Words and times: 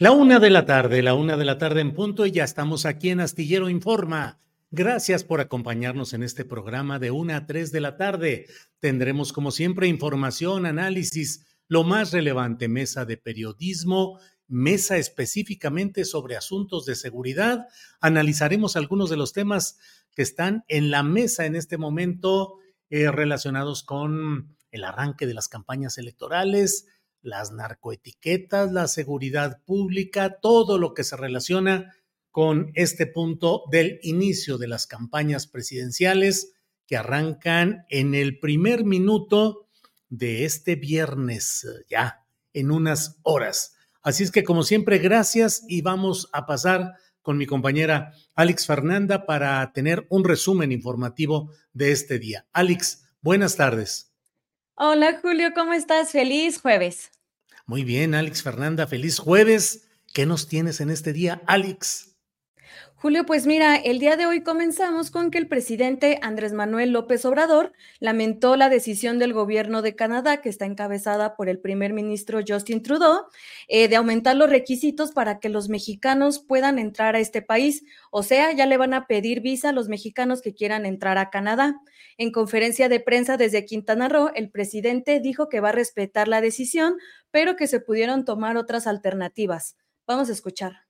La 0.00 0.12
una 0.12 0.38
de 0.38 0.48
la 0.48 0.64
tarde, 0.64 1.02
la 1.02 1.14
una 1.14 1.36
de 1.36 1.44
la 1.44 1.58
tarde 1.58 1.80
en 1.80 1.92
punto 1.92 2.24
y 2.24 2.30
ya 2.30 2.44
estamos 2.44 2.86
aquí 2.86 3.10
en 3.10 3.18
Astillero 3.18 3.68
Informa. 3.68 4.40
Gracias 4.70 5.24
por 5.24 5.40
acompañarnos 5.40 6.12
en 6.12 6.22
este 6.22 6.44
programa 6.44 7.00
de 7.00 7.10
una 7.10 7.38
a 7.38 7.46
tres 7.46 7.72
de 7.72 7.80
la 7.80 7.96
tarde. 7.96 8.46
Tendremos 8.78 9.32
como 9.32 9.50
siempre 9.50 9.88
información, 9.88 10.66
análisis, 10.66 11.46
lo 11.66 11.82
más 11.82 12.12
relevante, 12.12 12.68
mesa 12.68 13.06
de 13.06 13.16
periodismo, 13.16 14.20
mesa 14.46 14.98
específicamente 14.98 16.04
sobre 16.04 16.36
asuntos 16.36 16.86
de 16.86 16.94
seguridad. 16.94 17.66
Analizaremos 18.00 18.76
algunos 18.76 19.10
de 19.10 19.16
los 19.16 19.32
temas 19.32 19.80
que 20.14 20.22
están 20.22 20.62
en 20.68 20.92
la 20.92 21.02
mesa 21.02 21.44
en 21.44 21.56
este 21.56 21.76
momento 21.76 22.60
eh, 22.88 23.10
relacionados 23.10 23.82
con 23.82 24.56
el 24.70 24.84
arranque 24.84 25.26
de 25.26 25.34
las 25.34 25.48
campañas 25.48 25.98
electorales, 25.98 26.86
las 27.22 27.52
narcoetiquetas, 27.52 28.72
la 28.72 28.88
seguridad 28.88 29.62
pública, 29.64 30.38
todo 30.40 30.78
lo 30.78 30.94
que 30.94 31.04
se 31.04 31.16
relaciona 31.16 31.94
con 32.30 32.70
este 32.74 33.06
punto 33.06 33.64
del 33.70 33.98
inicio 34.02 34.58
de 34.58 34.68
las 34.68 34.86
campañas 34.86 35.46
presidenciales 35.46 36.52
que 36.86 36.96
arrancan 36.96 37.84
en 37.90 38.14
el 38.14 38.38
primer 38.38 38.84
minuto 38.84 39.68
de 40.08 40.44
este 40.44 40.76
viernes, 40.76 41.66
ya 41.88 42.24
en 42.52 42.70
unas 42.70 43.18
horas. 43.22 43.74
Así 44.02 44.24
es 44.24 44.30
que 44.30 44.44
como 44.44 44.62
siempre, 44.62 44.98
gracias 44.98 45.64
y 45.68 45.82
vamos 45.82 46.28
a 46.32 46.46
pasar 46.46 46.94
con 47.22 47.36
mi 47.36 47.46
compañera 47.46 48.14
Alex 48.34 48.66
Fernanda 48.66 49.26
para 49.26 49.70
tener 49.72 50.06
un 50.08 50.24
resumen 50.24 50.72
informativo 50.72 51.50
de 51.74 51.92
este 51.92 52.18
día. 52.18 52.46
Alex, 52.52 53.04
buenas 53.20 53.56
tardes. 53.56 54.07
Hola 54.80 55.18
Julio, 55.20 55.48
¿cómo 55.56 55.72
estás? 55.72 56.12
Feliz 56.12 56.60
jueves. 56.60 57.10
Muy 57.66 57.82
bien, 57.82 58.14
Alex 58.14 58.44
Fernanda, 58.44 58.86
feliz 58.86 59.18
jueves. 59.18 59.88
¿Qué 60.14 60.24
nos 60.24 60.46
tienes 60.46 60.80
en 60.80 60.90
este 60.90 61.12
día, 61.12 61.42
Alex? 61.46 62.14
Julio, 63.00 63.24
pues 63.24 63.46
mira, 63.46 63.76
el 63.76 64.00
día 64.00 64.16
de 64.16 64.26
hoy 64.26 64.42
comenzamos 64.42 65.12
con 65.12 65.30
que 65.30 65.38
el 65.38 65.46
presidente 65.46 66.18
Andrés 66.20 66.52
Manuel 66.52 66.90
López 66.90 67.24
Obrador 67.24 67.72
lamentó 68.00 68.56
la 68.56 68.68
decisión 68.68 69.20
del 69.20 69.32
gobierno 69.32 69.82
de 69.82 69.94
Canadá, 69.94 70.40
que 70.40 70.48
está 70.48 70.66
encabezada 70.66 71.36
por 71.36 71.48
el 71.48 71.60
primer 71.60 71.92
ministro 71.92 72.40
Justin 72.44 72.82
Trudeau, 72.82 73.26
eh, 73.68 73.86
de 73.86 73.94
aumentar 73.94 74.34
los 74.34 74.50
requisitos 74.50 75.12
para 75.12 75.38
que 75.38 75.48
los 75.48 75.68
mexicanos 75.68 76.40
puedan 76.40 76.80
entrar 76.80 77.14
a 77.14 77.20
este 77.20 77.40
país. 77.40 77.84
O 78.10 78.24
sea, 78.24 78.50
ya 78.50 78.66
le 78.66 78.76
van 78.76 78.94
a 78.94 79.06
pedir 79.06 79.42
visa 79.42 79.68
a 79.68 79.72
los 79.72 79.88
mexicanos 79.88 80.42
que 80.42 80.52
quieran 80.52 80.84
entrar 80.84 81.18
a 81.18 81.30
Canadá. 81.30 81.76
En 82.16 82.32
conferencia 82.32 82.88
de 82.88 82.98
prensa 82.98 83.36
desde 83.36 83.64
Quintana 83.64 84.08
Roo, 84.08 84.32
el 84.34 84.50
presidente 84.50 85.20
dijo 85.20 85.48
que 85.48 85.60
va 85.60 85.68
a 85.68 85.72
respetar 85.72 86.26
la 86.26 86.40
decisión, 86.40 86.96
pero 87.30 87.54
que 87.54 87.68
se 87.68 87.78
pudieron 87.78 88.24
tomar 88.24 88.56
otras 88.56 88.88
alternativas. 88.88 89.76
Vamos 90.04 90.30
a 90.30 90.32
escuchar 90.32 90.87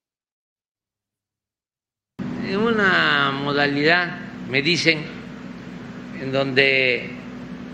en 2.49 2.59
una 2.59 3.31
modalidad, 3.31 4.17
me 4.51 4.63
dicen, 4.63 5.03
en 6.21 6.33
donde 6.33 7.11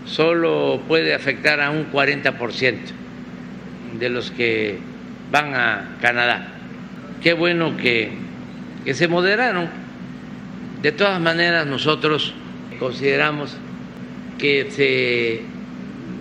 solo 0.05 0.81
puede 0.87 1.13
afectar 1.13 1.61
a 1.61 1.71
un 1.71 1.91
40% 1.91 2.77
de 3.97 4.09
los 4.09 4.31
que 4.31 4.77
van 5.31 5.55
a 5.55 5.97
Canadá. 6.01 6.47
Qué 7.23 7.33
bueno 7.33 7.77
que, 7.77 8.11
que 8.83 8.93
se 8.93 9.07
moderaron. 9.07 9.69
De 10.81 10.91
todas 10.91 11.19
maneras, 11.21 11.65
nosotros 11.65 12.33
consideramos 12.77 13.55
que 14.37 14.69
se 14.69 15.41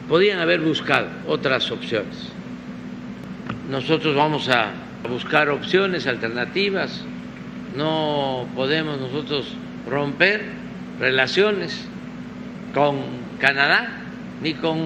podían 0.09 0.39
haber 0.39 0.61
buscado 0.61 1.09
otras 1.27 1.71
opciones. 1.73 2.31
Nosotros 3.69 4.15
vamos 4.15 4.49
a 4.49 4.71
buscar 5.09 5.51
opciones 5.51 6.07
alternativas 6.07 7.05
no 7.77 8.47
podemos 8.55 9.01
nosotros 9.01 9.47
romper 9.89 10.43
relaciones 11.01 11.87
con 12.73 12.99
Canadá 13.39 13.89
ni 14.43 14.55
con 14.55 14.79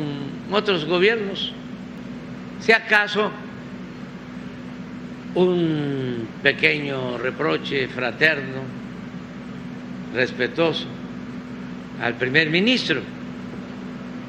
otros 0.51 0.85
gobiernos. 0.85 1.53
Si 2.61 2.73
acaso 2.73 3.31
un 5.35 6.29
pequeño 6.43 7.19
reproche 7.19 7.89
fraterno, 7.89 8.63
respetuoso 10.15 10.87
al 12.03 12.15
primer 12.15 12.51
ministro, 12.51 13.01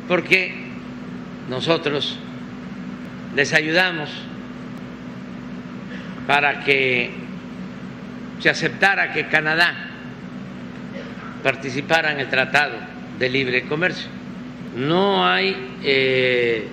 porque 0.08 0.54
nosotros 1.50 2.18
les 3.36 3.54
ayudamos 3.54 4.10
para 6.28 6.64
que 6.64 7.29
se 8.40 8.50
aceptara 8.50 9.12
que 9.14 9.28
Canadá 9.28 9.76
participara 11.44 12.12
en 12.12 12.20
el 12.20 12.30
Tratado 12.30 12.76
de 13.18 13.30
Libre 13.30 13.64
Comercio. 13.64 14.10
No 14.76 15.26
hay 15.28 15.76
eh, 15.84 16.68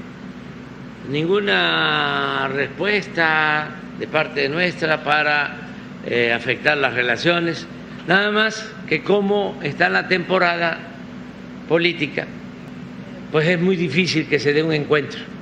ninguna 1.08 2.48
respuesta 2.48 3.68
de 3.98 4.06
parte 4.06 4.48
nuestra 4.48 5.02
para 5.02 5.56
eh, 6.06 6.32
afectar 6.32 6.76
las 6.76 6.94
relaciones, 6.94 7.66
nada 8.06 8.30
más 8.30 8.72
que 8.88 9.02
como 9.02 9.58
está 9.62 9.88
la 9.88 10.06
temporada 10.08 10.78
política, 11.68 12.26
pues 13.32 13.48
es 13.48 13.60
muy 13.60 13.76
difícil 13.76 14.28
que 14.28 14.38
se 14.38 14.52
dé 14.52 14.62
un 14.62 14.72
encuentro 14.72 15.35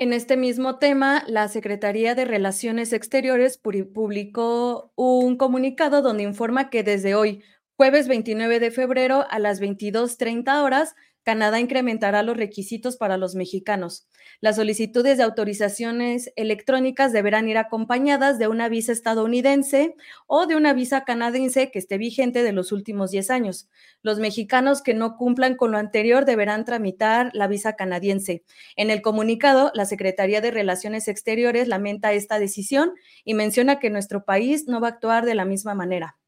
en 0.00 0.14
este 0.14 0.38
mismo 0.38 0.78
tema, 0.78 1.24
la 1.28 1.46
Secretaría 1.48 2.14
de 2.14 2.24
Relaciones 2.24 2.94
Exteriores 2.94 3.58
publicó 3.58 4.92
un 4.96 5.36
comunicado 5.36 6.00
donde 6.00 6.22
informa 6.22 6.70
que 6.70 6.82
desde 6.82 7.14
hoy, 7.14 7.44
Jueves 7.76 8.08
29 8.08 8.60
de 8.60 8.70
febrero 8.70 9.26
a 9.28 9.38
las 9.38 9.60
22.30 9.60 10.62
horas 10.62 10.94
Canadá 11.22 11.60
incrementará 11.60 12.22
los 12.22 12.36
requisitos 12.36 12.96
para 12.96 13.18
los 13.18 13.34
mexicanos. 13.34 14.08
Las 14.42 14.56
solicitudes 14.56 15.18
de 15.18 15.24
autorizaciones 15.24 16.32
electrónicas 16.34 17.12
deberán 17.12 17.46
ir 17.50 17.58
acompañadas 17.58 18.38
de 18.38 18.48
una 18.48 18.70
visa 18.70 18.90
estadounidense 18.90 19.94
o 20.26 20.46
de 20.46 20.56
una 20.56 20.72
visa 20.72 21.04
canadiense 21.04 21.70
que 21.70 21.78
esté 21.78 21.98
vigente 21.98 22.42
de 22.42 22.52
los 22.52 22.72
últimos 22.72 23.10
10 23.10 23.30
años. 23.30 23.68
Los 24.02 24.18
mexicanos 24.18 24.80
que 24.80 24.94
no 24.94 25.18
cumplan 25.18 25.56
con 25.56 25.72
lo 25.72 25.76
anterior 25.76 26.24
deberán 26.24 26.64
tramitar 26.64 27.30
la 27.34 27.48
visa 27.48 27.76
canadiense. 27.76 28.42
En 28.76 28.88
el 28.88 29.02
comunicado, 29.02 29.72
la 29.74 29.84
Secretaría 29.84 30.40
de 30.40 30.50
Relaciones 30.50 31.06
Exteriores 31.08 31.68
lamenta 31.68 32.14
esta 32.14 32.38
decisión 32.38 32.92
y 33.24 33.34
menciona 33.34 33.78
que 33.78 33.90
nuestro 33.90 34.24
país 34.24 34.66
no 34.66 34.80
va 34.80 34.88
a 34.88 34.90
actuar 34.92 35.26
de 35.26 35.34
la 35.34 35.44
misma 35.44 35.74
manera. 35.74 36.19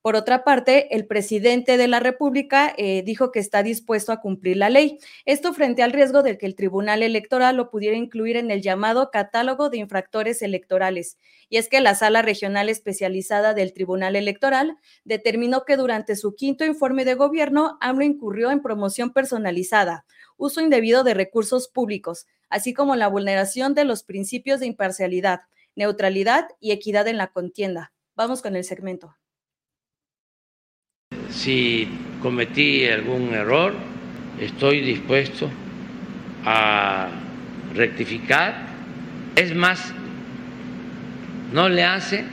Por 0.00 0.14
otra 0.14 0.44
parte, 0.44 0.94
el 0.94 1.06
presidente 1.06 1.76
de 1.76 1.88
la 1.88 1.98
República 1.98 2.72
eh, 2.78 3.02
dijo 3.04 3.32
que 3.32 3.40
está 3.40 3.64
dispuesto 3.64 4.12
a 4.12 4.20
cumplir 4.20 4.56
la 4.56 4.70
ley. 4.70 4.98
Esto 5.24 5.52
frente 5.52 5.82
al 5.82 5.92
riesgo 5.92 6.22
de 6.22 6.38
que 6.38 6.46
el 6.46 6.54
Tribunal 6.54 7.02
Electoral 7.02 7.56
lo 7.56 7.68
pudiera 7.68 7.96
incluir 7.96 8.36
en 8.36 8.52
el 8.52 8.62
llamado 8.62 9.10
catálogo 9.10 9.70
de 9.70 9.78
infractores 9.78 10.40
electorales. 10.40 11.18
Y 11.48 11.56
es 11.56 11.68
que 11.68 11.80
la 11.80 11.96
Sala 11.96 12.22
Regional 12.22 12.68
Especializada 12.68 13.54
del 13.54 13.72
Tribunal 13.72 14.14
Electoral 14.14 14.76
determinó 15.04 15.64
que 15.64 15.76
durante 15.76 16.14
su 16.14 16.36
quinto 16.36 16.64
informe 16.64 17.04
de 17.04 17.14
gobierno, 17.14 17.76
AMLO 17.80 18.04
incurrió 18.04 18.52
en 18.52 18.62
promoción 18.62 19.12
personalizada, 19.12 20.06
uso 20.36 20.60
indebido 20.60 21.02
de 21.02 21.14
recursos 21.14 21.66
públicos, 21.66 22.28
así 22.48 22.72
como 22.72 22.94
la 22.94 23.08
vulneración 23.08 23.74
de 23.74 23.84
los 23.84 24.04
principios 24.04 24.60
de 24.60 24.66
imparcialidad, 24.66 25.40
neutralidad 25.74 26.48
y 26.60 26.70
equidad 26.70 27.08
en 27.08 27.16
la 27.16 27.32
contienda. 27.32 27.92
Vamos 28.14 28.42
con 28.42 28.54
el 28.54 28.62
segmento 28.62 29.16
si 31.30 31.88
cometí 32.22 32.86
algún 32.86 33.34
error, 33.34 33.74
estoy 34.40 34.80
dispuesto 34.80 35.50
a 36.44 37.08
rectificar. 37.74 38.66
Es 39.36 39.54
más, 39.54 39.92
no 41.52 41.68
le 41.68 41.84
hace 41.84 42.24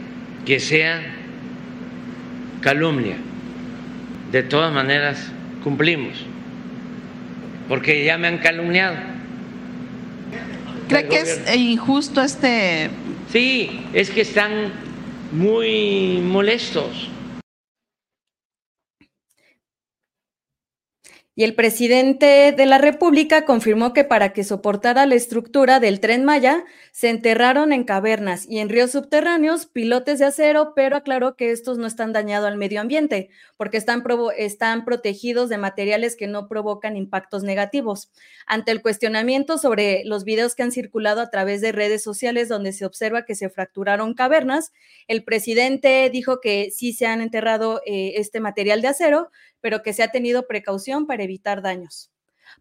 que 0.45 0.59
sea 0.59 1.01
calumnia. 2.62 3.18
De 4.31 4.44
todas 4.44 4.74
maneras, 4.74 5.31
cumplimos, 5.63 6.25
porque 7.69 8.03
ya 8.03 8.18
me 8.18 8.27
han 8.27 8.39
calumniado. 8.39 8.98
¿Cree 10.88 11.07
que 11.07 11.19
es 11.19 11.56
injusto 11.56 12.21
este...? 12.21 12.89
Sí, 13.31 13.81
es 13.94 14.09
que 14.09 14.21
están 14.21 14.71
muy 15.31 16.19
molestos 16.21 17.09
Y 21.38 21.44
el 21.44 21.54
presidente 21.54 22.54
de 22.56 22.66
la 22.66 22.78
República 22.78 23.44
confirmó 23.44 23.92
que 23.92 24.06
para 24.06 24.32
que 24.32 24.46
soportara 24.46 25.06
la 25.06 25.16
estructura 25.16 25.82
del 25.82 26.00
tren 26.00 26.24
Maya, 26.24 26.64
se 26.94 27.10
enterraron 27.10 27.74
en 27.74 27.84
cavernas 27.84 28.46
y 28.48 28.60
en 28.60 28.70
ríos 28.70 28.92
subterráneos 28.92 29.66
pilotes 29.66 30.20
de 30.20 30.26
acero, 30.26 30.72
pero 30.78 30.96
aclaró 30.96 31.36
que 31.36 31.52
estos 31.52 31.78
no 31.78 31.88
están 31.88 32.14
dañados 32.14 32.48
al 32.48 32.56
medio 32.56 32.80
ambiente, 32.80 33.30
porque 33.58 33.76
están, 33.76 34.02
están 34.38 34.86
protegidos 34.86 35.50
de 35.50 35.58
materiales 35.58 36.16
que 36.16 36.28
no 36.28 36.48
provocan 36.48 36.96
impactos 36.96 37.44
negativos. 37.44 38.10
Ante 38.48 38.72
el 38.72 38.82
cuestionamiento 38.82 39.58
sobre 39.58 40.04
los 40.06 40.24
videos 40.24 40.56
que 40.56 40.64
han 40.64 40.72
circulado 40.72 41.20
a 41.20 41.30
través 41.30 41.60
de 41.60 41.74
redes 41.74 42.02
sociales 42.02 42.48
donde 42.48 42.72
se 42.72 42.86
observa 42.86 43.26
que 43.26 43.36
se 43.36 43.50
fracturaron 43.50 44.14
cavernas, 44.14 44.72
el 45.10 45.26
presidente 45.26 46.10
dijo 46.10 46.40
que 46.40 46.72
sí 46.72 46.94
se 46.94 47.08
han 47.08 47.20
enterrado 47.20 47.82
eh, 47.86 48.14
este 48.16 48.40
material 48.40 48.82
de 48.82 48.88
acero, 48.88 49.32
pero 49.65 49.81
que 49.81 49.94
se 49.94 50.03
ha 50.03 50.12
tenido 50.12 50.45
precaución 50.45 51.07
para 51.07 51.23
evitar 51.23 51.63
daños. 51.63 52.12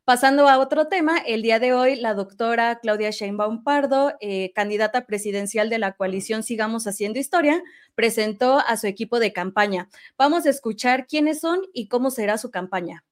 Pasando 0.05 0.49
a 0.49 0.59
otro 0.59 0.89
tema, 0.89 1.19
el 1.19 1.43
día 1.43 1.59
de 1.59 1.75
hoy 1.75 1.97
la 1.97 2.15
doctora 2.15 2.79
Claudia 2.81 3.11
Sheinbaum 3.11 3.63
Pardo, 3.63 4.15
eh, 4.21 4.53
candidata 4.55 5.05
presidencial 5.05 5.69
de 5.69 5.79
la 5.79 5.93
coalición 5.93 6.43
Sigamos 6.43 6.87
Haciendo 6.87 7.19
Historia, 7.19 7.63
presentó 7.95 8.59
a 8.59 8.79
su 8.79 8.87
equipo 8.87 9.19
de 9.19 9.35
campaña. 9.35 9.91
Vamos 10.17 10.47
a 10.47 10.49
escuchar 10.49 11.07
quiénes 11.07 11.41
son 11.41 11.61
y 11.75 11.89
cómo 11.89 12.11
será 12.11 12.39
su 12.39 12.51
campaña. 12.51 13.05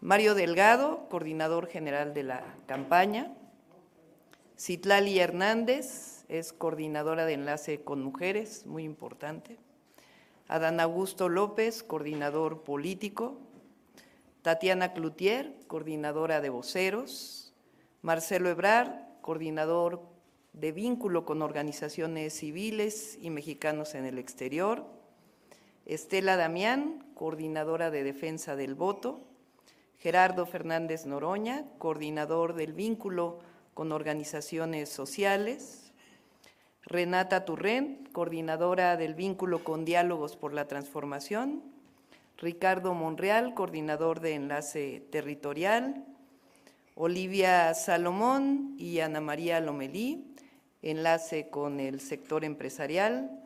Mario 0.00 0.34
Delgado, 0.34 1.06
coordinador 1.08 1.68
general 1.68 2.12
de 2.12 2.24
la 2.24 2.42
campaña. 2.66 3.32
Citlali 4.58 5.20
Hernández 5.20 6.24
es 6.26 6.52
coordinadora 6.52 7.24
de 7.24 7.34
enlace 7.34 7.84
con 7.84 8.02
mujeres, 8.02 8.66
muy 8.66 8.82
importante. 8.82 9.60
Adán 10.48 10.80
Augusto 10.80 11.28
López, 11.28 11.82
coordinador 11.82 12.62
político, 12.62 13.38
Tatiana 14.40 14.94
Cloutier, 14.94 15.54
coordinadora 15.66 16.40
de 16.40 16.48
voceros, 16.48 17.52
Marcelo 18.00 18.48
Ebrard, 18.48 18.92
coordinador 19.20 20.00
de 20.54 20.72
vínculo 20.72 21.26
con 21.26 21.42
organizaciones 21.42 22.32
civiles 22.32 23.18
y 23.20 23.28
mexicanos 23.28 23.94
en 23.94 24.06
el 24.06 24.18
exterior, 24.18 24.86
Estela 25.84 26.36
Damián, 26.36 27.04
coordinadora 27.14 27.90
de 27.90 28.02
defensa 28.02 28.56
del 28.56 28.74
voto, 28.74 29.20
Gerardo 29.98 30.46
Fernández 30.46 31.04
Noroña, 31.04 31.66
coordinador 31.76 32.54
del 32.54 32.72
vínculo 32.72 33.40
con 33.74 33.92
organizaciones 33.92 34.88
sociales, 34.88 35.87
Renata 36.88 37.44
Turrén, 37.44 38.08
coordinadora 38.12 38.96
del 38.96 39.14
vínculo 39.14 39.62
con 39.62 39.84
Diálogos 39.84 40.36
por 40.36 40.54
la 40.54 40.66
Transformación, 40.68 41.62
Ricardo 42.38 42.94
Monreal, 42.94 43.52
coordinador 43.52 44.20
de 44.20 44.32
Enlace 44.32 45.02
Territorial, 45.10 46.06
Olivia 46.94 47.74
Salomón 47.74 48.74
y 48.78 49.00
Ana 49.00 49.20
María 49.20 49.60
Lomelí, 49.60 50.34
enlace 50.80 51.50
con 51.50 51.78
el 51.78 52.00
sector 52.00 52.42
empresarial, 52.42 53.38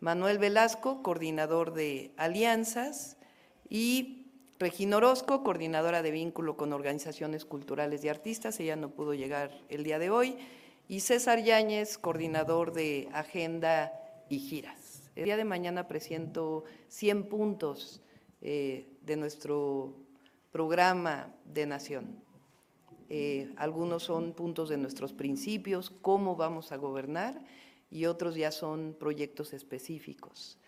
Manuel 0.00 0.38
Velasco, 0.38 1.02
coordinador 1.02 1.74
de 1.74 2.12
alianzas, 2.16 3.18
y 3.68 4.24
Regina 4.58 4.96
Orozco, 4.96 5.42
coordinadora 5.42 6.00
de 6.00 6.12
vínculo 6.12 6.56
con 6.56 6.72
organizaciones 6.72 7.44
culturales 7.44 8.02
y 8.04 8.08
artistas, 8.08 8.58
ella 8.58 8.74
no 8.74 8.88
pudo 8.88 9.12
llegar 9.12 9.50
el 9.68 9.84
día 9.84 9.98
de 9.98 10.08
hoy, 10.08 10.38
y 10.88 11.00
César 11.00 11.42
Yáñez, 11.42 11.98
coordinador 11.98 12.72
de 12.72 13.08
Agenda 13.12 13.92
y 14.28 14.38
Giras. 14.38 15.10
El 15.16 15.24
día 15.24 15.36
de 15.36 15.44
mañana 15.44 15.88
presento 15.88 16.64
100 16.88 17.28
puntos 17.28 18.02
eh, 18.40 18.86
de 19.02 19.16
nuestro 19.16 19.96
programa 20.52 21.34
de 21.44 21.66
nación. 21.66 22.22
Eh, 23.08 23.52
algunos 23.56 24.04
son 24.04 24.32
puntos 24.32 24.68
de 24.68 24.76
nuestros 24.76 25.12
principios, 25.12 25.90
cómo 25.90 26.36
vamos 26.36 26.70
a 26.70 26.76
gobernar, 26.76 27.40
y 27.90 28.06
otros 28.06 28.34
ya 28.34 28.50
son 28.52 28.96
proyectos 28.98 29.52
específicos. 29.52 30.58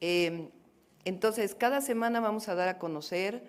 Em, 0.00 0.48
entonces, 1.04 1.54
cada 1.54 1.80
semana 1.80 2.20
vamos 2.20 2.48
a 2.48 2.54
dar 2.54 2.68
a 2.68 2.78
conocer 2.78 3.44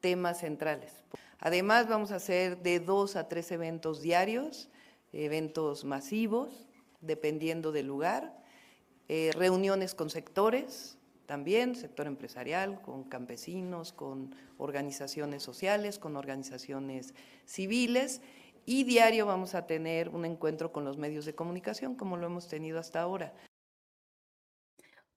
temas 0.00 0.40
centrales. 0.40 1.04
Además, 1.38 1.88
vamos 1.88 2.10
a 2.10 2.16
hacer 2.16 2.62
de 2.62 2.80
dos 2.80 3.16
a 3.16 3.28
tres 3.28 3.50
eventos 3.52 4.00
diarios 4.00 4.68
eventos 5.14 5.84
masivos, 5.84 6.66
dependiendo 7.00 7.72
del 7.72 7.86
lugar, 7.86 8.36
eh, 9.08 9.30
reuniones 9.34 9.94
con 9.94 10.10
sectores, 10.10 10.98
también 11.26 11.74
sector 11.74 12.06
empresarial, 12.06 12.82
con 12.82 13.04
campesinos, 13.04 13.92
con 13.92 14.34
organizaciones 14.58 15.42
sociales, 15.42 15.98
con 15.98 16.16
organizaciones 16.16 17.14
civiles, 17.46 18.20
y 18.66 18.84
diario 18.84 19.26
vamos 19.26 19.54
a 19.54 19.66
tener 19.66 20.08
un 20.08 20.24
encuentro 20.24 20.72
con 20.72 20.84
los 20.84 20.96
medios 20.96 21.24
de 21.26 21.34
comunicación, 21.34 21.96
como 21.96 22.16
lo 22.16 22.26
hemos 22.26 22.48
tenido 22.48 22.78
hasta 22.78 23.00
ahora. 23.00 23.34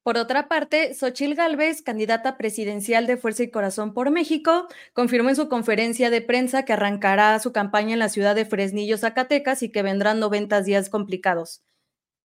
Por 0.07 0.17
otra 0.17 0.47
parte, 0.47 0.93
Xochil 0.93 1.35
Gálvez, 1.35 1.81
candidata 1.81 2.37
presidencial 2.37 3.07
de 3.07 3.17
Fuerza 3.17 3.43
y 3.43 3.49
Corazón 3.49 3.93
por 3.93 4.09
México, 4.09 4.69
confirmó 4.93 5.27
en 5.27 5.35
su 5.35 5.49
conferencia 5.49 6.09
de 6.09 6.21
prensa 6.21 6.63
que 6.63 6.71
arrancará 6.71 7.37
su 7.39 7.51
campaña 7.51 7.91
en 7.91 7.99
la 7.99 8.07
ciudad 8.07 8.33
de 8.33 8.45
Fresnillo, 8.45 8.97
Zacatecas, 8.97 9.63
y 9.63 9.69
que 9.69 9.81
vendrán 9.81 10.21
90 10.21 10.61
días 10.61 10.89
complicados, 10.89 11.61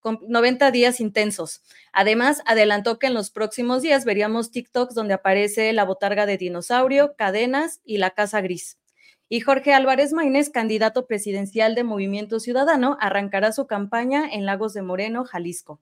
90 0.04 0.70
días 0.70 1.00
intensos. 1.00 1.64
Además, 1.92 2.40
adelantó 2.46 3.00
que 3.00 3.08
en 3.08 3.14
los 3.14 3.32
próximos 3.32 3.82
días 3.82 4.04
veríamos 4.04 4.52
TikToks 4.52 4.94
donde 4.94 5.14
aparece 5.14 5.72
la 5.72 5.84
botarga 5.84 6.24
de 6.24 6.38
dinosaurio, 6.38 7.16
cadenas 7.16 7.80
y 7.84 7.98
la 7.98 8.10
casa 8.10 8.40
gris. 8.42 8.78
Y 9.28 9.40
Jorge 9.40 9.74
Álvarez 9.74 10.12
Maínez, 10.12 10.50
candidato 10.50 11.08
presidencial 11.08 11.74
de 11.74 11.82
Movimiento 11.82 12.38
Ciudadano, 12.38 12.96
arrancará 13.00 13.50
su 13.50 13.66
campaña 13.66 14.28
en 14.30 14.46
Lagos 14.46 14.72
de 14.72 14.82
Moreno, 14.82 15.24
Jalisco. 15.24 15.80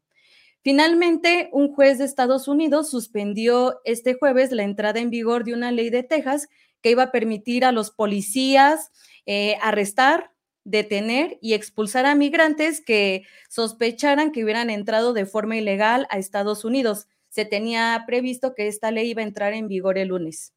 Finalmente, 0.63 1.49
un 1.53 1.75
juez 1.75 1.99
de 1.99 2.05
Estados 2.05 2.47
Unidos 2.47 2.91
suspendió 2.91 3.81
este 3.85 4.15
jueves 4.15 4.53
la 4.53 4.63
entrada 4.63 5.01
en 5.01 5.09
vigor 5.09 5.45
de 5.45 5.55
una 5.55 5.73
ley 5.73 5.89
de 5.89 6.03
Texas 6.03 6.49
que 6.83 6.91
iba 6.91 7.05
a 7.05 7.13
permitir 7.13 7.65
a 7.65 7.73
los 7.73 7.91
policías 7.91 8.91
eh, 9.25 9.57
arrestar, 9.63 10.33
detener 10.65 11.39
y 11.41 11.55
expulsar 11.55 12.05
a 12.05 12.15
migrantes 12.15 12.83
que 12.85 13.23
sospecharan 13.49 14.33
que 14.33 14.45
hubieran 14.45 14.69
entrado 14.69 15.15
de 15.15 15.25
forma 15.25 15.57
ilegal 15.57 16.07
a 16.11 16.19
Estados 16.19 16.65
Unidos. 16.65 17.07
se 17.31 17.45
tenía 17.45 18.03
previsto 18.09 18.57
que 18.57 18.67
esta 18.67 18.91
ley 18.91 19.11
iba 19.11 19.23
a 19.23 19.25
entrar 19.25 19.53
en 19.55 19.69
vigor 19.69 19.99
el 19.99 20.09
lunes. 20.09 20.53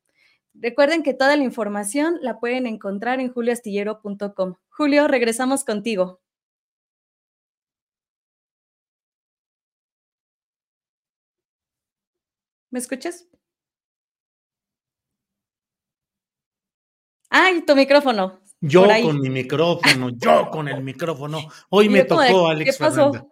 Recuerden 0.55 1.03
que 1.03 1.13
toda 1.13 1.37
la 1.37 1.43
información 1.43 2.17
la 2.21 2.39
pueden 2.39 2.65
encontrar 2.65 3.19
en 3.19 3.31
julioastillero.com. 3.31 4.55
Julio, 4.69 5.07
regresamos 5.07 5.63
contigo. 5.63 6.22
¿Me 12.73 12.79
escuchas? 12.79 13.27
Ay, 17.29 17.63
tu 17.67 17.75
micrófono. 17.75 18.41
Yo 18.61 18.87
con 19.03 19.21
mi 19.21 19.29
micrófono, 19.29 20.09
yo 20.09 20.49
con 20.49 20.67
el 20.67 20.81
micrófono. 20.81 21.47
Hoy 21.69 21.87
me 21.87 22.03
tocó, 22.03 22.47
Alex. 22.47 22.71
¿Qué 22.71 22.79
pasó? 22.83 23.29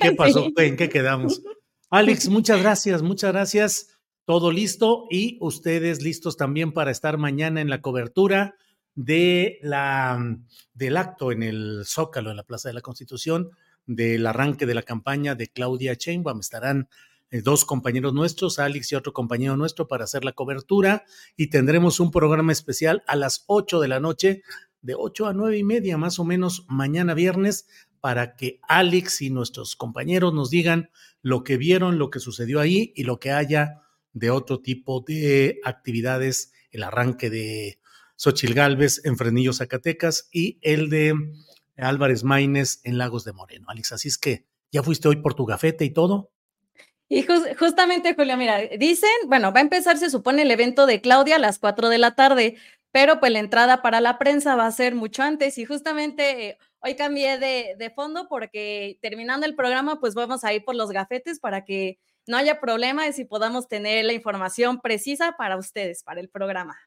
¿Qué 0.00 0.12
pasó? 0.12 0.48
¿En 0.56 0.78
qué 0.78 0.88
quedamos? 0.88 1.42
Alex, 1.90 2.30
muchas 2.30 2.62
gracias, 2.62 3.02
muchas 3.02 3.32
gracias. 3.32 3.98
Todo 4.24 4.50
listo 4.50 5.04
y 5.10 5.36
ustedes 5.42 6.00
listos 6.00 6.38
también 6.38 6.72
para 6.72 6.90
estar 6.90 7.18
mañana 7.18 7.60
en 7.60 7.68
la 7.68 7.82
cobertura 7.82 8.54
de 8.94 9.58
la, 9.60 10.38
del 10.72 10.96
acto 10.96 11.32
en 11.32 11.42
el 11.42 11.82
Zócalo, 11.84 12.30
en 12.30 12.38
la 12.38 12.44
Plaza 12.44 12.70
de 12.70 12.74
la 12.74 12.80
Constitución, 12.80 13.50
del 13.84 14.26
arranque 14.26 14.64
de 14.64 14.72
la 14.72 14.82
campaña 14.82 15.34
de 15.34 15.48
Claudia 15.48 15.92
Sheinbaum. 15.92 16.40
Estarán 16.40 16.88
eh, 17.30 17.42
dos 17.42 17.64
compañeros 17.64 18.12
nuestros, 18.12 18.58
Alex 18.58 18.92
y 18.92 18.94
otro 18.96 19.12
compañero 19.12 19.56
nuestro, 19.56 19.88
para 19.88 20.04
hacer 20.04 20.24
la 20.24 20.32
cobertura 20.32 21.04
y 21.36 21.48
tendremos 21.48 22.00
un 22.00 22.10
programa 22.10 22.52
especial 22.52 23.02
a 23.06 23.16
las 23.16 23.44
8 23.46 23.80
de 23.80 23.88
la 23.88 24.00
noche, 24.00 24.42
de 24.82 24.94
8 24.96 25.26
a 25.26 25.32
nueve 25.32 25.58
y 25.58 25.64
media 25.64 25.98
más 25.98 26.18
o 26.18 26.24
menos, 26.24 26.64
mañana 26.68 27.14
viernes, 27.14 27.66
para 28.00 28.34
que 28.34 28.60
Alex 28.66 29.22
y 29.22 29.30
nuestros 29.30 29.76
compañeros 29.76 30.32
nos 30.32 30.50
digan 30.50 30.90
lo 31.22 31.44
que 31.44 31.56
vieron, 31.56 31.98
lo 31.98 32.10
que 32.10 32.18
sucedió 32.18 32.60
ahí 32.60 32.92
y 32.96 33.04
lo 33.04 33.20
que 33.20 33.30
haya 33.30 33.82
de 34.12 34.30
otro 34.30 34.60
tipo 34.60 35.04
de 35.06 35.60
actividades, 35.64 36.52
el 36.70 36.82
arranque 36.82 37.30
de 37.30 37.78
Xochil 38.16 38.54
Gálvez 38.54 39.02
en 39.04 39.16
Frenillo, 39.16 39.52
Zacatecas 39.52 40.28
y 40.32 40.58
el 40.62 40.90
de 40.90 41.14
Álvarez 41.76 42.24
Maínez 42.24 42.80
en 42.84 42.98
Lagos 42.98 43.24
de 43.24 43.32
Moreno. 43.32 43.66
Alex, 43.68 43.92
así 43.92 44.08
es 44.08 44.18
que 44.18 44.46
ya 44.72 44.82
fuiste 44.82 45.08
hoy 45.08 45.16
por 45.16 45.34
tu 45.34 45.46
gafete 45.46 45.84
y 45.84 45.90
todo. 45.90 46.30
Y 47.12 47.26
justamente, 47.58 48.14
Julio, 48.14 48.36
mira, 48.36 48.60
dicen, 48.78 49.10
bueno, 49.26 49.52
va 49.52 49.58
a 49.58 49.62
empezar, 49.64 49.98
se 49.98 50.10
supone, 50.10 50.42
el 50.42 50.50
evento 50.52 50.86
de 50.86 51.00
Claudia 51.00 51.36
a 51.36 51.38
las 51.40 51.58
4 51.58 51.88
de 51.88 51.98
la 51.98 52.14
tarde, 52.14 52.56
pero 52.92 53.18
pues 53.18 53.32
la 53.32 53.40
entrada 53.40 53.82
para 53.82 54.00
la 54.00 54.16
prensa 54.16 54.54
va 54.54 54.66
a 54.66 54.70
ser 54.70 54.94
mucho 54.94 55.24
antes 55.24 55.58
y 55.58 55.64
justamente 55.64 56.56
hoy 56.78 56.94
cambié 56.94 57.36
de, 57.38 57.74
de 57.76 57.90
fondo 57.90 58.28
porque 58.28 58.96
terminando 59.02 59.44
el 59.44 59.56
programa, 59.56 59.98
pues 59.98 60.14
vamos 60.14 60.44
a 60.44 60.54
ir 60.54 60.64
por 60.64 60.76
los 60.76 60.92
gafetes 60.92 61.40
para 61.40 61.64
que 61.64 61.98
no 62.28 62.36
haya 62.36 62.60
problema 62.60 63.08
y 63.08 63.12
si 63.12 63.24
podamos 63.24 63.66
tener 63.66 64.04
la 64.04 64.12
información 64.12 64.80
precisa 64.80 65.34
para 65.36 65.56
ustedes, 65.56 66.04
para 66.04 66.20
el 66.20 66.28
programa. 66.28 66.78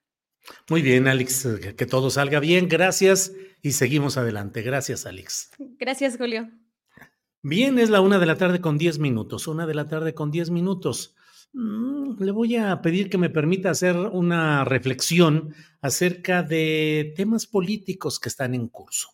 Muy 0.69 0.81
bien, 0.81 1.09
Alex, 1.09 1.47
que 1.75 1.85
todo 1.85 2.09
salga 2.09 2.39
bien. 2.39 2.69
Gracias 2.69 3.33
y 3.61 3.73
seguimos 3.73 4.15
adelante. 4.15 4.61
Gracias, 4.61 5.05
Alex. 5.05 5.51
Gracias, 5.59 6.15
Julio. 6.17 6.49
Bien, 7.45 7.77
es 7.77 7.89
la 7.89 7.99
una 7.99 8.19
de 8.19 8.25
la 8.25 8.37
tarde 8.37 8.61
con 8.61 8.77
diez 8.77 8.99
minutos. 8.99 9.49
Una 9.49 9.65
de 9.65 9.73
la 9.73 9.89
tarde 9.89 10.13
con 10.13 10.31
diez 10.31 10.49
minutos. 10.49 11.13
Mm, 11.51 12.23
le 12.23 12.31
voy 12.31 12.55
a 12.55 12.81
pedir 12.81 13.09
que 13.09 13.17
me 13.17 13.29
permita 13.29 13.69
hacer 13.69 13.97
una 13.97 14.63
reflexión 14.63 15.53
acerca 15.81 16.41
de 16.41 17.13
temas 17.17 17.45
políticos 17.45 18.21
que 18.21 18.29
están 18.29 18.55
en 18.55 18.69
curso. 18.69 19.09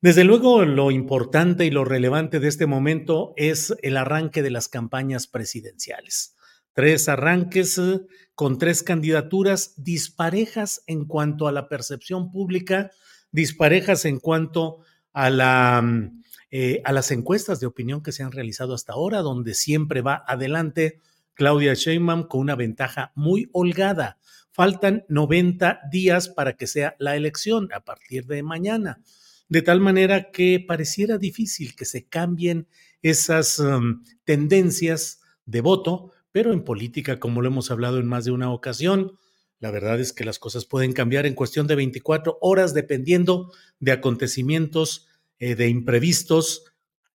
Desde 0.00 0.24
luego, 0.24 0.64
lo 0.64 0.90
importante 0.90 1.64
y 1.64 1.70
lo 1.70 1.84
relevante 1.84 2.40
de 2.40 2.48
este 2.48 2.66
momento 2.66 3.32
es 3.36 3.72
el 3.80 3.96
arranque 3.96 4.42
de 4.42 4.50
las 4.50 4.66
campañas 4.66 5.28
presidenciales. 5.28 6.34
Tres 6.72 7.08
arranques 7.08 7.78
eh, 7.78 8.00
con 8.34 8.58
tres 8.58 8.82
candidaturas 8.82 9.74
disparejas 9.76 10.82
en 10.88 11.04
cuanto 11.04 11.46
a 11.46 11.52
la 11.52 11.68
percepción 11.68 12.32
pública, 12.32 12.90
disparejas 13.30 14.04
en 14.04 14.18
cuanto 14.18 14.80
a, 15.12 15.30
la, 15.30 15.80
mm, 15.80 16.22
eh, 16.58 16.80
a 16.84 16.92
las 16.92 17.10
encuestas 17.10 17.60
de 17.60 17.66
opinión 17.66 18.02
que 18.02 18.12
se 18.12 18.22
han 18.22 18.32
realizado 18.32 18.74
hasta 18.74 18.94
ahora, 18.94 19.20
donde 19.20 19.52
siempre 19.52 20.00
va 20.00 20.24
adelante 20.26 21.00
Claudia 21.34 21.74
Sheinbaum 21.74 22.28
con 22.28 22.40
una 22.40 22.54
ventaja 22.54 23.12
muy 23.14 23.50
holgada. 23.52 24.18
Faltan 24.52 25.04
90 25.08 25.80
días 25.90 26.28
para 26.28 26.56
que 26.56 26.66
sea 26.66 26.96
la 26.98 27.14
elección 27.14 27.68
a 27.74 27.80
partir 27.80 28.24
de 28.26 28.42
mañana 28.42 29.02
de 29.48 29.62
tal 29.62 29.80
manera 29.80 30.30
que 30.30 30.64
pareciera 30.66 31.18
difícil 31.18 31.76
que 31.76 31.84
se 31.84 32.06
cambien 32.06 32.66
esas 33.02 33.58
um, 33.58 34.02
tendencias 34.24 35.20
de 35.44 35.60
voto, 35.60 36.12
pero 36.32 36.52
en 36.52 36.64
política, 36.64 37.20
como 37.20 37.42
lo 37.42 37.48
hemos 37.48 37.70
hablado 37.70 37.98
en 37.98 38.06
más 38.06 38.24
de 38.24 38.32
una 38.32 38.50
ocasión, 38.52 39.18
la 39.58 39.70
verdad 39.70 40.00
es 40.00 40.12
que 40.12 40.24
las 40.24 40.38
cosas 40.38 40.64
pueden 40.64 40.92
cambiar 40.92 41.26
en 41.26 41.34
cuestión 41.34 41.66
de 41.66 41.76
24 41.76 42.38
horas 42.40 42.74
dependiendo 42.74 43.52
de 43.78 43.92
acontecimientos, 43.92 45.06
eh, 45.38 45.54
de 45.54 45.68
imprevistos, 45.68 46.64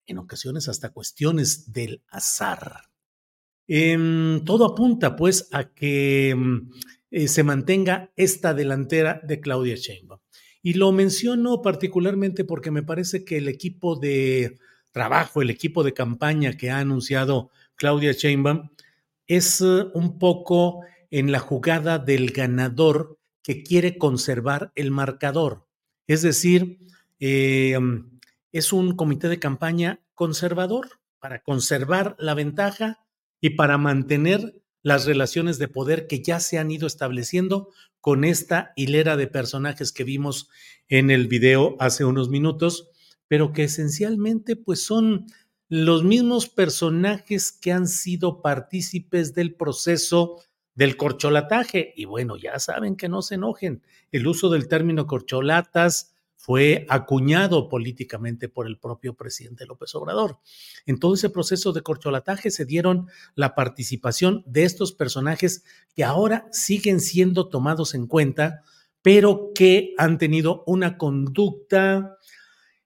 en 0.06 0.18
ocasiones 0.18 0.68
hasta 0.68 0.90
cuestiones 0.90 1.72
del 1.72 2.02
azar. 2.08 2.92
Em, 3.66 4.44
todo 4.44 4.66
apunta 4.66 5.16
pues 5.16 5.48
a 5.52 5.72
que 5.72 6.34
mm, 6.36 6.70
eh, 7.10 7.28
se 7.28 7.42
mantenga 7.42 8.12
esta 8.16 8.54
delantera 8.54 9.20
de 9.22 9.40
Claudia 9.40 9.76
Sheinbaum. 9.76 10.20
Y 10.62 10.74
lo 10.74 10.92
menciono 10.92 11.62
particularmente 11.62 12.44
porque 12.44 12.70
me 12.70 12.82
parece 12.82 13.24
que 13.24 13.38
el 13.38 13.48
equipo 13.48 13.96
de 13.96 14.58
trabajo, 14.92 15.42
el 15.42 15.50
equipo 15.50 15.82
de 15.82 15.94
campaña 15.94 16.56
que 16.56 16.70
ha 16.70 16.78
anunciado 16.78 17.50
Claudia 17.76 18.12
Sheinbaum 18.12 18.70
es 19.26 19.60
eh, 19.60 19.84
un 19.94 20.18
poco 20.18 20.84
en 21.10 21.32
la 21.32 21.40
jugada 21.40 21.98
del 21.98 22.30
ganador 22.30 23.18
que 23.42 23.62
quiere 23.62 23.98
conservar 23.98 24.72
el 24.74 24.90
marcador. 24.90 25.66
Es 26.06 26.22
decir, 26.22 26.78
eh, 27.20 27.78
es 28.52 28.72
un 28.72 28.94
comité 28.94 29.28
de 29.28 29.38
campaña 29.38 30.00
conservador 30.14 31.00
para 31.18 31.42
conservar 31.42 32.14
la 32.18 32.34
ventaja 32.34 33.06
y 33.40 33.50
para 33.50 33.78
mantener 33.78 34.62
las 34.82 35.06
relaciones 35.06 35.58
de 35.58 35.68
poder 35.68 36.06
que 36.06 36.22
ya 36.22 36.40
se 36.40 36.58
han 36.58 36.70
ido 36.70 36.86
estableciendo 36.86 37.68
con 38.00 38.24
esta 38.24 38.72
hilera 38.76 39.16
de 39.16 39.28
personajes 39.28 39.92
que 39.92 40.04
vimos 40.04 40.48
en 40.88 41.10
el 41.10 41.28
video 41.28 41.76
hace 41.78 42.04
unos 42.04 42.28
minutos, 42.28 42.90
pero 43.28 43.52
que 43.52 43.64
esencialmente 43.64 44.56
pues 44.56 44.82
son 44.82 45.26
los 45.68 46.04
mismos 46.04 46.48
personajes 46.48 47.52
que 47.52 47.72
han 47.72 47.86
sido 47.86 48.42
partícipes 48.42 49.32
del 49.34 49.54
proceso 49.54 50.42
del 50.74 50.96
corcholataje. 50.96 51.94
Y 51.96 52.04
bueno, 52.04 52.36
ya 52.36 52.58
saben 52.58 52.96
que 52.96 53.08
no 53.08 53.22
se 53.22 53.36
enojen. 53.36 53.82
El 54.10 54.26
uso 54.26 54.50
del 54.50 54.68
término 54.68 55.06
corcholatas, 55.06 56.11
fue 56.42 56.86
acuñado 56.88 57.68
políticamente 57.68 58.48
por 58.48 58.66
el 58.66 58.76
propio 58.76 59.14
presidente 59.14 59.64
López 59.64 59.94
Obrador. 59.94 60.40
En 60.86 60.98
todo 60.98 61.14
ese 61.14 61.30
proceso 61.30 61.72
de 61.72 61.82
corcholataje 61.82 62.50
se 62.50 62.64
dieron 62.64 63.06
la 63.36 63.54
participación 63.54 64.42
de 64.44 64.64
estos 64.64 64.92
personajes 64.92 65.62
que 65.94 66.02
ahora 66.02 66.48
siguen 66.50 66.98
siendo 66.98 67.48
tomados 67.48 67.94
en 67.94 68.08
cuenta, 68.08 68.64
pero 69.02 69.52
que 69.54 69.94
han 69.98 70.18
tenido 70.18 70.64
una 70.66 70.98
conducta, 70.98 72.16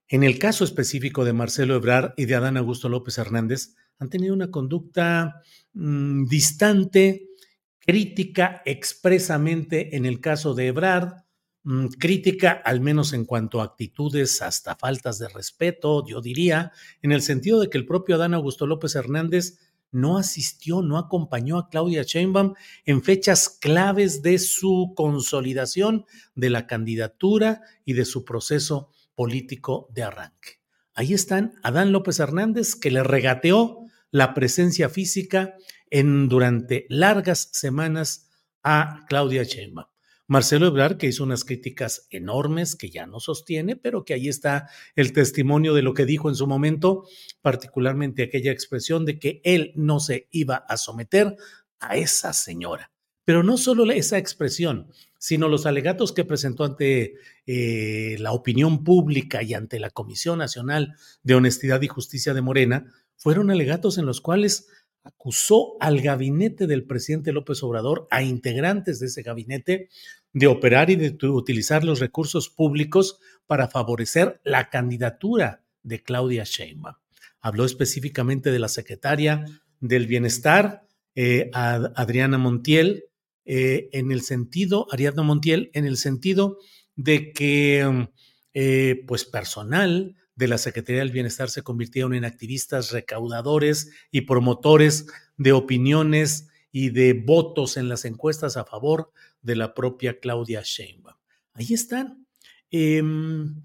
en 0.06 0.22
el 0.22 0.38
caso 0.38 0.62
específico 0.62 1.24
de 1.24 1.32
Marcelo 1.32 1.76
Ebrard 1.76 2.12
y 2.18 2.26
de 2.26 2.34
Adán 2.34 2.58
Augusto 2.58 2.90
López 2.90 3.16
Hernández, 3.16 3.74
han 3.98 4.10
tenido 4.10 4.34
una 4.34 4.50
conducta 4.50 5.40
mm, 5.72 6.26
distante, 6.26 7.30
crítica 7.78 8.60
expresamente 8.66 9.96
en 9.96 10.04
el 10.04 10.20
caso 10.20 10.52
de 10.52 10.66
Ebrard, 10.66 11.25
Mm, 11.68 11.88
crítica, 11.98 12.52
al 12.64 12.80
menos 12.80 13.12
en 13.12 13.24
cuanto 13.24 13.60
a 13.60 13.64
actitudes, 13.64 14.40
hasta 14.40 14.76
faltas 14.76 15.18
de 15.18 15.26
respeto, 15.26 16.06
yo 16.06 16.20
diría, 16.20 16.70
en 17.02 17.10
el 17.10 17.22
sentido 17.22 17.58
de 17.58 17.68
que 17.68 17.76
el 17.76 17.86
propio 17.86 18.14
Adán 18.14 18.34
Augusto 18.34 18.68
López 18.68 18.94
Hernández 18.94 19.58
no 19.90 20.16
asistió, 20.16 20.80
no 20.80 20.96
acompañó 20.96 21.58
a 21.58 21.68
Claudia 21.68 22.04
Sheinbaum 22.04 22.54
en 22.84 23.02
fechas 23.02 23.48
claves 23.48 24.22
de 24.22 24.38
su 24.38 24.92
consolidación 24.94 26.06
de 26.36 26.50
la 26.50 26.68
candidatura 26.68 27.62
y 27.84 27.94
de 27.94 28.04
su 28.04 28.24
proceso 28.24 28.92
político 29.16 29.88
de 29.92 30.04
arranque. 30.04 30.60
Ahí 30.94 31.14
están 31.14 31.54
Adán 31.64 31.90
López 31.90 32.20
Hernández, 32.20 32.76
que 32.76 32.92
le 32.92 33.02
regateó 33.02 33.80
la 34.12 34.34
presencia 34.34 34.88
física 34.88 35.56
en 35.90 36.28
durante 36.28 36.86
largas 36.90 37.48
semanas 37.50 38.30
a 38.62 39.04
Claudia 39.08 39.42
Sheinbaum. 39.42 39.95
Marcelo 40.28 40.66
Ebrard, 40.66 40.96
que 40.96 41.06
hizo 41.06 41.22
unas 41.22 41.44
críticas 41.44 42.08
enormes 42.10 42.74
que 42.74 42.90
ya 42.90 43.06
no 43.06 43.20
sostiene, 43.20 43.76
pero 43.76 44.04
que 44.04 44.14
ahí 44.14 44.28
está 44.28 44.68
el 44.96 45.12
testimonio 45.12 45.72
de 45.72 45.82
lo 45.82 45.94
que 45.94 46.04
dijo 46.04 46.28
en 46.28 46.34
su 46.34 46.48
momento, 46.48 47.04
particularmente 47.42 48.24
aquella 48.24 48.50
expresión 48.50 49.04
de 49.04 49.20
que 49.20 49.40
él 49.44 49.72
no 49.76 50.00
se 50.00 50.26
iba 50.32 50.56
a 50.56 50.76
someter 50.76 51.36
a 51.78 51.96
esa 51.96 52.32
señora. 52.32 52.90
Pero 53.24 53.42
no 53.42 53.56
solo 53.56 53.90
esa 53.90 54.18
expresión, 54.18 54.90
sino 55.18 55.48
los 55.48 55.66
alegatos 55.66 56.12
que 56.12 56.24
presentó 56.24 56.64
ante 56.64 57.14
eh, 57.46 58.16
la 58.18 58.32
opinión 58.32 58.84
pública 58.84 59.42
y 59.42 59.54
ante 59.54 59.80
la 59.80 59.90
Comisión 59.90 60.38
Nacional 60.38 60.94
de 61.22 61.34
Honestidad 61.34 61.82
y 61.82 61.88
Justicia 61.88 62.34
de 62.34 62.42
Morena, 62.42 62.92
fueron 63.16 63.50
alegatos 63.50 63.98
en 63.98 64.06
los 64.06 64.20
cuales 64.20 64.68
acusó 65.06 65.76
al 65.80 66.00
gabinete 66.00 66.66
del 66.66 66.84
presidente 66.84 67.32
López 67.32 67.62
Obrador, 67.62 68.08
a 68.10 68.22
integrantes 68.22 68.98
de 68.98 69.06
ese 69.06 69.22
gabinete, 69.22 69.88
de 70.32 70.46
operar 70.48 70.90
y 70.90 70.96
de 70.96 71.16
utilizar 71.28 71.84
los 71.84 72.00
recursos 72.00 72.50
públicos 72.50 73.20
para 73.46 73.68
favorecer 73.68 74.40
la 74.44 74.68
candidatura 74.68 75.62
de 75.82 76.02
Claudia 76.02 76.42
Sheinbaum. 76.44 76.96
Habló 77.40 77.64
específicamente 77.64 78.50
de 78.50 78.58
la 78.58 78.68
secretaria 78.68 79.44
del 79.80 80.06
Bienestar, 80.06 80.82
eh, 81.14 81.50
Adriana 81.54 82.36
Montiel, 82.38 83.04
eh, 83.44 83.88
en 83.92 84.10
el 84.10 84.22
sentido, 84.22 84.88
Ariadna 84.90 85.22
Montiel, 85.22 85.70
en 85.72 85.86
el 85.86 85.96
sentido 85.96 86.58
de 86.96 87.32
que, 87.32 88.08
eh, 88.54 89.04
pues, 89.06 89.24
personal 89.24 90.16
de 90.36 90.48
la 90.48 90.58
Secretaría 90.58 91.00
del 91.00 91.10
Bienestar 91.10 91.50
se 91.50 91.62
convirtieron 91.62 92.14
en 92.14 92.24
activistas 92.24 92.92
recaudadores 92.92 93.90
y 94.10 94.22
promotores 94.22 95.06
de 95.36 95.52
opiniones 95.52 96.48
y 96.70 96.90
de 96.90 97.14
votos 97.14 97.78
en 97.78 97.88
las 97.88 98.04
encuestas 98.04 98.58
a 98.58 98.66
favor 98.66 99.10
de 99.40 99.56
la 99.56 99.74
propia 99.74 100.20
Claudia 100.20 100.60
Sheinbaum. 100.62 101.16
Ahí 101.54 101.72
están. 101.72 102.26
Em, 102.70 103.62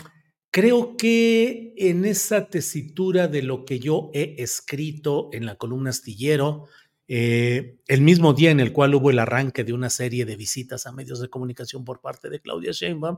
creo 0.49 0.95
que 0.95 1.73
en 1.75 2.05
esa 2.05 2.47
tesitura 2.49 3.27
de 3.27 3.41
lo 3.41 3.65
que 3.65 3.79
yo 3.79 4.09
he 4.13 4.35
escrito 4.41 5.29
en 5.33 5.45
la 5.45 5.55
columna 5.55 5.89
astillero, 5.89 6.67
eh, 7.09 7.79
el 7.87 7.99
mismo 7.99 8.33
día 8.33 8.51
en 8.51 8.61
el 8.61 8.71
cual 8.71 8.95
hubo 8.95 9.09
el 9.09 9.19
arranque 9.19 9.65
de 9.65 9.73
una 9.73 9.89
serie 9.89 10.23
de 10.23 10.37
visitas 10.37 10.87
a 10.87 10.93
medios 10.93 11.19
de 11.19 11.29
comunicación 11.29 11.83
por 11.83 11.99
parte 11.99 12.29
de 12.29 12.39
Claudia 12.39 12.71
Sheinbaum, 12.71 13.17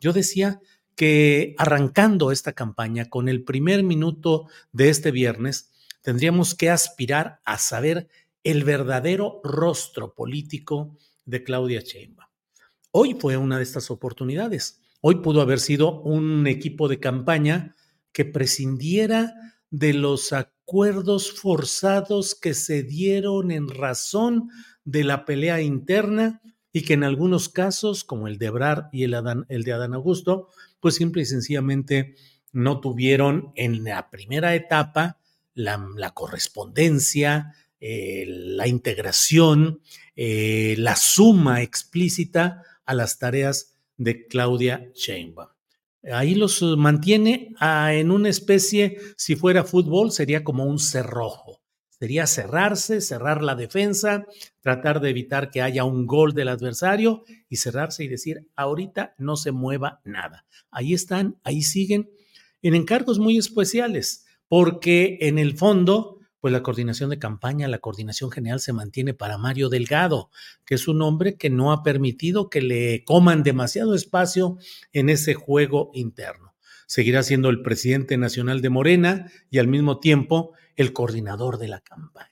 yo 0.00 0.14
decía 0.14 0.62
que 0.96 1.54
arrancando 1.58 2.30
esta 2.30 2.52
campaña 2.52 3.08
con 3.08 3.28
el 3.28 3.44
primer 3.44 3.82
minuto 3.82 4.46
de 4.72 4.90
este 4.90 5.10
viernes, 5.10 5.72
tendríamos 6.02 6.54
que 6.54 6.70
aspirar 6.70 7.40
a 7.44 7.58
saber 7.58 8.08
el 8.42 8.64
verdadero 8.64 9.40
rostro 9.42 10.14
político 10.14 10.96
de 11.24 11.42
Claudia 11.42 11.80
Sheinbaum. 11.80 12.28
Hoy 12.90 13.16
fue 13.18 13.36
una 13.36 13.56
de 13.56 13.64
estas 13.64 13.90
oportunidades. 13.90 14.80
Hoy 15.00 15.16
pudo 15.16 15.40
haber 15.40 15.60
sido 15.60 16.00
un 16.02 16.46
equipo 16.46 16.88
de 16.88 17.00
campaña 17.00 17.74
que 18.12 18.24
prescindiera 18.24 19.34
de 19.70 19.92
los 19.92 20.32
acuerdos 20.32 21.32
forzados 21.32 22.34
que 22.34 22.54
se 22.54 22.82
dieron 22.84 23.50
en 23.50 23.68
razón 23.68 24.50
de 24.84 25.04
la 25.04 25.24
pelea 25.24 25.60
interna 25.60 26.40
y 26.72 26.82
que 26.82 26.94
en 26.94 27.04
algunos 27.04 27.48
casos, 27.48 28.04
como 28.04 28.28
el 28.28 28.38
de 28.38 28.46
Ebrar 28.46 28.88
y 28.92 29.04
el, 29.04 29.14
el 29.48 29.64
de 29.64 29.72
Adán 29.72 29.94
Augusto, 29.94 30.48
pues 30.84 30.96
simple 30.96 31.22
y 31.22 31.24
sencillamente 31.24 32.14
no 32.52 32.78
tuvieron 32.78 33.52
en 33.56 33.84
la 33.84 34.10
primera 34.10 34.54
etapa 34.54 35.18
la, 35.54 36.12
correspondencia, 36.12 37.54
eh, 37.80 38.26
la 38.28 38.68
integración, 38.68 39.80
eh, 40.14 40.74
la 40.76 40.94
suma 40.96 41.62
explícita 41.62 42.60
a 42.84 42.92
las 42.92 43.18
tareas 43.18 43.78
de 43.96 44.26
Claudia 44.26 44.90
Sheinbaum. 44.94 45.48
Ahí 46.12 46.34
los 46.34 46.60
mantiene 46.60 47.54
en 47.62 48.10
una 48.10 48.28
especie, 48.28 48.98
si 49.16 49.36
fuera 49.36 49.64
fútbol, 49.64 50.12
sería 50.12 50.44
como 50.44 50.66
un 50.66 50.78
cerrojo. 50.78 51.62
Sería 52.04 52.26
cerrarse, 52.26 53.00
cerrar 53.00 53.42
la 53.42 53.54
defensa, 53.54 54.26
tratar 54.60 55.00
de 55.00 55.08
evitar 55.08 55.50
que 55.50 55.62
haya 55.62 55.84
un 55.84 56.06
gol 56.06 56.34
del 56.34 56.48
adversario 56.48 57.24
y 57.48 57.56
cerrarse 57.56 58.04
y 58.04 58.08
decir, 58.08 58.46
ahorita 58.56 59.14
no 59.16 59.36
se 59.36 59.52
mueva 59.52 60.02
nada. 60.04 60.44
Ahí 60.70 60.92
están, 60.92 61.38
ahí 61.44 61.62
siguen, 61.62 62.10
en 62.60 62.74
encargos 62.74 63.18
muy 63.18 63.38
especiales, 63.38 64.26
porque 64.48 65.16
en 65.22 65.38
el 65.38 65.56
fondo, 65.56 66.18
pues 66.40 66.52
la 66.52 66.62
coordinación 66.62 67.08
de 67.08 67.18
campaña, 67.18 67.68
la 67.68 67.78
coordinación 67.78 68.30
general 68.30 68.60
se 68.60 68.74
mantiene 68.74 69.14
para 69.14 69.38
Mario 69.38 69.70
Delgado, 69.70 70.28
que 70.66 70.74
es 70.74 70.86
un 70.86 71.00
hombre 71.00 71.38
que 71.38 71.48
no 71.48 71.72
ha 71.72 71.82
permitido 71.82 72.50
que 72.50 72.60
le 72.60 73.02
coman 73.04 73.42
demasiado 73.42 73.94
espacio 73.94 74.58
en 74.92 75.08
ese 75.08 75.32
juego 75.32 75.90
interno. 75.94 76.54
Seguirá 76.86 77.22
siendo 77.22 77.48
el 77.48 77.62
presidente 77.62 78.18
nacional 78.18 78.60
de 78.60 78.68
Morena 78.68 79.32
y 79.50 79.56
al 79.56 79.68
mismo 79.68 80.00
tiempo 80.00 80.52
el 80.76 80.92
coordinador 80.92 81.58
de 81.58 81.68
la 81.68 81.80
campaña. 81.80 82.30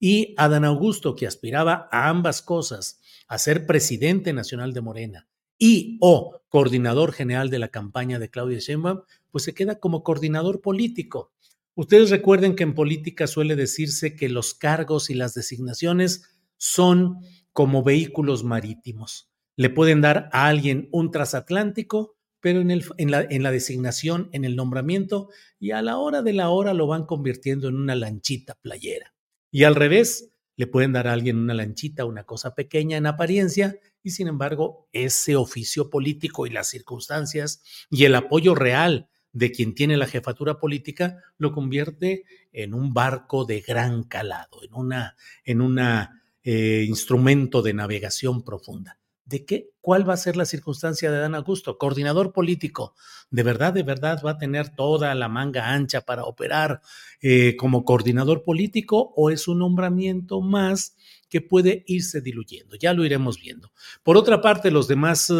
Y 0.00 0.34
Adán 0.36 0.64
Augusto, 0.64 1.16
que 1.16 1.26
aspiraba 1.26 1.88
a 1.90 2.08
ambas 2.08 2.42
cosas, 2.42 3.00
a 3.26 3.38
ser 3.38 3.66
presidente 3.66 4.32
nacional 4.32 4.72
de 4.72 4.80
Morena 4.80 5.28
y 5.58 5.98
o 6.00 6.40
coordinador 6.48 7.12
general 7.12 7.50
de 7.50 7.58
la 7.58 7.68
campaña 7.68 8.18
de 8.18 8.30
Claudia 8.30 8.58
Sheinbaum, 8.58 9.02
pues 9.30 9.44
se 9.44 9.54
queda 9.54 9.80
como 9.80 10.02
coordinador 10.02 10.60
político. 10.60 11.32
Ustedes 11.74 12.10
recuerden 12.10 12.56
que 12.56 12.62
en 12.62 12.74
política 12.74 13.26
suele 13.26 13.56
decirse 13.56 14.16
que 14.16 14.28
los 14.28 14.54
cargos 14.54 15.10
y 15.10 15.14
las 15.14 15.34
designaciones 15.34 16.24
son 16.56 17.18
como 17.52 17.82
vehículos 17.82 18.44
marítimos. 18.44 19.30
Le 19.56 19.70
pueden 19.70 20.00
dar 20.00 20.28
a 20.32 20.46
alguien 20.46 20.88
un 20.92 21.10
transatlántico 21.10 22.17
pero 22.40 22.60
en, 22.60 22.70
el, 22.70 22.84
la, 22.98 23.26
en 23.28 23.42
la 23.42 23.50
designación, 23.50 24.28
en 24.32 24.44
el 24.44 24.56
nombramiento, 24.56 25.28
y 25.58 25.72
a 25.72 25.82
la 25.82 25.98
hora 25.98 26.22
de 26.22 26.32
la 26.32 26.50
hora 26.50 26.74
lo 26.74 26.86
van 26.86 27.04
convirtiendo 27.04 27.68
en 27.68 27.76
una 27.76 27.94
lanchita 27.94 28.54
playera. 28.60 29.14
Y 29.50 29.64
al 29.64 29.74
revés, 29.74 30.30
le 30.56 30.66
pueden 30.66 30.92
dar 30.92 31.06
a 31.06 31.12
alguien 31.12 31.38
una 31.38 31.54
lanchita, 31.54 32.04
una 32.04 32.24
cosa 32.24 32.54
pequeña 32.54 32.96
en 32.96 33.06
apariencia, 33.06 33.78
y 34.02 34.10
sin 34.10 34.28
embargo, 34.28 34.88
ese 34.92 35.36
oficio 35.36 35.90
político 35.90 36.46
y 36.46 36.50
las 36.50 36.68
circunstancias 36.68 37.62
y 37.90 38.04
el 38.04 38.14
apoyo 38.14 38.54
real 38.54 39.08
de 39.32 39.52
quien 39.52 39.74
tiene 39.74 39.96
la 39.96 40.06
jefatura 40.06 40.58
política 40.58 41.22
lo 41.36 41.52
convierte 41.52 42.24
en 42.52 42.74
un 42.74 42.92
barco 42.92 43.44
de 43.44 43.60
gran 43.60 44.02
calado, 44.02 44.62
en 44.62 44.74
una, 44.74 45.16
en 45.44 45.60
una 45.60 46.22
eh, 46.42 46.84
instrumento 46.88 47.62
de 47.62 47.74
navegación 47.74 48.42
profunda 48.42 48.98
de 49.28 49.44
qué, 49.44 49.70
cuál 49.82 50.08
va 50.08 50.14
a 50.14 50.18
ser 50.18 50.36
la 50.36 50.46
circunstancia 50.46 51.10
de 51.10 51.18
Dan 51.18 51.34
Augusto, 51.34 51.76
coordinador 51.76 52.32
político. 52.32 52.94
¿De 53.30 53.42
verdad, 53.42 53.74
de 53.74 53.82
verdad 53.82 54.22
va 54.24 54.32
a 54.32 54.38
tener 54.38 54.70
toda 54.70 55.14
la 55.14 55.28
manga 55.28 55.70
ancha 55.70 56.00
para 56.00 56.24
operar 56.24 56.80
eh, 57.20 57.54
como 57.56 57.84
coordinador 57.84 58.42
político 58.42 59.12
o 59.16 59.30
es 59.30 59.46
un 59.46 59.58
nombramiento 59.58 60.40
más 60.40 60.96
que 61.28 61.42
puede 61.42 61.84
irse 61.86 62.22
diluyendo? 62.22 62.76
Ya 62.76 62.94
lo 62.94 63.04
iremos 63.04 63.38
viendo. 63.38 63.70
Por 64.02 64.16
otra 64.16 64.40
parte, 64.40 64.70
los 64.70 64.88
demás 64.88 65.30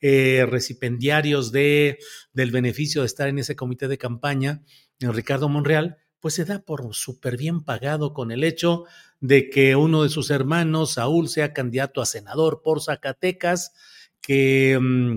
eh, 0.00 0.46
recipendiarios 0.48 1.50
de, 1.50 1.98
del 2.32 2.52
beneficio 2.52 3.00
de 3.02 3.06
estar 3.06 3.28
en 3.28 3.40
ese 3.40 3.56
comité 3.56 3.88
de 3.88 3.98
campaña, 3.98 4.62
Ricardo 5.00 5.48
Monreal, 5.48 5.96
pues 6.20 6.34
se 6.34 6.44
da 6.44 6.60
por 6.60 6.94
súper 6.94 7.36
bien 7.36 7.64
pagado 7.64 8.14
con 8.14 8.30
el 8.30 8.44
hecho 8.44 8.84
de 9.24 9.48
que 9.48 9.74
uno 9.74 10.02
de 10.02 10.10
sus 10.10 10.28
hermanos, 10.28 10.92
Saúl, 10.92 11.30
sea 11.30 11.54
candidato 11.54 12.02
a 12.02 12.06
senador 12.06 12.60
por 12.62 12.82
Zacatecas, 12.82 13.72
que 14.20 14.78
mm, 14.78 15.16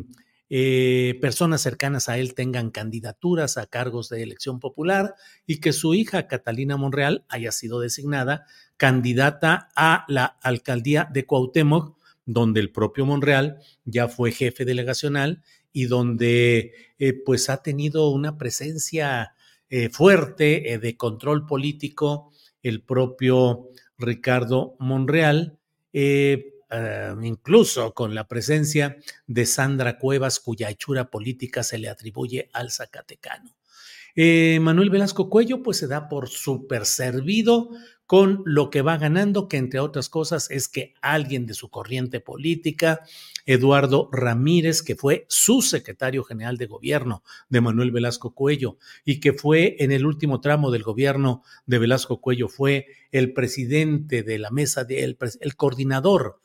eh, 0.50 1.20
personas 1.20 1.60
cercanas 1.60 2.08
a 2.08 2.18
él 2.18 2.34
tengan 2.34 2.72
candidaturas 2.72 3.58
a 3.58 3.66
cargos 3.66 4.08
de 4.08 4.24
elección 4.24 4.62
popular 4.62 5.16
y 5.46 5.60
que 5.60 5.74
su 5.74 5.94
hija, 5.94 6.26
Catalina 6.28 6.78
Monreal, 6.78 7.26
haya 7.28 7.52
sido 7.52 7.82
designada 7.82 8.46
candidata 8.78 9.68
a 9.76 10.06
la 10.08 10.38
alcaldía 10.42 11.10
de 11.12 11.26
Cuauhtémoc, 11.26 11.98
donde 12.26 12.62
el 12.62 12.72
propio 12.72 13.06
Monreal 13.06 13.60
ya 13.84 14.08
fue 14.08 14.32
jefe 14.32 14.64
delegacional 14.64 15.44
y 15.74 15.88
donde 15.88 16.72
eh, 16.98 17.14
pues 17.26 17.50
ha 17.50 17.62
tenido 17.62 18.10
una 18.12 18.38
presencia 18.38 19.34
eh, 19.70 19.90
fuerte 19.90 20.80
de 20.82 20.96
control 20.96 21.46
político 21.46 22.32
el 22.64 22.82
propio 22.82 23.70
Ricardo 23.98 24.76
Monreal, 24.80 25.58
eh, 25.94 26.54
eh, 26.70 27.14
incluso 27.22 27.94
con 27.94 28.14
la 28.14 28.28
presencia 28.28 28.98
de 29.26 29.46
Sandra 29.46 29.98
Cuevas, 29.98 30.40
cuya 30.40 30.70
hechura 30.70 31.10
política 31.10 31.64
se 31.64 31.78
le 31.78 31.90
atribuye 31.90 32.50
al 32.54 32.72
Zacatecano. 32.72 33.56
Eh, 34.16 34.60
Manuel 34.62 34.90
Velasco 34.90 35.30
Cuello, 35.30 35.62
pues 35.62 35.78
se 35.78 35.88
da 35.88 36.10
por 36.10 36.28
súper 36.28 36.86
servido 36.86 37.70
con 38.08 38.42
lo 38.46 38.70
que 38.70 38.82
va 38.82 38.98
ganando, 38.98 39.50
que 39.50 39.58
entre 39.58 39.82
otras 39.82 40.08
cosas 40.08 40.50
es 40.50 40.70
que 40.70 40.94
alguien 41.02 41.46
de 41.46 41.54
su 41.54 41.70
corriente 41.70 42.22
política, 42.22 43.02
Eduardo 43.46 44.10
Ramírez, 44.14 44.82
que 44.82 44.96
fue 44.96 45.26
su 45.28 45.62
secretario 45.62 46.24
general 46.24 46.58
de 46.58 46.68
gobierno 46.68 47.22
de 47.50 47.60
Manuel 47.60 47.92
Velasco 47.92 48.34
Cuello 48.34 48.78
y 49.04 49.20
que 49.20 49.34
fue 49.34 49.76
en 49.80 49.92
el 49.92 50.06
último 50.06 50.40
tramo 50.40 50.72
del 50.72 50.84
gobierno 50.84 51.44
de 51.66 51.80
Velasco 51.80 52.22
Cuello, 52.22 52.48
fue 52.48 52.88
el 53.12 53.34
presidente 53.34 54.24
de 54.24 54.40
la 54.40 54.52
mesa, 54.52 54.86
de, 54.86 55.04
el, 55.04 55.18
el 55.42 55.56
coordinador 55.56 56.40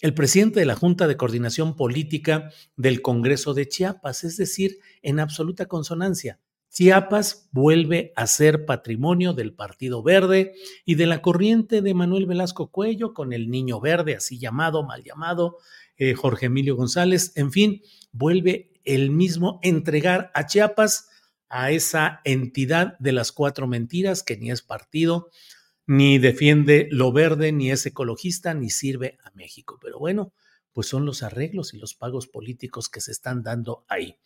el 0.00 0.14
presidente 0.14 0.60
de 0.60 0.66
la 0.66 0.76
Junta 0.76 1.08
de 1.08 1.16
Coordinación 1.16 1.74
Política 1.74 2.52
del 2.76 3.02
Congreso 3.02 3.52
de 3.52 3.66
Chiapas, 3.66 4.22
es 4.22 4.36
decir, 4.36 4.78
en 5.02 5.18
absoluta 5.18 5.66
consonancia. 5.66 6.38
Chiapas 6.70 7.48
vuelve 7.50 8.12
a 8.14 8.26
ser 8.26 8.66
patrimonio 8.66 9.32
del 9.32 9.54
Partido 9.54 10.02
Verde 10.02 10.54
y 10.84 10.94
de 10.96 11.06
la 11.06 11.22
corriente 11.22 11.82
de 11.82 11.94
Manuel 11.94 12.26
Velasco 12.26 12.70
Cuello 12.70 13.14
con 13.14 13.32
el 13.32 13.50
Niño 13.50 13.80
Verde, 13.80 14.14
así 14.14 14.38
llamado, 14.38 14.84
mal 14.84 15.02
llamado, 15.02 15.56
eh, 15.96 16.14
Jorge 16.14 16.46
Emilio 16.46 16.76
González, 16.76 17.32
en 17.34 17.50
fin, 17.50 17.82
vuelve 18.12 18.72
el 18.84 19.10
mismo 19.10 19.58
entregar 19.62 20.30
a 20.34 20.46
Chiapas 20.46 21.08
a 21.48 21.70
esa 21.70 22.20
entidad 22.24 22.98
de 22.98 23.12
las 23.12 23.32
cuatro 23.32 23.66
mentiras 23.66 24.22
que 24.22 24.36
ni 24.36 24.50
es 24.50 24.62
partido, 24.62 25.30
ni 25.86 26.18
defiende 26.18 26.88
lo 26.90 27.12
verde, 27.12 27.50
ni 27.50 27.70
es 27.70 27.84
ecologista, 27.86 28.52
ni 28.52 28.68
sirve 28.70 29.18
a 29.24 29.30
México. 29.30 29.78
Pero 29.80 29.98
bueno, 29.98 30.32
pues 30.72 30.86
son 30.86 31.06
los 31.06 31.22
arreglos 31.22 31.72
y 31.72 31.78
los 31.78 31.94
pagos 31.94 32.26
políticos 32.26 32.88
que 32.88 33.00
se 33.00 33.10
están 33.10 33.42
dando 33.42 33.84
ahí. 33.88 34.16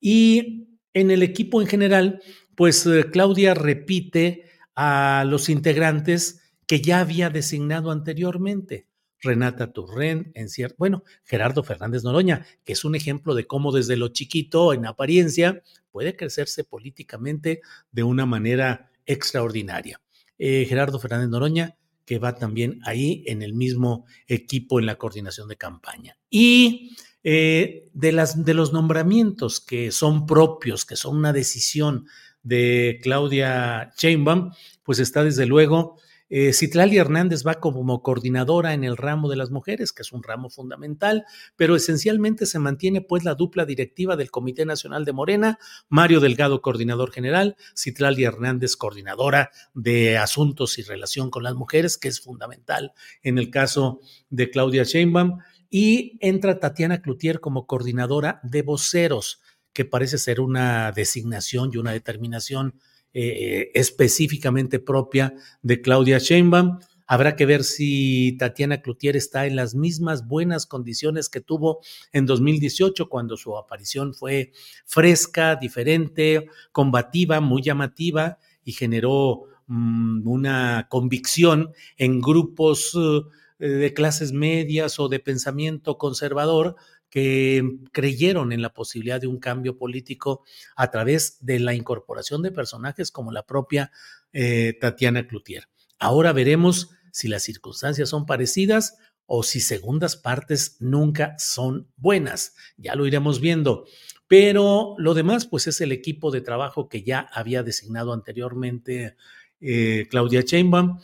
Y 0.00 0.79
en 0.94 1.10
el 1.10 1.22
equipo 1.22 1.60
en 1.60 1.68
general, 1.68 2.22
pues 2.54 2.86
eh, 2.86 3.06
Claudia 3.10 3.54
repite 3.54 4.44
a 4.74 5.24
los 5.26 5.48
integrantes 5.48 6.40
que 6.66 6.80
ya 6.80 7.00
había 7.00 7.30
designado 7.30 7.90
anteriormente. 7.90 8.86
Renata 9.22 9.72
Turren, 9.72 10.32
en 10.34 10.48
cierto, 10.48 10.76
bueno, 10.78 11.04
Gerardo 11.24 11.62
Fernández 11.62 12.04
Noroña, 12.04 12.46
que 12.64 12.72
es 12.72 12.84
un 12.84 12.94
ejemplo 12.94 13.34
de 13.34 13.46
cómo 13.46 13.70
desde 13.70 13.96
lo 13.96 14.08
chiquito, 14.08 14.72
en 14.72 14.86
apariencia, 14.86 15.62
puede 15.90 16.16
crecerse 16.16 16.64
políticamente 16.64 17.60
de 17.92 18.02
una 18.02 18.24
manera 18.24 18.90
extraordinaria. 19.04 20.00
Eh, 20.38 20.64
Gerardo 20.66 20.98
Fernández 20.98 21.28
Noroña, 21.28 21.76
que 22.06 22.18
va 22.18 22.34
también 22.34 22.80
ahí 22.84 23.22
en 23.26 23.42
el 23.42 23.52
mismo 23.52 24.06
equipo 24.26 24.80
en 24.80 24.86
la 24.86 24.96
coordinación 24.96 25.48
de 25.48 25.56
campaña. 25.56 26.18
Y 26.30 26.96
eh, 27.22 27.88
de, 27.92 28.12
las, 28.12 28.44
de 28.44 28.54
los 28.54 28.72
nombramientos 28.72 29.60
que 29.60 29.90
son 29.90 30.26
propios, 30.26 30.84
que 30.84 30.96
son 30.96 31.16
una 31.16 31.32
decisión 31.32 32.06
de 32.42 32.98
Claudia 33.02 33.92
Sheinbaum, 33.98 34.52
pues 34.82 34.98
está 34.98 35.22
desde 35.22 35.46
luego 35.46 35.96
eh, 36.32 36.52
Citlali 36.52 36.96
Hernández 36.96 37.44
va 37.44 37.54
como 37.54 38.02
coordinadora 38.02 38.72
en 38.72 38.84
el 38.84 38.96
ramo 38.96 39.28
de 39.28 39.34
las 39.34 39.50
mujeres, 39.50 39.92
que 39.92 40.02
es 40.02 40.12
un 40.12 40.22
ramo 40.22 40.48
fundamental, 40.48 41.24
pero 41.56 41.74
esencialmente 41.74 42.46
se 42.46 42.60
mantiene 42.60 43.00
pues 43.00 43.24
la 43.24 43.34
dupla 43.34 43.66
directiva 43.66 44.14
del 44.14 44.30
Comité 44.30 44.64
Nacional 44.64 45.04
de 45.04 45.12
Morena, 45.12 45.58
Mario 45.88 46.20
Delgado, 46.20 46.62
coordinador 46.62 47.10
general, 47.10 47.56
Citlali 47.76 48.22
Hernández, 48.22 48.76
coordinadora 48.76 49.50
de 49.74 50.18
asuntos 50.18 50.78
y 50.78 50.82
relación 50.82 51.30
con 51.30 51.42
las 51.42 51.54
mujeres, 51.54 51.98
que 51.98 52.06
es 52.06 52.20
fundamental 52.20 52.92
en 53.24 53.38
el 53.38 53.50
caso 53.50 54.00
de 54.28 54.50
Claudia 54.50 54.84
Sheinbaum, 54.84 55.40
y 55.70 56.18
entra 56.20 56.58
Tatiana 56.58 57.00
Cloutier 57.00 57.40
como 57.40 57.66
coordinadora 57.66 58.40
de 58.42 58.62
voceros, 58.62 59.40
que 59.72 59.84
parece 59.84 60.18
ser 60.18 60.40
una 60.40 60.90
designación 60.90 61.70
y 61.72 61.76
una 61.76 61.92
determinación 61.92 62.74
eh, 63.14 63.70
específicamente 63.74 64.80
propia 64.80 65.34
de 65.62 65.80
Claudia 65.80 66.18
Sheinbaum. 66.18 66.80
Habrá 67.06 67.34
que 67.34 67.46
ver 67.46 67.64
si 67.64 68.36
Tatiana 68.38 68.82
Cloutier 68.82 69.16
está 69.16 69.46
en 69.46 69.56
las 69.56 69.74
mismas 69.74 70.26
buenas 70.28 70.66
condiciones 70.66 71.28
que 71.28 71.40
tuvo 71.40 71.80
en 72.12 72.26
2018, 72.26 73.08
cuando 73.08 73.36
su 73.36 73.56
aparición 73.56 74.14
fue 74.14 74.52
fresca, 74.86 75.56
diferente, 75.56 76.48
combativa, 76.70 77.40
muy 77.40 77.62
llamativa 77.62 78.38
y 78.64 78.72
generó 78.72 79.44
mm, 79.66 80.28
una 80.28 80.86
convicción 80.88 81.72
en 81.96 82.20
grupos 82.20 82.92
eh, 82.96 83.22
de 83.68 83.94
clases 83.94 84.32
medias 84.32 84.98
o 84.98 85.08
de 85.08 85.20
pensamiento 85.20 85.98
conservador 85.98 86.76
que 87.10 87.62
creyeron 87.92 88.52
en 88.52 88.62
la 88.62 88.72
posibilidad 88.72 89.20
de 89.20 89.26
un 89.26 89.38
cambio 89.38 89.76
político 89.76 90.44
a 90.76 90.90
través 90.90 91.44
de 91.44 91.58
la 91.58 91.74
incorporación 91.74 92.42
de 92.42 92.52
personajes 92.52 93.10
como 93.10 93.32
la 93.32 93.44
propia 93.44 93.90
eh, 94.32 94.78
Tatiana 94.80 95.26
Cloutier. 95.26 95.68
Ahora 95.98 96.32
veremos 96.32 96.90
si 97.12 97.28
las 97.28 97.42
circunstancias 97.42 98.08
son 98.08 98.26
parecidas 98.26 98.96
o 99.26 99.42
si 99.42 99.60
segundas 99.60 100.16
partes 100.16 100.76
nunca 100.80 101.36
son 101.38 101.88
buenas. 101.96 102.54
Ya 102.76 102.94
lo 102.94 103.06
iremos 103.06 103.40
viendo. 103.40 103.84
Pero 104.26 104.94
lo 104.98 105.14
demás, 105.14 105.46
pues 105.46 105.66
es 105.66 105.80
el 105.80 105.92
equipo 105.92 106.30
de 106.30 106.40
trabajo 106.40 106.88
que 106.88 107.02
ya 107.02 107.28
había 107.32 107.62
designado 107.62 108.12
anteriormente 108.12 109.16
eh, 109.60 110.06
Claudia 110.08 110.42
Sheinbaum 110.42 111.00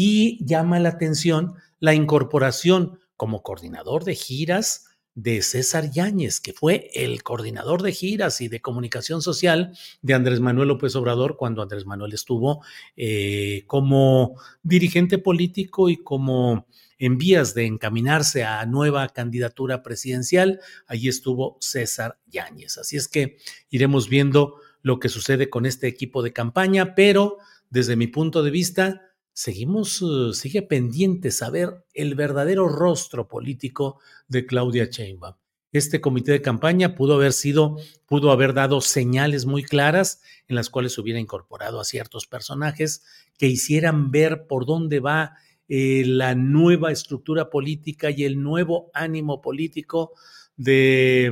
y 0.00 0.38
llama 0.44 0.78
la 0.78 0.90
atención 0.90 1.54
la 1.80 1.92
incorporación 1.92 3.00
como 3.16 3.42
coordinador 3.42 4.04
de 4.04 4.14
giras 4.14 4.86
de 5.16 5.42
César 5.42 5.90
Yáñez, 5.90 6.40
que 6.40 6.52
fue 6.52 6.88
el 6.94 7.24
coordinador 7.24 7.82
de 7.82 7.90
giras 7.90 8.40
y 8.40 8.46
de 8.46 8.60
comunicación 8.60 9.22
social 9.22 9.76
de 10.00 10.14
Andrés 10.14 10.38
Manuel 10.38 10.68
López 10.68 10.94
Obrador 10.94 11.36
cuando 11.36 11.62
Andrés 11.62 11.84
Manuel 11.84 12.12
estuvo 12.12 12.62
eh, 12.96 13.64
como 13.66 14.36
dirigente 14.62 15.18
político 15.18 15.88
y 15.88 15.96
como 15.96 16.68
en 17.00 17.18
vías 17.18 17.54
de 17.54 17.66
encaminarse 17.66 18.44
a 18.44 18.64
nueva 18.66 19.08
candidatura 19.08 19.82
presidencial. 19.82 20.60
Allí 20.86 21.08
estuvo 21.08 21.56
César 21.60 22.20
Yáñez. 22.28 22.78
Así 22.78 22.96
es 22.96 23.08
que 23.08 23.38
iremos 23.68 24.08
viendo 24.08 24.60
lo 24.80 25.00
que 25.00 25.08
sucede 25.08 25.50
con 25.50 25.66
este 25.66 25.88
equipo 25.88 26.22
de 26.22 26.32
campaña, 26.32 26.94
pero 26.94 27.38
desde 27.68 27.96
mi 27.96 28.06
punto 28.06 28.44
de 28.44 28.52
vista, 28.52 29.07
seguimos, 29.38 30.02
uh, 30.02 30.32
sigue 30.32 30.62
pendiente 30.62 31.30
saber 31.30 31.84
el 31.94 32.16
verdadero 32.16 32.66
rostro 32.68 33.28
político 33.28 34.00
de 34.26 34.44
Claudia 34.46 34.86
Sheinbaum. 34.86 35.36
Este 35.70 36.00
comité 36.00 36.32
de 36.32 36.42
campaña 36.42 36.96
pudo 36.96 37.14
haber 37.14 37.32
sido, 37.32 37.76
pudo 38.06 38.32
haber 38.32 38.52
dado 38.52 38.80
señales 38.80 39.46
muy 39.46 39.62
claras 39.62 40.20
en 40.48 40.56
las 40.56 40.70
cuales 40.70 40.98
hubiera 40.98 41.20
incorporado 41.20 41.78
a 41.78 41.84
ciertos 41.84 42.26
personajes 42.26 43.04
que 43.38 43.46
hicieran 43.46 44.10
ver 44.10 44.48
por 44.48 44.66
dónde 44.66 44.98
va 44.98 45.36
eh, 45.68 46.02
la 46.04 46.34
nueva 46.34 46.90
estructura 46.90 47.48
política 47.48 48.10
y 48.10 48.24
el 48.24 48.42
nuevo 48.42 48.90
ánimo 48.92 49.40
político 49.40 50.14
de, 50.56 51.30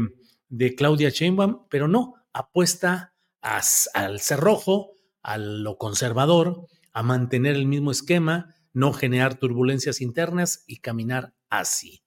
de 0.49 0.77
Claudia 0.77 1.11
Sheinbaum, 1.11 1.67
pero 1.69 1.89
no, 1.89 2.15
apuesta 2.33 3.15
al 3.41 4.21
cerrojo, 4.21 4.93
a 5.23 5.39
lo 5.39 5.77
conservador, 5.77 6.69
a 6.97 7.03
mantener 7.03 7.57
el 7.57 7.67
mismo 7.67 7.91
esquema, 7.91 8.55
no 8.73 8.95
generar 8.95 9.35
turbulencias 9.35 10.01
internas 10.01 10.65
y 10.67 10.79
caminar 10.79 11.35
así. 11.51 12.03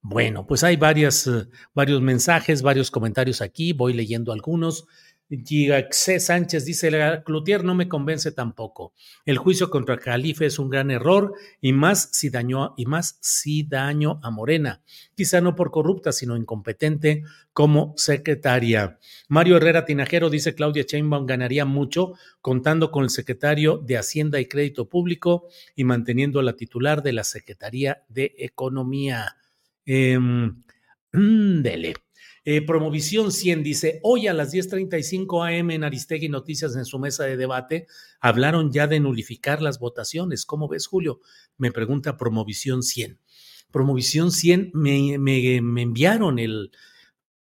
Bueno, 0.00 0.48
pues 0.48 0.64
hay 0.64 0.74
varias, 0.76 1.28
eh, 1.28 1.46
varios 1.74 2.02
mensajes, 2.02 2.60
varios 2.60 2.90
comentarios 2.90 3.40
aquí, 3.40 3.72
voy 3.72 3.92
leyendo 3.92 4.32
algunos. 4.32 4.88
C. 5.90 6.20
Sánchez 6.20 6.66
dice, 6.66 6.90
Cloutier 7.24 7.64
no 7.64 7.74
me 7.74 7.88
convence 7.88 8.32
tampoco. 8.32 8.92
El 9.24 9.38
juicio 9.38 9.70
contra 9.70 9.96
Calife 9.96 10.44
es 10.44 10.58
un 10.58 10.68
gran 10.68 10.90
error 10.90 11.32
y 11.60 11.72
más 11.72 12.10
si 12.12 12.28
dañó 12.28 12.74
y 12.76 12.84
más 12.84 13.18
si 13.20 13.62
daño 13.62 14.20
a 14.22 14.30
Morena. 14.30 14.82
Quizá 15.14 15.40
no 15.40 15.54
por 15.54 15.70
corrupta, 15.70 16.12
sino 16.12 16.36
incompetente 16.36 17.22
como 17.54 17.94
secretaria. 17.96 18.98
Mario 19.28 19.56
Herrera 19.56 19.86
Tinajero 19.86 20.28
dice, 20.28 20.54
Claudia 20.54 20.84
Sheinbaum 20.86 21.24
ganaría 21.24 21.64
mucho 21.64 22.12
contando 22.42 22.90
con 22.90 23.04
el 23.04 23.10
secretario 23.10 23.78
de 23.78 23.96
Hacienda 23.96 24.38
y 24.38 24.46
Crédito 24.46 24.88
Público 24.88 25.48
y 25.74 25.84
manteniendo 25.84 26.42
la 26.42 26.56
titular 26.56 27.02
de 27.02 27.12
la 27.14 27.24
Secretaría 27.24 28.04
de 28.08 28.34
Economía. 28.36 29.36
Eh, 29.86 30.18
dele. 31.12 32.01
Eh, 32.44 32.60
Promovisión 32.66 33.30
100 33.30 33.62
dice, 33.62 34.00
hoy 34.02 34.26
a 34.26 34.34
las 34.34 34.52
10.35 34.52 35.60
am 35.60 35.70
en 35.70 35.84
Aristegui 35.84 36.28
Noticias 36.28 36.74
en 36.74 36.84
su 36.84 36.98
mesa 36.98 37.22
de 37.22 37.36
debate 37.36 37.86
hablaron 38.20 38.72
ya 38.72 38.88
de 38.88 38.98
nulificar 38.98 39.62
las 39.62 39.78
votaciones. 39.78 40.44
¿Cómo 40.44 40.66
ves, 40.66 40.88
Julio? 40.88 41.20
Me 41.56 41.70
pregunta 41.70 42.16
Promovisión 42.16 42.82
100. 42.82 43.20
Promovisión 43.70 44.32
100 44.32 44.72
me, 44.74 45.18
me, 45.18 45.56
enviaron 45.56 46.40
el, 46.40 46.72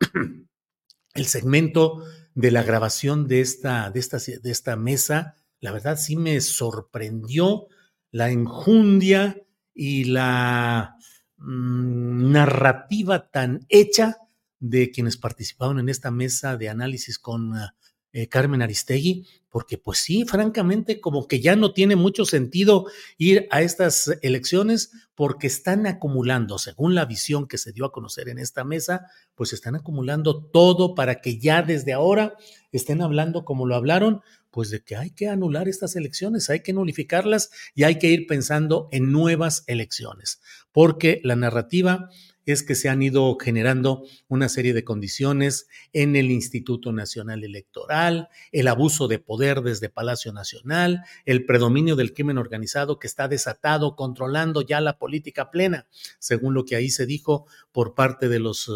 el 1.14 1.26
segmento 1.26 2.04
de 2.34 2.50
la 2.50 2.62
grabación 2.62 3.26
de 3.26 3.40
esta, 3.40 3.90
de, 3.90 4.00
esta, 4.00 4.18
de 4.18 4.50
esta 4.50 4.76
mesa. 4.76 5.36
La 5.60 5.72
verdad 5.72 5.98
sí 5.98 6.16
me 6.16 6.38
sorprendió 6.42 7.68
la 8.10 8.30
enjundia 8.30 9.40
y 9.72 10.04
la 10.04 10.96
mm, 11.38 12.32
narrativa 12.32 13.30
tan 13.30 13.64
hecha 13.70 14.18
de 14.60 14.90
quienes 14.90 15.16
participaron 15.16 15.80
en 15.80 15.88
esta 15.88 16.10
mesa 16.10 16.56
de 16.56 16.68
análisis 16.68 17.18
con 17.18 17.54
ah, 17.56 17.74
eh, 18.12 18.28
Carmen 18.28 18.60
Aristegui, 18.60 19.26
porque 19.48 19.78
pues 19.78 19.98
sí, 19.98 20.24
francamente, 20.24 21.00
como 21.00 21.28
que 21.28 21.40
ya 21.40 21.54
no 21.54 21.72
tiene 21.72 21.94
mucho 21.94 22.24
sentido 22.24 22.86
ir 23.18 23.46
a 23.50 23.62
estas 23.62 24.18
elecciones 24.22 24.90
porque 25.14 25.46
están 25.46 25.86
acumulando, 25.86 26.58
según 26.58 26.96
la 26.96 27.04
visión 27.04 27.46
que 27.46 27.56
se 27.56 27.72
dio 27.72 27.84
a 27.84 27.92
conocer 27.92 28.28
en 28.28 28.38
esta 28.38 28.64
mesa, 28.64 29.06
pues 29.36 29.52
están 29.52 29.76
acumulando 29.76 30.42
todo 30.42 30.94
para 30.96 31.20
que 31.20 31.38
ya 31.38 31.62
desde 31.62 31.92
ahora 31.92 32.34
estén 32.72 33.00
hablando 33.00 33.44
como 33.44 33.64
lo 33.64 33.76
hablaron, 33.76 34.22
pues 34.50 34.70
de 34.70 34.82
que 34.82 34.96
hay 34.96 35.10
que 35.10 35.28
anular 35.28 35.68
estas 35.68 35.94
elecciones, 35.94 36.50
hay 36.50 36.60
que 36.60 36.72
nulificarlas 36.72 37.50
y 37.74 37.84
hay 37.84 37.98
que 37.98 38.08
ir 38.08 38.26
pensando 38.26 38.88
en 38.90 39.12
nuevas 39.12 39.62
elecciones, 39.68 40.40
porque 40.72 41.20
la 41.22 41.36
narrativa 41.36 42.08
es 42.46 42.62
que 42.62 42.74
se 42.74 42.88
han 42.88 43.02
ido 43.02 43.36
generando 43.40 44.04
una 44.28 44.48
serie 44.48 44.72
de 44.72 44.84
condiciones 44.84 45.68
en 45.92 46.16
el 46.16 46.30
Instituto 46.30 46.92
Nacional 46.92 47.44
Electoral, 47.44 48.28
el 48.52 48.68
abuso 48.68 49.08
de 49.08 49.18
poder 49.18 49.62
desde 49.62 49.88
Palacio 49.88 50.32
Nacional, 50.32 51.02
el 51.26 51.44
predominio 51.46 51.96
del 51.96 52.12
crimen 52.12 52.38
organizado 52.38 52.98
que 52.98 53.06
está 53.06 53.28
desatado, 53.28 53.96
controlando 53.96 54.62
ya 54.62 54.80
la 54.80 54.98
política 54.98 55.50
plena, 55.50 55.86
según 56.18 56.54
lo 56.54 56.64
que 56.64 56.76
ahí 56.76 56.90
se 56.90 57.06
dijo 57.06 57.46
por 57.72 57.94
parte 57.94 58.28
de 58.28 58.40
los 58.40 58.70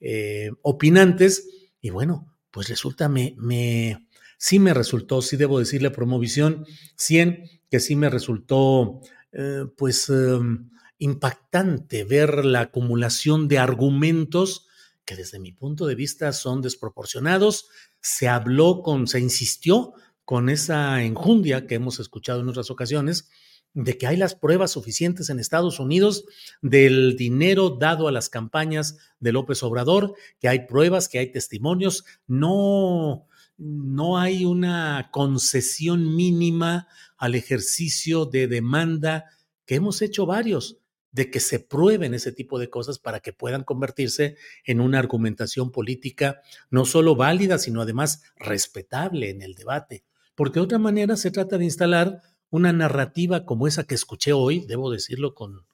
eh, 0.00 0.50
opinantes. 0.62 1.48
Y 1.80 1.90
bueno, 1.90 2.34
pues 2.50 2.68
resulta, 2.68 3.08
me, 3.08 3.34
me, 3.38 4.08
sí 4.36 4.58
me 4.58 4.74
resultó, 4.74 5.22
sí 5.22 5.36
debo 5.36 5.58
decirle, 5.58 5.90
Promovisión 5.90 6.66
100, 6.96 7.44
que 7.70 7.80
sí 7.80 7.96
me 7.96 8.10
resultó, 8.10 9.00
eh, 9.32 9.64
pues, 9.76 10.08
em, 10.08 10.70
impactante 10.98 12.04
ver 12.04 12.44
la 12.44 12.60
acumulación 12.60 13.48
de 13.48 13.58
argumentos 13.58 14.68
que 15.08 15.16
desde 15.16 15.38
mi 15.38 15.52
punto 15.52 15.86
de 15.86 15.94
vista 15.94 16.34
son 16.34 16.60
desproporcionados. 16.60 17.68
Se 18.02 18.28
habló 18.28 18.82
con, 18.82 19.06
se 19.06 19.18
insistió 19.18 19.94
con 20.26 20.50
esa 20.50 21.02
enjundia 21.02 21.66
que 21.66 21.76
hemos 21.76 21.98
escuchado 21.98 22.42
en 22.42 22.48
otras 22.50 22.70
ocasiones, 22.70 23.30
de 23.72 23.96
que 23.96 24.06
hay 24.06 24.18
las 24.18 24.34
pruebas 24.34 24.72
suficientes 24.72 25.30
en 25.30 25.38
Estados 25.38 25.80
Unidos 25.80 26.24
del 26.60 27.16
dinero 27.16 27.70
dado 27.70 28.06
a 28.06 28.12
las 28.12 28.28
campañas 28.28 28.98
de 29.18 29.32
López 29.32 29.62
Obrador, 29.62 30.14
que 30.40 30.48
hay 30.48 30.66
pruebas, 30.66 31.08
que 31.08 31.18
hay 31.18 31.32
testimonios, 31.32 32.04
no, 32.26 33.26
no 33.56 34.18
hay 34.18 34.44
una 34.44 35.08
concesión 35.10 36.14
mínima 36.16 36.88
al 37.16 37.34
ejercicio 37.34 38.26
de 38.26 38.46
demanda 38.46 39.24
que 39.64 39.76
hemos 39.76 40.02
hecho 40.02 40.26
varios 40.26 40.77
de 41.10 41.30
que 41.30 41.40
se 41.40 41.58
prueben 41.58 42.14
ese 42.14 42.32
tipo 42.32 42.58
de 42.58 42.70
cosas 42.70 42.98
para 42.98 43.20
que 43.20 43.32
puedan 43.32 43.64
convertirse 43.64 44.36
en 44.64 44.80
una 44.80 44.98
argumentación 44.98 45.70
política 45.70 46.40
no 46.70 46.84
solo 46.84 47.16
válida, 47.16 47.58
sino 47.58 47.80
además 47.80 48.22
respetable 48.36 49.30
en 49.30 49.42
el 49.42 49.54
debate. 49.54 50.04
Porque 50.34 50.60
de 50.60 50.64
otra 50.64 50.78
manera 50.78 51.16
se 51.16 51.30
trata 51.30 51.58
de 51.58 51.64
instalar 51.64 52.20
una 52.50 52.72
narrativa 52.72 53.44
como 53.44 53.66
esa 53.66 53.84
que 53.84 53.94
escuché 53.94 54.32
hoy, 54.32 54.64
debo 54.66 54.90
decirlo 54.90 55.34
con, 55.34 55.66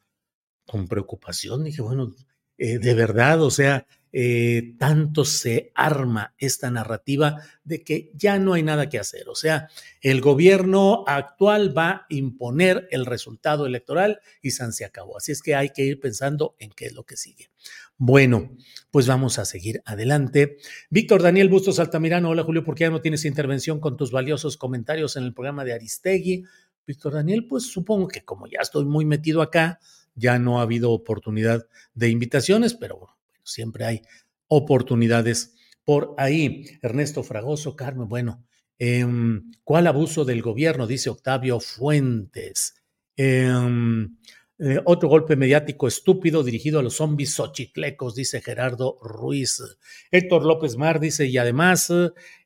con 0.66 0.88
preocupación. 0.88 1.64
Dije, 1.64 1.82
bueno, 1.82 2.14
eh, 2.58 2.78
de 2.78 2.94
verdad, 2.94 3.42
o 3.42 3.50
sea, 3.50 3.86
eh, 4.16 4.76
tanto 4.78 5.24
se 5.24 5.72
arma 5.74 6.36
esta 6.38 6.70
narrativa 6.70 7.42
de 7.64 7.82
que 7.82 8.12
ya 8.14 8.38
no 8.38 8.52
hay 8.52 8.62
nada 8.62 8.88
que 8.88 9.00
hacer. 9.00 9.28
O 9.28 9.34
sea, 9.34 9.68
el 10.00 10.20
gobierno 10.20 11.02
actual 11.08 11.76
va 11.76 11.90
a 11.90 12.06
imponer 12.10 12.86
el 12.92 13.06
resultado 13.06 13.66
electoral 13.66 14.20
y 14.40 14.52
San 14.52 14.72
se 14.72 14.84
acabó. 14.84 15.16
Así 15.16 15.32
es 15.32 15.42
que 15.42 15.56
hay 15.56 15.70
que 15.70 15.82
ir 15.82 15.98
pensando 15.98 16.54
en 16.60 16.70
qué 16.70 16.86
es 16.86 16.92
lo 16.92 17.02
que 17.02 17.16
sigue. 17.16 17.50
Bueno, 17.96 18.56
pues 18.92 19.08
vamos 19.08 19.40
a 19.40 19.44
seguir 19.44 19.82
adelante. 19.84 20.58
Víctor 20.90 21.20
Daniel 21.20 21.48
Bustos 21.48 21.80
Altamirano, 21.80 22.30
hola 22.30 22.44
Julio, 22.44 22.62
¿por 22.62 22.76
qué 22.76 22.84
ya 22.84 22.90
no 22.90 23.00
tienes 23.00 23.24
intervención 23.24 23.80
con 23.80 23.96
tus 23.96 24.12
valiosos 24.12 24.56
comentarios 24.56 25.16
en 25.16 25.24
el 25.24 25.34
programa 25.34 25.64
de 25.64 25.72
Aristegui? 25.72 26.44
Víctor 26.86 27.14
Daniel, 27.14 27.48
pues 27.48 27.64
supongo 27.64 28.06
que 28.06 28.24
como 28.24 28.46
ya 28.46 28.60
estoy 28.62 28.84
muy 28.84 29.06
metido 29.06 29.42
acá, 29.42 29.80
ya 30.14 30.38
no 30.38 30.60
ha 30.60 30.62
habido 30.62 30.92
oportunidad 30.92 31.66
de 31.94 32.10
invitaciones, 32.10 32.74
pero 32.74 33.08
siempre 33.44 33.84
hay 33.84 34.02
oportunidades 34.48 35.54
por 35.84 36.14
ahí. 36.18 36.64
Ernesto 36.82 37.22
Fragoso, 37.22 37.76
Carmen, 37.76 38.08
bueno, 38.08 38.44
em, 38.78 39.52
¿cuál 39.62 39.86
abuso 39.86 40.24
del 40.24 40.42
gobierno? 40.42 40.86
Dice 40.86 41.10
Octavio 41.10 41.60
Fuentes. 41.60 42.74
Em, 43.16 44.16
eh, 44.58 44.80
otro 44.84 45.08
golpe 45.08 45.36
mediático 45.36 45.88
estúpido 45.88 46.42
dirigido 46.42 46.78
a 46.78 46.82
los 46.82 46.96
zombies 46.96 47.34
xochitlecos, 47.34 48.14
dice 48.14 48.40
Gerardo 48.40 48.98
Ruiz. 49.02 49.62
Héctor 50.10 50.44
López 50.44 50.76
Mar 50.76 51.00
dice, 51.00 51.26
y 51.26 51.38
además, 51.38 51.92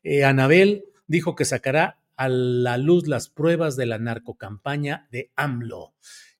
eh, 0.03 0.23
Anabel 0.23 0.85
dijo 1.07 1.35
que 1.35 1.45
sacará 1.45 1.99
a 2.15 2.27
la 2.27 2.77
luz 2.77 3.07
las 3.07 3.29
pruebas 3.29 3.77
de 3.77 3.85
la 3.85 3.97
narcocampaña 3.97 5.07
de 5.11 5.31
AMLO. 5.35 5.93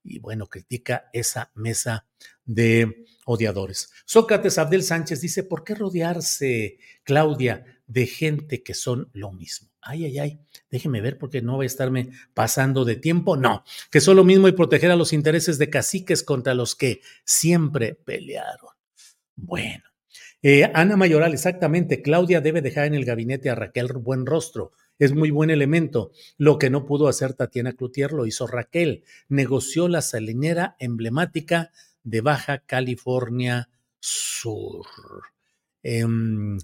Y 0.04 0.20
bueno, 0.20 0.48
critica 0.48 1.10
esa 1.14 1.52
mesa 1.56 2.06
de 2.46 3.06
odiadores. 3.32 3.92
Sócrates 4.06 4.58
Abdel 4.58 4.82
Sánchez 4.82 5.22
dice, 5.22 5.44
¿por 5.44 5.64
qué 5.64 5.76
rodearse, 5.76 6.80
Claudia, 7.04 7.64
de 7.86 8.08
gente 8.08 8.64
que 8.64 8.74
son 8.74 9.10
lo 9.14 9.32
mismo? 9.32 9.70
Ay, 9.82 10.06
ay, 10.06 10.18
ay, 10.18 10.40
déjeme 10.72 11.00
ver 11.00 11.20
porque 11.20 11.44
no 11.44 11.56
voy 11.56 11.66
a 11.66 11.68
estarme 11.68 12.10
pasando 12.34 12.86
de 12.86 12.96
tiempo. 12.96 13.38
No, 13.38 13.64
que 13.92 14.02
son 14.02 14.18
lo 14.18 14.24
mismo 14.24 14.48
y 14.48 14.54
proteger 14.54 14.90
a 14.90 14.96
los 14.96 15.14
intereses 15.14 15.60
de 15.60 15.70
caciques 15.70 16.24
contra 16.24 16.56
los 16.56 16.76
que 16.76 17.02
siempre 17.24 17.94
pelearon. 17.94 18.72
Bueno, 19.36 19.84
eh, 20.42 20.70
Ana 20.74 20.98
Mayoral, 20.98 21.34
exactamente, 21.34 22.02
Claudia 22.02 22.42
debe 22.42 22.64
dejar 22.64 22.86
en 22.86 22.96
el 22.96 23.06
gabinete 23.06 23.52
a 23.52 23.56
Raquel 23.56 23.90
Buenrostro. 23.94 24.72
Es 24.98 25.14
muy 25.14 25.30
buen 25.30 25.52
elemento. 25.52 26.12
Lo 26.38 26.58
que 26.58 26.72
no 26.72 26.86
pudo 26.86 27.08
hacer 27.08 27.34
Tatiana 27.34 27.74
Cloutier 27.74 28.12
lo 28.12 28.26
hizo 28.26 28.48
Raquel. 28.48 29.04
Negoció 29.30 29.88
la 29.88 30.02
salinera 30.02 30.76
emblemática 30.80 31.72
de 32.04 32.22
Baja 32.22 32.60
California 32.60 33.70
Sur. 34.00 34.86
Em, 35.84 36.58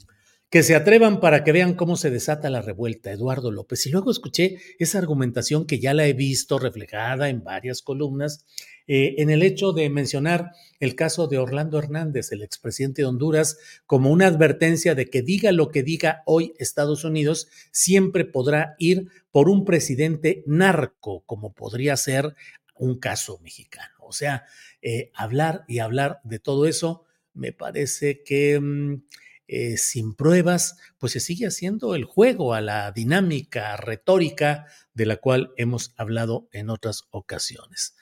que 0.55 0.63
se 0.63 0.75
atrevan 0.75 1.19
para 1.19 1.43
que 1.43 1.51
vean 1.51 1.73
cómo 1.73 1.97
se 1.97 2.09
desata 2.09 2.49
la 2.49 2.61
revuelta, 2.61 3.11
Eduardo 3.11 3.51
López. 3.51 3.85
Y 3.85 3.89
luego 3.89 4.09
escuché 4.09 4.57
esa 4.79 4.99
argumentación 4.99 5.65
que 5.65 5.79
ya 5.79 5.93
la 5.93 6.07
he 6.07 6.13
visto 6.13 6.59
reflejada 6.59 7.27
en 7.27 7.43
varias 7.43 7.81
columnas, 7.81 8.45
eh, 8.87 9.15
en 9.17 9.29
el 9.29 9.43
hecho 9.43 9.73
de 9.73 9.89
mencionar 9.89 10.51
el 10.79 10.95
caso 10.95 11.27
de 11.27 11.39
Orlando 11.39 11.77
Hernández, 11.77 12.31
el 12.31 12.41
expresidente 12.41 13.01
de 13.01 13.07
Honduras, 13.07 13.57
como 13.85 14.11
una 14.11 14.27
advertencia 14.27 14.95
de 14.95 15.09
que 15.09 15.23
diga 15.23 15.51
lo 15.51 15.69
que 15.69 15.83
diga 15.83 16.21
hoy 16.25 16.53
Estados 16.57 17.03
Unidos, 17.03 17.49
siempre 17.71 18.23
podrá 18.23 18.75
ir 18.77 19.09
por 19.31 19.49
un 19.49 19.65
presidente 19.65 20.43
narco, 20.45 21.23
como 21.25 21.53
podría 21.53 21.97
ser 21.97 22.33
un 22.75 22.99
caso 22.99 23.39
mexicano. 23.43 23.95
O 23.99 24.13
sea, 24.13 24.45
eh, 24.87 25.11
hablar 25.15 25.65
y 25.67 25.79
hablar 25.79 26.21
de 26.23 26.37
todo 26.37 26.67
eso, 26.67 27.05
me 27.33 27.51
parece 27.51 28.21
que 28.21 28.59
mm, 28.59 29.01
eh, 29.47 29.77
sin 29.77 30.13
pruebas, 30.13 30.77
pues 30.99 31.13
se 31.13 31.19
sigue 31.19 31.47
haciendo 31.47 31.95
el 31.95 32.05
juego 32.05 32.53
a 32.53 32.61
la 32.61 32.91
dinámica 32.91 33.75
retórica 33.77 34.67
de 34.93 35.07
la 35.07 35.17
cual 35.17 35.53
hemos 35.57 35.95
hablado 35.97 36.47
en 36.51 36.69
otras 36.69 37.07
ocasiones. 37.09 37.95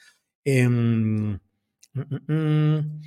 Em, 0.44 1.40
mm, 1.94 2.34
mm, 2.34 3.02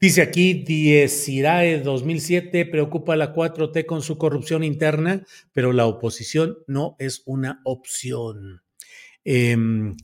dice 0.00 0.20
aquí, 0.20 0.64
Diezirae 0.64 1.82
2007 1.82 2.66
preocupa 2.66 3.12
a 3.12 3.16
la 3.16 3.32
4T 3.32 3.86
con 3.86 4.02
su 4.02 4.18
corrupción 4.18 4.64
interna, 4.64 5.24
pero 5.52 5.72
la 5.72 5.86
oposición 5.86 6.58
no 6.66 6.96
es 6.98 7.22
una 7.26 7.60
opción. 7.62 8.62
Em, 9.22 9.96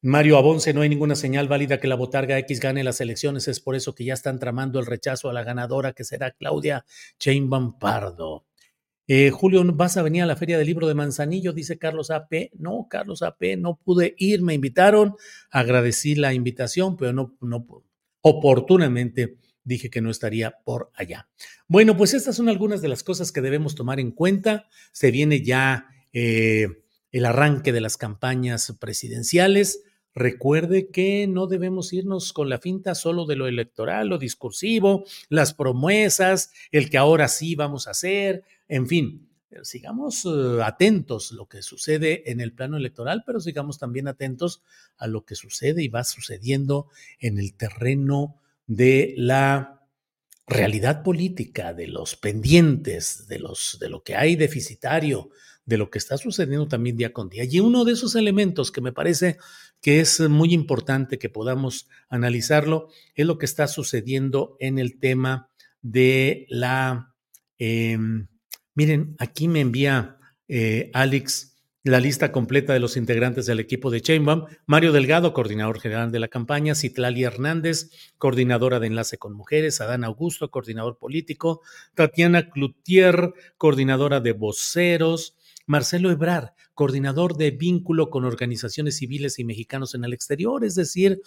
Mario 0.00 0.38
Abonce, 0.38 0.72
no 0.72 0.82
hay 0.82 0.88
ninguna 0.88 1.16
señal 1.16 1.48
válida 1.48 1.80
que 1.80 1.88
la 1.88 1.96
botarga 1.96 2.38
X 2.38 2.60
gane 2.60 2.84
las 2.84 3.00
elecciones. 3.00 3.48
Es 3.48 3.58
por 3.60 3.74
eso 3.74 3.94
que 3.94 4.04
ya 4.04 4.14
están 4.14 4.38
tramando 4.38 4.78
el 4.78 4.86
rechazo 4.86 5.28
a 5.28 5.32
la 5.32 5.42
ganadora, 5.42 5.92
que 5.92 6.04
será 6.04 6.30
Claudia 6.30 6.84
Sheinbaum 7.18 7.78
Pardo. 7.78 8.46
Eh, 9.08 9.30
Julio, 9.30 9.64
¿vas 9.64 9.96
a 9.96 10.02
venir 10.02 10.22
a 10.22 10.26
la 10.26 10.36
Feria 10.36 10.58
del 10.58 10.66
Libro 10.66 10.86
de 10.86 10.94
Manzanillo? 10.94 11.52
Dice 11.52 11.78
Carlos 11.78 12.10
AP. 12.10 12.50
No, 12.58 12.86
Carlos 12.88 13.22
AP, 13.22 13.56
no 13.58 13.76
pude 13.82 14.14
ir, 14.18 14.42
me 14.42 14.54
invitaron, 14.54 15.16
agradecí 15.50 16.14
la 16.14 16.34
invitación, 16.34 16.96
pero 16.96 17.12
no, 17.12 17.34
no 17.40 17.66
oportunamente 18.20 19.38
dije 19.64 19.90
que 19.90 20.00
no 20.00 20.10
estaría 20.10 20.58
por 20.64 20.90
allá. 20.94 21.28
Bueno, 21.66 21.96
pues 21.96 22.14
estas 22.14 22.36
son 22.36 22.48
algunas 22.48 22.82
de 22.82 22.88
las 22.88 23.02
cosas 23.02 23.32
que 23.32 23.40
debemos 23.40 23.74
tomar 23.74 23.98
en 23.98 24.12
cuenta. 24.12 24.68
Se 24.92 25.10
viene 25.10 25.42
ya 25.42 25.86
eh, 26.12 26.68
el 27.10 27.24
arranque 27.26 27.72
de 27.72 27.80
las 27.80 27.96
campañas 27.96 28.76
presidenciales. 28.78 29.82
Recuerde 30.14 30.88
que 30.88 31.26
no 31.28 31.46
debemos 31.46 31.92
irnos 31.92 32.32
con 32.32 32.48
la 32.48 32.58
finta 32.58 32.94
solo 32.94 33.26
de 33.26 33.36
lo 33.36 33.46
electoral, 33.46 34.08
lo 34.08 34.18
discursivo, 34.18 35.04
las 35.28 35.54
promesas, 35.54 36.50
el 36.72 36.90
que 36.90 36.98
ahora 36.98 37.28
sí 37.28 37.54
vamos 37.54 37.86
a 37.86 37.92
hacer, 37.92 38.44
en 38.68 38.88
fin, 38.88 39.28
sigamos 39.62 40.24
uh, 40.24 40.62
atentos 40.62 41.32
a 41.32 41.34
lo 41.34 41.46
que 41.46 41.62
sucede 41.62 42.30
en 42.30 42.40
el 42.40 42.52
plano 42.52 42.76
electoral, 42.76 43.22
pero 43.26 43.40
sigamos 43.40 43.78
también 43.78 44.08
atentos 44.08 44.62
a 44.96 45.06
lo 45.06 45.24
que 45.24 45.34
sucede 45.34 45.82
y 45.82 45.88
va 45.88 46.04
sucediendo 46.04 46.88
en 47.18 47.38
el 47.38 47.54
terreno 47.54 48.36
de 48.66 49.14
la 49.16 49.86
realidad 50.46 51.02
política, 51.02 51.74
de 51.74 51.88
los 51.88 52.16
pendientes, 52.16 53.26
de, 53.28 53.38
los, 53.38 53.78
de 53.80 53.88
lo 53.88 54.02
que 54.02 54.16
hay 54.16 54.36
deficitario, 54.36 55.30
de 55.68 55.76
lo 55.76 55.90
que 55.90 55.98
está 55.98 56.16
sucediendo 56.16 56.66
también 56.66 56.96
día 56.96 57.12
con 57.12 57.28
día. 57.28 57.44
Y 57.44 57.60
uno 57.60 57.84
de 57.84 57.92
esos 57.92 58.14
elementos 58.14 58.72
que 58.72 58.80
me 58.80 58.90
parece 58.90 59.36
que 59.82 60.00
es 60.00 60.18
muy 60.20 60.54
importante 60.54 61.18
que 61.18 61.28
podamos 61.28 61.88
analizarlo 62.08 62.88
es 63.14 63.26
lo 63.26 63.36
que 63.36 63.44
está 63.44 63.68
sucediendo 63.68 64.56
en 64.60 64.78
el 64.78 64.98
tema 64.98 65.50
de 65.82 66.46
la... 66.48 67.14
Em, 67.58 68.28
miren, 68.74 69.14
aquí 69.18 69.46
me 69.46 69.60
envía 69.60 70.16
eh, 70.48 70.90
Alex 70.94 71.58
la 71.84 72.00
lista 72.00 72.32
completa 72.32 72.72
de 72.72 72.80
los 72.80 72.96
integrantes 72.96 73.44
del 73.46 73.60
equipo 73.60 73.90
de 73.90 74.00
Chainbaum, 74.00 74.46
Mario 74.66 74.92
Delgado, 74.92 75.32
coordinador 75.32 75.80
general 75.80 76.10
de 76.10 76.18
la 76.18 76.28
campaña, 76.28 76.74
Citlali 76.74 77.24
Hernández, 77.24 77.90
coordinadora 78.16 78.80
de 78.80 78.88
enlace 78.88 79.18
con 79.18 79.34
mujeres, 79.34 79.80
Adán 79.80 80.04
Augusto, 80.04 80.50
coordinador 80.50 80.98
político, 80.98 81.60
Tatiana 81.94 82.50
Cloutier, 82.50 83.32
coordinadora 83.56 84.20
de 84.20 84.32
voceros, 84.32 85.37
Marcelo 85.68 86.10
Ebrar, 86.10 86.54
coordinador 86.72 87.36
de 87.36 87.50
vínculo 87.50 88.08
con 88.08 88.24
organizaciones 88.24 88.96
civiles 88.96 89.38
y 89.38 89.44
mexicanos 89.44 89.94
en 89.94 90.02
el 90.02 90.14
exterior, 90.14 90.64
es 90.64 90.74
decir, 90.74 91.20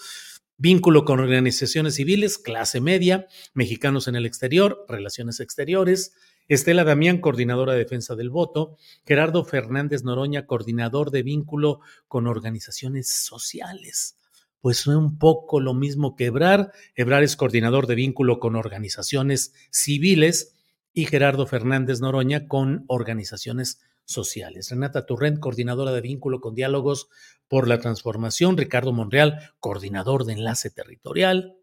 vínculo 0.57 1.05
con 1.05 1.19
organizaciones 1.19 1.93
civiles, 1.93 2.39
clase 2.39 2.81
media, 2.81 3.27
mexicanos 3.53 4.07
en 4.07 4.15
el 4.15 4.25
exterior, 4.25 4.83
relaciones 4.89 5.39
exteriores. 5.39 6.15
Estela 6.47 6.83
Damián, 6.83 7.19
coordinadora 7.19 7.73
de 7.73 7.79
defensa 7.79 8.15
del 8.15 8.31
voto, 8.31 8.77
Gerardo 9.05 9.45
Fernández 9.45 10.03
Noroña, 10.03 10.47
coordinador 10.47 11.11
de 11.11 11.21
vínculo 11.21 11.81
con 12.07 12.25
organizaciones 12.25 13.13
sociales. 13.13 14.17
Pues 14.59 14.87
un 14.87 15.19
poco 15.19 15.59
lo 15.59 15.75
mismo 15.75 16.15
que 16.15 16.25
Ebrar. 16.25 16.71
Ebrar 16.95 17.21
es 17.21 17.35
coordinador 17.35 17.85
de 17.85 17.93
vínculo 17.93 18.39
con 18.39 18.55
organizaciones 18.55 19.53
civiles 19.69 20.55
y 20.93 21.05
Gerardo 21.05 21.45
Fernández 21.45 22.01
Noroña 22.01 22.47
con 22.47 22.85
organizaciones 22.87 23.79
sociales. 24.11 24.69
Renata 24.69 25.05
Turrent, 25.05 25.39
coordinadora 25.39 25.91
de 25.91 26.01
vínculo 26.01 26.41
con 26.41 26.55
diálogos 26.55 27.09
por 27.47 27.67
la 27.67 27.79
transformación. 27.79 28.57
Ricardo 28.57 28.93
Monreal, 28.93 29.53
coordinador 29.59 30.25
de 30.25 30.33
enlace 30.33 30.69
territorial. 30.69 31.57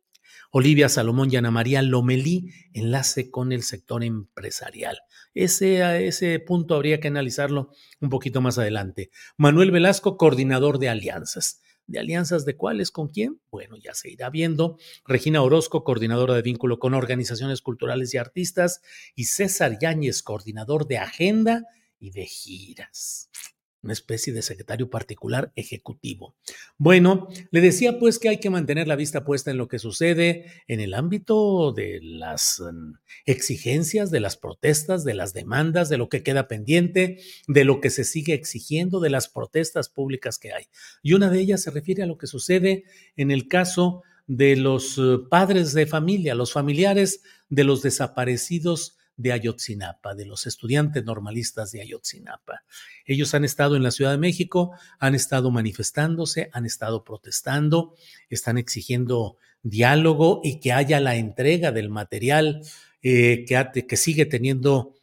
Olivia 0.51 0.89
Salomón 0.89 1.29
y 1.31 1.37
Ana 1.37 1.51
María 1.51 1.83
Lomelí, 1.83 2.51
enlace 2.73 3.31
con 3.31 3.53
el 3.53 3.63
sector 3.63 4.03
empresarial. 4.03 4.99
Ese, 5.35 6.07
ese 6.07 6.39
punto 6.41 6.75
habría 6.75 7.01
que 7.01 7.09
analizarlo 7.09 7.71
un 8.01 8.09
poquito 8.09 8.41
más 8.41 8.59
adelante. 8.59 9.11
Manuel 9.37 9.71
Velasco, 9.71 10.17
coordinador 10.17 10.79
de 10.79 10.89
alianzas. 10.89 11.61
¿De 11.87 11.99
alianzas 11.99 12.45
de 12.45 12.55
cuáles? 12.55 12.91
¿Con 12.91 13.09
quién? 13.09 13.41
Bueno, 13.51 13.77
ya 13.77 13.95
se 13.95 14.11
irá 14.11 14.29
viendo. 14.29 14.77
Regina 15.07 15.43
Orozco, 15.43 15.85
coordinadora 15.85 16.35
de 16.35 16.43
vínculo 16.43 16.79
con 16.79 16.93
organizaciones 16.93 17.63
culturales 17.63 18.13
y 18.13 18.19
artistas. 18.19 18.83
Y 19.15 19.25
César 19.25 19.79
Yáñez, 19.81 20.23
coordinador 20.23 20.87
de 20.87 20.99
agenda 20.99 21.65
y 21.99 22.11
de 22.11 22.27
giras 22.27 23.31
una 23.83 23.93
especie 23.93 24.33
de 24.33 24.43
secretario 24.43 24.91
particular 24.91 25.53
ejecutivo. 25.55 26.35
Bueno, 26.79 27.29
le 27.51 27.61
decía 27.61 27.99
pues 27.99 28.19
que 28.19 28.29
hay 28.29 28.39
que 28.39 28.51
mantener 28.51 28.89
la 28.89 28.97
vista 28.97 29.25
puesta 29.25 29.51
en 29.51 29.57
lo 29.57 29.69
que 29.69 29.79
sucede 29.79 30.47
en 30.67 30.81
el 30.81 30.95
ámbito 30.95 31.73
de 31.73 32.01
las 32.03 32.61
mm, 32.61 32.95
exigencias, 33.25 34.11
de 34.11 34.21
las 34.21 34.37
protestas, 34.37 35.05
de 35.05 35.15
las 35.15 35.33
demandas, 35.33 35.89
de 35.89 35.97
lo 35.97 36.09
que 36.09 36.23
queda 36.23 36.49
pendiente, 36.49 37.21
de 37.47 37.65
lo 37.65 37.81
que 37.81 37.91
se 37.91 38.05
sigue 38.05 38.35
exigiendo, 38.35 39.01
de 39.01 39.11
las 39.11 39.29
protestas 39.29 39.89
públicas 39.89 40.39
que 40.39 40.53
hay. 40.53 40.65
Y 41.03 41.13
una 41.13 41.31
de 41.31 41.41
ellas 41.41 41.63
se 41.63 41.71
refiere 41.71 42.03
a 42.03 42.07
lo 42.07 42.19
que 42.19 42.27
sucede 42.27 42.85
en 43.17 43.31
el 43.31 43.49
caso 43.49 44.03
de 44.27 44.57
los 44.57 44.99
eh, 44.99 45.19
padres 45.31 45.73
de 45.73 45.87
familia, 45.87 46.35
los 46.35 46.53
familiares 46.53 47.23
de 47.49 47.65
los 47.65 47.81
desaparecidos 47.81 48.98
de 49.19 49.33
Ayotzinapa, 49.33 50.15
de 50.15 50.25
los 50.25 50.47
estudiantes 50.47 51.05
normalistas 51.05 51.73
de 51.73 51.83
Ayotzinapa. 51.83 52.63
Ellos 53.05 53.35
han 53.35 53.45
estado 53.45 53.77
en 53.77 53.83
la 53.83 53.91
Ciudad 53.91 54.13
de 54.13 54.19
México, 54.19 54.71
han 54.99 55.15
estado 55.15 55.51
manifestándose, 55.51 56.49
han 56.53 56.65
estado 56.65 57.05
protestando, 57.05 57.95
están 58.31 58.57
exigiendo 58.57 59.37
diálogo 59.63 60.41
y 60.43 60.61
que 60.61 60.73
haya 60.73 61.01
la 61.01 61.17
entrega 61.17 61.73
del 61.73 61.91
material 61.91 62.63
eh, 63.03 63.45
que, 63.45 63.97
sigue 63.97 64.25
teniendo, 64.25 64.95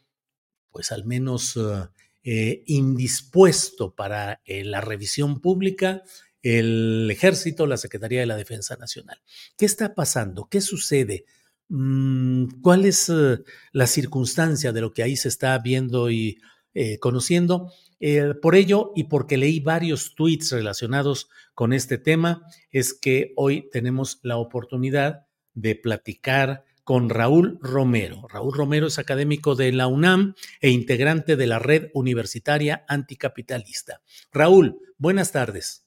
pues 0.70 0.92
al 0.92 1.04
menos 1.04 1.56
eh, 1.56 1.88
eh, 2.24 2.62
indispuesto 2.66 3.94
para 3.94 4.40
la 4.46 4.80
revisión 4.80 5.40
pública 5.40 6.02
el 6.42 7.08
ejército, 7.10 7.66
la 7.66 7.76
Secretaría 7.76 8.20
de 8.20 8.26
la 8.26 8.36
Defensa 8.36 8.76
Nacional. 8.76 9.20
¿Qué 9.58 9.66
está 9.66 9.94
pasando? 9.94 10.48
¿Qué 10.48 10.60
sucede? 10.60 11.24
Mm, 11.68 12.60
¿Cuál 12.62 12.84
es 12.84 13.08
eh, 13.08 13.38
la 13.72 13.86
circunstancia 13.86 14.72
de 14.72 14.80
lo 14.80 14.92
que 14.92 15.02
ahí 15.02 15.16
se 15.16 15.28
está 15.28 15.58
viendo 15.58 16.10
y 16.10 16.38
eh, 16.74 16.98
conociendo? 16.98 17.72
Eh, 17.98 18.34
por 18.40 18.54
ello 18.54 18.92
y 18.94 19.04
porque 19.04 19.36
leí 19.36 19.60
varios 19.60 20.14
tweets 20.14 20.50
relacionados 20.52 21.28
con 21.54 21.72
este 21.72 21.98
tema, 21.98 22.42
es 22.70 22.92
que 22.92 23.32
hoy 23.36 23.68
tenemos 23.72 24.20
la 24.22 24.36
oportunidad 24.36 25.26
de 25.54 25.74
platicar 25.74 26.64
con 26.84 27.08
Raúl 27.08 27.58
Romero. 27.62 28.28
Raúl 28.28 28.54
Romero 28.54 28.86
es 28.86 28.98
académico 28.98 29.56
de 29.56 29.72
la 29.72 29.88
UNAM 29.88 30.34
e 30.60 30.70
integrante 30.70 31.34
de 31.34 31.46
la 31.46 31.58
red 31.58 31.90
universitaria 31.94 32.84
anticapitalista. 32.86 34.02
Raúl, 34.30 34.78
buenas 34.98 35.32
tardes. 35.32 35.84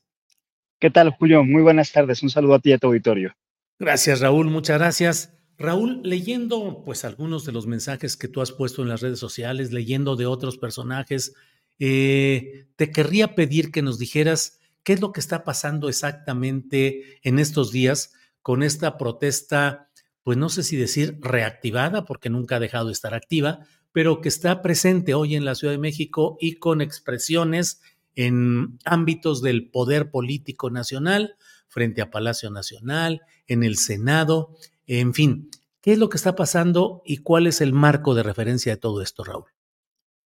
¿Qué 0.80 0.90
tal, 0.90 1.12
Julio? 1.12 1.44
Muy 1.44 1.62
buenas 1.62 1.92
tardes. 1.92 2.24
Un 2.24 2.30
saludo 2.30 2.56
a 2.56 2.60
ti 2.60 2.72
y 2.72 2.74
a 2.74 2.78
tu 2.80 2.88
auditorio. 2.88 3.34
Gracias, 3.78 4.20
Raúl. 4.20 4.48
Muchas 4.48 4.78
gracias. 4.78 5.39
Raúl, 5.60 6.02
leyendo 6.04 6.84
pues 6.86 7.04
algunos 7.04 7.46
de 7.46 7.52
los 7.52 7.68
mensajes 7.68 8.16
que 8.16 8.30
tú 8.30 8.42
has 8.42 8.54
puesto 8.54 8.82
en 8.82 8.88
las 8.88 9.02
redes 9.02 9.20
sociales, 9.20 9.74
leyendo 9.74 10.16
de 10.16 10.26
otros 10.26 10.58
personajes, 10.58 11.34
eh, 11.80 12.68
te 12.78 12.92
querría 12.92 13.36
pedir 13.36 13.72
que 13.72 13.82
nos 13.82 14.00
dijeras 14.00 14.60
qué 14.84 14.94
es 14.94 15.02
lo 15.02 15.12
que 15.12 15.20
está 15.20 15.44
pasando 15.44 15.90
exactamente 15.90 17.20
en 17.24 17.40
estos 17.40 17.72
días 17.72 18.14
con 18.42 18.64
esta 18.64 18.98
protesta, 18.98 19.90
pues 20.24 20.38
no 20.38 20.48
sé 20.48 20.64
si 20.64 20.78
decir 20.78 21.18
reactivada, 21.20 22.06
porque 22.06 22.30
nunca 22.30 22.56
ha 22.56 22.60
dejado 22.60 22.88
de 22.88 22.94
estar 22.94 23.14
activa, 23.14 23.60
pero 23.92 24.22
que 24.22 24.30
está 24.30 24.62
presente 24.62 25.14
hoy 25.14 25.36
en 25.36 25.44
la 25.44 25.56
Ciudad 25.56 25.74
de 25.74 25.78
México 25.78 26.38
y 26.40 26.56
con 26.56 26.80
expresiones 26.82 27.82
en 28.16 28.80
ámbitos 28.86 29.42
del 29.42 29.70
poder 29.70 30.10
político 30.10 30.70
nacional, 30.70 31.36
frente 31.68 32.02
a 32.02 32.10
Palacio 32.10 32.50
Nacional, 32.50 33.22
en 33.48 33.64
el 33.64 33.78
Senado, 33.78 34.56
en 34.98 35.14
fin, 35.14 35.50
¿qué 35.82 35.94
es 35.94 36.00
lo 36.00 36.10
que 36.10 36.18
está 36.18 36.36
pasando 36.36 37.04
y 37.06 37.18
cuál 37.18 37.46
es 37.46 37.62
el 37.62 37.74
marco 37.74 38.16
de 38.16 38.24
referencia 38.24 38.74
de 38.74 38.82
todo 38.82 39.04
esto, 39.04 39.24
Raúl? 39.24 39.46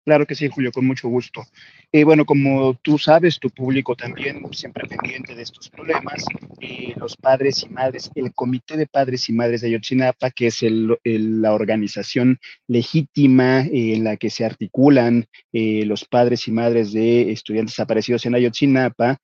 Claro 0.04 0.26
que 0.26 0.34
sí, 0.34 0.48
Julio, 0.48 0.72
con 0.72 0.84
mucho 0.84 1.08
gusto. 1.08 1.44
Eh, 1.92 2.02
bueno, 2.02 2.24
como 2.24 2.74
tú 2.74 2.98
sabes, 2.98 3.38
tu 3.38 3.50
público 3.50 3.94
también 3.94 4.42
siempre 4.52 4.88
pendiente 4.88 5.36
de 5.36 5.42
estos 5.42 5.68
problemas, 5.68 6.24
eh, 6.60 6.92
los 6.96 7.16
padres 7.16 7.62
y 7.62 7.68
madres, 7.68 8.10
el 8.16 8.32
Comité 8.34 8.76
de 8.76 8.88
Padres 8.88 9.28
y 9.28 9.32
Madres 9.32 9.60
de 9.60 9.68
Ayotzinapa, 9.68 10.30
que 10.30 10.48
es 10.48 10.58
la 10.62 11.54
organización 11.54 12.38
legítima 12.66 13.60
eh, 13.60 13.94
en 13.94 14.02
la 14.02 14.16
que 14.16 14.30
se 14.30 14.44
articulan 14.44 15.26
los 15.52 16.04
padres 16.04 16.48
y 16.48 16.52
madres 16.52 16.92
de 16.92 17.30
estudiantes 17.30 17.74
desaparecidos 17.74 18.26
en 18.26 18.34
Ayotzinapa, 18.34 19.20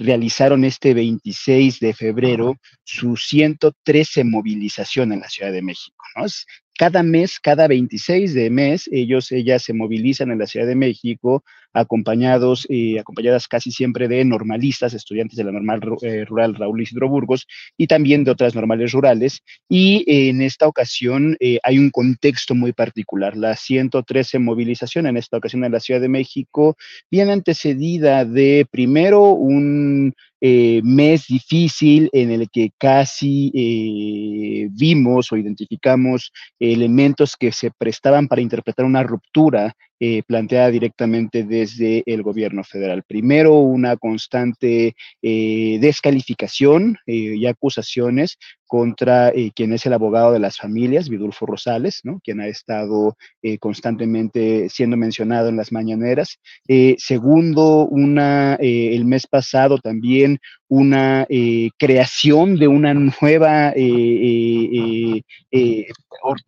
realizaron 0.00 0.64
este 0.64 0.92
26 0.92 1.80
de 1.80 1.94
febrero 1.94 2.56
su 2.84 3.16
113 3.16 4.24
movilización 4.24 5.12
en 5.12 5.20
la 5.20 5.28
Ciudad 5.28 5.50
de 5.50 5.62
México. 5.62 6.04
¿no? 6.16 6.26
cada 6.82 7.02
mes, 7.02 7.38
cada 7.38 7.68
26 7.68 8.34
de 8.34 8.50
mes, 8.50 8.88
ellos, 8.90 9.30
ellas 9.30 9.62
se 9.62 9.72
movilizan 9.72 10.30
en 10.30 10.38
la 10.38 10.46
Ciudad 10.46 10.66
de 10.66 10.74
México, 10.74 11.44
acompañados, 11.72 12.66
eh, 12.68 12.98
acompañadas 12.98 13.48
casi 13.48 13.70
siempre 13.70 14.08
de 14.08 14.24
normalistas, 14.24 14.92
estudiantes 14.92 15.36
de 15.36 15.44
la 15.44 15.52
normal 15.52 15.80
eh, 16.02 16.24
rural 16.24 16.54
Raúl 16.54 16.82
Isidro 16.82 17.08
Burgos 17.08 17.46
y 17.76 17.86
también 17.86 18.24
de 18.24 18.30
otras 18.30 18.54
normales 18.54 18.92
rurales. 18.92 19.42
Y 19.68 20.04
en 20.06 20.42
esta 20.42 20.66
ocasión 20.66 21.36
eh, 21.40 21.58
hay 21.62 21.78
un 21.78 21.90
contexto 21.90 22.54
muy 22.54 22.72
particular. 22.72 23.36
La 23.36 23.56
113 23.56 24.38
movilización 24.38 25.06
en 25.06 25.16
esta 25.16 25.36
ocasión 25.36 25.64
en 25.64 25.72
la 25.72 25.80
Ciudad 25.80 26.00
de 26.00 26.08
México 26.08 26.76
viene 27.10 27.32
antecedida 27.32 28.24
de 28.24 28.66
primero 28.70 29.30
un 29.30 29.61
un 29.62 30.12
eh, 30.44 30.80
mes 30.82 31.28
difícil 31.28 32.10
en 32.12 32.32
el 32.32 32.50
que 32.50 32.72
casi 32.76 33.52
eh, 33.54 34.68
vimos 34.72 35.30
o 35.30 35.36
identificamos 35.36 36.32
elementos 36.58 37.36
que 37.36 37.52
se 37.52 37.70
prestaban 37.70 38.26
para 38.26 38.42
interpretar 38.42 38.84
una 38.84 39.04
ruptura 39.04 39.76
eh, 40.00 40.24
planteada 40.26 40.68
directamente 40.72 41.44
desde 41.44 42.02
el 42.06 42.24
gobierno 42.24 42.64
federal. 42.64 43.04
Primero, 43.04 43.60
una 43.60 43.96
constante 43.96 44.96
descalificación 45.22 46.98
y 47.06 47.46
acusaciones 47.46 48.36
contra 48.66 49.32
quien 49.54 49.72
es 49.72 49.86
el 49.86 49.92
abogado 49.92 50.32
de 50.32 50.40
las 50.40 50.56
familias, 50.56 51.08
Vidulfo 51.08 51.46
Rosales, 51.46 52.00
quien 52.24 52.40
ha 52.40 52.48
estado 52.48 53.16
constantemente 53.60 54.68
siendo 54.70 54.96
mencionado 54.96 55.50
en 55.50 55.56
las 55.56 55.70
mañaneras. 55.70 56.40
segundo, 56.96 57.86
una, 57.86 58.56
el 58.56 59.04
mes 59.04 59.28
pasado 59.28 59.78
también 59.78 60.31
in, 60.32 60.38
una 60.72 61.26
eh, 61.28 61.68
creación 61.78 62.56
de 62.56 62.66
una 62.66 62.94
nueva 62.94 63.74
eh, 63.76 65.20
eh, 65.50 65.86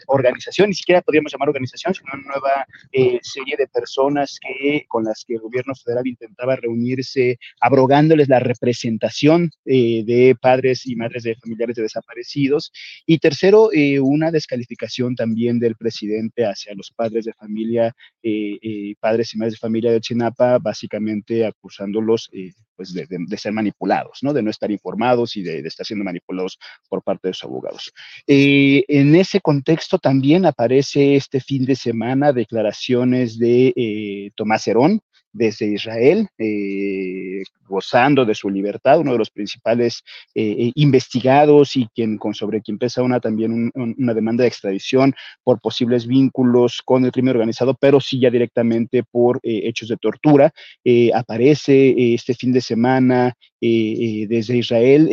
organización, 0.06 0.70
ni 0.70 0.74
siquiera 0.74 1.02
podríamos 1.02 1.30
llamar 1.30 1.50
organización, 1.50 1.92
sino 1.92 2.08
una 2.14 2.22
nueva 2.22 2.66
serie 3.20 3.56
de 3.58 3.66
personas 3.66 4.38
que, 4.40 4.87
con 4.88 5.04
las 5.04 5.26
que 5.26 5.34
el 5.34 5.40
gobierno 5.40 5.74
federal 5.74 6.06
intentaba 6.06 6.56
reunirse, 6.56 7.38
abrogándoles 7.60 8.30
la 8.30 8.38
representación 8.38 9.50
de 9.64 10.37
padres 10.40 10.87
y 10.87 10.96
madres 10.96 11.25
de 11.25 11.35
familiares 11.35 11.77
de 11.77 11.83
desaparecidos. 11.83 12.72
Y 13.04 13.18
tercero, 13.18 13.70
una 14.00 14.31
descalificación 14.31 15.16
también 15.16 15.58
del 15.58 15.77
presidente 15.77 16.46
hacia 16.46 16.75
los 16.75 16.90
padres 16.92 17.27
de 17.27 17.35
familia, 17.35 17.94
padres 19.00 19.35
y 19.35 19.38
madres 19.38 19.54
de 19.54 19.58
familia 19.58 19.92
de 19.92 20.00
Chinapa, 20.00 20.58
básicamente 20.58 21.44
acusándolos 21.44 22.31
pues 22.77 22.92
de, 22.92 23.37
ser 23.37 23.52
manipulados, 23.52 24.13
¿no? 24.23 24.33
De 24.33 24.42
no 24.42 24.50
estar 24.50 24.71
informados 24.71 25.37
y 25.37 25.42
de, 25.42 25.60
estar 25.60 25.87
siendo 25.87 26.04
manipulados 26.04 26.58
por 26.88 27.02
parte 27.02 27.29
de 27.29 27.35
sus 27.35 27.44
abogados. 27.44 27.92
Eh, 28.27 28.85
en 28.88 29.15
ese 29.15 29.40
contexto 29.40 29.98
también 29.98 30.46
aparece 30.46 31.17
este 31.17 31.40
fin 31.40 31.65
de 31.65 31.77
semana 31.77 32.33
declaraciones 32.33 33.38
de 33.38 33.73
eh, 33.77 34.31
Tomás 34.35 34.67
Herón, 34.67 35.00
desde 35.37 35.67
Israel, 35.67 36.29
gozando 37.67 38.25
de 38.25 38.37
su 38.37 38.48
libertad, 38.48 39.00
uno 39.00 39.12
de 39.12 39.19
los 39.19 39.31
principales 39.31 40.04
investigados 40.33 41.75
y 41.75 41.88
quien 41.92 42.19
con 42.19 42.35
sobre 42.35 42.62
quien 42.62 42.79
pesa 42.79 43.02
una 43.02 43.19
también 43.19 43.73
una 43.75 44.15
demanda 44.15 44.42
de 44.42 44.48
extradición 44.48 45.12
por 45.42 45.60
posibles 45.60 46.06
vínculos 46.06 46.83
con 46.85 47.04
el 47.04 47.10
crimen 47.10 47.35
organizado, 47.35 47.75
pero 47.75 48.00
sí 48.00 48.21
ya 48.21 48.31
directamente 48.31 49.02
por 49.02 49.40
hechos 49.42 49.88
de 49.88 49.96
tortura. 49.96 50.52
aparece 51.12 52.15
este 52.15 52.35
fin 52.35 52.52
de 52.52 52.60
semana 52.60 53.35
desde 54.29 54.58
Israel, 54.58 55.08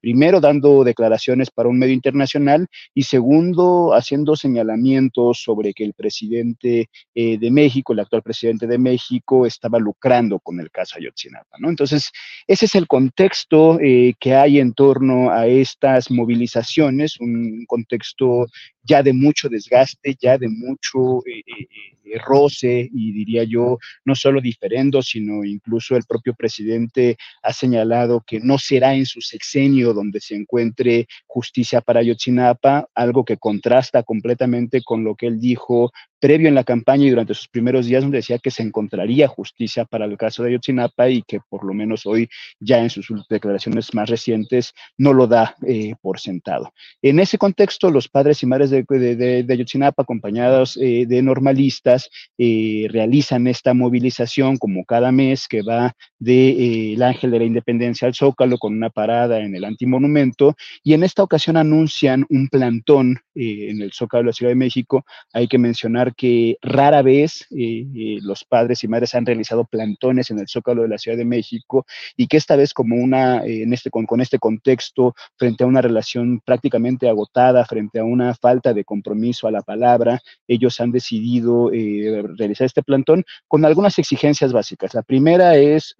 primero 0.00 0.40
dando 0.40 0.84
declaraciones 0.84 1.50
para 1.50 1.68
un 1.68 1.78
medio 1.78 1.94
internacional 1.94 2.66
y 2.94 3.02
segundo 3.02 3.94
haciendo 3.94 4.36
señalamientos 4.36 5.42
sobre 5.42 5.72
que 5.72 5.84
el 5.84 5.94
presidente 5.94 6.88
eh, 7.14 7.38
de 7.38 7.50
México, 7.50 7.92
el 7.92 8.00
actual 8.00 8.22
presidente 8.22 8.66
de 8.66 8.78
México, 8.78 9.46
estaba 9.46 9.78
lucrando 9.78 10.38
con 10.38 10.60
el 10.60 10.70
caso 10.70 10.96
Ayotzinapa. 10.98 11.56
¿no? 11.58 11.68
Entonces, 11.68 12.10
ese 12.46 12.66
es 12.66 12.74
el 12.74 12.86
contexto 12.86 13.78
eh, 13.80 14.14
que 14.18 14.34
hay 14.34 14.58
en 14.58 14.72
torno 14.72 15.30
a 15.30 15.46
estas 15.46 16.10
movilizaciones, 16.10 17.20
un 17.20 17.64
contexto 17.66 18.46
ya 18.82 19.02
de 19.02 19.12
mucho 19.12 19.48
desgaste, 19.48 20.16
ya 20.20 20.38
de 20.38 20.48
mucho 20.48 21.22
eh, 21.26 22.18
roce 22.18 22.88
y 22.92 23.12
diría 23.12 23.44
yo, 23.44 23.78
no 24.04 24.14
solo 24.14 24.40
diferendo, 24.40 25.02
sino 25.02 25.44
incluso 25.44 25.96
el 25.96 26.04
propio 26.04 26.34
presidente 26.34 27.16
ha 27.42 27.52
señalado 27.52 27.89
que 28.26 28.40
no 28.40 28.58
será 28.58 28.94
en 28.94 29.06
su 29.06 29.20
sexenio 29.20 29.92
donde 29.92 30.20
se 30.20 30.34
encuentre 30.34 31.06
justicia 31.26 31.80
para 31.80 32.00
Ayotzinapa, 32.00 32.88
algo 32.94 33.24
que 33.24 33.36
contrasta 33.36 34.02
completamente 34.02 34.82
con 34.82 35.04
lo 35.04 35.14
que 35.14 35.26
él 35.26 35.40
dijo 35.40 35.90
previo 36.20 36.48
en 36.48 36.54
la 36.54 36.64
campaña 36.64 37.06
y 37.06 37.10
durante 37.10 37.34
sus 37.34 37.48
primeros 37.48 37.86
días, 37.86 38.02
donde 38.02 38.18
decía 38.18 38.38
que 38.38 38.50
se 38.50 38.62
encontraría 38.62 39.26
justicia 39.26 39.84
para 39.86 40.04
el 40.04 40.16
caso 40.16 40.42
de 40.42 40.50
Ayotzinapa 40.50 41.08
y 41.08 41.22
que 41.22 41.40
por 41.48 41.64
lo 41.64 41.72
menos 41.72 42.06
hoy, 42.06 42.28
ya 42.60 42.78
en 42.78 42.90
sus 42.90 43.08
declaraciones 43.28 43.94
más 43.94 44.08
recientes, 44.08 44.74
no 44.98 45.12
lo 45.12 45.26
da 45.26 45.56
eh, 45.66 45.94
por 46.00 46.20
sentado. 46.20 46.72
En 47.02 47.18
ese 47.18 47.38
contexto, 47.38 47.90
los 47.90 48.08
padres 48.08 48.42
y 48.42 48.46
madres 48.46 48.70
de, 48.70 49.46
Ayotzinapa, 49.48 50.02
acompañados 50.02 50.76
eh, 50.76 51.06
de 51.06 51.22
normalistas, 51.22 52.10
eh, 52.36 52.86
realizan 52.90 53.46
esta 53.46 53.72
movilización 53.72 54.58
como 54.58 54.84
cada 54.84 55.10
mes 55.12 55.48
que 55.48 55.62
va 55.62 55.94
del 56.18 57.02
Ángel 57.02 57.30
de 57.30 57.38
la 57.38 57.44
Independencia 57.46 58.06
al 58.06 58.14
Zócalo 58.14 58.58
con 58.58 58.74
una 58.74 58.90
parada 58.90 59.40
en 59.40 59.54
el 59.54 59.64
antimonumento 59.64 60.54
y 60.84 60.92
en 60.92 61.02
esta 61.02 61.22
ocasión 61.22 61.56
anuncian 61.56 62.26
un 62.28 62.48
plantón 62.48 63.20
en 63.34 63.80
el 63.80 63.92
Zócalo 63.92 64.24
de 64.24 64.26
la 64.26 64.32
Ciudad 64.34 64.50
de 64.50 64.56
México. 64.56 65.06
Hay 65.32 65.48
que 65.48 65.56
mencionar 65.56 66.09
que 66.16 66.56
rara 66.62 67.02
vez 67.02 67.46
eh, 67.50 67.86
eh, 67.94 68.18
los 68.22 68.44
padres 68.44 68.82
y 68.84 68.88
madres 68.88 69.14
han 69.14 69.26
realizado 69.26 69.64
plantones 69.64 70.30
en 70.30 70.38
el 70.38 70.48
Zócalo 70.48 70.82
de 70.82 70.88
la 70.88 70.98
Ciudad 70.98 71.16
de 71.16 71.24
México 71.24 71.86
y 72.16 72.26
que 72.26 72.36
esta 72.36 72.56
vez 72.56 72.74
como 72.74 72.96
una, 72.96 73.44
eh, 73.44 73.62
en 73.62 73.72
este, 73.72 73.90
con, 73.90 74.06
con, 74.06 74.20
este 74.20 74.38
contexto, 74.38 75.14
frente 75.36 75.64
a 75.64 75.66
una 75.66 75.80
relación 75.80 76.40
prácticamente 76.44 77.08
agotada, 77.08 77.64
frente 77.64 77.98
a 77.98 78.04
una 78.04 78.34
falta 78.34 78.72
de 78.72 78.84
compromiso 78.84 79.46
a 79.46 79.50
la 79.50 79.62
palabra, 79.62 80.20
ellos 80.46 80.80
han 80.80 80.92
decidido 80.92 81.70
realizar 81.70 82.66
este 82.66 82.82
plantón 82.82 83.24
con 83.48 83.64
algunas 83.64 83.98
exigencias 83.98 84.52
básicas. 84.52 84.94
La 84.94 85.02
primera 85.02 85.56
es 85.56 85.94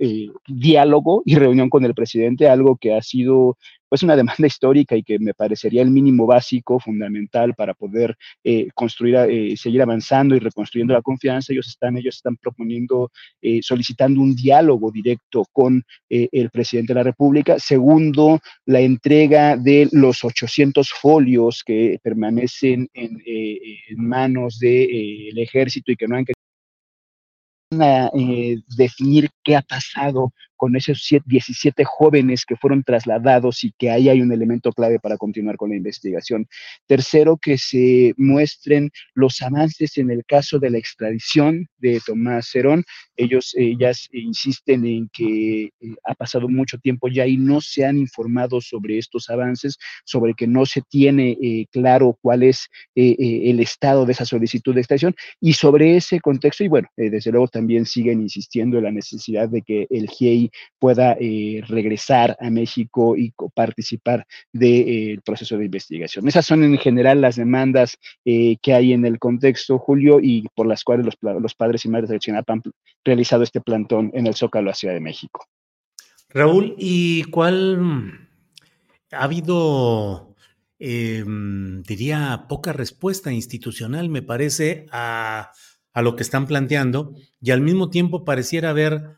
diálogo 0.46 1.22
y 1.24 1.36
reunión 1.36 1.70
con 1.70 1.84
el 1.84 1.94
presidente, 1.94 2.48
algo 2.48 2.76
que 2.76 2.94
ha 2.94 3.02
sido 3.02 3.56
pues 3.91 4.05
una 4.05 4.16
demanda 4.16 4.47
histórica 4.47 4.97
y 4.97 5.03
que 5.03 5.18
me 5.18 5.34
parecería 5.34 5.82
el 5.82 5.91
mínimo 5.91 6.24
básico, 6.24 6.78
fundamental 6.78 7.55
para 7.55 7.74
poder 7.74 8.16
eh, 8.45 8.68
construir, 8.72 9.16
eh, 9.16 9.57
seguir 9.57 9.82
avanzando 9.82 10.34
y 10.34 10.38
reconstruyendo 10.38 10.95
la 10.95 11.03
confianza. 11.03 11.53
Ellos 11.53 11.66
están, 11.68 11.99
ellos 11.99 12.16
están 12.16 12.36
proponiendo, 12.36 13.11
eh, 13.43 13.61
solicitando 13.62 14.20
un 14.20 14.34
diálogo 14.34 14.91
directo 14.91 15.45
con 15.53 15.82
el 16.09 16.51
presidente 16.51 16.93
de 16.93 17.01
la 17.01 17.05
República. 17.05 17.59
Segundo, 17.59 18.38
la 18.66 18.80
entrega 18.80 19.57
de 19.57 19.88
los 19.91 20.22
800 20.22 20.88
folios 20.91 21.64
que 21.64 21.99
permanecen 22.03 22.88
en, 22.95 23.18
manos 23.97 24.59
del 24.61 25.36
ejército 25.36 25.91
y 25.91 25.97
que 25.97 26.07
no 26.07 26.16
han 26.16 26.24
a 27.80 28.11
definir 28.76 29.28
qué 29.43 29.57
ha 29.57 29.62
pasado 29.62 30.32
con 30.61 30.76
esos 30.76 31.08
17 31.24 31.84
jóvenes 31.86 32.44
que 32.44 32.54
fueron 32.54 32.84
trasladados 32.84 33.64
y 33.64 33.72
que 33.78 33.88
ahí 33.88 34.11
hay 34.11 34.20
un 34.20 34.30
elemento 34.30 34.72
clave 34.72 34.98
para 34.98 35.16
continuar 35.16 35.56
con 35.56 35.70
la 35.70 35.76
investigación. 35.76 36.46
Tercero, 36.86 37.38
que 37.38 37.56
se 37.56 38.12
muestren 38.18 38.90
los 39.14 39.40
avances 39.40 39.96
en 39.96 40.11
el 40.11 40.22
caso 40.26 40.58
de 40.58 40.68
la 40.68 40.76
extradición 40.76 41.66
de 41.78 41.98
Tomás 42.04 42.50
Cerón. 42.50 42.84
Ellos, 43.16 43.54
ellas 43.56 44.06
insisten 44.12 44.84
en 44.84 45.08
que 45.11 45.62
eh, 45.64 45.70
ha 46.04 46.14
pasado 46.14 46.46
mucho 46.46 46.76
tiempo 46.76 47.08
ya 47.08 47.26
y 47.26 47.38
no 47.38 47.62
se 47.62 47.86
han 47.86 47.96
informado 47.96 48.61
sobre 48.61 48.98
estos 48.98 49.30
avances, 49.30 49.78
sobre 50.04 50.34
que 50.34 50.46
no 50.46 50.66
se 50.66 50.82
tiene 50.82 51.38
eh, 51.40 51.68
claro 51.72 52.18
cuál 52.20 52.42
es 52.42 52.68
eh, 52.94 53.16
el 53.44 53.61
estado 53.61 54.04
de 54.04 54.12
esa 54.12 54.26
solicitud 54.26 54.74
de 54.74 54.82
extradición 54.82 55.14
y 55.40 55.54
sobre 55.54 55.96
ese 55.96 56.20
contexto, 56.20 56.64
y 56.64 56.68
bueno, 56.68 56.88
desde 56.98 57.30
luego 57.30 57.48
también 57.48 57.86
siguen 57.86 58.20
insistiendo 58.20 58.76
en 58.76 58.84
la 58.84 58.92
necesidad 58.92 59.48
de 59.48 59.62
que 59.62 59.86
el 59.88 60.06
GIEI 60.06 60.49
pueda 60.78 61.16
eh, 61.20 61.62
regresar 61.68 62.36
a 62.40 62.51
México 62.51 63.16
y 63.16 63.32
participar 63.55 64.26
del 64.53 64.88
eh, 64.88 65.18
proceso 65.24 65.57
de 65.57 65.66
investigación. 65.66 66.26
Esas 66.28 66.46
son 66.46 66.64
en 66.64 66.78
general 66.78 67.20
las 67.20 67.36
demandas 67.36 67.96
eh, 68.24 68.57
que 68.62 68.74
hay 68.74 68.92
en 68.92 69.05
el 69.05 69.18
contexto, 69.18 69.78
Julio, 69.78 70.20
y 70.20 70.46
por 70.55 70.66
las 70.66 70.84
cuales 70.84 71.07
los, 71.20 71.55
padres 71.55 71.84
y 71.84 71.88
madres 71.88 72.11
de 72.11 72.18
Chinapa 72.18 72.55
han 72.55 72.62
realizado 73.05 73.42
este 73.42 73.61
plantón 73.61 74.11
en 74.14 74.26
el 74.26 74.34
Zócalo, 74.34 74.66
la 74.66 74.74
Ciudad 74.74 74.94
de 74.94 75.01
México. 75.01 75.46
Raúl, 76.28 76.74
¿y 76.78 77.24
cuál 77.24 78.28
ha 79.12 79.24
habido, 79.24 80.34
em, 80.78 81.82
diría, 81.82 82.46
poca 82.48 82.72
respuesta 82.72 83.32
institucional, 83.32 84.09
me 84.09 84.22
parece, 84.22 84.86
a, 84.92 85.51
a, 85.92 86.03
lo 86.03 86.14
que 86.14 86.22
están 86.22 86.46
planteando, 86.46 87.14
y 87.40 87.51
al 87.51 87.61
mismo 87.61 87.90
tiempo 87.90 88.24
pareciera 88.24 88.70
haber 88.70 89.16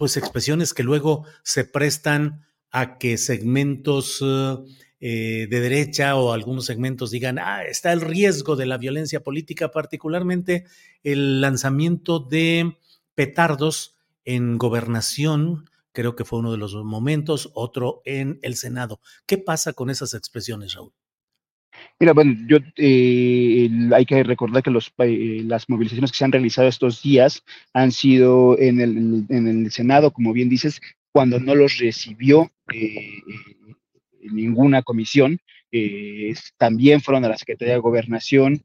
pues 0.00 0.16
expresiones 0.16 0.72
que 0.72 0.82
luego 0.82 1.26
se 1.42 1.66
prestan 1.66 2.46
a 2.70 2.96
que 2.96 3.18
segmentos 3.18 4.24
eh, 4.98 5.46
de 5.50 5.60
derecha 5.60 6.16
o 6.16 6.32
algunos 6.32 6.64
segmentos 6.64 7.10
digan, 7.10 7.38
ah, 7.38 7.64
está 7.64 7.92
el 7.92 8.00
riesgo 8.00 8.56
de 8.56 8.64
la 8.64 8.78
violencia 8.78 9.22
política, 9.22 9.70
particularmente 9.70 10.64
el 11.02 11.42
lanzamiento 11.42 12.18
de 12.18 12.78
petardos 13.14 13.98
en 14.24 14.56
gobernación, 14.56 15.68
creo 15.92 16.16
que 16.16 16.24
fue 16.24 16.38
uno 16.38 16.52
de 16.52 16.56
los 16.56 16.74
momentos, 16.76 17.50
otro 17.52 18.00
en 18.06 18.38
el 18.40 18.56
Senado. 18.56 19.02
¿Qué 19.26 19.36
pasa 19.36 19.74
con 19.74 19.90
esas 19.90 20.14
expresiones, 20.14 20.72
Raúl? 20.72 20.94
Mira, 22.00 22.14
bueno, 22.14 22.34
yo 22.46 22.56
eh, 22.78 23.68
hay 23.94 24.06
que 24.06 24.22
recordar 24.22 24.62
que 24.62 24.70
los, 24.70 24.90
eh, 25.00 25.42
las 25.44 25.68
movilizaciones 25.68 26.10
que 26.10 26.16
se 26.16 26.24
han 26.24 26.32
realizado 26.32 26.66
estos 26.66 27.02
días 27.02 27.44
han 27.74 27.92
sido 27.92 28.58
en 28.58 28.80
el, 28.80 29.26
en 29.28 29.46
el 29.46 29.70
Senado, 29.70 30.10
como 30.10 30.32
bien 30.32 30.48
dices, 30.48 30.80
cuando 31.12 31.38
no 31.38 31.54
los 31.54 31.76
recibió 31.76 32.50
eh, 32.72 33.18
ninguna 34.32 34.80
comisión. 34.82 35.40
también 36.56 37.02
fueron 37.02 37.26
a 37.26 37.28
la 37.28 37.36
Secretaría 37.36 37.74
de 37.74 37.80
Gobernación. 37.80 38.64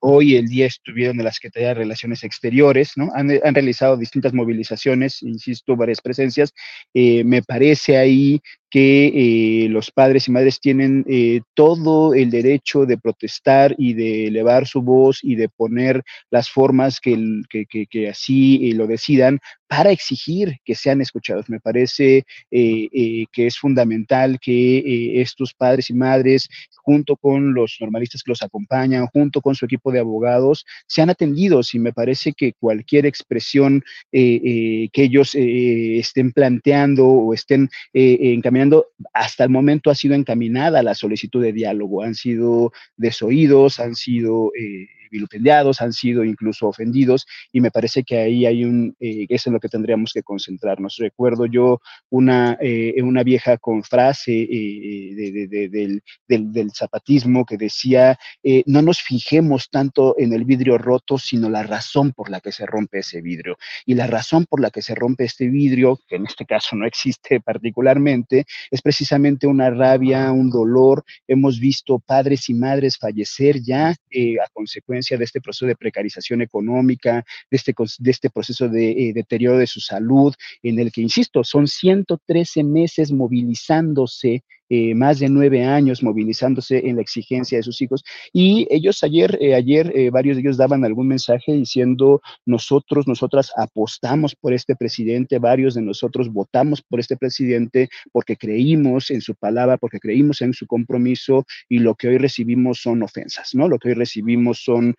hoy 0.00 0.36
el 0.36 0.48
día 0.48 0.66
estuvieron 0.66 1.18
en 1.18 1.26
la 1.26 1.32
Secretaría 1.32 1.68
de 1.68 1.74
Relaciones 1.74 2.24
Exteriores, 2.24 2.92
¿no? 2.96 3.10
Han, 3.14 3.30
han 3.44 3.54
realizado 3.54 3.98
distintas 3.98 4.32
movilizaciones, 4.32 5.22
insisto, 5.22 5.76
varias 5.76 6.00
presencias. 6.00 6.54
me 6.94 7.42
parece 7.42 7.98
ahí 7.98 8.40
que 8.74 9.06
eh, 9.14 9.68
los 9.68 9.92
padres 9.92 10.26
y 10.26 10.32
madres 10.32 10.58
tienen 10.58 11.04
eh, 11.08 11.42
todo 11.54 12.12
el 12.12 12.28
derecho 12.28 12.86
de 12.86 12.98
protestar 12.98 13.72
y 13.78 13.92
de 13.92 14.26
elevar 14.26 14.66
su 14.66 14.82
voz 14.82 15.20
y 15.22 15.36
de 15.36 15.48
poner 15.48 16.02
las 16.28 16.50
formas 16.50 16.98
que, 16.98 17.16
que, 17.48 18.08
así 18.08 18.68
eh, 18.68 18.74
lo 18.74 18.88
decidan 18.88 19.38
para 19.68 19.92
exigir 19.92 20.56
que 20.64 20.74
sean 20.74 21.00
escuchados. 21.00 21.48
Me 21.48 21.60
parece 21.60 22.24
que 22.50 23.28
es 23.46 23.58
fundamental 23.58 24.38
que 24.40 25.20
estos 25.20 25.52
padres 25.54 25.90
y 25.90 25.94
madres, 25.94 26.48
junto 26.76 27.16
con 27.16 27.54
los 27.54 27.76
normalistas 27.80 28.22
que 28.22 28.30
los 28.30 28.42
acompañan, 28.42 29.06
junto 29.06 29.40
con 29.40 29.54
su 29.54 29.64
equipo 29.64 29.90
de 29.90 30.00
abogados, 30.00 30.64
sean 30.86 31.10
atendidos 31.10 31.74
y 31.74 31.80
me 31.80 31.92
parece 31.92 32.32
que 32.32 32.52
cualquier 32.52 33.06
expresión 33.06 33.82
que 34.12 34.90
ellos 34.94 35.34
estén 35.34 36.30
planteando 36.30 37.06
o 37.06 37.34
estén 37.34 37.68
encaminando 37.92 38.63
hasta 39.12 39.44
el 39.44 39.50
momento 39.50 39.90
ha 39.90 39.94
sido 39.94 40.14
encaminada 40.14 40.82
la 40.82 40.94
solicitud 40.94 41.42
de 41.42 41.52
diálogo, 41.52 42.02
han 42.02 42.14
sido 42.14 42.72
desoídos, 42.96 43.80
han 43.80 43.94
sido 43.94 44.52
eh, 44.58 44.88
vilipendiados, 45.10 45.80
han 45.80 45.92
sido 45.92 46.24
incluso 46.24 46.68
ofendidos 46.68 47.26
y 47.52 47.60
me 47.60 47.70
parece 47.70 48.02
que 48.04 48.18
ahí 48.18 48.46
hay 48.46 48.64
un, 48.64 48.96
eh, 49.00 49.26
es 49.28 49.46
lo 49.46 49.60
que 49.60 49.68
tendríamos 49.68 50.12
que 50.12 50.22
concentrarnos. 50.22 50.96
Recuerdo 50.98 51.46
yo 51.46 51.80
una, 52.10 52.56
eh, 52.60 53.00
una 53.02 53.22
vieja 53.22 53.58
frase 53.82 54.32
eh, 54.42 55.48
del, 55.48 56.02
del, 56.28 56.70
zapatismo 56.72 57.44
que 57.44 57.56
decía, 57.56 58.18
no 58.66 58.82
nos 58.82 59.00
fijemos 59.00 59.68
tanto 59.70 60.14
en 60.18 60.32
el 60.32 60.44
vidrio 60.44 60.78
roto, 60.78 61.18
sino 61.18 61.48
la 61.50 61.62
razón 61.62 62.12
por 62.12 62.30
la 62.30 62.40
que 62.40 62.52
se 62.52 62.66
rompe 62.66 63.00
ese 63.00 63.20
vidrio. 63.20 63.56
Y 63.86 63.94
la 63.94 64.06
razón 64.06 64.46
por 64.46 64.60
la 64.60 64.70
que 64.70 64.82
se 64.82 64.94
rompe 64.94 65.24
este 65.24 65.48
vidrio, 65.48 65.98
que 66.08 66.16
en 66.16 66.26
este 66.26 66.46
caso 66.46 66.76
no 66.76 66.86
existe 66.86 67.40
particularmente, 67.40 68.44
es 68.70 68.82
precisamente 68.82 69.46
una 69.46 69.70
rabia, 69.70 70.32
un 70.32 70.50
dolor. 70.50 71.04
Hemos 71.26 71.58
visto 71.60 71.98
padres 71.98 72.48
y 72.48 72.54
madres 72.54 72.98
fallecer 72.98 73.60
ya 73.62 73.90
a 73.90 74.48
consecuencia 74.52 74.93
de 74.94 75.24
este 75.24 75.40
proceso 75.40 75.66
de 75.66 75.76
precarización 75.76 76.42
económica, 76.42 77.24
de 77.50 77.56
este, 77.56 77.74
de 77.98 78.10
este 78.10 78.30
proceso 78.30 78.68
de 78.68 78.90
eh, 78.90 79.12
deterioro 79.12 79.58
de 79.58 79.66
su 79.66 79.80
salud, 79.80 80.34
en 80.62 80.78
el 80.78 80.92
que, 80.92 81.00
insisto, 81.00 81.44
son 81.44 81.66
113 81.66 82.64
meses 82.64 83.12
movilizándose 83.12 84.44
eh, 84.70 84.94
más 84.94 85.18
de 85.18 85.28
nueve 85.28 85.64
años 85.64 86.02
movilizándose 86.02 86.88
en 86.88 86.96
la 86.96 87.02
exigencia 87.02 87.58
de 87.58 87.62
sus 87.62 87.80
hijos. 87.82 88.02
Y 88.32 88.66
ellos 88.70 89.02
ayer, 89.04 89.36
eh, 89.40 89.54
ayer 89.54 89.92
eh, 89.94 90.10
varios 90.10 90.36
de 90.36 90.42
ellos 90.42 90.56
daban 90.56 90.84
algún 90.84 91.08
mensaje 91.08 91.52
diciendo, 91.52 92.22
nosotros, 92.46 93.06
nosotras 93.06 93.52
apostamos 93.56 94.34
por 94.34 94.52
este 94.54 94.74
presidente, 94.74 95.38
varios 95.38 95.74
de 95.74 95.82
nosotros 95.82 96.32
votamos 96.32 96.82
por 96.82 97.00
este 97.00 97.16
presidente 97.16 97.88
porque 98.12 98.36
creímos 98.36 99.10
en 99.10 99.20
su 99.20 99.34
palabra, 99.34 99.76
porque 99.76 100.00
creímos 100.00 100.40
en 100.40 100.54
su 100.54 100.66
compromiso 100.66 101.44
y 101.68 101.80
lo 101.80 101.94
que 101.94 102.08
hoy 102.08 102.18
recibimos 102.18 102.80
son 102.80 103.02
ofensas, 103.02 103.54
¿no? 103.54 103.68
Lo 103.68 103.78
que 103.78 103.88
hoy 103.88 103.94
recibimos 103.94 104.62
son 104.64 104.94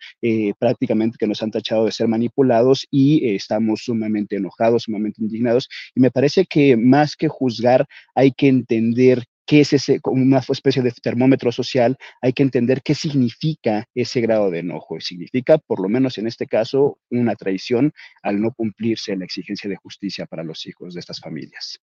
prácticamente 0.58 1.16
que 1.18 1.26
nos 1.26 1.42
han 1.42 1.50
tachado 1.50 1.86
de 1.86 1.92
ser 1.92 2.08
manipulados 2.08 2.86
y 2.90 3.34
estamos 3.34 3.82
sumamente 3.84 4.36
enojados, 4.36 4.84
sumamente 4.84 5.22
indignados. 5.22 5.68
Y 5.94 6.00
me 6.00 6.10
parece 6.10 6.46
que 6.46 6.76
más 6.76 7.16
que 7.16 7.28
juzgar, 7.28 7.86
hay 8.14 8.32
que 8.32 8.48
entender 8.48 9.24
qué 9.46 9.60
es 9.60 9.72
ese, 9.72 10.00
como 10.00 10.22
una 10.22 10.38
especie 10.38 10.82
de 10.82 10.90
termómetro 10.90 11.52
social, 11.52 11.96
hay 12.20 12.32
que 12.32 12.42
entender 12.42 12.82
qué 12.82 12.94
significa 12.94 13.88
ese 13.94 14.20
grado 14.20 14.50
de 14.50 14.58
enojo. 14.58 15.00
Significa, 15.00 15.58
por 15.58 15.80
lo 15.80 15.88
menos 15.88 16.18
en 16.18 16.26
este 16.26 16.46
caso, 16.46 16.98
una 17.10 17.34
traición 17.36 17.92
al 18.22 18.40
no 18.40 18.52
cumplirse 18.52 19.16
la 19.16 19.24
exigencia 19.24 19.70
de 19.70 19.76
justicia 19.76 20.26
para 20.26 20.42
los 20.42 20.66
hijos 20.66 20.94
de 20.94 21.00
estas 21.00 21.20
familias. 21.20 21.80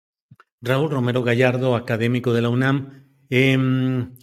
Raúl 0.61 0.91
Romero 0.91 1.23
Gallardo, 1.23 1.77
académico 1.77 2.33
de 2.33 2.43
la 2.43 2.49
UNAM. 2.49 3.05
Em, 3.31 4.15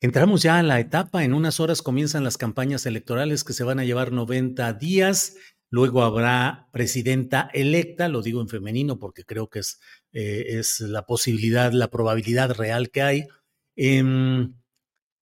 entramos 0.00 0.42
ya 0.42 0.58
a 0.58 0.62
la 0.62 0.80
etapa, 0.80 1.24
en 1.24 1.34
unas 1.34 1.60
horas 1.60 1.82
comienzan 1.82 2.24
las 2.24 2.38
campañas 2.38 2.86
electorales 2.86 3.44
que 3.44 3.52
se 3.52 3.64
van 3.64 3.78
a 3.78 3.84
llevar 3.84 4.12
90 4.12 4.72
días. 4.74 5.36
Luego 5.70 6.02
habrá 6.02 6.68
presidenta 6.72 7.48
electa, 7.54 8.08
lo 8.08 8.20
digo 8.20 8.40
en 8.40 8.48
femenino 8.48 8.98
porque 8.98 9.24
creo 9.24 9.48
que 9.48 9.60
es, 9.60 9.80
eh, 10.12 10.58
es 10.58 10.80
la 10.80 11.06
posibilidad, 11.06 11.72
la 11.72 11.90
probabilidad 11.90 12.54
real 12.54 12.90
que 12.90 13.02
hay. 13.02 13.26
Em, 13.76 14.54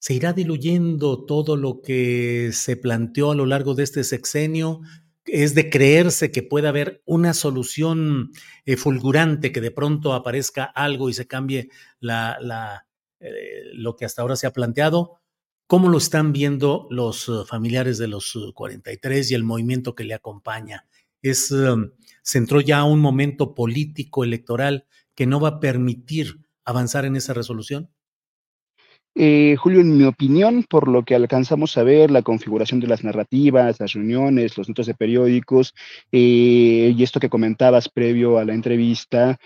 se 0.01 0.15
irá 0.15 0.33
diluyendo 0.33 1.25
todo 1.27 1.57
lo 1.57 1.83
que 1.83 2.51
se 2.53 2.77
planteó 2.77 3.33
a 3.33 3.35
lo 3.35 3.47
largo 3.47 3.75
de 3.75 3.85
este 3.85 4.03
sexenio. 4.03 4.81
Es 5.27 5.55
de 5.55 5.69
creerse 5.69 6.33
que 6.33 6.43
puede 6.43 6.69
haber 6.69 7.03
una 7.05 7.35
solución 7.35 8.31
eh, 8.65 8.77
fulgurante, 8.77 9.53
que 9.53 9.61
de 9.61 9.71
pronto 9.71 10.15
aparezca 10.15 10.65
algo 10.65 11.11
y 11.11 11.13
se 11.13 11.27
cambie 11.27 11.69
la, 12.01 12.39
la, 12.41 12.87
eh, 13.21 13.65
lo 13.75 13.97
que 13.97 14.07
hasta 14.07 14.23
ahora 14.23 14.37
se 14.37 14.47
ha 14.47 14.53
planteado. 14.53 15.21
¿Cómo 15.67 15.89
lo 15.89 15.99
están 15.99 16.33
viendo 16.33 16.89
los 16.91 17.31
familiares 17.47 17.99
de 17.99 18.09
los 18.09 18.37
43 18.55 19.31
eh, 19.31 19.33
y 19.33 19.37
el 19.37 19.45
movimiento 19.45 19.95
que 19.95 20.05
le 20.05 20.15
acompaña? 20.15 20.87
Es, 21.23 21.53
em, 21.53 21.93
se 22.31 22.39
entró 22.39 22.61
ya 22.61 22.79
a 22.79 22.85
un 22.85 23.01
momento 23.01 23.57
político 23.57 24.23
electoral 24.23 24.87
que 25.17 25.27
no 25.27 25.41
va 25.41 25.49
a 25.49 25.59
permitir 25.59 26.39
avanzar 26.65 27.05
en 27.05 27.17
esa 27.17 27.35
resolución? 27.35 27.91
Eh, 29.17 29.57
Julio, 29.59 29.81
en 29.81 29.99
mi 29.99 30.05
opinión, 30.05 30.65
por 30.71 30.87
lo 30.87 31.05
que 31.05 31.17
alcanzamos 31.17 31.77
a 31.77 31.83
ver, 31.83 32.13
la 32.13 32.23
configuración 32.23 32.79
de 32.79 32.87
las 32.87 33.03
narrativas, 33.03 33.81
las 33.81 33.95
reuniones, 33.95 34.57
los 34.57 34.69
notas 34.69 34.87
de 34.87 34.95
periódicos 34.95 35.75
y 36.13 37.03
esto 37.03 37.19
que 37.19 37.29
comentabas 37.29 37.89
previo 37.89 38.39
a 38.39 38.45
la 38.45 38.55
entrevista, 38.55 39.41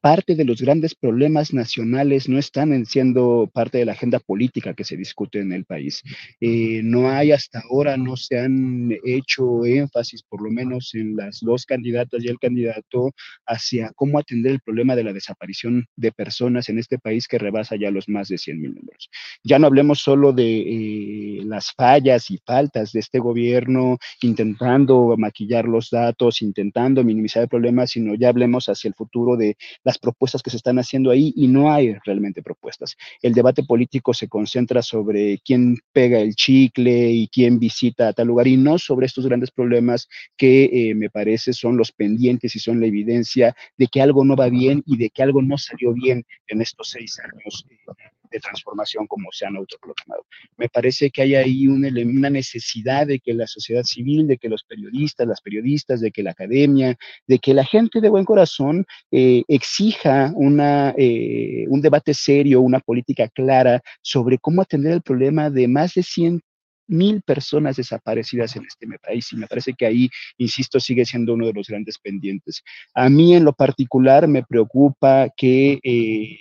parte 0.00 0.34
de 0.34 0.44
los 0.44 0.60
grandes 0.60 0.94
problemas 0.94 1.52
nacionales 1.52 2.28
no 2.28 2.38
están 2.38 2.86
siendo 2.86 3.50
parte 3.52 3.78
de 3.78 3.84
la 3.84 3.92
agenda 3.92 4.18
política 4.18 4.74
que 4.74 4.84
se 4.84 4.96
discute 4.96 5.40
en 5.40 5.52
el 5.52 5.64
país. 5.64 6.02
Eh, 6.40 6.80
no 6.82 7.10
hay 7.10 7.32
hasta 7.32 7.62
ahora, 7.68 7.96
no 7.96 8.16
se 8.16 8.38
han 8.38 8.92
hecho 9.04 9.64
énfasis, 9.64 10.22
por 10.22 10.42
lo 10.42 10.50
menos 10.50 10.94
en 10.94 11.16
las 11.16 11.40
dos 11.40 11.66
candidatas 11.66 12.24
y 12.24 12.28
el 12.28 12.38
candidato, 12.38 13.12
hacia 13.46 13.92
cómo 13.94 14.18
atender 14.18 14.52
el 14.52 14.60
problema 14.60 14.96
de 14.96 15.04
la 15.04 15.12
desaparición 15.12 15.86
de 15.96 16.12
personas 16.12 16.68
en 16.68 16.78
este 16.78 16.98
país 16.98 17.26
que 17.26 17.38
rebasa 17.38 17.76
ya 17.76 17.90
los 17.90 18.08
más 18.08 18.28
de 18.28 18.38
100 18.38 18.60
mil 18.60 18.74
números. 18.74 19.10
Ya 19.44 19.58
no 19.58 19.66
hablemos 19.66 20.00
solo 20.00 20.32
de 20.32 21.40
eh, 21.40 21.42
las 21.44 21.72
fallas 21.72 22.30
y 22.30 22.38
faltas 22.44 22.92
de 22.92 23.00
este 23.00 23.18
gobierno 23.18 23.98
intentando 24.22 25.14
maquillar 25.16 25.66
los 25.66 25.90
datos, 25.90 26.42
intentando 26.42 27.04
minimizar 27.04 27.42
el 27.42 27.48
problema, 27.48 27.86
sino 27.86 28.14
ya 28.14 28.28
hablemos 28.28 28.68
hacia 28.68 28.88
el 28.88 28.94
futuro 28.94 29.36
de 29.36 29.56
las 29.88 29.98
propuestas 29.98 30.42
que 30.42 30.50
se 30.50 30.58
están 30.58 30.78
haciendo 30.78 31.10
ahí 31.10 31.32
y 31.34 31.48
no 31.48 31.72
hay 31.72 31.94
realmente 32.04 32.42
propuestas. 32.42 32.94
El 33.22 33.32
debate 33.32 33.62
político 33.62 34.12
se 34.12 34.28
concentra 34.28 34.82
sobre 34.82 35.38
quién 35.38 35.78
pega 35.94 36.20
el 36.20 36.34
chicle 36.34 37.10
y 37.10 37.26
quién 37.28 37.58
visita 37.58 38.08
a 38.08 38.12
tal 38.12 38.26
lugar 38.26 38.46
y 38.48 38.58
no 38.58 38.76
sobre 38.76 39.06
estos 39.06 39.26
grandes 39.26 39.50
problemas 39.50 40.06
que 40.36 40.64
eh, 40.64 40.94
me 40.94 41.08
parece 41.08 41.54
son 41.54 41.78
los 41.78 41.90
pendientes 41.90 42.54
y 42.54 42.58
son 42.58 42.80
la 42.80 42.86
evidencia 42.86 43.56
de 43.78 43.86
que 43.86 44.02
algo 44.02 44.26
no 44.26 44.36
va 44.36 44.50
bien 44.50 44.82
y 44.84 44.98
de 44.98 45.08
que 45.08 45.22
algo 45.22 45.40
no 45.40 45.56
salió 45.56 45.94
bien 45.94 46.22
en 46.48 46.60
estos 46.60 46.90
seis 46.90 47.18
años 47.20 47.64
eh, 47.70 48.17
de 48.30 48.40
transformación 48.40 49.06
como 49.06 49.28
se 49.32 49.46
han 49.46 49.56
autoproclamado. 49.56 50.24
Me 50.56 50.68
parece 50.68 51.10
que 51.10 51.22
hay 51.22 51.34
ahí 51.34 51.66
una, 51.66 52.30
necesidad 52.30 53.06
de 53.06 53.20
que 53.20 53.34
la 53.34 53.46
sociedad 53.46 53.84
civil, 53.84 54.26
de 54.26 54.38
que 54.38 54.48
los 54.48 54.64
periodistas, 54.64 55.26
las 55.26 55.40
periodistas, 55.40 56.00
de 56.00 56.10
que 56.10 56.22
la 56.22 56.32
academia, 56.32 56.96
de 57.26 57.38
que 57.38 57.54
la 57.54 57.64
gente 57.64 58.00
de 58.00 58.08
buen 58.08 58.24
corazón 58.24 58.86
eh, 59.10 59.42
exija 59.48 60.32
una, 60.34 60.94
eh, 60.96 61.64
un 61.68 61.80
debate 61.80 62.14
serio, 62.14 62.60
una 62.60 62.80
política 62.80 63.28
clara 63.28 63.80
sobre 64.02 64.38
cómo 64.38 64.62
atender 64.62 64.92
el 64.92 65.02
problema 65.02 65.50
de 65.50 65.68
más 65.68 65.94
de 65.94 66.02
100 66.02 66.40
mil 66.88 67.22
personas 67.22 67.76
desaparecidas 67.76 68.56
en 68.56 68.64
este 68.64 68.86
país 68.98 69.32
y 69.32 69.36
me 69.36 69.46
parece 69.46 69.74
que 69.74 69.86
ahí, 69.86 70.08
insisto, 70.38 70.80
sigue 70.80 71.04
siendo 71.04 71.34
uno 71.34 71.46
de 71.46 71.52
los 71.52 71.68
grandes 71.68 71.98
pendientes. 71.98 72.62
A 72.94 73.08
mí 73.08 73.34
en 73.34 73.44
lo 73.44 73.52
particular 73.52 74.26
me 74.26 74.42
preocupa 74.42 75.28
que 75.36 75.78
eh, 75.82 76.38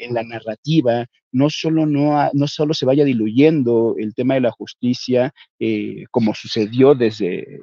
en 0.00 0.14
la 0.14 0.22
narrativa 0.22 1.06
no 1.32 1.50
solo, 1.50 1.86
no, 1.86 2.30
no 2.32 2.46
solo 2.46 2.74
se 2.74 2.86
vaya 2.86 3.04
diluyendo 3.04 3.94
el 3.98 4.14
tema 4.14 4.34
de 4.34 4.40
la 4.40 4.50
justicia, 4.50 5.32
eh, 5.58 6.04
como 6.10 6.34
sucedió 6.34 6.94
desde 6.94 7.56
eh, 7.56 7.60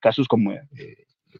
casos 0.00 0.28
como 0.28 0.52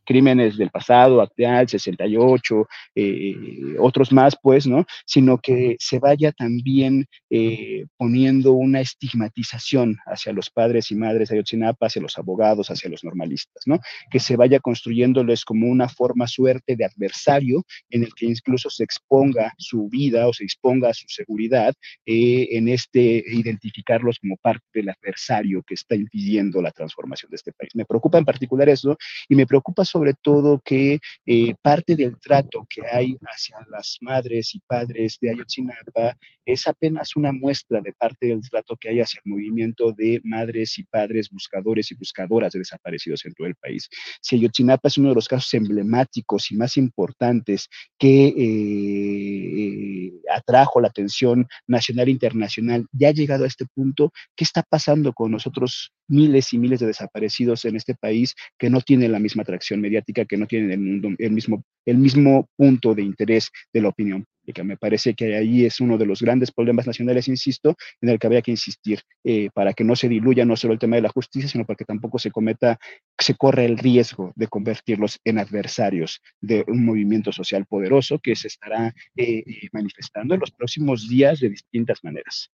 crímenes 0.05 0.57
del 0.57 0.70
pasado, 0.70 1.20
actual, 1.20 1.68
68, 1.68 2.68
eh, 2.95 3.76
otros 3.78 4.12
más, 4.12 4.36
pues, 4.40 4.66
¿no? 4.66 4.84
Sino 5.07 5.38
que 5.38 5.76
se 5.78 5.99
vaya 5.99 6.32
también 6.32 7.07
eh, 7.30 7.86
poniendo 7.97 8.53
una 8.53 8.80
estigmatización 8.80 9.97
hacia 10.07 10.32
los 10.32 10.51
padres 10.51 10.90
y 10.90 10.95
madres 10.95 11.28
de 11.28 11.36
Ayotzinapa, 11.36 11.86
hacia 11.86 12.03
los 12.03 12.18
abogados, 12.18 12.70
hacia 12.70 12.90
los 12.90 13.05
normalistas, 13.05 13.62
¿no? 13.66 13.78
Que 14.11 14.20
se 14.20 14.36
vaya 14.36 14.61
construyéndoles 14.61 15.45
como 15.45 15.68
una 15.68 15.88
forma 15.88 16.26
suerte 16.26 16.76
de 16.76 16.84
adversario 16.84 17.64
en 17.90 18.05
el 18.05 18.14
que 18.14 18.26
incluso 18.26 18.70
se 18.70 18.84
exponga 18.84 19.53
su 19.59 19.88
vida 19.88 20.26
o 20.28 20.32
se 20.32 20.45
exponga 20.45 20.92
su 20.95 21.07
seguridad 21.09 21.74
eh, 22.07 22.49
en 22.53 22.68
este 22.68 23.24
identificarlos 23.26 24.18
como 24.18 24.36
parte 24.36 24.64
del 24.74 24.90
adversario 24.90 25.62
que 25.62 25.74
está 25.74 25.95
impidiendo 25.95 26.61
la 26.62 26.70
transformación 26.70 27.30
de 27.30 27.36
este 27.36 27.53
país. 27.53 27.70
Me 27.74 27.84
preocupa 27.84 28.18
en 28.18 28.24
particular 28.24 28.68
eso 28.68 28.97
y 29.28 29.34
me 29.34 29.47
preocupa 29.47 29.84
sobre 29.85 30.14
todo 30.14 30.61
que 30.64 30.99
eh, 31.26 31.55
parte 31.62 31.97
del 31.97 32.18
trato 32.20 32.66
que 32.68 32.82
hay 32.87 33.16
hacia 33.22 33.59
las 33.70 33.99
madres 34.01 34.55
y 34.55 34.61
padres 34.61 35.18
de 35.20 35.30
Ayotzinapa 35.30 36.16
es 36.45 36.66
apenas 36.66 37.16
una 37.16 37.32
muestra 37.32 37.80
de 37.80 37.93
parte 37.93 38.26
del 38.26 38.43
trato 38.43 38.76
que 38.76 38.91
hay 38.91 39.01
hacia 39.01 39.20
el 39.24 39.32
movimiento 39.32 39.93
de 39.93 40.20
madres 40.24 40.78
y 40.78 40.85
padres 40.85 41.30
buscadores 41.30 41.91
y 41.91 41.95
buscadoras 41.95 42.53
de 42.53 42.59
desaparecidos 42.59 43.24
en 43.24 43.35
todo 43.35 43.47
el 43.47 43.55
país. 43.55 43.89
Si 44.20 44.37
Ayotzinapa 44.37 44.89
es 44.89 44.99
uno 44.99 45.11
de 45.11 45.14
los 45.14 45.28
casos 45.28 45.53
emblemáticos 45.55 46.51
y 46.51 46.57
más 46.57 46.76
importantes 46.76 47.68
que 47.99 48.35
eh, 48.37 50.12
atrajo 50.35 50.80
la 50.80 50.89
atención 50.89 51.47
nacional 51.66 52.09
e 52.09 52.12
internacional, 52.12 52.87
ya 52.93 53.09
ha 53.09 53.12
llegado 53.12 53.45
a 53.45 53.49
este 53.49 53.66
punto, 53.66 54.12
¿qué 54.37 54.45
está 54.45 54.62
pasando 54.62 55.12
con 55.12 55.30
nosotros 55.30 55.93
miles 56.09 56.52
y 56.52 56.59
miles 56.59 56.80
de 56.80 56.86
desaparecidos 56.86 57.64
en 57.64 57.76
este 57.76 57.94
país 57.94 58.34
que 58.59 58.70
no 58.70 58.80
tienen 58.80 59.12
la 59.12 59.18
misma 59.18 59.42
atracción 59.42 59.80
mediática, 59.80 60.24
que 60.24 60.36
no 60.36 60.46
tienen 60.46 61.16
el, 61.18 61.30
mismo, 61.30 61.64
el 61.84 61.98
mismo 61.98 62.48
punto 62.57 62.94
de 62.94 63.02
interés 63.02 63.50
de 63.72 63.82
la 63.82 63.88
opinión 63.88 64.26
que 64.52 64.62
Me 64.62 64.76
parece 64.76 65.14
que 65.14 65.36
ahí 65.36 65.64
es 65.64 65.80
uno 65.80 65.96
de 65.96 66.07
los 66.07 66.20
grandes 66.20 66.50
problemas 66.50 66.86
nacionales, 66.86 67.28
insisto, 67.28 67.76
en 68.00 68.11
el 68.11 68.18
que 68.18 68.26
habría 68.26 68.42
que 68.42 68.50
insistir 68.50 69.00
eh, 69.22 69.48
para 69.55 69.72
que 69.72 69.84
no 69.84 69.96
se 69.96 70.09
diluya 70.09 70.44
no 70.44 70.57
solo 70.57 70.74
el 70.74 70.78
tema 70.78 70.96
de 70.96 71.02
la 71.02 71.09
justicia, 71.09 71.48
sino 71.48 71.64
para 71.64 71.76
que 71.76 71.84
tampoco 71.84 72.18
se 72.18 72.30
cometa, 72.30 72.78
se 73.18 73.34
corre 73.36 73.64
el 73.64 73.78
riesgo 73.78 74.32
de 74.36 74.48
convertirlos 74.48 75.18
en 75.24 75.38
adversarios 75.38 76.20
de 76.40 76.64
un 76.66 76.84
movimiento 76.84 77.32
social 77.32 77.64
poderoso 77.66 78.18
que 78.18 78.36
se 78.36 78.48
estará 78.48 78.88
eh, 79.16 79.42
eh, 79.46 79.68
manifestando 79.72 80.34
en 80.34 80.40
los 80.40 80.50
próximos 80.50 81.09
días 81.09 81.40
de 81.40 81.50
distintas 81.50 82.02
maneras. 82.02 82.50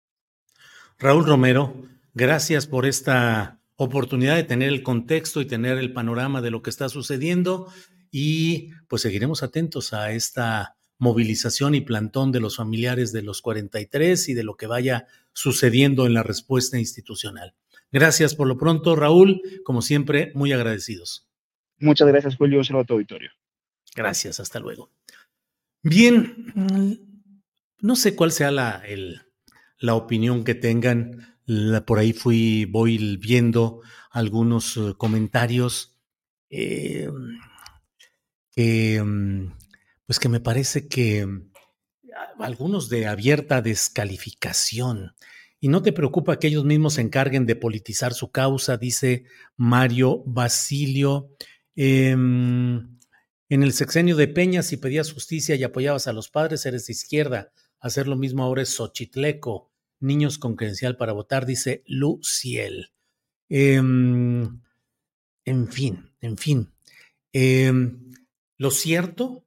Raúl 0.99 1.25
Romero, 1.25 1.73
Gracias 2.19 2.65
por 2.65 2.87
esta 2.87 3.61
oportunidad 3.75 4.37
de 4.37 4.43
tener 4.43 4.69
el 4.69 4.81
contexto 4.81 5.39
y 5.39 5.45
tener 5.45 5.77
el 5.77 5.93
panorama 5.93 6.41
de 6.41 6.49
lo 6.49 6.63
que 6.63 6.71
está 6.71 6.89
sucediendo 6.89 7.71
y 8.09 8.71
pues 8.87 9.03
seguiremos 9.03 9.43
atentos 9.43 9.93
a 9.93 10.11
esta 10.11 10.77
movilización 10.97 11.75
y 11.75 11.81
plantón 11.81 12.31
de 12.31 12.39
los 12.39 12.57
familiares 12.57 13.11
de 13.11 13.21
los 13.21 13.43
43 13.43 14.29
y 14.29 14.33
de 14.33 14.43
lo 14.43 14.57
que 14.57 14.65
vaya 14.65 15.05
sucediendo 15.31 16.07
en 16.07 16.15
la 16.15 16.23
respuesta 16.23 16.79
institucional. 16.79 17.53
Gracias 17.91 18.33
por 18.33 18.47
lo 18.47 18.57
pronto, 18.57 18.95
Raúl. 18.95 19.39
Como 19.63 19.83
siempre, 19.83 20.31
muy 20.33 20.51
agradecidos. 20.53 21.29
Muchas 21.77 22.07
gracias, 22.07 22.35
Julio. 22.35 22.57
Un 22.57 22.65
saludo 22.65 22.81
a 22.81 22.85
tu 22.85 22.93
auditorio. 22.95 23.29
Gracias, 23.95 24.39
hasta 24.39 24.59
luego. 24.59 24.89
Bien, 25.83 26.55
no 27.79 27.95
sé 27.95 28.15
cuál 28.15 28.31
sea 28.31 28.49
la, 28.49 28.81
la 29.77 29.93
opinión 29.93 30.43
que 30.43 30.55
tengan 30.55 31.36
por 31.85 31.99
ahí 31.99 32.13
fui, 32.13 32.65
voy 32.65 33.17
viendo 33.17 33.81
algunos 34.11 34.75
eh, 34.77 34.93
comentarios 34.97 35.97
eh, 36.49 37.09
mm, 39.01 39.47
pues 40.05 40.19
que 40.19 40.29
me 40.29 40.39
parece 40.39 40.87
que 40.87 41.25
mm, 41.25 41.51
algunos 42.39 42.89
de 42.89 43.07
abierta 43.07 43.61
descalificación. 43.61 45.13
Y 45.59 45.69
no 45.69 45.81
te 45.81 45.93
preocupa 45.93 46.37
que 46.37 46.47
ellos 46.47 46.65
mismos 46.65 46.95
se 46.95 47.01
encarguen 47.01 47.45
de 47.45 47.55
politizar 47.55 48.13
su 48.13 48.31
causa, 48.31 48.77
dice 48.77 49.25
Mario 49.55 50.23
Basilio. 50.25 51.31
Em, 51.75 52.99
en 53.49 53.63
el 53.63 53.73
sexenio 53.73 54.15
de 54.15 54.27
Peña, 54.27 54.61
si 54.63 54.77
pedías 54.77 55.11
justicia 55.11 55.55
y 55.55 55.63
apoyabas 55.63 56.07
a 56.07 56.13
los 56.13 56.29
padres, 56.29 56.65
eres 56.65 56.87
de 56.87 56.93
izquierda. 56.93 57.51
Hacer 57.79 58.07
lo 58.07 58.17
mismo 58.17 58.43
ahora 58.43 58.61
es 58.61 58.69
Xochitleco 58.69 59.71
niños 59.99 60.37
con 60.37 60.55
credencial 60.55 60.97
para 60.97 61.13
votar, 61.13 61.45
dice 61.45 61.83
Luciel. 61.85 62.91
Em, 63.49 64.61
en 65.45 65.67
fin, 65.71 66.11
en 66.21 66.37
fin. 66.37 66.73
Em, 67.33 68.11
lo 68.57 68.71
cierto, 68.71 69.45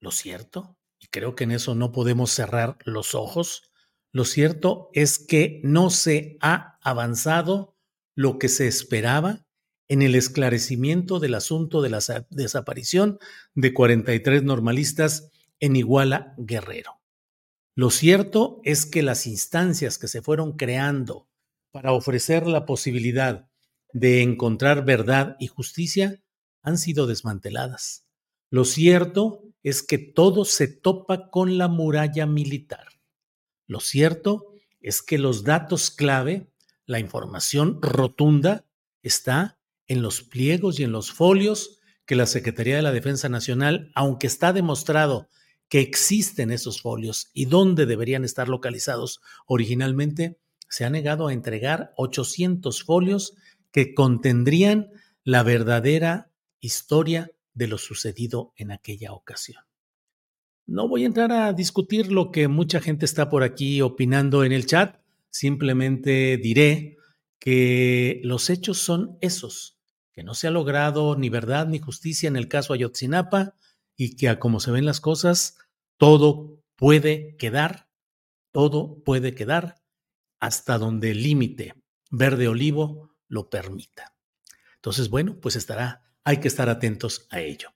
lo 0.00 0.10
cierto, 0.10 0.76
y 0.98 1.06
creo 1.08 1.34
que 1.34 1.44
en 1.44 1.52
eso 1.52 1.74
no 1.74 1.92
podemos 1.92 2.30
cerrar 2.30 2.78
los 2.84 3.14
ojos, 3.14 3.70
lo 4.12 4.24
cierto 4.24 4.88
es 4.94 5.18
que 5.18 5.60
no 5.62 5.90
se 5.90 6.38
ha 6.40 6.78
avanzado 6.82 7.76
lo 8.14 8.38
que 8.38 8.48
se 8.48 8.66
esperaba 8.66 9.46
en 9.88 10.02
el 10.02 10.14
esclarecimiento 10.14 11.20
del 11.20 11.34
asunto 11.34 11.82
de 11.82 11.90
la 11.90 12.00
desaparición 12.30 13.18
de 13.54 13.72
43 13.74 14.42
normalistas 14.42 15.30
en 15.60 15.76
Iguala 15.76 16.34
Guerrero. 16.38 16.95
Lo 17.76 17.90
cierto 17.90 18.62
es 18.64 18.86
que 18.86 19.02
las 19.02 19.26
instancias 19.26 19.98
que 19.98 20.08
se 20.08 20.22
fueron 20.22 20.56
creando 20.56 21.28
para 21.72 21.92
ofrecer 21.92 22.46
la 22.46 22.64
posibilidad 22.64 23.50
de 23.92 24.22
encontrar 24.22 24.86
verdad 24.86 25.36
y 25.38 25.48
justicia 25.48 26.22
han 26.62 26.78
sido 26.78 27.06
desmanteladas. 27.06 28.06
Lo 28.48 28.64
cierto 28.64 29.42
es 29.62 29.82
que 29.82 29.98
todo 29.98 30.46
se 30.46 30.68
topa 30.68 31.28
con 31.28 31.58
la 31.58 31.68
muralla 31.68 32.24
militar. 32.24 32.88
Lo 33.66 33.80
cierto 33.80 34.54
es 34.80 35.02
que 35.02 35.18
los 35.18 35.44
datos 35.44 35.90
clave, 35.90 36.50
la 36.86 36.98
información 36.98 37.82
rotunda, 37.82 38.64
está 39.02 39.58
en 39.86 40.00
los 40.00 40.22
pliegos 40.22 40.80
y 40.80 40.84
en 40.84 40.92
los 40.92 41.12
folios 41.12 41.78
que 42.06 42.16
la 42.16 42.24
Secretaría 42.24 42.76
de 42.76 42.82
la 42.82 42.92
Defensa 42.92 43.28
Nacional, 43.28 43.92
aunque 43.94 44.28
está 44.28 44.54
demostrado 44.54 45.28
que 45.68 45.80
existen 45.80 46.50
esos 46.50 46.80
folios 46.80 47.30
y 47.32 47.46
dónde 47.46 47.86
deberían 47.86 48.24
estar 48.24 48.48
localizados 48.48 49.20
originalmente, 49.46 50.38
se 50.68 50.84
ha 50.84 50.90
negado 50.90 51.28
a 51.28 51.32
entregar 51.32 51.92
800 51.96 52.82
folios 52.82 53.34
que 53.72 53.94
contendrían 53.94 54.90
la 55.24 55.42
verdadera 55.42 56.30
historia 56.60 57.32
de 57.54 57.66
lo 57.66 57.78
sucedido 57.78 58.52
en 58.56 58.70
aquella 58.70 59.12
ocasión. 59.12 59.64
No 60.66 60.88
voy 60.88 61.04
a 61.04 61.06
entrar 61.06 61.30
a 61.32 61.52
discutir 61.52 62.10
lo 62.10 62.30
que 62.32 62.48
mucha 62.48 62.80
gente 62.80 63.04
está 63.04 63.28
por 63.28 63.42
aquí 63.42 63.80
opinando 63.82 64.44
en 64.44 64.52
el 64.52 64.66
chat, 64.66 65.00
simplemente 65.30 66.36
diré 66.38 66.96
que 67.38 68.20
los 68.24 68.50
hechos 68.50 68.78
son 68.78 69.18
esos, 69.20 69.78
que 70.12 70.24
no 70.24 70.34
se 70.34 70.48
ha 70.48 70.50
logrado 70.50 71.16
ni 71.16 71.28
verdad 71.28 71.68
ni 71.68 71.78
justicia 71.78 72.26
en 72.28 72.36
el 72.36 72.48
caso 72.48 72.72
Ayotzinapa, 72.72 73.54
y 73.96 74.16
que 74.16 74.28
a 74.28 74.38
como 74.38 74.60
se 74.60 74.70
ven 74.70 74.84
las 74.84 75.00
cosas, 75.00 75.56
todo 75.96 76.62
puede 76.76 77.36
quedar, 77.36 77.88
todo 78.52 79.02
puede 79.02 79.34
quedar 79.34 79.82
hasta 80.40 80.78
donde 80.78 81.12
el 81.12 81.22
límite 81.22 81.74
verde 82.10 82.48
olivo 82.48 83.16
lo 83.28 83.50
permita. 83.50 84.14
Entonces, 84.76 85.08
bueno, 85.08 85.38
pues 85.40 85.56
estará, 85.56 86.04
hay 86.24 86.38
que 86.38 86.48
estar 86.48 86.68
atentos 86.68 87.26
a 87.30 87.40
ello. 87.40 87.70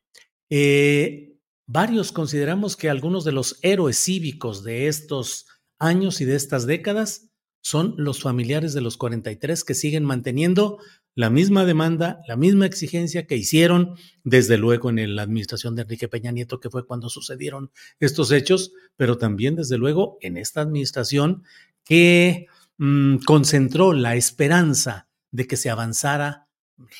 Eh, 0.51 1.39
varios 1.66 2.12
consideramos 2.12 2.77
que 2.77 2.91
algunos 2.91 3.25
de 3.25 3.33
los 3.33 3.59
héroes 3.62 3.99
cívicos 3.99 4.62
de 4.62 4.87
estos 4.87 5.47
años 5.79 6.21
y 6.21 6.25
de 6.25 6.37
estas 6.37 6.66
décadas 6.66 7.31
son 7.62 7.95
los 7.99 8.23
familiares 8.23 8.73
de 8.75 8.81
los 8.81 8.97
43 8.97 9.64
que 9.64 9.75
siguen 9.75 10.05
manteniendo 10.05 10.79
la 11.15 11.31
misma 11.31 11.65
demanda, 11.65 12.21
la 12.27 12.37
misma 12.37 12.67
exigencia 12.67 13.27
que 13.27 13.37
hicieron 13.37 13.97
desde 14.23 14.57
luego 14.57 14.91
en 14.91 15.17
la 15.17 15.23
administración 15.23 15.75
de 15.75 15.83
Enrique 15.83 16.09
Peña 16.09 16.31
Nieto, 16.31 16.61
que 16.61 16.71
fue 16.71 16.87
cuando 16.87 17.09
sucedieron 17.09 17.71
estos 17.99 18.31
hechos, 18.31 18.73
pero 18.97 19.19
también 19.19 19.57
desde 19.57 19.77
luego 19.77 20.19
en 20.21 20.37
esta 20.37 20.61
administración 20.61 21.43
que 21.85 22.47
mm, 22.79 23.19
concentró 23.27 23.93
la 23.93 24.15
esperanza 24.15 25.09
de 25.31 25.47
que 25.47 25.57
se 25.57 25.71
avanzara 25.71 26.49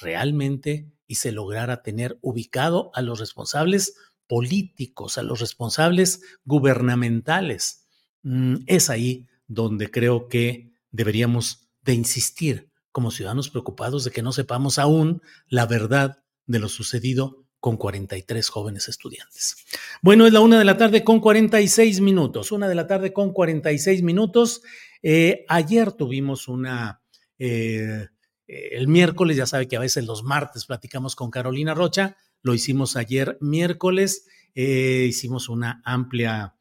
realmente 0.01 0.91
y 1.07 1.17
se 1.17 1.33
lograra 1.33 1.83
tener 1.83 2.19
ubicado 2.21 2.91
a 2.95 3.03
los 3.03 3.21
responsables 3.21 3.95
políticos, 4.27 5.19
a 5.19 5.23
los 5.23 5.41
responsables 5.41 6.21
gubernamentales. 6.45 7.87
Mm, 8.23 8.57
es 8.67 8.91
ahí 8.91 9.27
donde 9.47 9.91
creo 9.91 10.29
que 10.29 10.73
deberíamos 10.91 11.69
de 11.83 11.95
insistir 11.95 12.70
como 12.93 13.11
ciudadanos 13.11 13.51
preocupados 13.51 14.05
de 14.05 14.11
que 14.11 14.23
no 14.23 14.33
sepamos 14.33 14.79
aún 14.79 15.23
la 15.49 15.67
verdad 15.67 16.23
de 16.47 16.59
lo 16.59 16.69
sucedido 16.69 17.45
con 17.61 17.77
43 17.77 18.49
jóvenes 18.49 18.89
estudiantes. 18.89 19.65
Bueno, 20.03 20.27
es 20.27 20.33
la 20.33 20.41
una 20.41 20.59
de 20.59 20.65
la 20.65 20.79
tarde 20.79 21.05
con 21.05 21.21
46 21.21 22.01
minutos, 22.01 22.53
una 22.53 22.69
de 22.69 22.75
la 22.75 22.87
tarde 22.87 23.13
con 23.13 23.33
46 23.33 24.03
minutos. 24.03 24.63
Eh, 25.03 25.45
ayer 25.47 25.93
tuvimos 25.93 26.49
una, 26.49 27.03
eh, 27.39 28.09
el 28.47 28.89
miércoles, 28.89 29.37
ya 29.37 29.47
sabe 29.47 29.69
que 29.69 29.77
a 29.77 29.81
veces 29.81 30.07
los 30.07 30.25
martes 30.25 30.65
platicamos 30.65 31.15
con 31.15 31.31
Carolina 31.31 31.75
Rocha, 31.75 32.17
lo 32.43 32.55
hicimos 32.55 32.97
ayer 32.97 33.37
miércoles, 33.43 34.27
eh, 34.55 35.07
hicimos 35.09 35.49
una 35.49 35.83
amplia, 35.85 36.55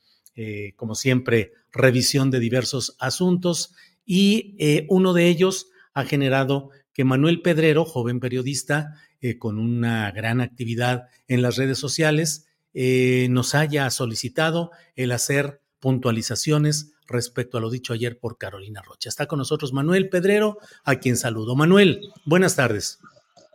como 0.78 0.96
siempre, 0.96 1.52
revisión 1.70 2.32
de 2.32 2.40
diversos 2.40 2.96
asuntos 3.00 3.76
y 4.06 4.56
uno 4.88 5.12
de 5.12 5.28
ellos 5.28 5.68
ha 6.00 6.06
generado 6.06 6.70
que 6.94 7.04
Manuel 7.04 7.42
Pedrero, 7.42 7.86
joven 7.86 8.20
periodista 8.20 8.96
eh, 9.22 9.38
con 9.38 9.60
una 9.60 10.12
gran 10.12 10.42
actividad 10.42 11.08
en 11.28 11.42
las 11.42 11.58
redes 11.58 11.78
sociales, 11.78 12.48
eh, 12.74 13.28
nos 13.30 13.56
haya 13.56 13.90
solicitado 13.90 14.72
el 14.96 15.12
hacer 15.12 15.62
puntualizaciones 15.80 16.94
respecto 17.08 17.58
a 17.58 17.62
lo 17.62 17.70
dicho 17.70 17.94
ayer 17.94 18.20
por 18.20 18.38
Carolina 18.38 18.82
Rocha. 18.82 19.10
Está 19.10 19.26
con 19.26 19.40
nosotros 19.40 19.74
Manuel 19.74 20.10
Pedrero, 20.10 20.58
a 20.84 20.96
quien 20.96 21.18
saludo. 21.18 21.56
Manuel, 21.56 22.02
buenas 22.26 22.56
tardes. 22.56 23.00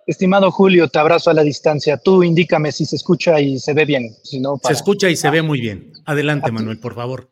Estimado 0.07 0.51
Julio, 0.51 0.89
te 0.89 0.99
abrazo 0.99 1.31
a 1.31 1.35
la 1.35 1.43
distancia. 1.43 1.97
Tú 1.97 2.23
indícame 2.23 2.73
si 2.73 2.85
se 2.85 2.97
escucha 2.97 3.41
y 3.41 3.59
se 3.59 3.73
ve 3.73 3.85
bien. 3.85 4.15
Si 4.23 4.39
no, 4.39 4.61
Se 4.63 4.73
escucha 4.73 5.09
y 5.09 5.17
se 5.17 5.31
ve 5.31 5.41
muy 5.41 5.61
bien. 5.61 5.93
Adelante, 6.05 6.53
Manuel, 6.53 6.79
por 6.79 6.95
favor. 6.95 7.31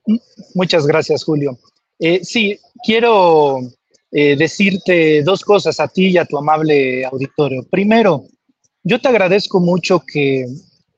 Muchas 0.54 0.86
gracias, 0.86 1.24
Julio. 1.24 1.58
Eh, 1.98 2.20
sí, 2.24 2.58
quiero 2.84 3.60
eh, 4.12 4.36
decirte 4.36 5.22
dos 5.22 5.42
cosas 5.42 5.80
a 5.80 5.88
ti 5.88 6.08
y 6.08 6.18
a 6.18 6.24
tu 6.24 6.38
amable 6.38 7.04
auditorio. 7.04 7.64
Primero, 7.68 8.24
yo 8.84 9.00
te 9.00 9.08
agradezco 9.08 9.58
mucho 9.58 10.00
que 10.00 10.46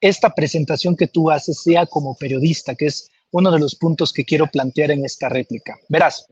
esta 0.01 0.31
presentación 0.35 0.97
que 0.97 1.07
tú 1.07 1.31
haces 1.31 1.63
sea 1.63 1.87
como 1.87 2.17
periodista, 2.17 2.75
que 2.75 2.87
es 2.87 3.09
uno 3.31 3.51
de 3.51 3.61
los 3.61 3.75
puntos 3.75 4.13
que 4.13 4.25
quiero 4.25 4.47
plantear 4.49 4.91
en 4.91 5.05
esta 5.05 5.29
réplica. 5.29 5.77
Verás, 5.89 6.27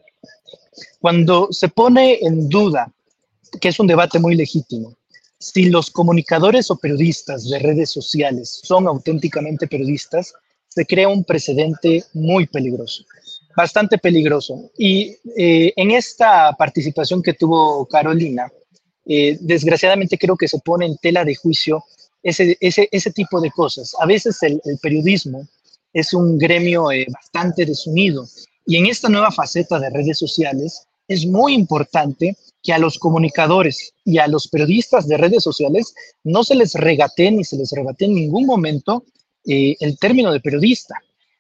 cuando 1.01 1.49
se 1.53 1.68
pone 1.68 2.18
en 2.20 2.49
duda 2.49 2.93
que 3.61 3.68
es 3.68 3.78
un 3.78 3.87
debate 3.87 4.18
muy 4.18 4.35
legítimo. 4.35 4.97
Si 5.39 5.64
los 5.66 5.91
comunicadores 5.91 6.70
o 6.70 6.76
periodistas 6.76 7.49
de 7.49 7.59
redes 7.59 7.91
sociales 7.91 8.61
son 8.62 8.87
auténticamente 8.87 9.66
periodistas, 9.66 10.33
se 10.68 10.87
crea 10.87 11.09
un 11.09 11.24
precedente 11.24 12.05
muy 12.14 12.47
peligroso, 12.47 13.05
bastante 13.57 13.98
peligroso. 13.98 14.70
Y 14.76 15.16
eh, 15.36 15.72
en 15.76 15.90
esta 15.90 16.53
participación 16.53 17.22
que 17.22 17.34
tuvo 17.34 17.86
Carolina, 17.86 18.50
eh, 19.05 19.36
desgraciadamente 19.40 20.18
creo 20.18 20.36
que 20.36 20.48
se 20.48 20.59
pone 20.61 20.86
en 20.86 20.96
tela 20.98 21.24
de 21.24 21.34
juicio 21.34 21.84
ese, 22.22 22.57
ese, 22.61 22.88
ese 22.92 23.11
tipo 23.11 23.40
de 23.40 23.50
cosas. 23.50 23.94
A 23.98 24.07
veces 24.07 24.42
el, 24.42 24.61
periodismo 24.80 25.46
es 25.92 26.14
un 26.14 26.38
gremio 26.38 26.90
eh, 26.92 27.07
bastante 27.11 27.66
desunido 27.66 28.26
y 28.64 28.76
en 28.76 28.86
esta 28.86 29.09
nueva 29.09 29.32
faceta 29.32 29.78
de 29.78 29.90
redes 29.90 30.18
sociales 30.18 30.86
es 31.09 31.26
muy 31.26 31.55
importante 31.55 32.36
que 32.62 32.72
a 32.72 32.78
los 32.78 32.98
comunicadores 32.98 33.92
y 34.05 34.18
a 34.18 34.28
los 34.28 34.46
periodistas 34.46 35.09
de 35.09 35.16
redes 35.16 35.42
sociales 35.42 35.94
no 36.22 36.44
se 36.44 36.55
les 36.55 36.74
regate 36.74 37.30
ni 37.30 37.44
se 37.44 37.57
les 37.57 37.72
rebate 37.72 38.05
en 38.05 38.14
ningún 38.14 38.46
momento 38.46 39.05
eh, 39.44 39.74
el 39.80 39.98
término 39.98 40.32
de 40.32 40.40
periodista. 40.40 40.94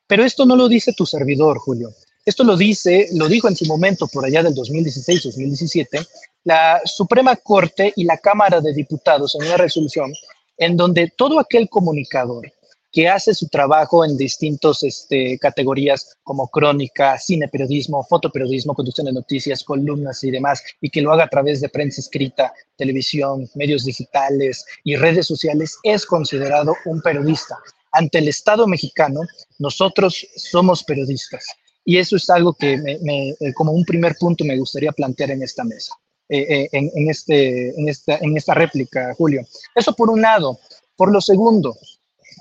Pero 0.08 0.24
esto 0.24 0.44
no 0.44 0.56
lo 0.56 0.68
dice 0.68 0.92
tu 0.92 1.06
servidor, 1.06 1.58
Julio. 1.58 1.90
Esto 2.24 2.44
lo 2.44 2.56
dice, 2.56 3.08
lo 3.14 3.28
dijo 3.28 3.48
en 3.48 3.56
su 3.56 3.64
momento 3.66 4.06
por 4.06 4.24
allá 4.24 4.42
del 4.44 4.54
2016-2017, 4.54 6.06
la 6.44 6.80
Suprema 6.84 7.34
Corte 7.36 7.92
y 7.96 8.04
la 8.04 8.16
Cámara 8.18 8.60
de 8.60 8.72
Diputados 8.72 9.34
en 9.34 9.46
una 9.46 9.56
resolución 9.56 10.12
en 10.56 10.76
donde 10.76 11.12
todo 11.16 11.40
aquel 11.40 11.68
comunicador 11.68 12.52
que 12.92 13.08
hace 13.08 13.34
su 13.34 13.48
trabajo 13.48 14.04
en 14.04 14.16
distintas 14.16 14.82
este, 14.82 15.38
categorías 15.38 16.14
como 16.22 16.46
crónica, 16.48 17.18
cine 17.18 17.48
periodismo, 17.48 18.04
fotoperiodismo, 18.04 18.74
conducción 18.74 19.06
de 19.06 19.14
noticias, 19.14 19.64
columnas 19.64 20.22
y 20.22 20.30
demás, 20.30 20.62
y 20.80 20.90
que 20.90 21.00
lo 21.00 21.10
haga 21.10 21.24
a 21.24 21.28
través 21.28 21.60
de 21.62 21.70
prensa 21.70 22.02
escrita, 22.02 22.52
televisión, 22.76 23.48
medios 23.54 23.84
digitales 23.84 24.64
y 24.84 24.96
redes 24.96 25.26
sociales, 25.26 25.78
es 25.82 26.04
considerado 26.04 26.76
un 26.84 27.00
periodista. 27.00 27.58
Ante 27.92 28.18
el 28.18 28.28
Estado 28.28 28.66
mexicano, 28.66 29.20
nosotros 29.58 30.26
somos 30.36 30.84
periodistas. 30.84 31.46
Y 31.84 31.98
eso 31.98 32.16
es 32.16 32.28
algo 32.30 32.52
que 32.54 32.74
eh, 32.74 33.52
como 33.54 33.72
un 33.72 33.84
primer 33.84 34.14
punto 34.16 34.44
me 34.44 34.56
gustaría 34.56 34.92
plantear 34.92 35.32
en 35.32 35.42
esta 35.42 35.64
mesa, 35.64 35.94
eh, 36.28 36.46
eh, 36.48 36.68
en, 36.72 37.10
este, 37.10 37.70
en, 37.78 37.88
esta, 37.88 38.16
en 38.18 38.36
esta 38.36 38.54
réplica, 38.54 39.14
Julio. 39.16 39.44
Eso 39.74 39.92
por 39.94 40.10
un 40.10 40.22
lado. 40.22 40.58
Por 40.96 41.10
lo 41.10 41.20
segundo, 41.20 41.76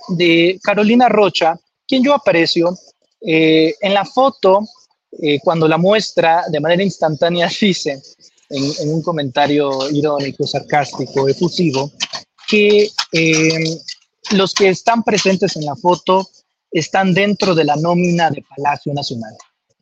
de 0.10 0.60
Carolina 0.62 1.10
Rocha, 1.10 1.60
quien 1.88 2.04
yo 2.04 2.14
aprecio. 2.14 2.78
En 3.24 3.94
la 3.94 4.04
foto, 4.04 4.62
cuando 5.44 5.68
la 5.68 5.78
muestra 5.78 6.44
de 6.50 6.60
manera 6.60 6.84
instantánea, 6.84 7.48
dice 7.62 8.02
en, 8.50 8.90
un 8.90 9.02
comentario 9.02 9.90
irónico, 9.92 10.46
sarcástico, 10.46 11.28
efusivo, 11.28 11.92
que 12.48 12.90
los 14.32 14.54
que 14.54 14.70
están 14.70 15.04
presentes 15.04 15.56
en 15.56 15.66
la 15.66 15.76
foto 15.76 16.28
están 16.72 17.14
dentro 17.14 17.54
de 17.54 17.66
la 17.66 17.76
nómina 17.76 18.30
de 18.30 18.44
Palacio 18.56 18.94
Nacional. 18.94 19.36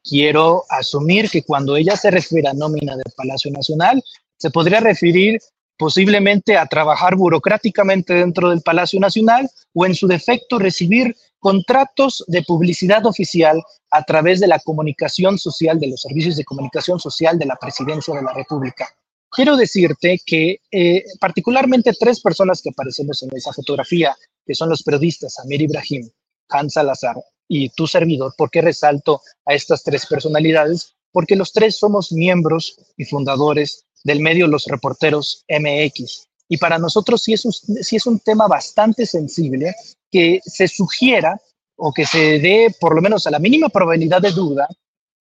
Quiero 0.03 0.63
asumir 0.69 1.29
que 1.29 1.43
cuando 1.43 1.75
ella 1.75 1.95
se 1.95 2.09
refiere 2.09 2.47
a 2.47 2.53
nómina 2.53 2.95
de 2.95 3.03
Palacio 3.15 3.51
Nacional, 3.51 4.03
se 4.37 4.49
podría 4.49 4.79
referir 4.79 5.39
posiblemente 5.77 6.57
a 6.57 6.65
trabajar 6.65 7.15
burocráticamente 7.15 8.13
dentro 8.13 8.49
del 8.49 8.61
Palacio 8.61 8.99
Nacional 8.99 9.49
o 9.73 9.85
en 9.85 9.95
su 9.95 10.07
defecto 10.07 10.59
recibir 10.59 11.15
contratos 11.39 12.23
de 12.27 12.43
publicidad 12.43 13.05
oficial 13.05 13.63
a 13.91 14.03
través 14.03 14.39
de 14.39 14.47
la 14.47 14.59
comunicación 14.59 15.37
social, 15.37 15.79
de 15.79 15.87
los 15.87 16.01
servicios 16.01 16.35
de 16.35 16.43
comunicación 16.43 16.99
social 16.99 17.39
de 17.39 17.45
la 17.45 17.55
Presidencia 17.55 18.13
de 18.13 18.23
la 18.23 18.33
República. 18.33 18.89
Quiero 19.31 19.55
decirte 19.55 20.19
que 20.25 20.59
eh, 20.71 21.03
particularmente 21.19 21.93
tres 21.97 22.19
personas 22.19 22.61
que 22.61 22.71
aparecemos 22.71 23.23
en 23.23 23.29
esa 23.35 23.53
fotografía, 23.53 24.15
que 24.45 24.55
son 24.55 24.69
los 24.69 24.83
periodistas 24.83 25.39
Amir 25.39 25.61
Ibrahim, 25.61 26.09
Hans 26.49 26.73
Salazar 26.73 27.15
y 27.47 27.69
tu 27.69 27.87
servidor, 27.87 28.33
¿por 28.37 28.51
qué 28.51 28.61
resalto 28.61 29.21
a 29.45 29.53
estas 29.53 29.83
tres 29.83 30.05
personalidades? 30.05 30.93
Porque 31.11 31.35
los 31.35 31.51
tres 31.51 31.77
somos 31.77 32.11
miembros 32.11 32.75
y 32.95 33.05
fundadores 33.05 33.85
del 34.03 34.19
medio 34.19 34.47
Los 34.47 34.65
Reporteros 34.65 35.43
MX. 35.49 36.27
Y 36.47 36.57
para 36.57 36.77
nosotros 36.77 37.23
sí 37.23 37.33
es, 37.33 37.45
un, 37.45 37.51
sí 37.51 37.95
es 37.95 38.05
un 38.05 38.19
tema 38.19 38.47
bastante 38.47 39.05
sensible 39.05 39.73
que 40.11 40.39
se 40.45 40.67
sugiera 40.67 41.39
o 41.75 41.91
que 41.91 42.05
se 42.05 42.39
dé 42.39 42.75
por 42.79 42.95
lo 42.95 43.01
menos 43.01 43.25
a 43.25 43.31
la 43.31 43.39
mínima 43.39 43.69
probabilidad 43.69 44.21
de 44.21 44.31
duda 44.31 44.67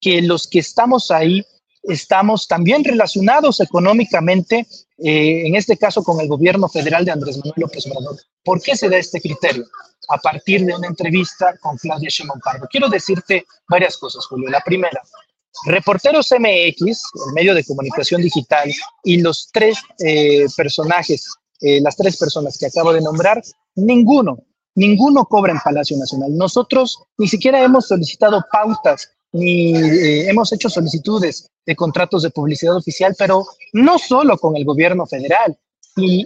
que 0.01 0.23
los 0.23 0.47
que 0.47 0.61
estamos 0.61 1.11
ahí 1.11 1.45
estamos 1.89 2.47
también 2.47 2.85
relacionados 2.85 3.61
económicamente, 3.61 4.67
eh, 4.99 5.47
en 5.47 5.57
este 5.57 5.77
caso 5.77 6.05
con 6.05 6.21
el 6.21 6.29
gobierno 6.29 6.69
federal 6.69 7.05
de 7.05 7.13
Andrés 7.13 7.39
Manuel 7.39 7.55
López 7.57 7.87
Obrador. 7.87 8.17
¿Por 8.45 8.61
qué 8.61 8.77
se 8.77 8.89
da 8.89 8.99
este 8.99 9.21
criterio? 9.21 9.65
A 10.11 10.19
partir 10.19 10.65
de 10.65 10.75
una 10.75 10.87
entrevista 10.87 11.57
con 11.59 11.77
Claudia 11.79 12.09
Sheinbaum 12.11 12.41
Pardo. 12.41 12.67
Quiero 12.71 12.89
decirte 12.89 13.47
varias 13.69 13.97
cosas, 13.97 14.25
Julio. 14.27 14.49
La 14.49 14.61
primera, 14.61 15.03
Reporteros 15.65 16.31
MX, 16.31 17.03
el 17.27 17.33
medio 17.35 17.55
de 17.55 17.65
comunicación 17.65 18.23
digital, 18.23 18.71
y 19.03 19.21
los 19.21 19.51
tres 19.53 19.79
eh, 20.05 20.47
personajes, 20.57 21.27
eh, 21.61 21.81
las 21.81 21.97
tres 21.97 22.17
personas 22.17 22.57
que 22.59 22.67
acabo 22.67 22.93
de 22.93 23.01
nombrar, 23.01 23.43
ninguno, 23.75 24.39
ninguno 24.75 25.25
cobra 25.25 25.53
en 25.53 25.59
Palacio 25.59 25.97
Nacional. 25.97 26.37
Nosotros 26.37 27.03
ni 27.17 27.29
siquiera 27.29 27.63
hemos 27.63 27.89
solicitado 27.89 28.45
pautas 28.53 29.11
ni 29.33 29.75
eh, 29.75 30.29
hemos 30.29 30.53
hecho 30.53 30.69
solicitudes 30.69 31.49
de 31.67 31.77
contratos 31.77 32.23
de 32.23 32.31
publicidad 32.31 32.77
oficial, 32.77 33.15
pero 33.19 33.47
no 33.73 33.99
solo 33.99 34.39
con 34.39 34.57
el 34.57 34.65
gobierno 34.65 35.07
federal, 35.07 35.57
y 36.01 36.25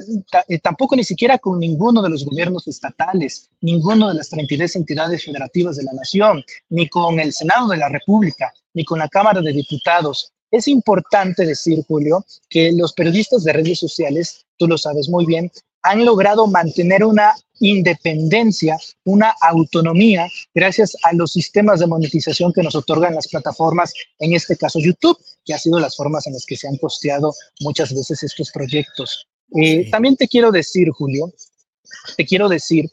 tampoco 0.58 0.96
ni 0.96 1.04
siquiera 1.04 1.38
con 1.38 1.58
ninguno 1.58 2.02
de 2.02 2.10
los 2.10 2.24
gobiernos 2.24 2.68
estatales, 2.68 3.48
ninguno 3.60 4.08
de 4.08 4.14
las 4.14 4.28
32 4.28 4.76
entidades 4.76 5.24
federativas 5.24 5.76
de 5.76 5.84
la 5.84 5.92
nación, 5.92 6.44
ni 6.68 6.88
con 6.88 7.18
el 7.18 7.32
Senado 7.32 7.68
de 7.68 7.78
la 7.78 7.88
República, 7.88 8.52
ni 8.74 8.84
con 8.84 8.98
la 8.98 9.08
Cámara 9.08 9.40
de 9.40 9.52
Diputados. 9.52 10.32
Es 10.50 10.68
importante 10.68 11.46
decir, 11.46 11.82
Julio, 11.88 12.24
que 12.48 12.72
los 12.72 12.92
periodistas 12.92 13.44
de 13.44 13.54
redes 13.54 13.78
sociales, 13.78 14.44
tú 14.58 14.68
lo 14.68 14.76
sabes 14.76 15.08
muy 15.08 15.24
bien, 15.24 15.50
han 15.82 16.04
logrado 16.04 16.46
mantener 16.46 17.04
una 17.04 17.34
independencia, 17.60 18.76
una 19.04 19.34
autonomía, 19.40 20.28
gracias 20.54 20.96
a 21.04 21.12
los 21.12 21.32
sistemas 21.32 21.80
de 21.80 21.86
monetización 21.86 22.52
que 22.52 22.62
nos 22.62 22.74
otorgan 22.74 23.14
las 23.14 23.28
plataformas, 23.28 23.92
en 24.18 24.34
este 24.34 24.56
caso 24.56 24.80
YouTube, 24.80 25.18
que 25.44 25.54
ha 25.54 25.58
sido 25.58 25.78
las 25.78 25.96
formas 25.96 26.26
en 26.26 26.34
las 26.34 26.44
que 26.44 26.56
se 26.56 26.68
han 26.68 26.76
costeado 26.76 27.32
muchas 27.60 27.94
veces 27.94 28.22
estos 28.22 28.50
proyectos. 28.50 29.26
Eh, 29.54 29.90
también 29.90 30.16
te 30.16 30.28
quiero 30.28 30.50
decir, 30.50 30.88
Julio, 30.90 31.32
te 32.16 32.24
quiero 32.24 32.48
decir 32.48 32.88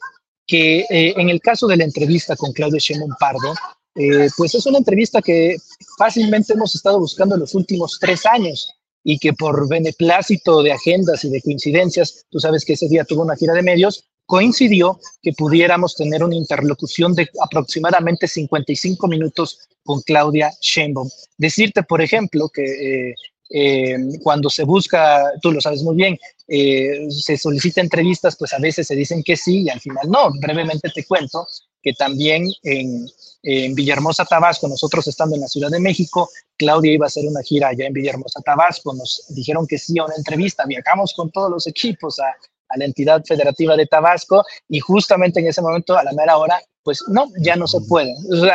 que 0.46 0.80
eh, 0.90 1.14
en 1.16 1.30
el 1.30 1.40
caso 1.40 1.66
de 1.66 1.76
la 1.76 1.84
entrevista 1.84 2.36
con 2.36 2.52
Claudio 2.52 2.78
Sheinbaum 2.78 3.14
Pardo, 3.18 3.54
eh, 3.96 4.28
pues 4.36 4.54
es 4.54 4.66
una 4.66 4.78
entrevista 4.78 5.20
que 5.20 5.56
fácilmente 5.98 6.52
hemos 6.52 6.74
estado 6.74 6.98
buscando 6.98 7.34
en 7.34 7.40
los 7.40 7.54
últimos 7.54 7.98
tres 8.00 8.24
años 8.26 8.72
y 9.02 9.18
que 9.18 9.32
por 9.32 9.68
beneplácito 9.68 10.62
de 10.62 10.72
agendas 10.72 11.24
y 11.24 11.30
de 11.30 11.40
coincidencias, 11.40 12.26
tú 12.30 12.38
sabes 12.38 12.64
que 12.64 12.74
ese 12.74 12.88
día 12.88 13.04
tuvo 13.04 13.22
una 13.22 13.36
gira 13.36 13.54
de 13.54 13.62
medios, 13.62 14.04
coincidió 14.26 15.00
que 15.22 15.32
pudiéramos 15.32 15.96
tener 15.96 16.22
una 16.22 16.36
interlocución 16.36 17.14
de 17.14 17.28
aproximadamente 17.42 18.28
55 18.28 19.08
minutos 19.08 19.58
con 19.82 20.00
Claudia 20.02 20.52
Sheinbaum. 20.60 21.08
Decirte, 21.36 21.82
por 21.82 22.00
ejemplo, 22.00 22.48
que 22.48 23.14
eh, 23.52 23.96
cuando 24.22 24.48
se 24.48 24.62
busca, 24.62 25.24
tú 25.42 25.50
lo 25.50 25.60
sabes 25.60 25.82
muy 25.82 25.96
bien, 25.96 26.18
eh, 26.46 27.10
se 27.10 27.36
solicita 27.36 27.80
entrevistas, 27.80 28.36
pues 28.36 28.52
a 28.52 28.58
veces 28.58 28.86
se 28.86 28.94
dicen 28.94 29.24
que 29.24 29.36
sí 29.36 29.62
y 29.62 29.68
al 29.68 29.80
final 29.80 30.08
no. 30.08 30.30
Brevemente 30.40 30.90
te 30.94 31.04
cuento 31.04 31.46
que 31.82 31.92
también 31.94 32.48
en, 32.62 33.08
en 33.42 33.74
Villahermosa, 33.74 34.24
Tabasco, 34.24 34.68
nosotros 34.68 35.06
estando 35.06 35.34
en 35.34 35.42
la 35.42 35.48
Ciudad 35.48 35.70
de 35.70 35.80
México, 35.80 36.30
Claudia 36.56 36.92
iba 36.92 37.06
a 37.06 37.08
hacer 37.08 37.24
una 37.26 37.42
gira 37.42 37.68
allá 37.68 37.86
en 37.86 37.92
Villahermosa, 37.92 38.40
Tabasco, 38.42 38.92
nos 38.94 39.24
dijeron 39.30 39.66
que 39.66 39.78
sí 39.78 39.98
a 39.98 40.04
una 40.04 40.14
entrevista, 40.16 40.64
viajamos 40.66 41.14
con 41.14 41.30
todos 41.30 41.50
los 41.50 41.66
equipos 41.66 42.20
a, 42.20 42.34
a 42.70 42.78
la 42.78 42.84
entidad 42.84 43.22
federativa 43.24 43.76
de 43.76 43.86
Tabasco 43.86 44.44
y 44.68 44.80
justamente 44.80 45.40
en 45.40 45.48
ese 45.48 45.62
momento, 45.62 45.96
a 45.96 46.04
la 46.04 46.12
mera 46.12 46.38
hora, 46.38 46.60
pues 46.82 47.02
no, 47.08 47.28
ya 47.40 47.56
no 47.56 47.66
se 47.66 47.80
puede. 47.82 48.14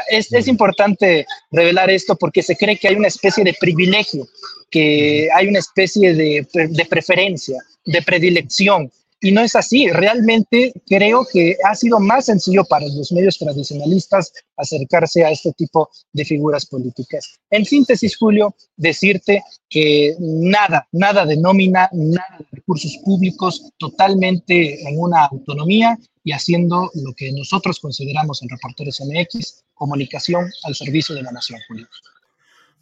es, 0.09 0.33
es, 0.33 0.47
importante 0.47 1.25
revelar 1.51 1.89
esto 1.89 2.15
porque 2.15 2.41
se 2.41 2.55
cree 2.55 2.77
que 2.77 2.87
hay 2.87 2.95
una 2.95 3.07
especie 3.07 3.43
de 3.43 3.55
privilegio, 3.59 4.27
que 4.71 5.29
hay 5.33 5.47
una 5.47 5.59
especie 5.59 6.15
de, 6.15 6.47
de 6.53 6.85
preferencia, 6.85 7.59
de 7.85 8.01
predilección 8.01 8.91
y 9.21 9.31
no 9.31 9.41
es 9.41 9.55
así. 9.55 9.87
Realmente 9.89 10.73
creo 10.85 11.25
que 11.31 11.57
ha 11.63 11.75
sido 11.75 11.99
más 11.99 12.25
sencillo 12.25 12.63
para 12.65 12.87
los 12.87 13.11
medios 13.11 13.37
tradicionalistas 13.37 14.31
acercarse 14.57 15.23
a 15.25 15.31
este 15.31 15.51
tipo 15.53 15.89
de 16.13 16.25
figuras 16.25 16.65
políticas. 16.65 17.39
En 17.49 17.65
síntesis, 17.65 18.17
Julio, 18.17 18.55
decirte 18.75 19.43
que 19.69 20.15
nada, 20.19 20.87
nada 20.91 21.25
de 21.25 21.37
nómina, 21.37 21.89
nada 21.93 22.37
de 22.39 22.45
recursos 22.51 22.97
públicos, 23.03 23.71
totalmente 23.77 24.87
en 24.87 24.99
una 24.99 25.25
autonomía 25.25 25.97
y 26.23 26.31
haciendo 26.31 26.91
lo 26.95 27.13
que 27.13 27.31
nosotros 27.31 27.79
consideramos 27.79 28.41
en 28.41 28.49
Reporteros 28.49 29.01
MX, 29.01 29.63
comunicación 29.73 30.49
al 30.63 30.75
servicio 30.75 31.15
de 31.15 31.23
la 31.23 31.31
nación, 31.31 31.59
Julio. 31.67 31.87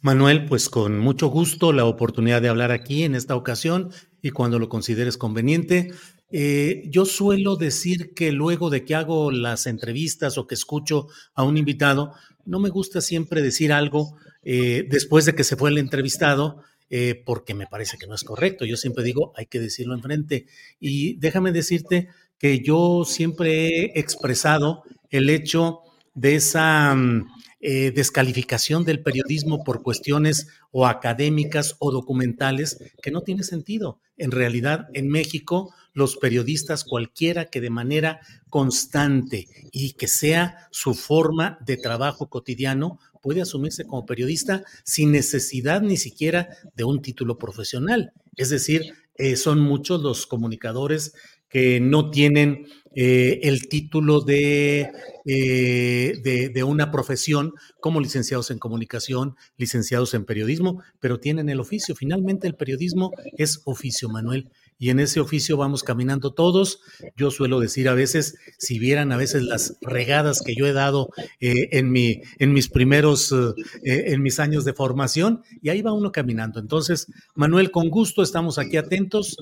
Manuel, 0.04 0.44
pues 0.44 0.68
con 0.68 0.98
mucho 0.98 1.28
gusto 1.28 1.72
la 1.72 1.86
oportunidad 1.86 2.42
de 2.42 2.50
hablar 2.50 2.72
aquí 2.72 3.04
en 3.04 3.14
esta 3.14 3.36
ocasión 3.36 3.90
y 4.20 4.32
cuando 4.32 4.58
lo 4.58 4.68
consideres 4.68 5.16
conveniente. 5.16 5.92
Eh, 6.30 6.84
yo 6.88 7.04
suelo 7.04 7.56
decir 7.56 8.12
que 8.14 8.32
luego 8.32 8.70
de 8.70 8.84
que 8.84 8.94
hago 8.94 9.30
las 9.30 9.66
entrevistas 9.66 10.38
o 10.38 10.46
que 10.46 10.54
escucho 10.54 11.06
a 11.34 11.44
un 11.44 11.56
invitado, 11.56 12.12
no 12.44 12.58
me 12.58 12.70
gusta 12.70 13.00
siempre 13.00 13.42
decir 13.42 13.72
algo 13.72 14.16
eh, 14.42 14.86
después 14.90 15.26
de 15.26 15.34
que 15.34 15.44
se 15.44 15.56
fue 15.56 15.70
el 15.70 15.78
entrevistado, 15.78 16.62
eh, 16.90 17.22
porque 17.24 17.54
me 17.54 17.66
parece 17.66 17.98
que 17.98 18.06
no 18.06 18.14
es 18.14 18.24
correcto. 18.24 18.64
Yo 18.64 18.76
siempre 18.76 19.04
digo, 19.04 19.32
hay 19.36 19.46
que 19.46 19.60
decirlo 19.60 19.94
enfrente. 19.94 20.46
Y 20.80 21.14
déjame 21.18 21.52
decirte 21.52 22.08
que 22.38 22.60
yo 22.60 23.04
siempre 23.06 23.68
he 23.68 23.98
expresado 23.98 24.82
el 25.10 25.30
hecho 25.30 25.80
de 26.14 26.36
esa 26.36 26.94
mm, 26.94 27.26
descalificación 27.60 28.84
del 28.84 29.02
periodismo 29.02 29.64
por 29.64 29.82
cuestiones 29.82 30.48
o 30.70 30.86
académicas 30.86 31.76
o 31.78 31.90
documentales 31.90 32.78
que 33.02 33.10
no 33.10 33.22
tiene 33.22 33.42
sentido. 33.42 34.00
En 34.18 34.30
realidad, 34.30 34.88
en 34.92 35.08
México, 35.08 35.72
los 35.94 36.16
periodistas, 36.16 36.84
cualquiera 36.84 37.46
que 37.46 37.60
de 37.60 37.70
manera 37.70 38.20
constante 38.50 39.48
y 39.72 39.92
que 39.92 40.08
sea 40.08 40.68
su 40.70 40.94
forma 40.94 41.58
de 41.64 41.76
trabajo 41.76 42.28
cotidiano, 42.28 42.98
puede 43.22 43.40
asumirse 43.40 43.86
como 43.86 44.04
periodista 44.04 44.64
sin 44.84 45.12
necesidad 45.12 45.80
ni 45.80 45.96
siquiera 45.96 46.48
de 46.74 46.84
un 46.84 47.00
título 47.00 47.38
profesional. 47.38 48.12
Es 48.36 48.50
decir, 48.50 48.92
eh, 49.16 49.36
son 49.36 49.60
muchos 49.60 50.02
los 50.02 50.26
comunicadores 50.26 51.14
que 51.48 51.78
no 51.78 52.10
tienen 52.10 52.66
eh, 52.96 53.40
el 53.44 53.68
título 53.68 54.24
eh, 54.28 54.90
de, 55.24 56.48
de, 56.52 56.64
una 56.64 56.90
profesión 56.90 57.52
como 57.80 58.00
licenciados 58.00 58.50
en 58.50 58.58
comunicación, 58.58 59.36
licenciados 59.56 60.14
en 60.14 60.24
periodismo, 60.24 60.82
pero 60.98 61.20
tienen 61.20 61.48
el 61.48 61.60
oficio. 61.60 61.94
Finalmente 61.94 62.48
el 62.48 62.56
periodismo 62.56 63.12
es 63.36 63.62
oficio, 63.64 64.08
Manuel 64.08 64.50
y 64.78 64.90
en 64.90 65.00
ese 65.00 65.20
oficio 65.20 65.56
vamos 65.56 65.82
caminando 65.82 66.32
todos. 66.32 66.80
Yo 67.16 67.30
suelo 67.30 67.60
decir 67.60 67.88
a 67.88 67.94
veces, 67.94 68.36
si 68.58 68.78
vieran 68.78 69.12
a 69.12 69.16
veces 69.16 69.42
las 69.42 69.76
regadas 69.80 70.42
que 70.44 70.54
yo 70.54 70.66
he 70.66 70.72
dado 70.72 71.10
eh, 71.40 71.68
en, 71.72 71.90
mi, 71.90 72.20
en 72.38 72.52
mis 72.52 72.68
primeros, 72.68 73.32
eh, 73.32 73.54
eh, 73.84 74.04
en 74.08 74.22
mis 74.22 74.40
años 74.40 74.64
de 74.64 74.72
formación, 74.72 75.42
y 75.62 75.68
ahí 75.68 75.82
va 75.82 75.92
uno 75.92 76.12
caminando. 76.12 76.60
Entonces, 76.60 77.06
Manuel, 77.34 77.70
con 77.70 77.88
gusto 77.88 78.22
estamos 78.22 78.58
aquí 78.58 78.76
atentos. 78.76 79.36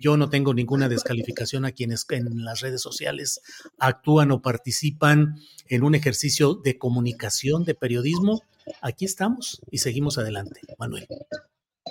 yo 0.00 0.16
no 0.16 0.28
tengo 0.28 0.54
ninguna 0.54 0.88
descalificación 0.88 1.64
a 1.64 1.72
quienes 1.72 2.06
en 2.10 2.44
las 2.44 2.60
redes 2.60 2.82
sociales 2.82 3.40
actúan 3.78 4.30
o 4.32 4.42
participan 4.42 5.36
en 5.68 5.82
un 5.82 5.94
ejercicio 5.94 6.54
de 6.54 6.78
comunicación, 6.78 7.64
de 7.64 7.74
periodismo. 7.74 8.42
Aquí 8.80 9.04
estamos 9.04 9.60
y 9.70 9.78
seguimos 9.78 10.18
adelante, 10.18 10.60
Manuel. 10.78 11.06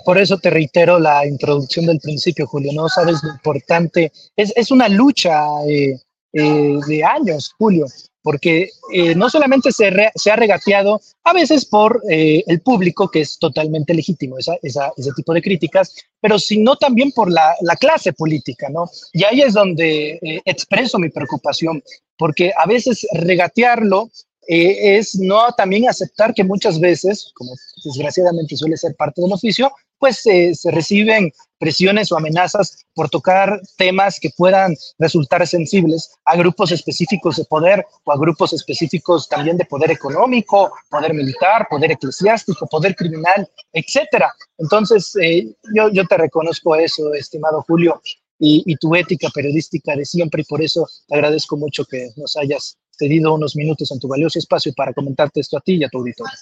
Por 0.04 0.18
eso 0.18 0.38
te 0.38 0.50
reitero 0.50 0.98
la 0.98 1.26
introducción 1.26 1.86
del 1.86 2.00
principio, 2.00 2.46
Julio. 2.46 2.72
No 2.72 2.88
sabes 2.88 3.22
lo 3.22 3.30
importante. 3.30 4.10
Es, 4.36 4.52
es 4.56 4.70
una 4.70 4.88
lucha 4.88 5.44
eh, 5.68 6.00
eh, 6.32 6.78
de 6.86 7.04
años, 7.04 7.54
Julio, 7.58 7.86
porque 8.22 8.70
eh, 8.92 9.14
no 9.14 9.28
solamente 9.28 9.70
se, 9.70 9.92
se, 10.14 10.30
ha 10.30 10.36
regateado 10.36 11.00
a 11.24 11.32
veces 11.32 11.66
por 11.66 12.00
el 12.08 12.60
público, 12.62 13.10
que 13.10 13.20
es 13.20 13.38
totalmente 13.38 13.92
legítimo 13.92 14.38
esa, 14.38 14.56
ese 14.62 15.10
tipo 15.14 15.34
de 15.34 15.42
críticas, 15.42 15.94
pero 16.20 16.38
sino 16.38 16.76
también 16.76 17.12
por 17.12 17.30
la, 17.30 17.54
la 17.60 17.76
clase 17.76 18.12
política, 18.12 18.68
¿no? 18.70 18.88
Y 19.12 19.24
ahí 19.24 19.42
es 19.42 19.52
donde 19.52 20.18
expreso 20.44 20.98
mi 20.98 21.10
preocupación, 21.10 21.82
porque 22.16 22.52
a 22.56 22.66
veces 22.66 23.06
regatearlo 23.12 24.08
eh, 24.48 24.96
es 24.98 25.14
no 25.14 25.52
también 25.52 25.88
aceptar 25.88 26.34
que 26.34 26.44
muchas 26.44 26.80
veces, 26.80 27.32
como 27.34 27.52
desgraciadamente 27.84 28.56
suele 28.56 28.76
ser 28.76 28.94
parte 28.96 29.22
del 29.22 29.32
oficio, 29.32 29.72
pues 29.98 30.26
eh, 30.26 30.52
se 30.56 30.72
reciben 30.72 31.32
presiones 31.58 32.10
o 32.10 32.16
amenazas 32.16 32.84
por 32.92 33.08
tocar 33.08 33.60
temas 33.76 34.18
que 34.18 34.30
puedan 34.36 34.74
resultar 34.98 35.46
sensibles 35.46 36.10
a 36.24 36.36
grupos 36.36 36.72
específicos 36.72 37.36
de 37.36 37.44
poder 37.44 37.86
o 38.02 38.10
a 38.10 38.18
grupos 38.18 38.52
específicos 38.52 39.28
también 39.28 39.56
de 39.56 39.64
poder 39.64 39.92
económico, 39.92 40.72
poder 40.90 41.14
militar, 41.14 41.68
poder 41.70 41.92
eclesiástico, 41.92 42.66
poder 42.66 42.96
criminal, 42.96 43.48
etcétera. 43.72 44.34
Entonces, 44.58 45.14
eh, 45.22 45.54
yo, 45.72 45.88
yo 45.90 46.04
te 46.08 46.16
reconozco 46.16 46.74
eso, 46.74 47.14
estimado 47.14 47.62
Julio, 47.68 48.02
y, 48.40 48.64
y 48.66 48.74
tu 48.74 48.96
ética 48.96 49.28
periodística 49.32 49.94
de 49.94 50.04
siempre, 50.04 50.42
y 50.42 50.46
por 50.46 50.60
eso 50.60 50.88
te 51.06 51.14
agradezco 51.14 51.56
mucho 51.56 51.84
que 51.84 52.10
nos 52.16 52.36
hayas 52.36 52.76
cedido 53.02 53.34
unos 53.34 53.56
minutos 53.56 53.90
en 53.90 53.98
tu 53.98 54.06
valioso 54.06 54.38
espacio 54.38 54.72
para 54.74 54.92
comentarte 54.92 55.40
esto 55.40 55.56
a 55.56 55.60
ti 55.60 55.74
y 55.74 55.84
a 55.84 55.88
tu 55.88 55.98
auditorio. 55.98 56.32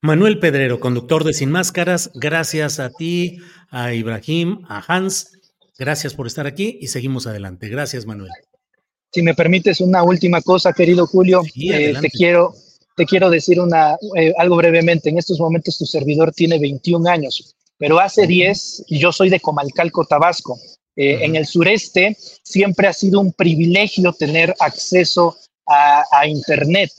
Manuel 0.00 0.38
Pedrero, 0.38 0.80
conductor 0.80 1.24
de 1.24 1.32
Sin 1.32 1.50
Máscaras, 1.50 2.10
gracias 2.14 2.80
a 2.80 2.90
ti, 2.90 3.38
a 3.70 3.94
Ibrahim, 3.94 4.64
a 4.68 4.82
Hans, 4.86 5.38
gracias 5.78 6.14
por 6.14 6.26
estar 6.26 6.46
aquí 6.46 6.78
y 6.80 6.88
seguimos 6.88 7.26
adelante. 7.26 7.68
Gracias, 7.68 8.06
Manuel. 8.06 8.30
Si 9.12 9.22
me 9.22 9.34
permites 9.34 9.80
una 9.80 10.02
última 10.02 10.42
cosa, 10.42 10.72
querido 10.72 11.06
Julio, 11.06 11.42
eh, 11.54 11.94
te 12.00 12.10
quiero 12.10 12.54
te 12.96 13.06
quiero 13.06 13.28
decir 13.28 13.60
una, 13.60 13.96
eh, 14.16 14.32
algo 14.38 14.56
brevemente. 14.56 15.10
En 15.10 15.18
estos 15.18 15.40
momentos 15.40 15.78
tu 15.78 15.86
servidor 15.86 16.32
tiene 16.32 16.58
21 16.58 17.08
años, 17.08 17.54
pero 17.76 17.98
hace 17.98 18.26
10 18.26 18.84
y 18.88 18.98
yo 18.98 19.12
soy 19.12 19.30
de 19.30 19.40
Comalcalco, 19.40 20.04
Tabasco. 20.04 20.58
Eh, 20.96 21.24
en 21.24 21.34
el 21.34 21.46
sureste 21.46 22.16
siempre 22.44 22.86
ha 22.86 22.92
sido 22.92 23.20
un 23.20 23.32
privilegio 23.32 24.12
tener 24.12 24.54
acceso 24.60 25.36
a, 25.66 26.26
Internet. 26.26 26.90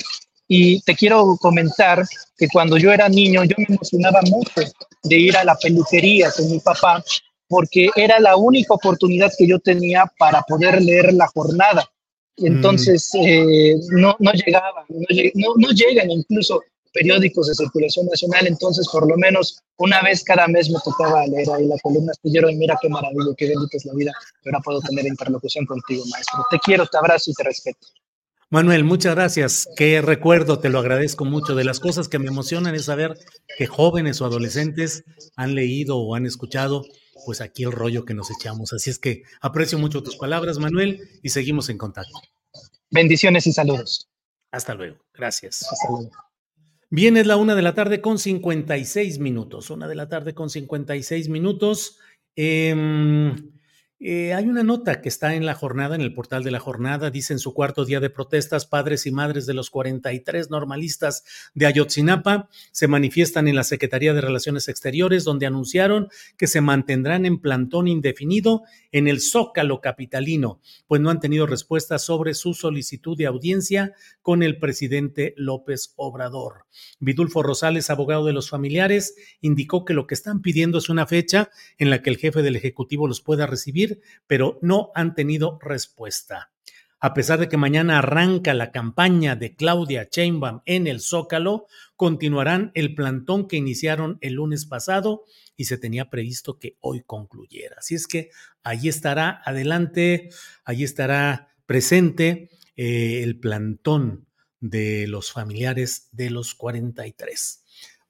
Y 0.47 0.82
te 0.82 0.95
quiero 0.95 1.38
comentar 1.39 2.05
que 2.38 2.47
cuando 2.47 2.78
yo 2.78 2.91
era 2.91 3.09
niño 3.09 3.43
yo 3.43 3.55
me 3.57 3.76
emocionaba 3.76 4.22
mucho 4.24 4.61
de 5.03 5.18
ir 5.18 5.36
a 5.38 5.43
la 5.43 5.55
peluquería 5.55 6.32
con 6.32 6.51
mi 6.51 6.59
papá 6.59 7.03
porque 7.47 7.89
era 7.95 8.20
la 8.20 8.36
única 8.36 8.74
oportunidad 8.74 9.32
que 9.38 9.47
yo 9.47 9.59
tenía 9.59 10.05
para 10.18 10.41
poder 10.43 10.82
leer 10.82 11.13
la 11.13 11.28
jornada. 11.28 11.89
Entonces 12.38 13.09
mm. 13.13 13.26
eh, 13.26 13.76
no, 13.91 14.16
no 14.20 14.32
llegaban, 14.34 14.86
no, 14.89 15.53
no, 15.57 15.70
llegan 15.70 16.11
incluso 16.11 16.61
periódicos 16.91 17.47
de 17.47 17.55
circulación 17.55 18.07
nacional, 18.07 18.47
entonces 18.47 18.88
por 18.89 19.07
lo 19.07 19.18
menos 19.18 19.59
una 19.78 20.01
vez 20.01 20.24
cada 20.24 20.47
mes 20.47 20.70
me 20.70 20.80
tocaba 20.84 21.28
leer 21.28 21.49
ahí 21.51 21.66
la 21.66 21.78
columna 21.84 22.11
astillero 22.11 22.49
y 22.49 22.55
mira 22.55 22.78
qué 22.82 22.89
maravilla, 22.89 23.34
qué 23.38 23.49
bendita 23.49 23.78
es 23.78 23.86
la 23.86 23.93
vida, 23.93 24.13
ahora 24.45 24.59
puedo 24.63 24.80
tener 24.80 25.05
interlocución 25.05 25.66
contigo, 25.66 26.03
maestro. 26.09 26.43
Te 26.49 26.59
quiero, 26.59 26.86
te 26.88 26.97
abrazo 26.97 27.32
y 27.32 27.34
te 27.34 27.43
respeto. 27.43 27.88
Manuel, 28.51 28.83
muchas 28.83 29.15
gracias. 29.15 29.67
Qué 29.75 30.01
recuerdo, 30.01 30.59
te 30.59 30.69
lo 30.69 30.79
agradezco 30.79 31.25
mucho. 31.25 31.55
De 31.55 31.63
las 31.63 31.79
cosas 31.79 32.07
que 32.07 32.19
me 32.19 32.27
emocionan 32.27 32.75
es 32.75 32.85
saber 32.85 33.17
que 33.57 33.65
jóvenes 33.65 34.21
o 34.21 34.25
adolescentes 34.25 35.03
han 35.35 35.55
leído 35.55 35.97
o 35.97 36.15
han 36.15 36.27
escuchado, 36.27 36.85
pues 37.25 37.41
aquí 37.41 37.63
el 37.63 37.71
rollo 37.71 38.05
que 38.05 38.13
nos 38.13 38.29
echamos. 38.29 38.71
Así 38.71 38.91
es 38.91 38.99
que 38.99 39.23
aprecio 39.41 39.79
mucho 39.79 40.03
tus 40.03 40.15
palabras, 40.17 40.59
Manuel, 40.59 41.01
y 41.23 41.29
seguimos 41.29 41.69
en 41.69 41.79
contacto. 41.79 42.21
Bendiciones 42.91 43.47
y 43.47 43.51
saludos. 43.51 44.09
Hasta 44.51 44.75
luego. 44.75 44.97
Gracias. 45.13 45.63
Hasta 45.63 45.87
luego. 45.89 46.11
Bien, 46.91 47.17
es 47.17 47.25
la 47.25 47.37
una 47.37 47.55
de 47.55 47.63
la 47.63 47.73
tarde 47.73 47.99
con 47.99 48.19
56 48.19 49.17
minutos. 49.17 49.71
Una 49.71 49.87
de 49.87 49.95
la 49.95 50.07
tarde 50.07 50.35
con 50.35 50.51
56 50.51 51.29
minutos. 51.29 51.97
Eh, 52.35 53.33
eh, 53.97 54.33
hay 54.33 54.45
una 54.45 54.63
nota 54.63 55.01
que 55.01 55.07
está 55.07 55.35
en 55.35 55.45
la 55.45 55.55
jornada, 55.55 55.95
en 55.95 56.01
el 56.01 56.13
portal 56.13 56.43
de 56.43 56.51
la 56.51 56.59
jornada, 56.59 57.11
dice 57.11 57.31
en 57.31 57.39
su 57.39 57.53
cuarto 57.53 57.85
día 57.85 58.01
de 58.01 58.09
protestas, 58.09 58.65
padres 58.65 59.05
y 59.05 59.11
madres 59.11 59.45
de 59.45 59.53
los 59.53 59.69
43 59.69 60.49
normalistas 60.49 61.23
de 61.53 61.65
Ayotzinapa 61.65 62.49
se 62.73 62.89
manifiestan 62.89 63.47
en 63.47 63.55
la 63.55 63.63
Secretaría 63.63 64.13
de 64.13 64.19
Relaciones 64.19 64.67
Exteriores, 64.67 65.23
donde 65.23 65.45
anunciaron 65.45 66.09
que 66.37 66.47
se 66.47 66.59
mantendrán 66.59 67.25
en 67.25 67.39
plantón 67.39 67.87
indefinido 67.87 68.63
en 68.91 69.07
el 69.07 69.21
Zócalo 69.21 69.79
capitalino, 69.79 70.59
pues 70.87 70.99
no 70.99 71.09
han 71.09 71.21
tenido 71.21 71.47
respuesta 71.47 71.97
sobre 71.97 72.33
su 72.33 72.53
solicitud 72.53 73.17
de 73.17 73.27
audiencia 73.27 73.93
con 74.21 74.43
el 74.43 74.59
presidente 74.59 75.33
López 75.37 75.93
Obrador. 75.95 76.65
Vidulfo 76.99 77.43
Rosales, 77.43 77.89
abogado 77.89 78.25
de 78.25 78.33
los 78.33 78.49
familiares, 78.49 79.15
indicó 79.39 79.85
que 79.85 79.93
lo 79.93 80.05
que 80.05 80.15
están 80.15 80.41
pidiendo 80.41 80.79
es 80.79 80.89
una 80.89 81.07
fecha 81.07 81.49
en 81.77 81.89
la 81.89 82.01
que 82.01 82.09
el 82.09 82.17
jefe 82.17 82.41
del 82.41 82.57
Ejecutivo 82.57 83.07
los 83.07 83.21
pueda 83.21 83.47
recibir 83.47 83.84
pero 84.27 84.59
no 84.61 84.91
han 84.95 85.15
tenido 85.15 85.59
respuesta. 85.61 86.51
A 86.99 87.13
pesar 87.13 87.39
de 87.39 87.49
que 87.49 87.57
mañana 87.57 87.99
arranca 87.99 88.53
la 88.53 88.71
campaña 88.71 89.36
de 89.36 89.55
Claudia 89.55 90.07
Sheinbaum 90.11 90.61
en 90.65 90.88
el 90.88 91.01
Zócalo, 91.01 91.67
continuarán 91.95 92.71
el 92.73 92.95
plantón 92.95 93.47
que 93.47 93.57
iniciaron 93.57 94.17
el 94.21 94.33
lunes 94.33 94.65
pasado 94.65 95.25
y 95.55 95.65
se 95.65 95.77
tenía 95.77 96.09
previsto 96.09 96.57
que 96.57 96.77
hoy 96.79 97.03
concluyera. 97.05 97.75
Así 97.79 97.95
es 97.95 98.07
que 98.07 98.31
allí 98.63 98.89
estará 98.89 99.41
adelante, 99.45 100.29
allí 100.63 100.83
estará 100.83 101.55
presente 101.65 102.49
eh, 102.75 103.21
el 103.23 103.39
plantón 103.39 104.27
de 104.59 105.07
los 105.07 105.31
familiares 105.31 106.09
de 106.11 106.29
los 106.29 106.55
43. 106.55 107.64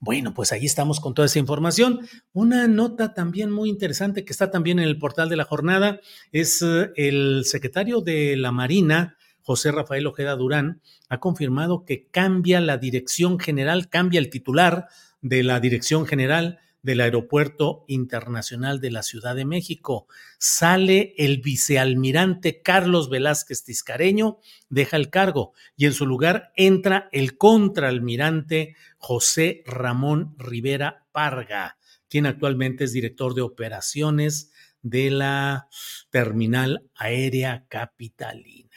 Bueno, 0.06 0.36
pues 0.36 0.51
ahí 0.51 0.66
estamos 0.66 0.99
con 0.99 1.16
toda 1.16 1.26
esa 1.26 1.39
información. 1.39 2.08
Una 2.32 2.68
nota 2.68 3.16
también 3.16 3.49
muy 3.49 3.70
interesante 3.70 4.24
que 4.24 4.34
está 4.34 4.51
también 4.51 4.78
en 4.78 4.86
el 4.86 4.99
portal 4.99 5.30
de 5.30 5.36
la 5.36 5.45
jornada 5.45 5.99
es 6.32 6.62
eh, 6.62 6.91
el 6.95 7.41
secretario 7.43 8.01
de 8.01 8.38
la 8.38 8.51
Marina, 8.51 9.18
José 9.41 9.72
Rafael 9.72 10.06
Ojeda 10.06 10.36
Durán, 10.36 10.80
ha 11.10 11.20
confirmado 11.20 11.86
que 11.86 12.06
cambia 12.06 12.62
la 12.62 12.78
dirección 12.78 13.39
general, 13.39 13.89
cambia 13.89 14.20
el 14.20 14.30
titular 14.30 14.89
de 15.24 15.41
la 15.41 15.60
Dirección 15.60 16.06
General 16.06 16.60
del 16.86 17.01
Aeropuerto 17.01 17.83
Internacional 17.88 18.79
de 18.79 18.91
la 18.91 19.01
Ciudad 19.01 19.36
de 19.36 19.43
México. 19.43 20.07
Sale 20.38 21.15
el 21.17 21.41
vicealmirante 21.41 22.61
Carlos 22.61 23.09
Velázquez 23.09 23.63
Tiscareño, 23.63 24.38
deja 24.69 24.95
el 24.95 25.09
cargo 25.09 25.53
y 25.75 25.88
en 25.88 25.93
su 25.93 26.05
lugar 26.05 26.51
entra 26.55 27.09
el 27.11 27.39
contraalmirante 27.39 28.75
José 28.99 29.63
Ramón 29.65 30.36
Rivera 30.38 31.07
Parga, 31.11 31.79
quien 32.07 32.27
actualmente 32.27 32.83
es 32.83 32.93
director 32.93 33.33
de 33.33 33.41
operaciones 33.41 34.51
de 34.83 35.09
la 35.09 35.67
Terminal 36.11 36.88
Aérea 36.93 37.65
Capitalina. 37.67 38.69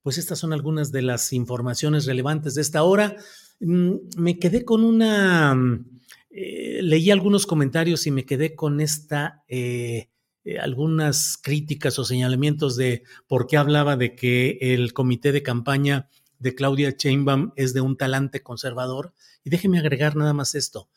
Pues 0.00 0.16
estas 0.16 0.38
son 0.38 0.54
algunas 0.54 0.92
de 0.92 1.02
las 1.02 1.30
informaciones 1.34 2.06
relevantes 2.06 2.54
de 2.54 2.62
esta 2.62 2.84
hora. 2.84 3.16
Mm, 3.60 3.96
me 4.16 4.38
quedé 4.38 4.64
con 4.64 4.82
una 4.82 5.54
eh, 6.36 6.80
leí 6.82 7.12
algunos 7.12 7.46
comentarios 7.46 8.08
y 8.08 8.10
me 8.10 8.26
quedé 8.26 8.56
con 8.56 8.80
esta, 8.80 9.44
eh, 9.46 10.08
eh, 10.42 10.58
algunas 10.58 11.38
críticas 11.40 11.96
o 12.00 12.04
señalamientos 12.04 12.74
de 12.74 13.04
por 13.28 13.46
qué 13.46 13.56
hablaba 13.56 13.96
de 13.96 14.16
que 14.16 14.58
el 14.60 14.92
comité 14.92 15.30
de 15.30 15.44
campaña 15.44 16.08
de 16.40 16.56
Claudia 16.56 16.90
Sheinbaum 16.98 17.52
es 17.54 17.72
de 17.72 17.82
un 17.82 17.96
talante 17.96 18.42
conservador. 18.42 19.14
Y 19.44 19.50
déjeme 19.50 19.78
agregar 19.78 20.16
nada 20.16 20.32
más 20.32 20.56
esto. 20.56 20.88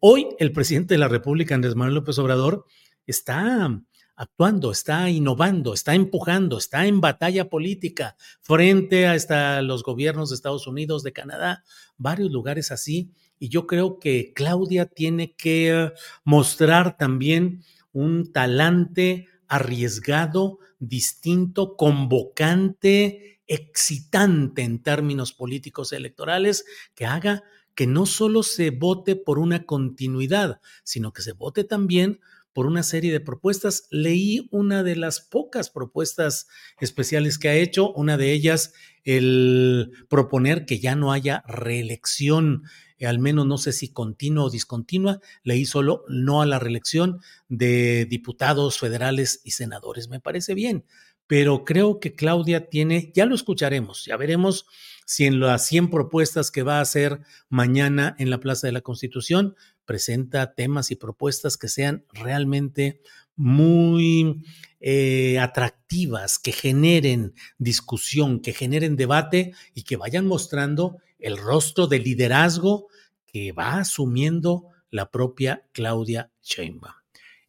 hoy 0.00 0.26
el 0.38 0.52
presidente 0.52 0.92
de 0.92 0.98
la 0.98 1.08
República, 1.08 1.54
Andrés 1.54 1.74
Manuel 1.74 1.94
López 1.94 2.18
Obrador, 2.18 2.66
está 3.06 3.80
actuando, 4.14 4.72
está 4.72 5.08
innovando, 5.08 5.72
está 5.72 5.94
empujando, 5.94 6.58
está 6.58 6.86
en 6.86 7.00
batalla 7.00 7.48
política 7.48 8.16
frente 8.42 9.06
a 9.06 9.62
los 9.62 9.82
gobiernos 9.84 10.28
de 10.28 10.34
Estados 10.34 10.66
Unidos, 10.66 11.02
de 11.02 11.12
Canadá, 11.12 11.64
varios 11.96 12.30
lugares 12.30 12.72
así, 12.72 13.12
y 13.38 13.48
yo 13.48 13.66
creo 13.66 13.98
que 13.98 14.32
Claudia 14.34 14.86
tiene 14.86 15.34
que 15.34 15.92
mostrar 16.24 16.96
también 16.96 17.62
un 17.92 18.32
talante 18.32 19.28
arriesgado, 19.48 20.58
distinto, 20.78 21.76
convocante, 21.76 23.40
excitante 23.46 24.62
en 24.62 24.82
términos 24.82 25.32
políticos 25.32 25.92
electorales, 25.92 26.64
que 26.94 27.06
haga 27.06 27.44
que 27.74 27.86
no 27.86 28.06
solo 28.06 28.42
se 28.42 28.70
vote 28.70 29.16
por 29.16 29.38
una 29.38 29.64
continuidad, 29.64 30.60
sino 30.82 31.12
que 31.12 31.22
se 31.22 31.32
vote 31.32 31.64
también 31.64 32.20
por 32.52 32.66
una 32.66 32.82
serie 32.82 33.12
de 33.12 33.20
propuestas. 33.20 33.86
Leí 33.90 34.48
una 34.50 34.82
de 34.82 34.96
las 34.96 35.20
pocas 35.20 35.70
propuestas 35.70 36.48
especiales 36.80 37.38
que 37.38 37.48
ha 37.48 37.54
hecho, 37.54 37.92
una 37.92 38.16
de 38.16 38.32
ellas 38.32 38.72
el 39.04 39.92
proponer 40.08 40.66
que 40.66 40.80
ya 40.80 40.96
no 40.96 41.12
haya 41.12 41.44
reelección 41.46 42.64
al 43.06 43.18
menos 43.18 43.46
no 43.46 43.58
sé 43.58 43.72
si 43.72 43.88
continua 43.88 44.44
o 44.44 44.50
discontinua, 44.50 45.20
leí 45.42 45.64
solo 45.64 46.04
no 46.08 46.42
a 46.42 46.46
la 46.46 46.58
reelección 46.58 47.20
de 47.48 48.06
diputados 48.06 48.78
federales 48.78 49.40
y 49.44 49.52
senadores. 49.52 50.08
Me 50.08 50.20
parece 50.20 50.54
bien, 50.54 50.84
pero 51.26 51.64
creo 51.64 52.00
que 52.00 52.14
Claudia 52.14 52.68
tiene, 52.68 53.12
ya 53.14 53.26
lo 53.26 53.34
escucharemos, 53.34 54.04
ya 54.06 54.16
veremos 54.16 54.66
si 55.06 55.26
en 55.26 55.40
las 55.40 55.66
100 55.66 55.90
propuestas 55.90 56.50
que 56.50 56.62
va 56.62 56.78
a 56.78 56.82
hacer 56.82 57.20
mañana 57.48 58.16
en 58.18 58.30
la 58.30 58.40
Plaza 58.40 58.66
de 58.66 58.72
la 58.72 58.80
Constitución 58.80 59.54
presenta 59.84 60.54
temas 60.54 60.90
y 60.90 60.96
propuestas 60.96 61.56
que 61.56 61.68
sean 61.68 62.04
realmente 62.12 63.00
muy 63.36 64.42
eh, 64.80 65.38
atractivas, 65.38 66.38
que 66.38 66.52
generen 66.52 67.34
discusión, 67.56 68.40
que 68.40 68.52
generen 68.52 68.96
debate 68.96 69.54
y 69.74 69.84
que 69.84 69.96
vayan 69.96 70.26
mostrando 70.26 70.98
el 71.18 71.36
rostro 71.36 71.86
de 71.86 71.98
liderazgo 71.98 72.88
que 73.26 73.52
va 73.52 73.78
asumiendo 73.78 74.68
la 74.90 75.10
propia 75.10 75.66
Claudia 75.72 76.30
Sheinbaum. 76.42 76.94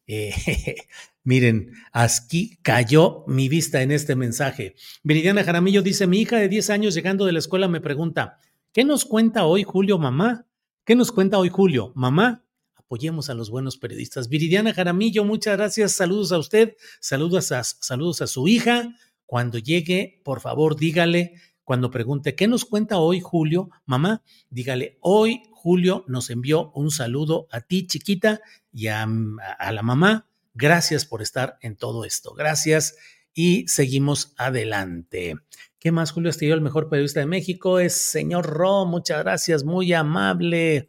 Eh, 0.06 0.34
miren, 1.24 1.72
aquí 1.92 2.58
cayó 2.62 3.24
mi 3.26 3.48
vista 3.48 3.82
en 3.82 3.92
este 3.92 4.16
mensaje. 4.16 4.74
Viridiana 5.02 5.44
Jaramillo 5.44 5.82
dice, 5.82 6.06
mi 6.06 6.20
hija 6.20 6.36
de 6.36 6.48
10 6.48 6.70
años 6.70 6.94
llegando 6.94 7.26
de 7.26 7.32
la 7.32 7.38
escuela 7.38 7.68
me 7.68 7.80
pregunta, 7.80 8.40
¿qué 8.72 8.84
nos 8.84 9.04
cuenta 9.04 9.44
hoy 9.44 9.62
Julio, 9.62 9.98
mamá? 9.98 10.46
¿Qué 10.84 10.96
nos 10.96 11.12
cuenta 11.12 11.38
hoy 11.38 11.48
Julio, 11.48 11.92
mamá? 11.94 12.44
Apoyemos 12.74 13.30
a 13.30 13.34
los 13.34 13.50
buenos 13.50 13.76
periodistas. 13.76 14.28
Viridiana 14.28 14.74
Jaramillo, 14.74 15.24
muchas 15.24 15.56
gracias. 15.56 15.92
Saludos 15.92 16.32
a 16.32 16.38
usted, 16.38 16.76
saludos 17.00 17.52
a, 17.52 17.62
saludos 17.62 18.20
a 18.22 18.26
su 18.26 18.48
hija. 18.48 18.96
Cuando 19.26 19.58
llegue, 19.58 20.20
por 20.24 20.40
favor, 20.40 20.76
dígale 20.76 21.34
cuando 21.70 21.92
pregunte, 21.92 22.34
¿qué 22.34 22.48
nos 22.48 22.64
cuenta 22.64 22.98
hoy 22.98 23.20
Julio? 23.20 23.70
Mamá, 23.86 24.24
dígale, 24.48 24.98
hoy 25.02 25.44
Julio 25.52 26.04
nos 26.08 26.28
envió 26.30 26.72
un 26.74 26.90
saludo 26.90 27.46
a 27.52 27.60
ti, 27.60 27.86
chiquita, 27.86 28.40
y 28.72 28.88
a, 28.88 29.06
la 29.06 29.82
mamá. 29.84 30.26
Gracias 30.52 31.06
por 31.06 31.22
estar 31.22 31.58
en 31.62 31.76
todo 31.76 32.04
esto. 32.04 32.34
Gracias 32.34 32.96
y 33.32 33.68
seguimos 33.68 34.34
adelante. 34.36 35.36
¿Qué 35.78 35.92
más, 35.92 36.10
Julio 36.10 36.30
Astillero, 36.30 36.56
el 36.56 36.60
mejor 36.60 36.88
periodista 36.88 37.20
de 37.20 37.26
México? 37.26 37.78
Es 37.78 37.94
señor 37.94 38.46
Ro, 38.46 38.84
muchas 38.84 39.22
gracias, 39.22 39.62
muy 39.62 39.92
amable. 39.92 40.88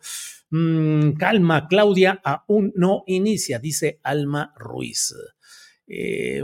Mm, 0.50 1.12
calma, 1.12 1.68
Claudia 1.68 2.20
aún 2.24 2.74
no 2.76 3.04
inicia, 3.06 3.60
dice 3.60 4.00
Alma 4.02 4.52
Ruiz. 4.58 5.14
Eh, 5.86 6.44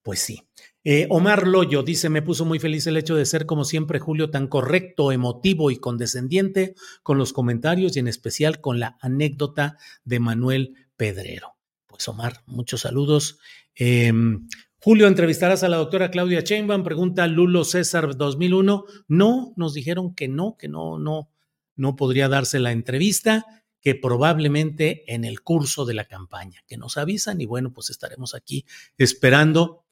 pues 0.00 0.20
sí, 0.20 0.46
eh, 0.88 1.08
Omar 1.10 1.48
Loyo 1.48 1.82
dice, 1.82 2.08
me 2.08 2.22
puso 2.22 2.44
muy 2.44 2.60
feliz 2.60 2.86
el 2.86 2.96
hecho 2.96 3.16
de 3.16 3.26
ser 3.26 3.44
como 3.44 3.64
siempre 3.64 3.98
Julio 3.98 4.30
tan 4.30 4.46
correcto, 4.46 5.10
emotivo 5.10 5.72
y 5.72 5.78
condescendiente 5.78 6.76
con 7.02 7.18
los 7.18 7.32
comentarios 7.32 7.96
y 7.96 7.98
en 7.98 8.06
especial 8.06 8.60
con 8.60 8.78
la 8.78 8.96
anécdota 9.00 9.78
de 10.04 10.20
Manuel 10.20 10.74
Pedrero. 10.96 11.56
Pues 11.88 12.06
Omar, 12.06 12.44
muchos 12.46 12.82
saludos. 12.82 13.40
Em, 13.74 14.46
Julio, 14.78 15.08
¿entrevistarás 15.08 15.64
a 15.64 15.68
la 15.68 15.78
doctora 15.78 16.12
Claudia 16.12 16.42
Sheinbaum? 16.42 16.84
Pregunta 16.84 17.26
Lulo 17.26 17.64
César 17.64 18.16
2001. 18.16 18.84
No, 19.08 19.54
nos 19.56 19.74
dijeron 19.74 20.14
que 20.14 20.28
no, 20.28 20.56
que 20.56 20.68
no, 20.68 21.00
no, 21.00 21.32
no 21.74 21.96
podría 21.96 22.28
darse 22.28 22.60
la 22.60 22.70
entrevista, 22.70 23.44
que 23.80 23.96
probablemente 23.96 25.02
en 25.12 25.24
el 25.24 25.40
curso 25.40 25.84
de 25.84 25.94
la 25.94 26.04
campaña, 26.04 26.62
que 26.68 26.76
nos 26.76 26.96
avisan 26.96 27.40
y 27.40 27.46
bueno, 27.46 27.72
pues 27.72 27.90
estaremos 27.90 28.36
aquí 28.36 28.64
esperando 28.98 29.85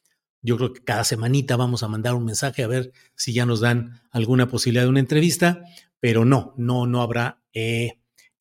yo 0.45 0.59
creo 0.59 0.73
que 0.75 0.85
cada 0.85 1.05
semanita 1.05 1.57
vamos 1.57 1.83
a 1.83 1.89
mandar 1.89 2.15
un 2.15 2.25
mensaje 2.25 2.63
a 2.63 2.69
ver 2.69 2.93
si 3.17 3.33
ya 3.33 3.47
nos 3.47 3.61
dan 3.61 4.03
alguna 4.11 4.49
posibilidad 4.49 4.85
de 4.85 4.91
una 4.91 5.01
entrevista, 5.01 5.65
pero 6.01 6.27
no, 6.27 6.53
no, 6.59 6.87
no 6.87 7.01
habrá 7.01 7.43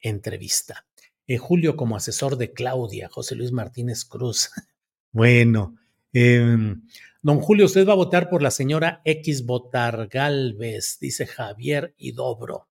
entrevista. 0.01 0.85
Eh, 1.25 1.37
Julio 1.37 1.77
como 1.77 1.95
asesor 1.95 2.35
de 2.35 2.51
Claudia, 2.51 3.07
José 3.07 3.35
Luis 3.35 3.53
Martínez 3.53 4.03
Cruz. 4.03 4.51
bueno, 5.13 5.77
em, 6.11 6.83
don 7.21 7.39
Julio, 7.39 7.65
usted 7.65 7.87
va 7.87 7.93
a 7.93 7.97
votar 7.97 8.29
por 8.29 8.43
la 8.43 8.51
señora 8.51 9.01
X 9.05 9.45
Botar 9.45 10.07
Galvez, 10.07 10.97
dice 10.99 11.25
Javier 11.25 11.95
Idobro. 11.97 12.67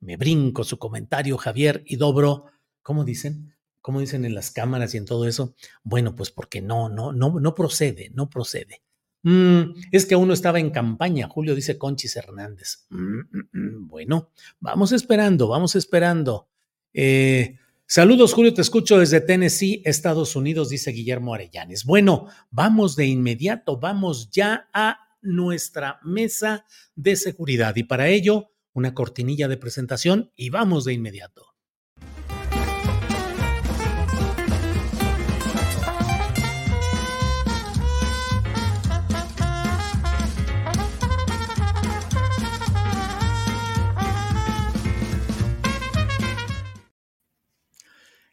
Me 0.00 0.16
brinco 0.16 0.64
su 0.64 0.78
comentario, 0.78 1.36
Javier 1.36 1.82
Idobro. 1.86 2.46
¿Cómo 2.80 3.04
dicen? 3.04 3.53
Como 3.84 4.00
dicen 4.00 4.24
en 4.24 4.34
las 4.34 4.50
cámaras 4.50 4.94
y 4.94 4.96
en 4.96 5.04
todo 5.04 5.28
eso, 5.28 5.54
bueno, 5.82 6.14
pues 6.16 6.30
porque 6.30 6.62
no, 6.62 6.88
no, 6.88 7.12
no, 7.12 7.38
no 7.38 7.54
procede, 7.54 8.10
no 8.14 8.30
procede. 8.30 8.80
Mm, 9.24 9.74
es 9.92 10.06
que 10.06 10.16
uno 10.16 10.32
estaba 10.32 10.58
en 10.58 10.70
campaña, 10.70 11.28
Julio 11.28 11.54
dice 11.54 11.76
Conchis 11.76 12.16
Hernández. 12.16 12.86
Mm, 12.88 13.18
mm, 13.52 13.86
bueno, 13.86 14.30
vamos 14.58 14.92
esperando, 14.92 15.48
vamos 15.48 15.76
esperando. 15.76 16.48
Eh, 16.94 17.58
saludos, 17.86 18.32
Julio, 18.32 18.54
te 18.54 18.62
escucho 18.62 18.98
desde 18.98 19.20
Tennessee, 19.20 19.82
Estados 19.84 20.34
Unidos, 20.34 20.70
dice 20.70 20.90
Guillermo 20.90 21.34
Arellanes. 21.34 21.84
Bueno, 21.84 22.28
vamos 22.50 22.96
de 22.96 23.04
inmediato, 23.04 23.78
vamos 23.78 24.30
ya 24.30 24.70
a 24.72 24.96
nuestra 25.20 26.00
mesa 26.02 26.64
de 26.94 27.16
seguridad 27.16 27.76
y 27.76 27.82
para 27.82 28.08
ello 28.08 28.50
una 28.72 28.94
cortinilla 28.94 29.46
de 29.46 29.58
presentación 29.58 30.30
y 30.36 30.48
vamos 30.48 30.86
de 30.86 30.94
inmediato. 30.94 31.53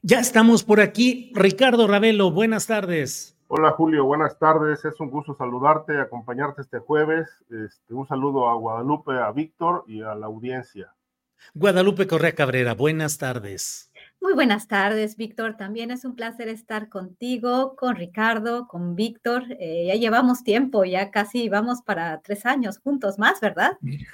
Ya 0.03 0.19
estamos 0.19 0.63
por 0.63 0.81
aquí. 0.81 1.31
Ricardo 1.35 1.85
Ravelo, 1.85 2.31
buenas 2.31 2.65
tardes. 2.65 3.37
Hola 3.47 3.69
Julio, 3.71 4.03
buenas 4.03 4.39
tardes. 4.39 4.83
Es 4.83 4.99
un 4.99 5.11
gusto 5.11 5.35
saludarte, 5.35 5.99
acompañarte 6.01 6.63
este 6.63 6.79
jueves. 6.79 7.29
Este, 7.51 7.93
un 7.93 8.07
saludo 8.07 8.49
a 8.49 8.55
Guadalupe, 8.55 9.11
a 9.19 9.31
Víctor 9.31 9.83
y 9.87 10.01
a 10.01 10.15
la 10.15 10.25
audiencia. 10.25 10.95
Guadalupe 11.53 12.07
Correa 12.07 12.33
Cabrera, 12.33 12.73
buenas 12.73 13.19
tardes. 13.19 13.90
Muy 14.21 14.33
buenas 14.33 14.67
tardes, 14.67 15.17
Víctor. 15.17 15.57
También 15.57 15.89
es 15.89 16.05
un 16.05 16.15
placer 16.15 16.47
estar 16.47 16.89
contigo, 16.89 17.75
con 17.75 17.95
Ricardo, 17.95 18.67
con 18.67 18.95
Víctor. 18.95 19.45
Eh, 19.59 19.87
ya 19.87 19.95
llevamos 19.95 20.43
tiempo, 20.43 20.85
ya 20.85 21.09
casi 21.09 21.49
vamos 21.49 21.81
para 21.81 22.21
tres 22.21 22.45
años 22.45 22.77
juntos 22.77 23.17
más, 23.17 23.41
¿verdad? 23.41 23.73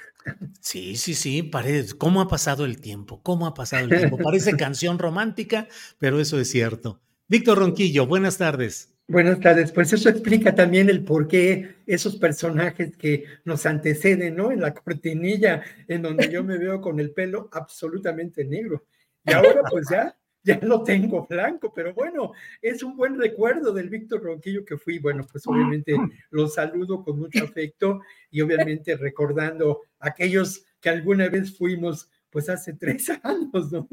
Sí, 0.60 0.96
sí, 0.96 1.14
sí, 1.14 1.42
parece. 1.42 1.96
¿Cómo 1.96 2.20
ha 2.20 2.28
pasado 2.28 2.66
el 2.66 2.82
tiempo? 2.82 3.22
¿Cómo 3.22 3.46
ha 3.46 3.54
pasado 3.54 3.84
el 3.84 3.96
tiempo? 3.96 4.18
Parece 4.18 4.58
canción 4.58 4.98
romántica, 4.98 5.68
pero 5.98 6.20
eso 6.20 6.38
es 6.38 6.50
cierto. 6.50 7.00
Víctor 7.28 7.58
Ronquillo, 7.58 8.06
buenas 8.06 8.36
tardes. 8.36 8.92
Buenas 9.06 9.40
tardes, 9.40 9.72
pues 9.72 9.90
eso 9.94 10.10
explica 10.10 10.54
también 10.54 10.90
el 10.90 11.02
por 11.02 11.28
qué 11.28 11.76
esos 11.86 12.16
personajes 12.16 12.94
que 12.98 13.24
nos 13.46 13.64
anteceden, 13.64 14.36
¿no? 14.36 14.52
En 14.52 14.60
la 14.60 14.74
cortinilla, 14.74 15.62
en 15.86 16.02
donde 16.02 16.30
yo 16.30 16.44
me 16.44 16.58
veo 16.58 16.82
con 16.82 17.00
el 17.00 17.12
pelo 17.12 17.48
absolutamente 17.52 18.44
negro. 18.44 18.84
Y 19.28 19.32
ahora 19.32 19.62
pues 19.70 19.86
ya, 19.90 20.16
ya 20.42 20.58
lo 20.62 20.82
tengo 20.82 21.26
blanco, 21.28 21.72
pero 21.74 21.92
bueno, 21.94 22.32
es 22.62 22.82
un 22.82 22.96
buen 22.96 23.18
recuerdo 23.18 23.72
del 23.72 23.90
Víctor 23.90 24.22
Ronquillo 24.22 24.64
que 24.64 24.78
fui. 24.78 24.98
Bueno, 24.98 25.26
pues 25.30 25.46
obviamente 25.46 25.96
lo 26.30 26.48
saludo 26.48 27.02
con 27.04 27.18
mucho 27.18 27.44
afecto 27.44 28.00
y 28.30 28.40
obviamente 28.40 28.96
recordando 28.96 29.82
aquellos 29.98 30.64
que 30.80 30.88
alguna 30.88 31.28
vez 31.28 31.56
fuimos, 31.56 32.10
pues 32.30 32.48
hace 32.48 32.74
tres 32.74 33.10
años, 33.22 33.72
¿no? 33.72 33.88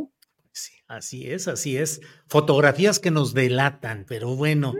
Sí, 0.51 0.71
así 0.87 1.29
es, 1.29 1.49
así 1.49 1.75
es. 1.75 1.99
Fotografías 2.27 2.99
que 2.99 3.11
nos 3.11 3.33
delatan, 3.33 4.05
pero 4.07 4.37
bueno, 4.37 4.73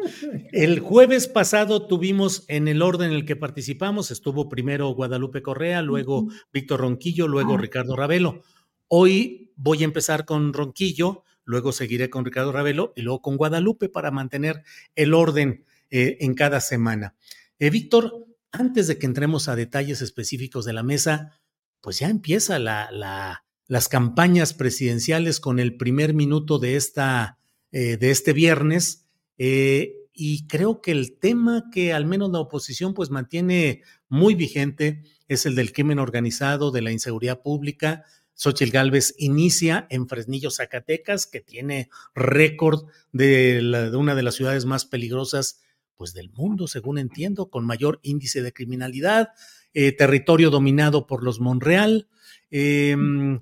el 0.53 0.79
jueves 0.79 1.27
pasado 1.27 1.85
tuvimos 1.85 2.45
en 2.47 2.69
el 2.69 2.81
orden 2.81 3.09
en 3.09 3.17
el 3.17 3.25
que 3.25 3.35
participamos, 3.35 4.09
estuvo 4.09 4.47
primero 4.47 4.87
Guadalupe 4.91 5.41
Correa, 5.41 5.81
luego 5.81 6.29
Víctor 6.53 6.79
Ronquillo, 6.79 7.27
luego 7.27 7.57
Ricardo 7.57 7.97
Ravelo. 7.97 8.41
Hoy 8.87 9.44
voy 9.55 9.81
a 9.81 9.85
empezar 9.85 10.25
con 10.25 10.53
Ronquillo, 10.53 11.23
luego 11.43 11.71
seguiré 11.71 12.09
con 12.09 12.25
Ricardo 12.25 12.51
Ravelo 12.51 12.93
y 12.95 13.01
luego 13.01 13.21
con 13.21 13.37
Guadalupe 13.37 13.89
para 13.89 14.11
mantener 14.11 14.63
el 14.95 15.13
orden 15.13 15.65
eh, 15.89 16.17
en 16.21 16.33
cada 16.33 16.59
semana. 16.59 17.15
Eh, 17.59 17.69
Víctor, 17.69 18.25
antes 18.51 18.87
de 18.87 18.97
que 18.97 19.05
entremos 19.05 19.47
a 19.47 19.55
detalles 19.55 20.01
específicos 20.01 20.65
de 20.65 20.73
la 20.73 20.83
mesa, 20.83 21.39
pues 21.81 21.99
ya 21.99 22.09
empieza 22.09 22.59
la, 22.59 22.89
la, 22.91 23.45
las 23.67 23.87
campañas 23.87 24.53
presidenciales 24.53 25.39
con 25.39 25.59
el 25.59 25.77
primer 25.77 26.13
minuto 26.13 26.57
de, 26.57 26.75
esta, 26.75 27.39
eh, 27.71 27.97
de 27.97 28.11
este 28.11 28.33
viernes. 28.33 29.05
y 29.37 30.47
creo 30.47 30.81
que 30.81 30.91
el 30.91 31.17
tema 31.19 31.69
que 31.71 31.91
al 31.91 32.05
menos 32.05 32.31
la 32.31 32.39
oposición 32.39 32.93
pues 32.93 33.09
mantiene 33.09 33.81
muy 34.07 34.33
vigente 34.33 35.03
es 35.27 35.45
el 35.45 35.55
del 35.55 35.73
crimen 35.73 35.99
organizado, 35.99 36.71
de 36.71 36.81
la 36.81 36.91
inseguridad 36.91 37.41
pública, 37.41 38.05
Xochitl 38.35 38.71
Gálvez 38.71 39.15
inicia 39.17 39.87
en 39.89 40.07
Fresnillo, 40.07 40.51
Zacatecas, 40.51 41.25
que 41.25 41.39
tiene 41.39 41.89
récord 42.13 42.85
de, 43.11 43.91
una 43.97 44.13
de 44.13 44.23
las 44.23 44.35
ciudades 44.35 44.65
más 44.65 44.85
peligrosas 44.85 45.61
pues, 45.95 46.13
del 46.13 46.29
mundo, 46.29 46.67
según 46.67 46.97
entiendo, 46.97 47.49
con 47.49 47.65
mayor 47.65 47.99
índice 48.03 48.41
de 48.41 48.53
criminalidad, 48.53 49.29
eh, 49.73 49.93
territorio 49.93 50.49
dominado 50.49 51.07
por 51.07 51.23
los 51.23 51.39
Monreal. 51.39 52.09
Em, 52.51 53.39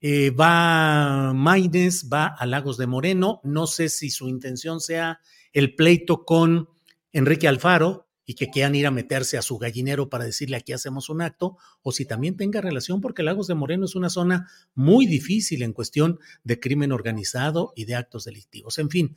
eh, 0.00 0.30
va 0.30 1.32
Maines, 1.34 2.08
va 2.12 2.26
a 2.26 2.46
Lagos 2.46 2.76
de 2.76 2.86
Moreno. 2.86 3.40
No 3.42 3.66
sé 3.66 3.88
si 3.88 4.10
su 4.10 4.28
intención 4.28 4.80
sea 4.80 5.20
el 5.52 5.74
pleito 5.74 6.24
con 6.24 6.68
Enrique 7.12 7.48
Alfaro, 7.48 8.05
y 8.26 8.34
que 8.34 8.50
quieran 8.50 8.74
ir 8.74 8.86
a 8.86 8.90
meterse 8.90 9.38
a 9.38 9.42
su 9.42 9.56
gallinero 9.56 10.10
para 10.10 10.24
decirle 10.24 10.56
aquí 10.56 10.72
hacemos 10.72 11.08
un 11.08 11.22
acto, 11.22 11.56
o 11.80 11.92
si 11.92 12.04
también 12.04 12.36
tenga 12.36 12.60
relación, 12.60 13.00
porque 13.00 13.22
Lagos 13.22 13.46
de 13.46 13.54
Moreno 13.54 13.86
es 13.86 13.94
una 13.94 14.10
zona 14.10 14.50
muy 14.74 15.06
difícil 15.06 15.62
en 15.62 15.72
cuestión 15.72 16.18
de 16.42 16.58
crimen 16.58 16.92
organizado 16.92 17.72
y 17.76 17.84
de 17.84 17.94
actos 17.94 18.24
delictivos. 18.24 18.78
En 18.78 18.90
fin, 18.90 19.16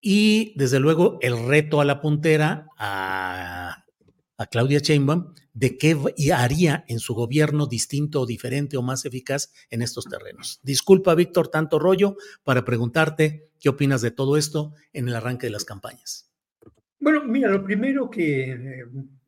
y 0.00 0.52
desde 0.56 0.80
luego 0.80 1.18
el 1.20 1.46
reto 1.46 1.80
a 1.80 1.84
la 1.84 2.00
puntera 2.00 2.66
a, 2.76 3.78
Claudia 4.50 4.80
Sheinbaum 4.80 5.34
de 5.52 5.78
qué 5.78 5.96
haría 6.34 6.84
en 6.88 6.98
su 6.98 7.14
gobierno 7.14 7.66
distinto 7.66 8.22
o 8.22 8.26
diferente 8.26 8.76
o 8.76 8.82
más 8.82 9.04
eficaz 9.04 9.52
en 9.70 9.80
estos 9.82 10.06
terrenos. 10.06 10.58
Disculpa, 10.64 11.14
Víctor, 11.14 11.46
tanto 11.46 11.78
rollo 11.78 12.16
para 12.42 12.64
preguntarte 12.64 13.52
qué 13.60 13.68
opinas 13.68 14.02
de 14.02 14.10
todo 14.10 14.36
esto 14.36 14.72
en 14.92 15.06
el 15.06 15.14
arranque 15.14 15.46
de 15.46 15.52
las 15.52 15.64
campañas. 15.64 16.31
Bueno, 17.02 17.24
mira, 17.24 17.48
lo 17.50 17.64
primero 17.64 18.08
que 18.08 18.52
eh, 18.52 18.84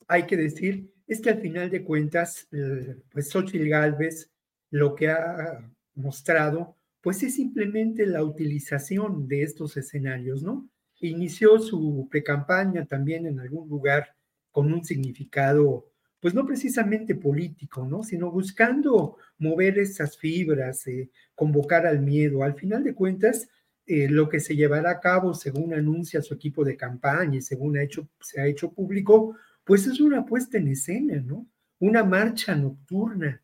hay 0.07 0.27
que 0.27 0.37
decir 0.37 0.95
es 1.09 1.21
que 1.21 1.31
al 1.31 1.41
final 1.41 1.69
de 1.71 1.83
cuentas, 1.83 2.47
eh, 2.53 2.99
pues 3.11 3.31
Xochitl 3.31 3.69
Galvez 3.69 4.31
lo 4.71 4.95
que 4.95 5.09
ha 5.09 5.59
mostrado, 5.97 6.77
pues 7.01 7.25
es 7.25 7.35
simplemente 7.35 8.07
la 8.07 8.23
utilización 8.23 9.27
de 9.27 9.43
estos 9.43 9.77
escenarios, 9.77 10.45
¿no? 10.45 10.71
Inició 11.01 11.59
su 11.59 12.07
precampaña 12.09 12.87
también 12.87 13.27
en 13.27 13.41
algún 13.41 13.69
lugar 13.69 14.15
con 14.53 14.73
un 14.73 14.85
significado, 14.85 15.91
pues 16.21 16.33
no 16.33 16.47
precisamente 16.47 17.17
político, 17.17 17.85
¿no? 17.85 18.05
Sino 18.05 18.31
buscando 18.31 19.17
mover 19.39 19.81
esas 19.81 20.17
fibras, 20.17 20.87
eh, 20.87 21.11
convocar 21.35 21.89
al 21.89 21.99
miedo. 22.03 22.45
Al 22.45 22.55
final 22.55 22.85
de 22.85 22.95
cuentas, 22.95 23.49
eh, 23.87 24.09
lo 24.09 24.29
que 24.29 24.41
se 24.41 24.57
llevará 24.57 24.91
a 24.93 25.01
cabo, 25.01 25.35
según 25.35 25.75
anuncia 25.75 26.23
su 26.23 26.35
equipo 26.35 26.65
de 26.65 26.77
campaña 26.77 27.37
y 27.37 27.43
según 27.43 27.77
ha 27.77 27.83
hecho, 27.83 28.09
se 28.21 28.41
ha 28.41 28.47
hecho 28.47 28.73
público, 28.73 29.37
pues 29.65 29.87
es 29.87 30.01
una 30.01 30.25
puesta 30.25 30.59
en 30.59 30.69
escena, 30.69 31.21
¿no? 31.21 31.47
Una 31.79 32.05
marcha 32.05 32.55
nocturna. 32.55 33.43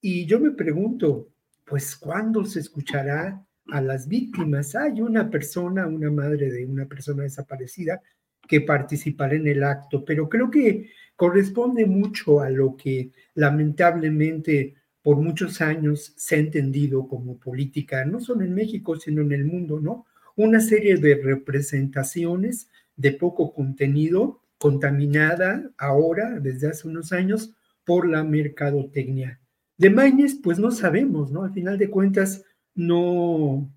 Y 0.00 0.26
yo 0.26 0.40
me 0.40 0.52
pregunto, 0.52 1.30
pues, 1.64 1.96
¿cuándo 1.96 2.44
se 2.44 2.60
escuchará 2.60 3.44
a 3.68 3.80
las 3.80 4.06
víctimas? 4.08 4.74
Hay 4.74 5.00
una 5.00 5.30
persona, 5.30 5.86
una 5.86 6.10
madre 6.10 6.50
de 6.50 6.66
una 6.66 6.86
persona 6.86 7.22
desaparecida, 7.22 8.00
que 8.46 8.60
participará 8.60 9.34
en 9.34 9.46
el 9.46 9.64
acto, 9.64 10.04
pero 10.04 10.28
creo 10.28 10.50
que 10.50 10.90
corresponde 11.16 11.86
mucho 11.86 12.40
a 12.40 12.50
lo 12.50 12.76
que 12.76 13.10
lamentablemente 13.34 14.74
por 15.04 15.18
muchos 15.18 15.60
años 15.60 16.14
se 16.16 16.34
ha 16.34 16.38
entendido 16.38 17.06
como 17.06 17.36
política, 17.36 18.06
no 18.06 18.20
solo 18.20 18.42
en 18.42 18.54
México, 18.54 18.96
sino 18.96 19.20
en 19.20 19.32
el 19.32 19.44
mundo, 19.44 19.78
¿no? 19.78 20.06
Una 20.34 20.60
serie 20.60 20.96
de 20.96 21.16
representaciones 21.16 22.70
de 22.96 23.12
poco 23.12 23.52
contenido, 23.52 24.40
contaminada 24.56 25.70
ahora, 25.76 26.40
desde 26.40 26.68
hace 26.68 26.88
unos 26.88 27.12
años, 27.12 27.52
por 27.84 28.08
la 28.08 28.24
mercadotecnia. 28.24 29.38
De 29.76 29.90
Mañez, 29.90 30.36
pues 30.42 30.58
no 30.58 30.70
sabemos, 30.70 31.30
¿no? 31.30 31.44
Al 31.44 31.52
final 31.52 31.76
de 31.76 31.90
cuentas, 31.90 32.42
no, 32.74 33.70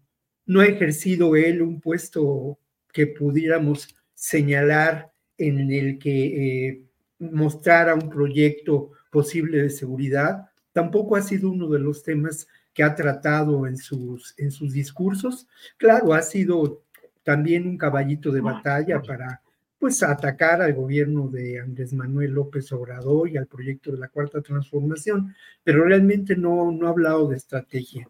no 0.45 0.61
ha 0.61 0.65
ejercido 0.65 1.35
él 1.35 1.61
un 1.61 1.81
puesto 1.81 2.57
que 2.93 3.05
pudiéramos 3.05 3.93
señalar 4.13 5.11
en 5.37 5.71
el 5.73 5.99
que 5.99 6.67
eh, 6.67 6.85
mostrara 7.19 7.95
un 7.95 8.09
proyecto 8.09 8.91
posible 9.11 9.63
de 9.63 9.69
seguridad 9.69 10.47
tampoco 10.77 11.15
ha 11.15 11.23
sido 11.23 11.49
uno 11.49 11.67
de 11.69 11.79
los 11.79 12.03
temas 12.03 12.47
que 12.71 12.83
ha 12.83 12.93
tratado 12.93 13.65
en 13.65 13.77
sus, 13.77 14.35
en 14.37 14.51
sus 14.51 14.73
discursos. 14.73 15.47
Claro, 15.75 16.13
ha 16.13 16.21
sido 16.21 16.83
también 17.23 17.67
un 17.67 17.79
caballito 17.79 18.31
de 18.31 18.41
batalla 18.41 19.01
para 19.01 19.41
pues 19.79 20.03
atacar 20.03 20.61
al 20.61 20.75
gobierno 20.75 21.29
de 21.29 21.59
Andrés 21.59 21.93
Manuel 21.93 22.29
López 22.29 22.71
Obrador 22.73 23.27
y 23.27 23.37
al 23.37 23.47
proyecto 23.47 23.91
de 23.91 23.97
la 23.97 24.09
Cuarta 24.09 24.39
Transformación, 24.43 25.33
pero 25.63 25.83
realmente 25.83 26.35
no, 26.35 26.71
no 26.71 26.85
ha 26.85 26.91
hablado 26.91 27.27
de 27.27 27.37
estrategia. 27.37 28.07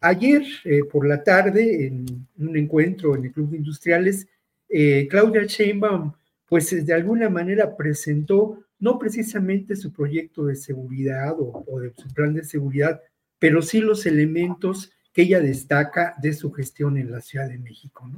Ayer 0.00 0.42
eh, 0.64 0.84
por 0.90 1.06
la 1.06 1.22
tarde, 1.22 1.86
en 1.86 2.26
un 2.38 2.56
encuentro 2.56 3.14
en 3.14 3.26
el 3.26 3.32
Club 3.32 3.50
de 3.50 3.58
Industriales, 3.58 4.26
eh, 4.70 5.06
Claudia 5.10 5.44
Sheinbaum, 5.44 6.14
pues 6.48 6.86
de 6.86 6.94
alguna 6.94 7.28
manera 7.28 7.76
presentó 7.76 8.65
no 8.78 8.98
precisamente 8.98 9.76
su 9.76 9.92
proyecto 9.92 10.44
de 10.46 10.56
seguridad 10.56 11.34
o, 11.38 11.80
de 11.80 11.92
su 11.94 12.08
plan 12.08 12.34
de 12.34 12.44
seguridad, 12.44 13.00
pero 13.38 13.62
sí 13.62 13.80
los 13.80 14.06
elementos 14.06 14.92
que 15.12 15.22
ella 15.22 15.40
destaca 15.40 16.14
de 16.20 16.32
su 16.32 16.52
gestión 16.52 16.96
en 16.98 17.10
la 17.10 17.20
Ciudad 17.20 17.48
de 17.48 17.58
México. 17.58 18.10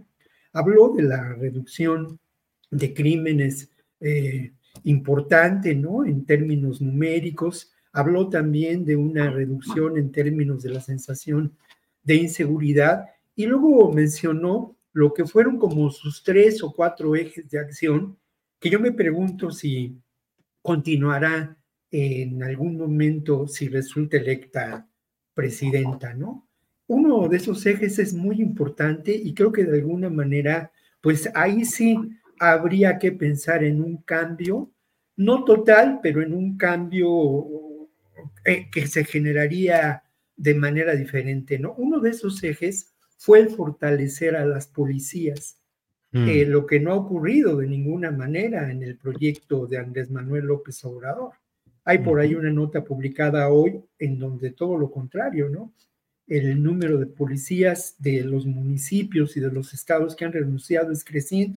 Habló 0.52 0.94
de 0.94 1.04
la 1.04 1.34
reducción 1.34 2.18
de 2.70 2.92
crímenes 2.92 3.70
eh, 4.00 4.52
importante, 4.84 5.74
¿no? 5.74 6.04
En 6.04 6.24
términos 6.24 6.80
numéricos. 6.80 7.72
Habló 7.92 8.28
también 8.28 8.84
de 8.84 8.96
una 8.96 9.30
reducción 9.30 9.96
en 9.96 10.10
términos 10.10 10.62
de 10.62 10.70
la 10.70 10.80
sensación 10.80 11.56
de 12.02 12.16
inseguridad 12.16 13.06
y 13.36 13.46
luego 13.46 13.92
mencionó 13.92 14.76
lo 14.92 15.14
que 15.14 15.24
fueron 15.24 15.58
como 15.58 15.90
sus 15.90 16.22
tres 16.22 16.62
o 16.62 16.72
cuatro 16.72 17.14
ejes 17.14 17.48
de 17.50 17.58
acción, 17.58 18.18
que 18.58 18.70
yo 18.70 18.80
me 18.80 18.92
pregunto 18.92 19.50
si 19.50 19.96
continuará 20.62 21.56
en 21.90 22.42
algún 22.42 22.76
momento 22.76 23.46
si 23.46 23.68
resulta 23.68 24.18
electa 24.18 24.88
presidenta, 25.34 26.14
¿no? 26.14 26.48
Uno 26.86 27.28
de 27.28 27.36
esos 27.36 27.64
ejes 27.66 27.98
es 27.98 28.14
muy 28.14 28.40
importante 28.40 29.14
y 29.14 29.34
creo 29.34 29.52
que 29.52 29.64
de 29.64 29.78
alguna 29.78 30.10
manera, 30.10 30.72
pues 31.00 31.30
ahí 31.34 31.64
sí 31.64 31.96
habría 32.40 32.98
que 32.98 33.12
pensar 33.12 33.62
en 33.62 33.82
un 33.82 33.98
cambio, 34.02 34.72
no 35.16 35.44
total, 35.44 36.00
pero 36.02 36.22
en 36.22 36.32
un 36.32 36.56
cambio 36.56 37.46
eh, 38.44 38.70
que 38.70 38.86
se 38.86 39.04
generaría 39.04 40.02
de 40.36 40.54
manera 40.54 40.94
diferente, 40.94 41.58
¿no? 41.58 41.74
Uno 41.74 42.00
de 42.00 42.10
esos 42.10 42.42
ejes 42.42 42.94
fue 43.16 43.40
el 43.40 43.50
fortalecer 43.50 44.36
a 44.36 44.46
las 44.46 44.68
policías, 44.68 45.57
Mm. 46.18 46.28
eh, 46.28 46.44
lo 46.46 46.66
que 46.66 46.80
no 46.80 46.92
ha 46.92 46.96
ocurrido 46.96 47.56
de 47.58 47.66
ninguna 47.66 48.10
manera 48.10 48.70
en 48.72 48.82
el 48.82 48.96
proyecto 48.96 49.66
de 49.66 49.78
Andrés 49.78 50.10
Manuel 50.10 50.46
López 50.46 50.84
Obrador. 50.84 51.32
Hay 51.84 51.98
por 51.98 52.18
ahí 52.20 52.34
una 52.34 52.50
nota 52.50 52.84
publicada 52.84 53.48
hoy 53.48 53.80
en 53.98 54.18
donde 54.18 54.50
todo 54.50 54.76
lo 54.76 54.90
contrario, 54.90 55.48
¿no? 55.48 55.72
El 56.26 56.62
número 56.62 56.98
de 56.98 57.06
policías 57.06 57.94
de 57.98 58.22
los 58.24 58.46
municipios 58.46 59.36
y 59.36 59.40
de 59.40 59.50
los 59.50 59.72
estados 59.72 60.14
que 60.14 60.24
han 60.24 60.32
renunciado 60.32 60.92
es 60.92 61.04
creciente. 61.04 61.56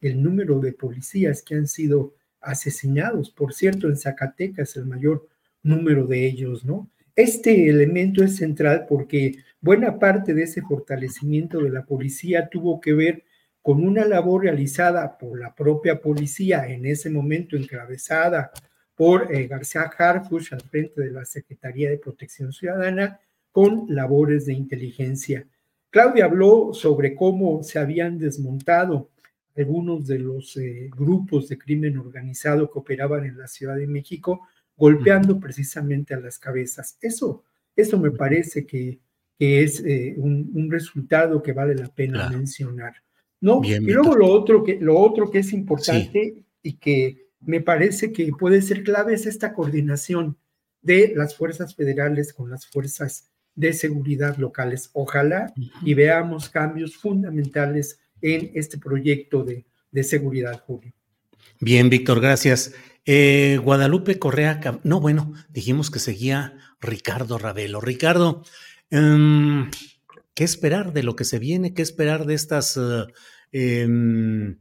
el 0.00 0.22
número 0.22 0.60
de 0.60 0.72
policías 0.72 1.42
que 1.42 1.54
han 1.54 1.66
sido 1.66 2.14
asesinados. 2.40 3.30
Por 3.30 3.52
cierto, 3.52 3.88
en 3.88 3.96
Zacatecas 3.96 4.76
el 4.76 4.86
mayor 4.86 5.28
número 5.62 6.06
de 6.06 6.26
ellos, 6.26 6.64
¿no? 6.64 6.90
Este 7.16 7.68
elemento 7.68 8.24
es 8.24 8.36
central 8.36 8.86
porque 8.88 9.36
buena 9.60 9.98
parte 9.98 10.32
de 10.32 10.44
ese 10.44 10.62
fortalecimiento 10.62 11.60
de 11.60 11.70
la 11.70 11.84
policía 11.84 12.48
tuvo 12.48 12.80
que 12.80 12.94
ver 12.94 13.24
con 13.62 13.84
una 13.86 14.06
labor 14.06 14.44
realizada 14.44 15.18
por 15.18 15.38
la 15.38 15.54
propia 15.54 16.00
policía 16.00 16.66
en 16.66 16.86
ese 16.86 17.10
momento 17.10 17.56
encabezada 17.56 18.52
por 18.94 19.34
eh, 19.34 19.46
García 19.46 19.82
Harfuch 19.82 20.52
al 20.52 20.62
frente 20.62 21.02
de 21.02 21.10
la 21.10 21.24
Secretaría 21.24 21.90
de 21.90 21.98
Protección 21.98 22.52
Ciudadana 22.52 23.20
con 23.50 23.86
labores 23.88 24.46
de 24.46 24.54
inteligencia. 24.54 25.46
Claudia 25.90 26.26
habló 26.26 26.72
sobre 26.72 27.14
cómo 27.14 27.62
se 27.62 27.78
habían 27.78 28.18
desmontado 28.18 29.10
algunos 29.60 30.06
de 30.06 30.18
los 30.18 30.56
eh, 30.56 30.90
grupos 30.90 31.48
de 31.48 31.58
crimen 31.58 31.98
organizado 31.98 32.70
que 32.70 32.78
operaban 32.78 33.24
en 33.24 33.38
la 33.38 33.46
Ciudad 33.46 33.76
de 33.76 33.86
México, 33.86 34.46
golpeando 34.76 35.38
precisamente 35.38 36.14
a 36.14 36.20
las 36.20 36.38
cabezas. 36.38 36.98
Eso, 37.00 37.44
eso 37.76 37.98
me 37.98 38.10
parece 38.10 38.66
que, 38.66 38.98
que 39.38 39.62
es 39.62 39.80
eh, 39.84 40.14
un, 40.16 40.50
un, 40.54 40.70
resultado 40.70 41.42
que 41.42 41.52
vale 41.52 41.74
la 41.74 41.88
pena 41.88 42.20
claro. 42.20 42.38
mencionar. 42.38 42.94
¿no? 43.40 43.60
Bien, 43.60 43.82
y 43.82 43.92
luego 43.92 44.14
lo 44.16 44.26
otro, 44.26 44.62
que, 44.62 44.78
lo 44.80 44.98
otro 44.98 45.30
que 45.30 45.38
es 45.38 45.52
importante 45.52 46.34
sí. 46.34 46.44
y 46.62 46.72
que 46.74 47.28
me 47.40 47.60
parece 47.60 48.12
que 48.12 48.30
puede 48.38 48.62
ser 48.62 48.82
clave 48.82 49.14
es 49.14 49.26
esta 49.26 49.54
coordinación 49.54 50.36
de 50.82 51.12
las 51.16 51.36
fuerzas 51.36 51.74
federales 51.74 52.32
con 52.32 52.50
las 52.50 52.66
fuerzas 52.66 53.30
de 53.54 53.72
seguridad 53.72 54.36
locales. 54.36 54.90
Ojalá 54.92 55.52
y 55.82 55.94
veamos 55.94 56.48
cambios 56.48 56.96
fundamentales 56.96 57.98
en 58.22 58.52
este 58.54 58.78
proyecto 58.78 59.44
de, 59.44 59.66
de 59.90 60.04
seguridad, 60.04 60.62
Julio. 60.66 60.92
Bien, 61.60 61.90
Víctor, 61.90 62.20
gracias. 62.20 62.74
Eh, 63.06 63.58
Guadalupe 63.62 64.18
Correa, 64.18 64.60
no, 64.84 65.00
bueno, 65.00 65.32
dijimos 65.48 65.90
que 65.90 65.98
seguía 65.98 66.56
Ricardo 66.80 67.38
Ravelo. 67.38 67.80
Ricardo, 67.80 68.42
um, 68.90 69.70
¿qué 70.34 70.44
esperar 70.44 70.92
de 70.92 71.02
lo 71.02 71.16
que 71.16 71.24
se 71.24 71.38
viene? 71.38 71.74
¿Qué 71.74 71.82
esperar 71.82 72.26
de 72.26 72.34
estas 72.34 72.76
uh, 72.76 73.06
um, 73.52 74.56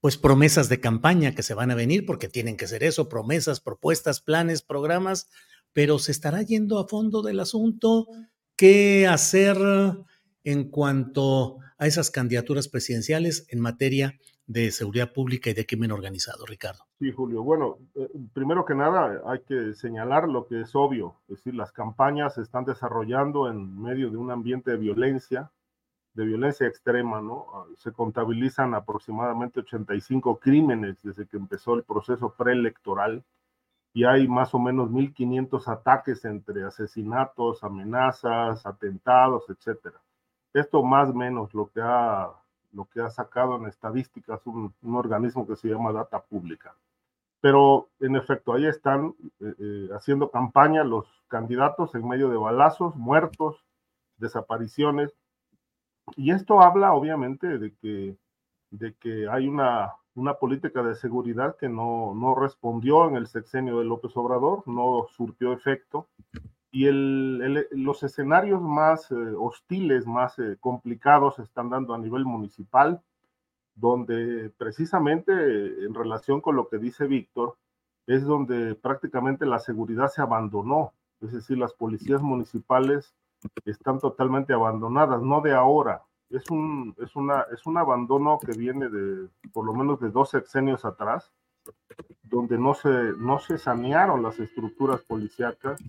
pues 0.00 0.16
promesas 0.16 0.68
de 0.68 0.80
campaña 0.80 1.34
que 1.34 1.42
se 1.42 1.54
van 1.54 1.70
a 1.70 1.74
venir? 1.74 2.06
Porque 2.06 2.28
tienen 2.28 2.56
que 2.56 2.68
ser 2.68 2.84
eso, 2.84 3.08
promesas, 3.08 3.60
propuestas, 3.60 4.20
planes, 4.20 4.62
programas, 4.62 5.28
pero 5.72 5.98
se 5.98 6.12
estará 6.12 6.42
yendo 6.42 6.78
a 6.78 6.88
fondo 6.88 7.22
del 7.22 7.40
asunto. 7.40 8.06
¿Qué 8.56 9.08
hacer 9.08 9.56
en 10.44 10.70
cuanto 10.70 11.58
a 11.78 11.86
esas 11.86 12.10
candidaturas 12.10 12.68
presidenciales 12.68 13.46
en 13.50 13.60
materia 13.60 14.18
de 14.46 14.70
seguridad 14.70 15.12
pública 15.12 15.50
y 15.50 15.54
de 15.54 15.66
crimen 15.66 15.90
organizado, 15.90 16.44
Ricardo. 16.46 16.84
Sí, 16.98 17.10
Julio. 17.12 17.42
Bueno, 17.42 17.78
eh, 17.94 18.08
primero 18.32 18.64
que 18.64 18.74
nada 18.74 19.22
hay 19.26 19.40
que 19.40 19.74
señalar 19.74 20.28
lo 20.28 20.46
que 20.46 20.60
es 20.60 20.74
obvio, 20.74 21.16
es 21.28 21.36
decir, 21.36 21.54
las 21.54 21.72
campañas 21.72 22.34
se 22.34 22.42
están 22.42 22.64
desarrollando 22.64 23.50
en 23.50 23.80
medio 23.80 24.10
de 24.10 24.18
un 24.18 24.30
ambiente 24.30 24.72
de 24.72 24.76
violencia, 24.76 25.50
de 26.12 26.26
violencia 26.26 26.66
extrema, 26.66 27.20
¿no? 27.22 27.46
Se 27.78 27.90
contabilizan 27.92 28.74
aproximadamente 28.74 29.60
85 29.60 30.38
crímenes 30.38 31.02
desde 31.02 31.26
que 31.26 31.38
empezó 31.38 31.74
el 31.74 31.82
proceso 31.82 32.34
preelectoral 32.36 33.24
y 33.94 34.04
hay 34.04 34.28
más 34.28 34.54
o 34.54 34.58
menos 34.58 34.90
1.500 34.90 35.68
ataques 35.68 36.24
entre 36.24 36.64
asesinatos, 36.64 37.64
amenazas, 37.64 38.66
atentados, 38.66 39.44
etcétera. 39.48 40.00
Esto 40.54 40.82
más 40.82 41.10
o 41.10 41.14
menos 41.14 41.52
lo 41.52 41.68
que 41.70 41.80
ha 41.82 42.30
lo 42.74 42.86
que 42.86 43.00
ha 43.00 43.08
sacado 43.08 43.56
en 43.56 43.66
estadísticas 43.66 44.40
un, 44.46 44.74
organismo 44.82 45.46
que 45.46 45.56
se 45.56 45.68
llama 45.68 45.92
Data 45.92 46.20
Pública. 46.20 46.74
Pero 47.40 47.88
en 48.00 48.16
efecto, 48.16 48.52
ahí 48.52 48.66
están 48.66 49.14
eh, 49.40 49.54
eh, 49.58 49.88
haciendo 49.92 50.30
campaña 50.30 50.82
los 50.82 51.06
candidatos 51.28 51.94
en 51.94 52.06
medio 52.06 52.28
de 52.28 52.36
balazos, 52.36 52.96
muertos, 52.96 53.64
desapariciones. 54.16 55.12
Y 56.16 56.32
esto 56.32 56.60
habla 56.60 56.92
obviamente 56.92 57.58
de 57.58 57.74
que, 57.76 58.16
de 58.70 58.94
que 58.94 59.28
hay 59.28 59.46
una, 59.46 59.92
una 60.14 60.34
política 60.34 60.82
de 60.82 60.94
seguridad 60.94 61.56
que 61.56 61.68
no, 61.68 62.14
no 62.14 62.34
respondió 62.34 63.08
en 63.08 63.16
el 63.16 63.26
sexenio 63.26 63.78
de 63.78 63.84
López 63.84 64.16
Obrador, 64.16 64.66
no 64.66 65.06
surtió 65.16 65.52
efecto 65.52 66.08
y 66.74 66.88
el, 66.88 67.40
el, 67.40 67.68
los 67.70 68.02
escenarios 68.02 68.60
más 68.60 69.08
eh, 69.12 69.14
hostiles, 69.38 70.08
más 70.08 70.36
eh, 70.40 70.56
complicados 70.58 71.36
se 71.36 71.42
están 71.42 71.70
dando 71.70 71.94
a 71.94 71.98
nivel 71.98 72.24
municipal, 72.24 73.00
donde 73.76 74.50
precisamente 74.58 75.32
en 75.32 75.94
relación 75.94 76.40
con 76.40 76.56
lo 76.56 76.68
que 76.68 76.78
dice 76.78 77.06
Víctor, 77.06 77.56
es 78.08 78.24
donde 78.24 78.74
prácticamente 78.74 79.46
la 79.46 79.60
seguridad 79.60 80.08
se 80.08 80.20
abandonó, 80.20 80.92
es 81.20 81.32
decir, 81.32 81.58
las 81.58 81.72
policías 81.74 82.20
municipales 82.20 83.14
están 83.64 84.00
totalmente 84.00 84.52
abandonadas, 84.52 85.22
no 85.22 85.42
de 85.42 85.54
ahora, 85.54 86.02
es 86.28 86.50
un, 86.50 86.96
es 86.98 87.14
una, 87.14 87.46
es 87.52 87.64
un 87.66 87.78
abandono 87.78 88.40
que 88.44 88.58
viene 88.58 88.88
de 88.88 89.28
por 89.52 89.64
lo 89.64 89.74
menos 89.74 90.00
de 90.00 90.10
dos 90.10 90.30
sexenios 90.30 90.84
atrás, 90.84 91.30
donde 92.24 92.58
no 92.58 92.74
se, 92.74 93.12
no 93.16 93.38
se 93.38 93.58
sanearon 93.58 94.24
las 94.24 94.40
estructuras 94.40 95.02
policíacas 95.02 95.80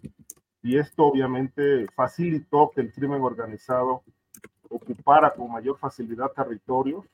y 0.65 0.79
esto 0.79 1.05
obviamente 1.05 1.85
facilitó 1.95 2.71
que 2.73 2.81
el 2.81 2.91
crimen 2.91 3.21
organizado 3.21 4.01
ocupara 4.67 5.31
con 5.31 5.51
mayor 5.51 5.77
facilidad 5.77 6.31
territorios 6.31 7.05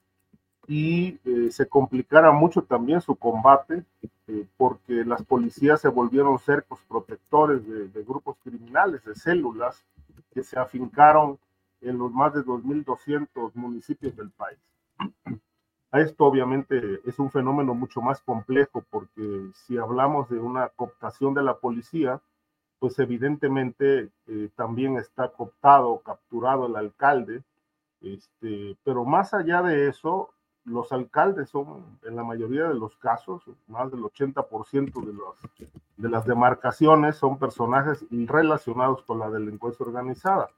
y 0.68 1.20
eh, 1.26 1.52
se 1.52 1.68
complicara 1.68 2.32
mucho 2.32 2.62
también 2.62 3.02
su 3.02 3.14
combate 3.14 3.84
eh, 4.28 4.46
porque 4.56 5.04
las 5.04 5.22
policías 5.24 5.82
se 5.82 5.90
volvieron 5.90 6.40
cercos 6.40 6.80
protectores 6.88 7.68
de, 7.68 7.90
de, 7.90 8.04
grupos 8.04 8.38
criminales, 8.42 9.04
de 9.04 9.16
células 9.16 9.84
que 10.34 10.44
se 10.44 10.58
afincaron 10.58 11.38
en 11.82 11.98
los 11.98 12.10
más 12.14 12.34
de 12.34 12.46
2.200 12.46 13.52
municipios 13.56 14.16
del 14.16 14.30
país. 14.30 14.60
Esto 15.92 16.24
obviamente 16.24 17.02
es 17.04 17.20
un 17.20 17.30
fenómeno 17.30 17.74
mucho 17.74 18.00
más 18.02 18.22
complejo 18.22 18.82
porque 18.90 19.50
si 19.66 19.78
hablamos 19.78 20.30
de 20.30 20.40
una 20.40 20.70
cooptación 20.70 21.34
de 21.34 21.44
la 21.44 21.58
policía, 21.58 22.22
pues 22.82 22.98
evidentemente 22.98 24.10
eh, 24.26 24.50
también 24.56 24.98
está 24.98 25.28
cooptado, 25.28 26.00
capturado 26.00 26.66
el 26.66 26.76
alcalde, 26.76 27.44
este, 28.02 28.76
pero 28.84 29.06
más 29.06 29.36
allá 29.36 29.62
de 29.62 29.88
eso, 29.88 30.32
los 30.66 30.92
alcaldes 30.92 31.50
son, 31.50 32.00
en 32.02 32.16
la 32.16 32.24
mayoría 32.24 32.64
de 32.64 32.74
los 32.74 32.98
casos, 32.98 33.44
más 33.68 33.92
del 33.92 34.02
80% 34.02 35.06
de, 35.06 35.14
los, 35.14 35.36
de 35.96 36.10
las 36.10 36.26
demarcaciones 36.26 37.18
son 37.18 37.38
personajes 37.38 38.04
relacionados 38.10 39.04
con 39.04 39.20
la 39.20 39.30
delincuencia 39.30 39.86
organizada. 39.86 40.50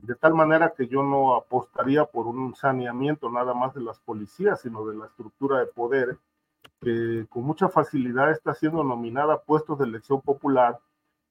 De 0.00 0.14
tal 0.14 0.34
manera 0.34 0.74
que 0.76 0.86
yo 0.86 1.02
no 1.02 1.34
apostaría 1.34 2.04
por 2.04 2.28
un 2.28 2.54
saneamiento 2.54 3.28
nada 3.28 3.52
más 3.52 3.74
de 3.74 3.80
las 3.80 3.98
policías, 3.98 4.60
sino 4.60 4.86
de 4.86 4.96
la 4.96 5.06
estructura 5.06 5.58
de 5.58 5.66
poder, 5.66 6.18
que 6.80 7.26
con 7.28 7.42
mucha 7.42 7.68
facilidad 7.68 8.30
está 8.30 8.54
siendo 8.54 8.84
nominada 8.84 9.34
a 9.34 9.42
puestos 9.42 9.80
de 9.80 9.86
elección 9.86 10.20
popular 10.20 10.78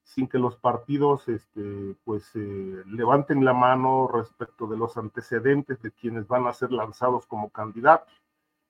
sin 0.03 0.27
que 0.27 0.37
los 0.37 0.57
partidos 0.57 1.27
este, 1.27 1.95
pues, 2.03 2.29
eh, 2.35 2.83
levanten 2.87 3.43
la 3.45 3.53
mano 3.53 4.07
respecto 4.07 4.67
de 4.67 4.77
los 4.77 4.97
antecedentes 4.97 5.81
de 5.81 5.91
quienes 5.91 6.27
van 6.27 6.45
a 6.45 6.53
ser 6.53 6.71
lanzados 6.71 7.25
como 7.25 7.49
candidatos. 7.49 8.13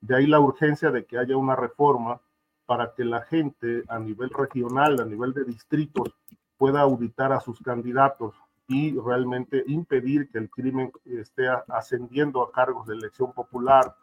De 0.00 0.16
ahí 0.16 0.26
la 0.26 0.40
urgencia 0.40 0.90
de 0.90 1.04
que 1.04 1.18
haya 1.18 1.36
una 1.36 1.56
reforma 1.56 2.20
para 2.66 2.94
que 2.94 3.04
la 3.04 3.22
gente 3.22 3.84
a 3.88 3.98
nivel 3.98 4.30
regional, 4.30 5.00
a 5.00 5.04
nivel 5.04 5.34
de 5.34 5.44
distritos, 5.44 6.14
pueda 6.56 6.80
auditar 6.80 7.32
a 7.32 7.40
sus 7.40 7.60
candidatos 7.60 8.34
y 8.68 8.98
realmente 8.98 9.64
impedir 9.66 10.30
que 10.30 10.38
el 10.38 10.48
crimen 10.48 10.92
esté 11.04 11.48
ascendiendo 11.68 12.42
a 12.42 12.52
cargos 12.52 12.86
de 12.86 12.94
elección 12.94 13.32
popular 13.32 13.94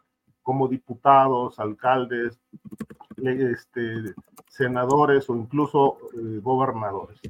como 0.42 0.68
diputados, 0.68 1.58
alcaldes, 1.58 2.38
este, 3.16 4.14
senadores 4.48 5.28
o 5.30 5.36
incluso 5.36 5.98
eh, 6.14 6.40
gobernadores. 6.42 7.20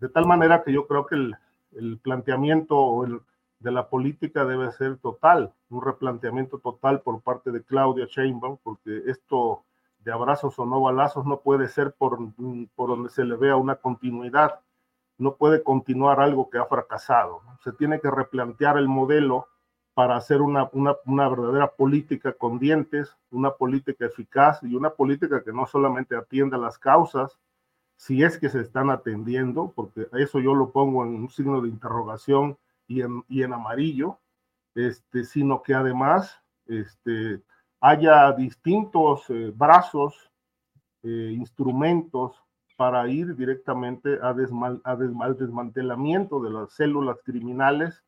De 0.00 0.08
tal 0.08 0.26
manera 0.26 0.62
que 0.62 0.72
yo 0.72 0.86
creo 0.86 1.06
que 1.06 1.14
el, 1.14 1.36
planteamiento 2.02 3.06
de 3.60 3.70
la 3.70 3.88
política 3.88 4.44
debe 4.44 4.72
ser 4.72 4.96
total, 4.96 5.52
un 5.68 5.82
replanteamiento 5.82 6.58
total 6.58 7.02
por 7.02 7.20
parte 7.20 7.52
de 7.52 7.62
Claudia 7.62 8.06
Sheinbaum, 8.06 8.56
porque 8.60 9.02
esto 9.06 9.62
de 10.00 10.10
abrazos 10.10 10.58
o 10.58 10.66
no 10.66 10.80
balazos 10.80 11.26
no 11.26 11.40
puede 11.40 11.68
ser 11.68 11.92
por, 11.92 12.18
por 12.74 12.88
donde 12.88 13.10
se 13.10 13.24
le 13.24 13.36
vea 13.36 13.54
una 13.54 13.76
continuidad, 13.76 14.60
no 15.18 15.36
puede 15.36 15.62
continuar 15.62 16.18
algo 16.20 16.50
que 16.50 16.58
ha 16.58 16.64
fracasado. 16.64 17.42
Se 17.62 17.72
tiene 17.72 18.00
que 18.00 18.10
replantear 18.10 18.78
el 18.78 18.88
modelo 18.88 19.46
para 20.00 20.16
hacer 20.16 20.40
una, 20.40 20.66
una, 20.72 20.96
una, 21.04 21.28
verdadera 21.28 21.72
política 21.72 22.32
con 22.32 22.58
dientes, 22.58 23.14
una 23.30 23.50
política 23.50 24.06
eficaz 24.06 24.62
y 24.62 24.74
una 24.74 24.88
política 24.88 25.44
que 25.44 25.52
no 25.52 25.66
solamente 25.66 26.16
atienda 26.16 26.56
las 26.56 26.78
causas, 26.78 27.38
si 27.96 28.22
es 28.22 28.38
que 28.38 28.48
se 28.48 28.62
están 28.62 28.88
atendiendo, 28.88 29.74
porque 29.76 30.08
eso 30.14 30.40
yo 30.40 30.54
lo 30.54 30.70
pongo 30.70 31.04
en 31.04 31.16
un 31.16 31.28
signo 31.28 31.60
de 31.60 31.68
interrogación 31.68 32.56
y 32.88 33.02
en, 33.02 33.26
y 33.28 33.42
en 33.42 33.52
amarillo, 33.52 34.18
este, 34.74 35.22
sino 35.22 35.62
que 35.62 35.74
además 35.74 36.34
este, 36.64 37.42
haya 37.82 38.32
distintos 38.32 39.28
eh, 39.28 39.52
brazos, 39.54 40.30
eh, 41.02 41.34
instrumentos 41.36 42.42
para 42.78 43.06
ir 43.06 43.36
directamente 43.36 44.18
a, 44.22 44.32
desmal, 44.32 44.80
a 44.82 44.96
desmal, 44.96 45.36
desmantelamiento 45.36 46.40
de 46.40 46.48
las 46.52 46.72
células 46.72 47.18
criminales 47.22 48.02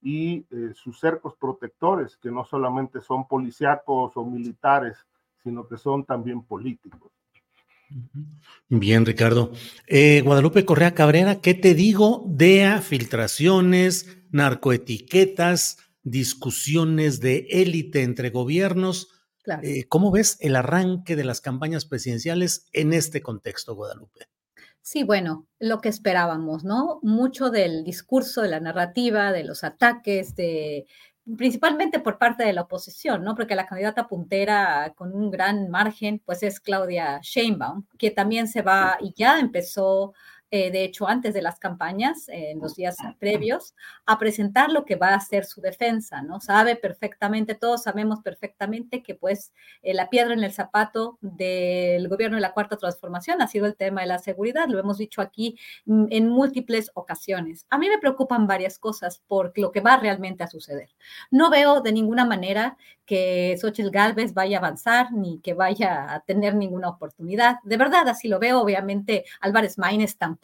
y 0.00 0.46
eh, 0.50 0.72
sus 0.74 1.00
cercos 1.00 1.34
protectores, 1.36 2.16
que 2.16 2.30
no 2.30 2.44
solamente 2.44 3.00
son 3.00 3.26
policíacos 3.26 4.16
o 4.16 4.24
militares, 4.24 4.96
sino 5.42 5.66
que 5.66 5.76
son 5.76 6.04
también 6.04 6.42
políticos. 6.42 7.10
Bien, 8.68 9.06
Ricardo. 9.06 9.52
Eh, 9.86 10.20
Guadalupe 10.22 10.64
Correa 10.64 10.94
Cabrera, 10.94 11.40
¿qué 11.40 11.54
te 11.54 11.74
digo 11.74 12.22
de 12.26 12.80
filtraciones, 12.82 14.18
narcoetiquetas, 14.30 15.78
discusiones 16.02 17.20
de 17.20 17.46
élite 17.50 18.02
entre 18.02 18.30
gobiernos? 18.30 19.08
Eh, 19.62 19.84
¿Cómo 19.88 20.10
ves 20.10 20.36
el 20.40 20.56
arranque 20.56 21.16
de 21.16 21.24
las 21.24 21.40
campañas 21.40 21.86
presidenciales 21.86 22.68
en 22.72 22.92
este 22.92 23.22
contexto, 23.22 23.74
Guadalupe? 23.74 24.26
Sí, 24.90 25.04
bueno, 25.04 25.46
lo 25.58 25.82
que 25.82 25.90
esperábamos, 25.90 26.64
¿no? 26.64 26.98
Mucho 27.02 27.50
del 27.50 27.84
discurso, 27.84 28.40
de 28.40 28.48
la 28.48 28.58
narrativa, 28.58 29.32
de 29.32 29.44
los 29.44 29.62
ataques, 29.62 30.34
de 30.34 30.86
principalmente 31.36 32.00
por 32.00 32.16
parte 32.16 32.42
de 32.44 32.54
la 32.54 32.62
oposición, 32.62 33.22
¿no? 33.22 33.34
Porque 33.34 33.54
la 33.54 33.66
candidata 33.66 34.08
puntera 34.08 34.94
con 34.96 35.14
un 35.14 35.30
gran 35.30 35.68
margen, 35.68 36.22
pues 36.24 36.42
es 36.42 36.58
Claudia 36.58 37.20
Sheinbaum, 37.22 37.84
que 37.98 38.10
también 38.10 38.48
se 38.48 38.62
va 38.62 38.96
y 39.02 39.12
ya 39.14 39.38
empezó 39.38 40.14
eh, 40.50 40.70
de 40.70 40.84
hecho, 40.84 41.06
antes 41.06 41.34
de 41.34 41.42
las 41.42 41.58
campañas, 41.58 42.28
eh, 42.28 42.52
en 42.52 42.60
los 42.60 42.74
días 42.74 42.96
previos, 43.18 43.74
a 44.06 44.18
presentar 44.18 44.70
lo 44.70 44.84
que 44.86 44.96
va 44.96 45.14
a 45.14 45.20
ser 45.20 45.44
su 45.44 45.60
defensa, 45.60 46.22
¿no? 46.22 46.40
Sabe 46.40 46.76
perfectamente, 46.76 47.54
todos 47.54 47.82
sabemos 47.82 48.20
perfectamente 48.20 49.02
que 49.02 49.14
pues 49.14 49.52
eh, 49.82 49.92
la 49.92 50.08
piedra 50.08 50.32
en 50.32 50.42
el 50.42 50.52
zapato 50.52 51.18
del 51.20 52.08
gobierno 52.08 52.36
de 52.36 52.40
la 52.40 52.54
Cuarta 52.54 52.76
Transformación 52.76 53.42
ha 53.42 53.48
sido 53.48 53.66
el 53.66 53.76
tema 53.76 54.00
de 54.00 54.06
la 54.06 54.18
seguridad, 54.18 54.68
lo 54.68 54.78
hemos 54.78 54.96
dicho 54.96 55.20
aquí 55.20 55.58
en 55.86 56.28
múltiples 56.28 56.90
ocasiones. 56.94 57.66
A 57.68 57.76
mí 57.76 57.88
me 57.88 57.98
preocupan 57.98 58.46
varias 58.46 58.78
cosas 58.78 59.22
por 59.26 59.52
lo 59.56 59.70
que 59.70 59.80
va 59.80 59.98
realmente 59.98 60.44
a 60.44 60.48
suceder. 60.48 60.88
No 61.30 61.50
veo 61.50 61.82
de 61.82 61.92
ninguna 61.92 62.24
manera 62.24 62.78
que 63.04 63.56
Xochitl 63.58 63.90
Galvez 63.90 64.34
vaya 64.34 64.58
a 64.58 64.60
avanzar 64.60 65.12
ni 65.12 65.40
que 65.40 65.54
vaya 65.54 66.14
a 66.14 66.20
tener 66.20 66.54
ninguna 66.54 66.90
oportunidad. 66.90 67.56
De 67.64 67.76
verdad, 67.76 68.06
así 68.08 68.28
lo 68.28 68.38
veo. 68.38 68.60
Obviamente, 68.60 69.24
Álvarez 69.40 69.78
Maínez 69.78 70.16
tampoco. 70.16 70.37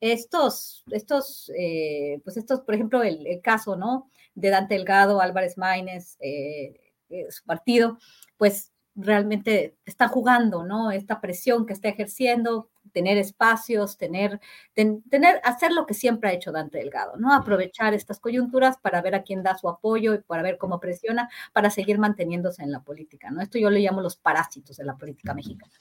Estos, 0.00 0.84
estos, 0.90 1.50
eh, 1.56 2.20
pues 2.24 2.36
estos, 2.36 2.60
por 2.60 2.74
ejemplo, 2.74 3.02
el, 3.02 3.40
caso, 3.42 3.76
¿no? 3.76 4.10
De 4.34 4.50
Dante 4.50 4.74
Delgado, 4.74 5.20
Álvarez 5.20 5.56
Maínez, 5.56 6.16
eh, 6.20 6.92
eh, 7.08 7.26
su 7.30 7.44
partido, 7.44 7.98
pues 8.36 8.72
realmente 8.94 9.76
está 9.86 10.08
jugando, 10.08 10.64
¿no? 10.64 10.90
Esta 10.90 11.20
presión 11.20 11.66
que 11.66 11.72
está 11.72 11.88
ejerciendo, 11.88 12.70
tener 12.92 13.18
espacios, 13.18 13.96
tener, 13.96 14.40
tener, 14.74 15.40
hacer 15.44 15.72
lo 15.72 15.86
que 15.86 15.94
siempre 15.94 16.30
ha 16.30 16.32
hecho 16.32 16.52
Dante 16.52 16.78
Delgado, 16.78 17.16
¿no? 17.16 17.32
Aprovechar 17.32 17.94
estas 17.94 18.20
coyunturas 18.20 18.78
para 18.78 19.00
ver 19.02 19.14
a 19.14 19.22
quién 19.22 19.42
da 19.42 19.56
su 19.56 19.68
apoyo 19.68 20.14
y 20.14 20.18
para 20.18 20.42
ver 20.42 20.58
cómo 20.58 20.80
presiona 20.80 21.28
para 21.52 21.70
seguir 21.70 21.98
manteniéndose 21.98 22.62
en 22.62 22.72
la 22.72 22.80
política, 22.80 23.30
¿no? 23.30 23.40
Esto 23.40 23.58
yo 23.58 23.70
le 23.70 23.80
llamo 23.80 24.00
los 24.00 24.16
parásitos 24.16 24.76
de 24.76 24.84
la 24.84 24.96
política 24.96 25.34
mexicana. 25.34 25.72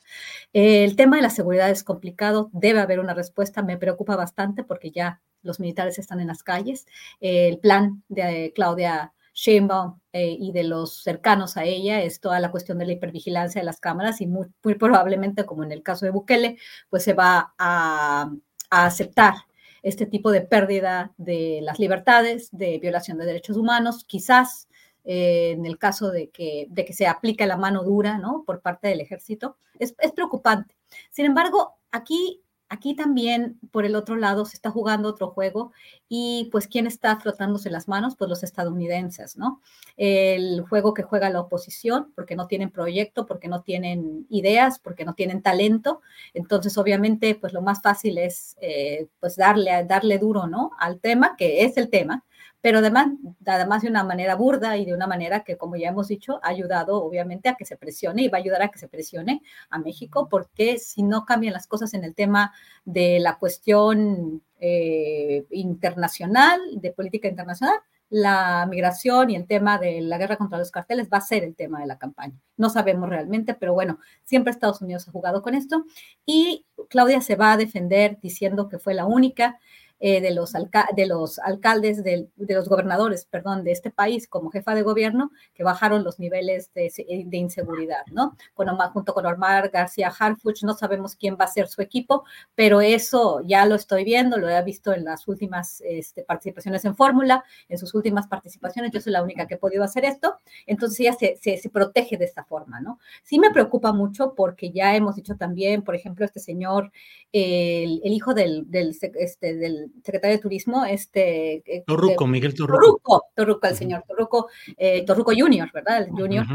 el 0.54 0.96
tema 0.96 1.18
de 1.18 1.24
la 1.24 1.30
seguridad 1.30 1.70
es 1.70 1.84
complicado, 1.84 2.50
debe 2.54 2.80
haber 2.80 3.00
una 3.00 3.14
respuesta, 3.14 3.62
me 3.62 3.78
preocupa 3.78 4.16
bastante 4.16 4.64
porque 4.64 4.92
ya 4.92 5.22
los 5.42 5.60
militares 5.60 6.00
están 6.00 6.20
en 6.20 6.28
las 6.28 6.44
calles. 6.44 6.86
el 7.20 7.60
plan 7.60 8.04
de 8.08 8.52
Claudia 8.56 9.14
Sheinbaum 9.34 10.00
eh, 10.14 10.38
y 10.40 10.52
de 10.52 10.64
los 10.64 11.02
cercanos 11.02 11.58
a 11.58 11.66
ella 11.66 12.02
es 12.02 12.20
toda 12.20 12.40
la 12.40 12.52
cuestión 12.52 12.78
de 12.78 12.86
la 12.86 12.94
hipervigilancia 12.94 13.62
de 13.62 13.66
las 13.66 13.80
cámaras 13.80 14.22
y 14.22 14.28
muy, 14.28 14.48
probablemente, 14.62 15.46
como 15.46 15.64
en 15.64 15.72
el 15.72 15.84
caso 15.84 16.06
de 16.06 16.12
Bukele, 16.12 16.58
pues 16.90 17.04
se 17.04 17.14
va 17.14 17.54
a, 17.58 18.32
aceptar 18.70 19.36
este 19.84 20.08
tipo 20.08 20.32
de 20.32 20.42
pérdida 20.42 21.14
de 21.18 21.60
las 21.62 21.78
libertades, 21.78 22.50
de 22.52 22.80
violación 22.80 23.20
de 23.20 23.26
derechos 23.26 23.56
humanos, 23.56 24.04
quizás 24.06 24.68
eh, 25.04 25.52
en 25.52 25.68
el 25.68 25.78
caso 25.78 26.10
de 26.10 26.30
que, 26.32 26.66
de 26.70 26.84
que 26.86 26.94
se 26.94 27.06
aplique 27.06 27.46
la 27.46 27.58
mano 27.58 27.84
dura 27.84 28.18
¿no? 28.18 28.44
por 28.48 28.62
parte 28.62 28.88
del 28.88 29.02
ejército, 29.02 29.58
es, 29.78 29.94
es 30.00 30.12
preocupante. 30.12 30.76
Sin 31.12 31.26
embargo, 31.26 31.76
aquí 31.92 32.43
Aquí 32.74 32.96
también, 32.96 33.60
por 33.70 33.86
el 33.86 33.96
otro 33.96 34.16
lado, 34.16 34.46
se 34.46 34.56
está 34.56 34.72
jugando 34.72 35.08
otro 35.08 35.30
juego 35.30 35.72
y 36.10 36.50
pues 36.52 36.68
¿quién 36.68 36.88
está 36.88 37.20
frotándose 37.20 37.70
las 37.70 37.88
manos? 37.88 38.16
Pues 38.18 38.28
los 38.28 38.42
estadounidenses, 38.42 39.38
¿no? 39.38 39.62
El 39.96 40.62
juego 40.68 40.96
que 40.96 41.04
juega 41.04 41.30
la 41.30 41.42
oposición, 41.42 42.12
porque 42.16 42.36
no 42.36 42.48
tienen 42.48 42.72
proyecto, 42.72 43.28
porque 43.28 43.48
no 43.48 43.62
tienen 43.62 44.26
ideas, 44.28 44.80
porque 44.80 45.06
no 45.06 45.14
tienen 45.14 45.44
talento. 45.44 46.02
Entonces, 46.34 46.76
obviamente, 46.80 47.36
pues 47.36 47.54
lo 47.54 47.62
más 47.62 47.80
fácil 47.84 48.18
es 48.18 48.58
eh, 48.60 49.06
pues 49.20 49.36
darle, 49.36 49.86
darle 49.86 50.18
duro, 50.18 50.48
¿no? 50.48 50.72
Al 50.80 51.00
tema, 51.00 51.36
que 51.38 51.66
es 51.66 51.78
el 51.78 51.92
tema, 51.92 52.24
pero 52.64 52.80
además, 52.80 53.08
además 53.46 53.82
de 53.82 53.90
una 53.90 54.06
manera 54.06 54.36
burda 54.36 54.78
y 54.78 54.86
de 54.86 54.94
una 54.94 55.06
manera 55.06 55.44
que, 55.44 55.58
como 55.58 55.76
ya 55.76 55.90
hemos 55.90 56.08
dicho, 56.08 56.40
ha 56.42 56.48
ayudado 56.48 57.04
obviamente 57.04 57.50
a 57.50 57.56
que 57.56 57.66
se 57.66 57.76
presione 57.76 58.22
y 58.22 58.30
va 58.30 58.38
a 58.38 58.42
ayudar 58.42 58.62
a 58.62 58.70
que 58.70 58.80
se 58.80 58.88
presione 58.88 59.42
a 59.70 59.80
México, 59.80 60.30
porque 60.30 60.80
si 60.80 61.04
no 61.04 61.26
cambian 61.26 61.52
las 61.52 61.68
cosas 61.68 61.94
en 61.94 62.06
el 62.06 62.16
tema 62.16 62.54
de 62.86 63.20
la 63.20 63.38
cuestión 63.38 64.42
eh, 64.62 65.46
internacional, 65.50 66.62
de 66.76 66.94
política 66.94 67.28
internacional, 67.28 67.76
la 68.10 68.66
migración 68.70 69.32
y 69.32 69.36
el 69.36 69.46
tema 69.46 69.78
de 69.78 70.00
la 70.00 70.18
guerra 70.18 70.38
contra 70.38 70.58
los 70.58 70.72
carteles 70.72 71.10
va 71.12 71.18
a 71.18 71.22
ser 71.22 71.44
el 71.44 71.56
tema 71.56 71.82
de 71.82 71.88
la 71.88 71.98
campaña. 71.98 72.40
No 72.56 72.70
sabemos 72.70 73.10
realmente, 73.10 73.56
pero 73.56 73.74
bueno, 73.74 74.00
siempre 74.24 74.52
Estados 74.52 74.82
Unidos 74.82 75.06
ha 75.10 75.12
jugado 75.12 75.42
con 75.42 75.54
esto 75.54 75.84
y 76.26 76.66
Claudia 76.90 77.20
se 77.20 77.36
va 77.36 77.52
a 77.52 77.58
defender 77.58 78.20
diciendo 78.22 78.70
que 78.70 78.80
fue 78.80 78.94
la 78.94 79.06
única 79.06 79.60
eh, 80.06 80.20
de, 80.20 80.32
los 80.32 80.52
de 80.52 81.06
los 81.06 81.40
alcaldes, 81.40 82.04
de, 82.04 82.28
los 82.36 82.68
gobernadores, 82.68 83.26
perdón, 83.26 83.64
de 83.64 83.72
este 83.72 83.90
país 83.90 84.28
como 84.28 84.52
jefa 84.52 84.76
de 84.76 84.82
gobierno, 84.82 85.32
que 85.54 85.64
bajaron 85.64 86.04
los 86.04 86.20
niveles 86.20 86.74
de, 86.74 86.92
de 87.26 87.38
inseguridad, 87.38 88.06
¿no? 88.12 88.36
Con 88.54 88.68
junto 88.92 89.14
con 89.14 89.26
Omar 89.26 89.70
García 89.70 90.10
Harfuch, 90.10 90.64
no 90.64 90.74
sabemos 90.74 91.16
quién 91.16 91.38
va 91.40 91.46
a 91.46 91.48
ser 91.48 91.70
su 91.70 91.82
equipo, 91.82 92.26
pero 92.54 92.82
eso 92.82 93.40
ya 93.46 93.66
lo 93.66 93.76
estoy 93.76 94.04
viendo, 94.04 94.38
lo 94.38 94.50
he 94.50 94.62
visto 94.62 94.92
en 94.92 95.06
las 95.06 95.26
últimas 95.26 95.80
este, 95.86 96.24
participaciones 96.26 96.84
en 96.84 96.98
Fórmula, 96.98 97.46
en 97.70 97.78
sus 97.78 97.94
últimas 97.94 98.28
participaciones, 98.28 98.92
yo 98.92 99.00
soy 99.00 99.14
la 99.14 99.24
única 99.24 99.48
que 99.48 99.54
he 99.54 99.58
podido 99.58 99.86
hacer 99.86 100.04
esto, 100.04 100.38
entonces 100.66 101.00
ella 101.00 101.14
se, 101.14 101.38
se, 101.38 101.70
protege 101.70 102.18
de 102.18 102.26
esta 102.26 102.44
forma, 102.44 102.82
¿no? 102.82 103.00
Sí 103.24 103.40
me 103.40 103.52
preocupa 103.52 103.94
mucho 103.94 104.34
porque 104.36 104.70
ya 104.72 104.98
hemos 104.98 105.16
dicho 105.16 105.38
también, 105.38 105.82
por 105.82 105.96
ejemplo, 105.96 106.26
este 106.26 106.42
señor, 106.42 106.92
el, 107.32 108.02
hijo 108.04 108.34
del, 108.34 108.70
del, 108.70 108.94
este, 109.16 109.56
del 109.56 109.93
secretario 110.04 110.38
de 110.38 110.42
Turismo, 110.42 110.86
este... 110.86 111.64
Eh, 111.66 111.84
Torruco, 111.86 112.28
Miguel 112.28 112.54
Torruco. 112.54 112.80
Torruco, 112.80 113.26
Torruco, 113.36 113.68
el 113.68 113.76
señor 113.76 114.04
Torruco, 114.08 114.48
eh, 114.78 115.04
Torruco 115.06 115.32
Junior, 115.36 115.70
¿verdad? 115.74 116.04
El 116.04 116.10
Junior 116.12 116.46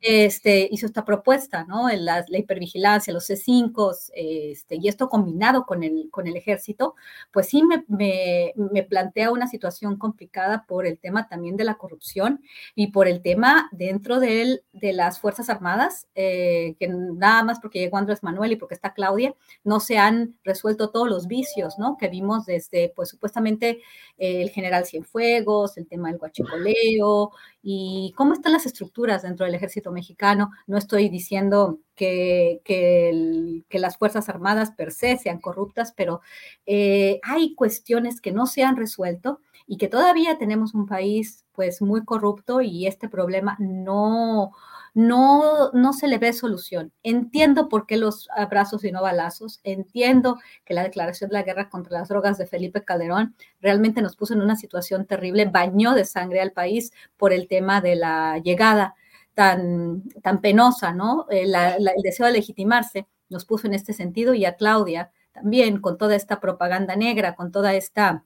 este, 0.00 0.68
hizo 0.70 0.86
esta 0.86 1.04
propuesta, 1.04 1.64
¿no? 1.64 1.88
La, 1.88 2.24
la 2.28 2.38
hipervigilancia, 2.38 3.12
los 3.12 3.28
C5, 3.28 4.10
este, 4.14 4.76
y 4.76 4.88
esto 4.88 5.08
combinado 5.08 5.66
con 5.66 5.82
el, 5.82 6.08
con 6.10 6.26
el 6.26 6.36
ejército, 6.36 6.94
pues 7.32 7.48
sí 7.48 7.62
me, 7.64 7.84
me, 7.88 8.82
plantea 8.84 9.32
una 9.32 9.48
situación 9.48 9.98
complicada 9.98 10.64
por 10.68 10.86
el 10.86 10.98
tema 10.98 11.28
también 11.28 11.56
de 11.56 11.64
la 11.64 11.74
corrupción 11.74 12.42
y 12.74 12.88
por 12.88 13.08
el 13.08 13.22
tema 13.22 13.68
dentro 13.72 14.20
de, 14.20 14.62
de 14.72 14.92
las 14.92 15.18
Fuerzas 15.18 15.50
Armadas, 15.50 16.06
eh, 16.14 16.76
que 16.78 16.88
nada 16.88 17.42
más 17.42 17.58
porque 17.60 17.80
llegó 17.80 17.96
Andrés 17.96 18.22
Manuel 18.22 18.52
y 18.52 18.56
porque 18.56 18.74
está 18.74 18.94
Claudia, 18.94 19.34
no 19.64 19.80
se 19.80 19.98
han 19.98 20.38
resuelto 20.44 20.90
todos 20.90 21.08
los 21.08 21.26
vicios, 21.26 21.78
¿no? 21.78 21.96
Que 21.98 22.08
vimos 22.08 22.46
desde, 22.46 22.92
pues 22.94 23.08
supuestamente, 23.08 23.80
el 24.18 24.50
general 24.50 24.84
Cienfuegos, 24.84 25.78
el 25.78 25.86
tema 25.86 26.08
del 26.08 26.18
guachicoleo, 26.18 27.30
y 27.62 28.12
cómo 28.16 28.34
están 28.34 28.52
las 28.52 28.66
estructuras 28.66 29.22
dentro 29.22 29.46
del 29.46 29.54
ejército 29.54 29.92
mexicano. 29.92 30.50
No 30.66 30.76
estoy 30.76 31.08
diciendo 31.08 31.78
que, 31.94 32.60
que, 32.64 33.78
las 33.78 33.96
Fuerzas 33.96 34.28
Armadas 34.28 34.72
per 34.72 34.92
se 34.92 35.16
sean 35.16 35.40
corruptas, 35.40 35.92
pero 35.96 36.20
eh, 36.66 37.20
hay 37.22 37.54
cuestiones 37.54 38.20
que 38.20 38.32
no 38.32 38.46
se 38.46 38.62
han 38.62 38.76
resuelto 38.76 39.40
y 39.66 39.76
que 39.76 39.88
todavía 39.88 40.38
tenemos 40.38 40.74
un 40.74 40.86
país 40.86 41.44
pues 41.52 41.82
muy 41.82 42.04
corrupto 42.04 42.60
y 42.60 42.86
este 42.86 43.08
problema 43.08 43.56
no, 43.60 44.52
no, 44.98 45.70
no 45.74 45.92
se 45.92 46.08
le 46.08 46.18
ve 46.18 46.32
solución. 46.32 46.92
Entiendo 47.04 47.68
por 47.68 47.86
qué 47.86 47.96
los 47.96 48.28
abrazos 48.36 48.82
y 48.82 48.90
no 48.90 49.00
balazos, 49.00 49.60
entiendo 49.62 50.40
que 50.64 50.74
la 50.74 50.82
declaración 50.82 51.30
de 51.30 51.34
la 51.34 51.44
guerra 51.44 51.70
contra 51.70 51.96
las 51.96 52.08
drogas 52.08 52.36
de 52.36 52.48
Felipe 52.48 52.82
Calderón 52.82 53.36
realmente 53.60 54.02
nos 54.02 54.16
puso 54.16 54.34
en 54.34 54.40
una 54.40 54.56
situación 54.56 55.06
terrible, 55.06 55.44
bañó 55.44 55.94
de 55.94 56.04
sangre 56.04 56.40
al 56.40 56.50
país 56.50 56.90
por 57.16 57.32
el 57.32 57.46
tema 57.46 57.80
de 57.80 57.94
la 57.94 58.38
llegada 58.38 58.96
tan, 59.34 60.02
tan 60.20 60.40
penosa, 60.40 60.92
¿no? 60.92 61.26
Eh, 61.30 61.44
el 61.44 62.02
deseo 62.02 62.26
de 62.26 62.32
legitimarse 62.32 63.06
nos 63.28 63.44
puso 63.44 63.68
en 63.68 63.74
este 63.74 63.92
sentido 63.92 64.34
y 64.34 64.46
a 64.46 64.56
Claudia 64.56 65.12
también 65.30 65.80
con 65.80 65.96
toda 65.96 66.16
esta 66.16 66.40
propaganda 66.40 66.96
negra, 66.96 67.36
con 67.36 67.52
toda 67.52 67.72
esta 67.74 68.24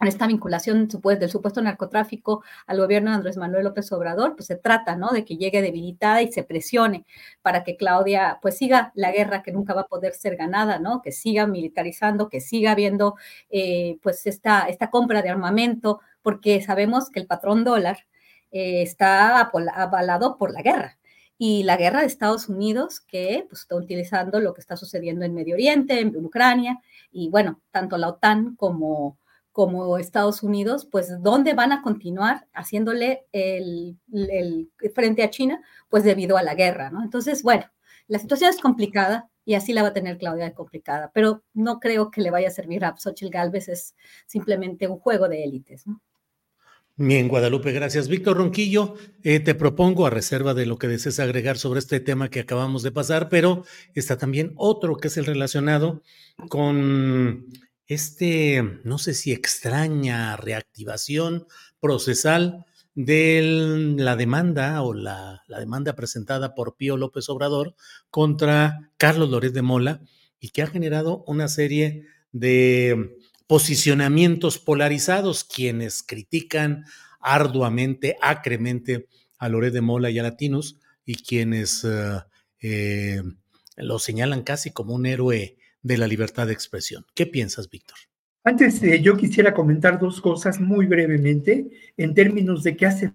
esta 0.00 0.26
vinculación 0.26 0.88
del 0.88 1.30
supuesto 1.30 1.62
narcotráfico 1.62 2.42
al 2.66 2.78
gobierno 2.78 3.10
de 3.10 3.16
Andrés 3.16 3.36
Manuel 3.36 3.64
López 3.64 3.90
Obrador, 3.92 4.34
pues 4.34 4.46
se 4.46 4.56
trata, 4.56 4.96
¿no? 4.96 5.10
De 5.10 5.24
que 5.24 5.36
llegue 5.36 5.62
debilitada 5.62 6.22
y 6.22 6.32
se 6.32 6.42
presione 6.42 7.06
para 7.42 7.64
que 7.64 7.76
Claudia, 7.76 8.38
pues 8.42 8.58
siga 8.58 8.92
la 8.94 9.12
guerra 9.12 9.42
que 9.42 9.52
nunca 9.52 9.74
va 9.74 9.82
a 9.82 9.86
poder 9.86 10.14
ser 10.14 10.36
ganada, 10.36 10.78
¿no? 10.78 11.00
Que 11.02 11.12
siga 11.12 11.46
militarizando, 11.46 12.28
que 12.28 12.40
siga 12.40 12.72
habiendo, 12.72 13.14
eh, 13.50 13.98
pues, 14.02 14.26
esta, 14.26 14.66
esta 14.68 14.90
compra 14.90 15.22
de 15.22 15.30
armamento, 15.30 16.00
porque 16.22 16.60
sabemos 16.62 17.10
que 17.10 17.20
el 17.20 17.26
patrón 17.26 17.64
dólar 17.64 18.06
eh, 18.50 18.82
está 18.82 19.40
avalado 19.40 20.36
por 20.38 20.52
la 20.52 20.62
guerra 20.62 20.98
y 21.38 21.64
la 21.64 21.76
guerra 21.76 22.00
de 22.00 22.06
Estados 22.06 22.48
Unidos 22.48 23.00
que 23.00 23.46
pues, 23.48 23.62
está 23.62 23.74
utilizando 23.76 24.40
lo 24.40 24.54
que 24.54 24.60
está 24.60 24.76
sucediendo 24.76 25.24
en 25.24 25.34
Medio 25.34 25.54
Oriente, 25.54 26.00
en 26.00 26.16
Ucrania, 26.24 26.80
y 27.12 27.28
bueno, 27.28 27.60
tanto 27.70 27.96
la 27.98 28.08
OTAN 28.08 28.56
como 28.56 29.18
como 29.54 29.98
Estados 29.98 30.42
Unidos, 30.42 30.84
pues 30.90 31.22
¿dónde 31.22 31.54
van 31.54 31.70
a 31.70 31.80
continuar 31.80 32.48
haciéndole 32.54 33.24
el, 33.30 33.96
frente 34.92 35.22
a 35.22 35.30
China? 35.30 35.62
Pues 35.88 36.02
debido 36.02 36.36
a 36.36 36.42
la 36.42 36.56
guerra, 36.56 36.90
¿no? 36.90 37.04
Entonces, 37.04 37.44
bueno, 37.44 37.64
la 38.08 38.18
situación 38.18 38.50
es 38.50 38.58
complicada 38.58 39.30
y 39.44 39.54
así 39.54 39.72
la 39.72 39.82
va 39.82 39.90
a 39.90 39.92
tener 39.92 40.18
Claudia 40.18 40.52
complicada, 40.54 41.12
pero 41.14 41.44
no 41.52 41.78
creo 41.78 42.10
que 42.10 42.20
le 42.20 42.32
vaya 42.32 42.48
a 42.48 42.50
servir 42.50 42.84
a 42.84 42.96
Xochitl 42.96 43.30
Galvez, 43.30 43.68
es 43.68 43.94
simplemente 44.26 44.88
un 44.88 44.98
juego 44.98 45.28
de 45.28 45.44
élites, 45.44 45.86
¿no? 45.86 46.02
Bien, 46.96 47.28
Guadalupe, 47.28 47.70
gracias. 47.70 48.08
Víctor 48.08 48.36
Ronquillo, 48.36 48.96
eh, 49.22 49.38
te 49.38 49.54
propongo, 49.54 50.04
a 50.04 50.10
reserva 50.10 50.52
de 50.54 50.66
lo 50.66 50.78
que 50.78 50.88
desees 50.88 51.20
agregar 51.20 51.58
sobre 51.58 51.78
este 51.78 52.00
tema 52.00 52.28
que 52.28 52.40
acabamos 52.40 52.82
de 52.82 52.90
pasar, 52.90 53.28
pero 53.28 53.64
está 53.94 54.18
también 54.18 54.52
otro 54.56 54.96
que 54.96 55.08
es 55.08 55.16
el 55.16 55.26
relacionado 55.26 56.02
con 56.48 57.46
este, 57.86 58.62
no 58.84 58.98
sé 58.98 59.14
si 59.14 59.32
extraña 59.32 60.36
reactivación 60.36 61.46
procesal 61.80 62.64
de 62.94 63.94
la 63.98 64.16
demanda 64.16 64.80
o 64.82 64.94
la, 64.94 65.42
demanda 65.48 65.94
presentada 65.94 66.54
por 66.54 66.76
Pío 66.76 66.96
López 66.96 67.28
Obrador 67.28 67.74
contra 68.10 68.90
Carlos 68.96 69.30
Loret 69.30 69.52
de 69.52 69.62
Mola 69.62 70.00
y 70.38 70.50
que 70.50 70.62
ha 70.62 70.66
generado 70.66 71.24
una 71.26 71.48
serie 71.48 72.06
de 72.32 73.18
posicionamientos 73.46 74.58
polarizados, 74.58 75.44
quienes 75.44 76.02
critican 76.02 76.84
arduamente, 77.20 78.16
acremente 78.22 79.08
a 79.38 79.48
Loret 79.48 79.72
de 79.72 79.80
Mola 79.80 80.10
y 80.10 80.18
a 80.18 80.22
Latinos 80.22 80.78
y 81.04 81.16
quienes 81.16 81.84
eh, 81.84 82.20
eh, 82.60 83.22
lo 83.76 83.98
señalan 83.98 84.42
casi 84.42 84.70
como 84.70 84.94
un 84.94 85.06
héroe 85.06 85.56
de 85.84 85.98
la 85.98 86.08
libertad 86.08 86.48
de 86.48 86.52
expresión. 86.52 87.06
¿Qué 87.14 87.26
piensas, 87.26 87.70
Víctor? 87.70 87.96
Antes, 88.42 88.80
yo 89.00 89.16
quisiera 89.16 89.54
comentar 89.54 90.00
dos 90.00 90.20
cosas 90.20 90.60
muy 90.60 90.86
brevemente 90.86 91.68
en 91.96 92.12
términos 92.12 92.64
de 92.64 92.76
qué 92.76 92.86
hace 92.86 93.14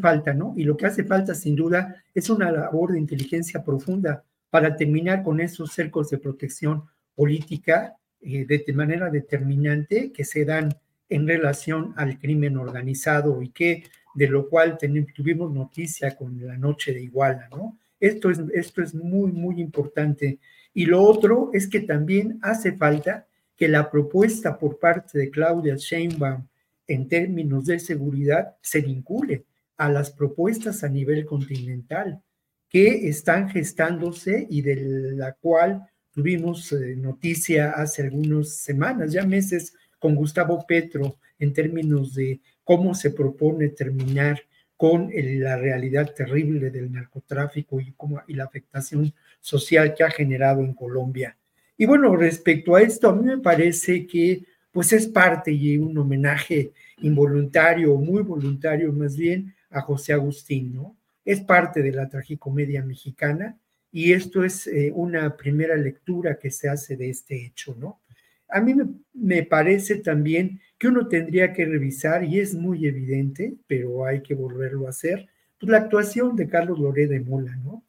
falta, 0.00 0.34
¿no? 0.34 0.52
Y 0.56 0.64
lo 0.64 0.76
que 0.76 0.86
hace 0.86 1.04
falta, 1.04 1.34
sin 1.34 1.56
duda, 1.56 2.04
es 2.14 2.28
una 2.28 2.52
labor 2.52 2.92
de 2.92 2.98
inteligencia 2.98 3.64
profunda 3.64 4.24
para 4.50 4.76
terminar 4.76 5.22
con 5.22 5.40
esos 5.40 5.72
cercos 5.72 6.10
de 6.10 6.18
protección 6.18 6.84
política 7.14 7.96
eh, 8.20 8.44
de 8.44 8.72
manera 8.72 9.10
determinante 9.10 10.12
que 10.12 10.24
se 10.24 10.44
dan 10.44 10.68
en 11.08 11.26
relación 11.26 11.92
al 11.96 12.18
crimen 12.18 12.56
organizado 12.56 13.42
y 13.42 13.50
que 13.50 13.84
de 14.14 14.28
lo 14.28 14.48
cual 14.48 14.78
tuvimos 15.14 15.52
noticia 15.52 16.16
con 16.16 16.44
la 16.46 16.56
noche 16.56 16.92
de 16.92 17.02
Iguala, 17.02 17.48
¿no? 17.50 17.78
Esto 17.98 18.30
es, 18.30 18.40
esto 18.52 18.82
es 18.82 18.94
muy, 18.94 19.32
muy 19.32 19.60
importante 19.60 20.38
y 20.74 20.86
lo 20.86 21.02
otro 21.02 21.50
es 21.52 21.68
que 21.68 21.80
también 21.80 22.38
hace 22.42 22.72
falta 22.72 23.26
que 23.56 23.68
la 23.68 23.90
propuesta 23.90 24.58
por 24.58 24.78
parte 24.78 25.18
de 25.18 25.30
Claudia 25.30 25.76
Sheinbaum 25.76 26.46
en 26.86 27.08
términos 27.08 27.66
de 27.66 27.78
seguridad 27.78 28.56
se 28.60 28.80
vincule 28.80 29.44
a 29.76 29.88
las 29.90 30.10
propuestas 30.10 30.84
a 30.84 30.88
nivel 30.88 31.24
continental 31.24 32.22
que 32.68 33.08
están 33.08 33.50
gestándose 33.50 34.46
y 34.48 34.62
de 34.62 34.76
la 35.14 35.32
cual 35.32 35.86
tuvimos 36.10 36.72
eh, 36.72 36.96
noticia 36.96 37.72
hace 37.72 38.02
algunas 38.02 38.56
semanas, 38.56 39.12
ya 39.12 39.26
meses, 39.26 39.74
con 39.98 40.14
Gustavo 40.14 40.64
Petro 40.66 41.16
en 41.38 41.52
términos 41.52 42.14
de 42.14 42.40
cómo 42.64 42.94
se 42.94 43.10
propone 43.10 43.68
terminar 43.68 44.40
con 44.76 45.10
la 45.14 45.56
realidad 45.56 46.12
terrible 46.12 46.70
del 46.70 46.90
narcotráfico 46.90 47.80
y, 47.80 47.92
cómo, 47.92 48.20
y 48.26 48.34
la 48.34 48.44
afectación 48.44 49.14
social 49.42 49.92
que 49.94 50.04
ha 50.04 50.10
generado 50.10 50.62
en 50.62 50.72
Colombia. 50.72 51.36
Y 51.76 51.84
bueno, 51.84 52.16
respecto 52.16 52.74
a 52.74 52.80
esto, 52.80 53.10
a 53.10 53.14
mí 53.14 53.24
me 53.24 53.38
parece 53.38 54.06
que 54.06 54.44
pues 54.70 54.94
es 54.94 55.06
parte 55.06 55.52
y 55.52 55.76
un 55.76 55.98
homenaje 55.98 56.72
involuntario, 57.02 57.94
muy 57.96 58.22
voluntario 58.22 58.90
más 58.90 59.16
bien, 59.16 59.54
a 59.68 59.82
José 59.82 60.14
Agustín, 60.14 60.74
¿no? 60.74 60.96
Es 61.24 61.40
parte 61.40 61.82
de 61.82 61.92
la 61.92 62.08
tragicomedia 62.08 62.82
mexicana 62.82 63.58
y 63.90 64.12
esto 64.12 64.42
es 64.42 64.66
eh, 64.66 64.90
una 64.94 65.36
primera 65.36 65.76
lectura 65.76 66.38
que 66.38 66.50
se 66.50 66.70
hace 66.70 66.96
de 66.96 67.10
este 67.10 67.44
hecho, 67.44 67.76
¿no? 67.78 68.00
A 68.48 68.60
mí 68.60 68.74
me, 69.14 69.42
parece 69.44 69.96
también 69.96 70.60
que 70.78 70.88
uno 70.88 71.08
tendría 71.08 71.52
que 71.52 71.64
revisar, 71.64 72.22
y 72.24 72.38
es 72.38 72.54
muy 72.54 72.86
evidente, 72.86 73.54
pero 73.66 74.04
hay 74.04 74.20
que 74.22 74.34
volverlo 74.34 74.86
a 74.86 74.90
hacer, 74.90 75.26
pues 75.58 75.70
la 75.70 75.78
actuación 75.78 76.36
de 76.36 76.48
Carlos 76.48 76.78
Loré 76.78 77.06
de 77.06 77.20
Mola, 77.20 77.56
¿no? 77.56 77.82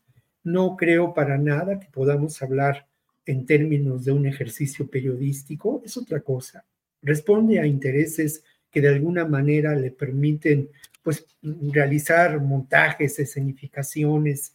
No 0.44 0.76
creo 0.76 1.14
para 1.14 1.38
nada 1.38 1.80
que 1.80 1.88
podamos 1.88 2.42
hablar 2.42 2.88
en 3.26 3.46
términos 3.46 4.04
de 4.04 4.12
un 4.12 4.26
ejercicio 4.26 4.88
periodístico, 4.88 5.82
es 5.86 5.96
otra 5.98 6.22
cosa. 6.22 6.66
Responde 7.02 7.60
a 7.60 7.66
intereses 7.66 8.44
que 8.70 8.82
de 8.82 8.90
alguna 8.90 9.26
manera 9.26 9.76
le 9.76 9.92
permiten 9.92 10.70
pues 11.02 11.26
realizar 11.42 12.42
montajes, 12.42 13.20
escenificaciones 13.20 14.54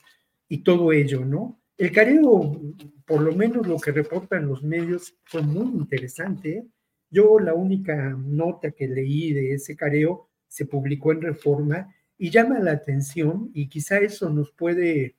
y 0.49 0.59
todo 0.59 0.93
ello, 0.93 1.25
¿no? 1.25 1.61
El 1.77 1.93
careo, 1.93 2.61
por 3.07 3.21
lo 3.21 3.33
menos 3.33 3.67
lo 3.67 3.79
que 3.79 3.93
reportan 3.93 4.49
los 4.49 4.65
medios, 4.65 5.15
fue 5.25 5.43
muy 5.43 5.67
interesante. 5.79 6.67
Yo 7.11 7.39
la 7.39 7.55
única 7.55 8.11
nota 8.19 8.73
que 8.73 8.89
leí 8.89 9.33
de 9.33 9.55
ese 9.55 9.77
careo 9.77 10.29
se 10.49 10.67
publicó 10.67 11.13
en 11.13 11.23
Reforma 11.23 11.95
y 12.17 12.31
llama 12.31 12.59
la 12.59 12.73
atención 12.73 13.51
y 13.55 13.69
quizá 13.69 13.99
eso 13.99 14.29
nos 14.29 14.51
puede 14.51 15.15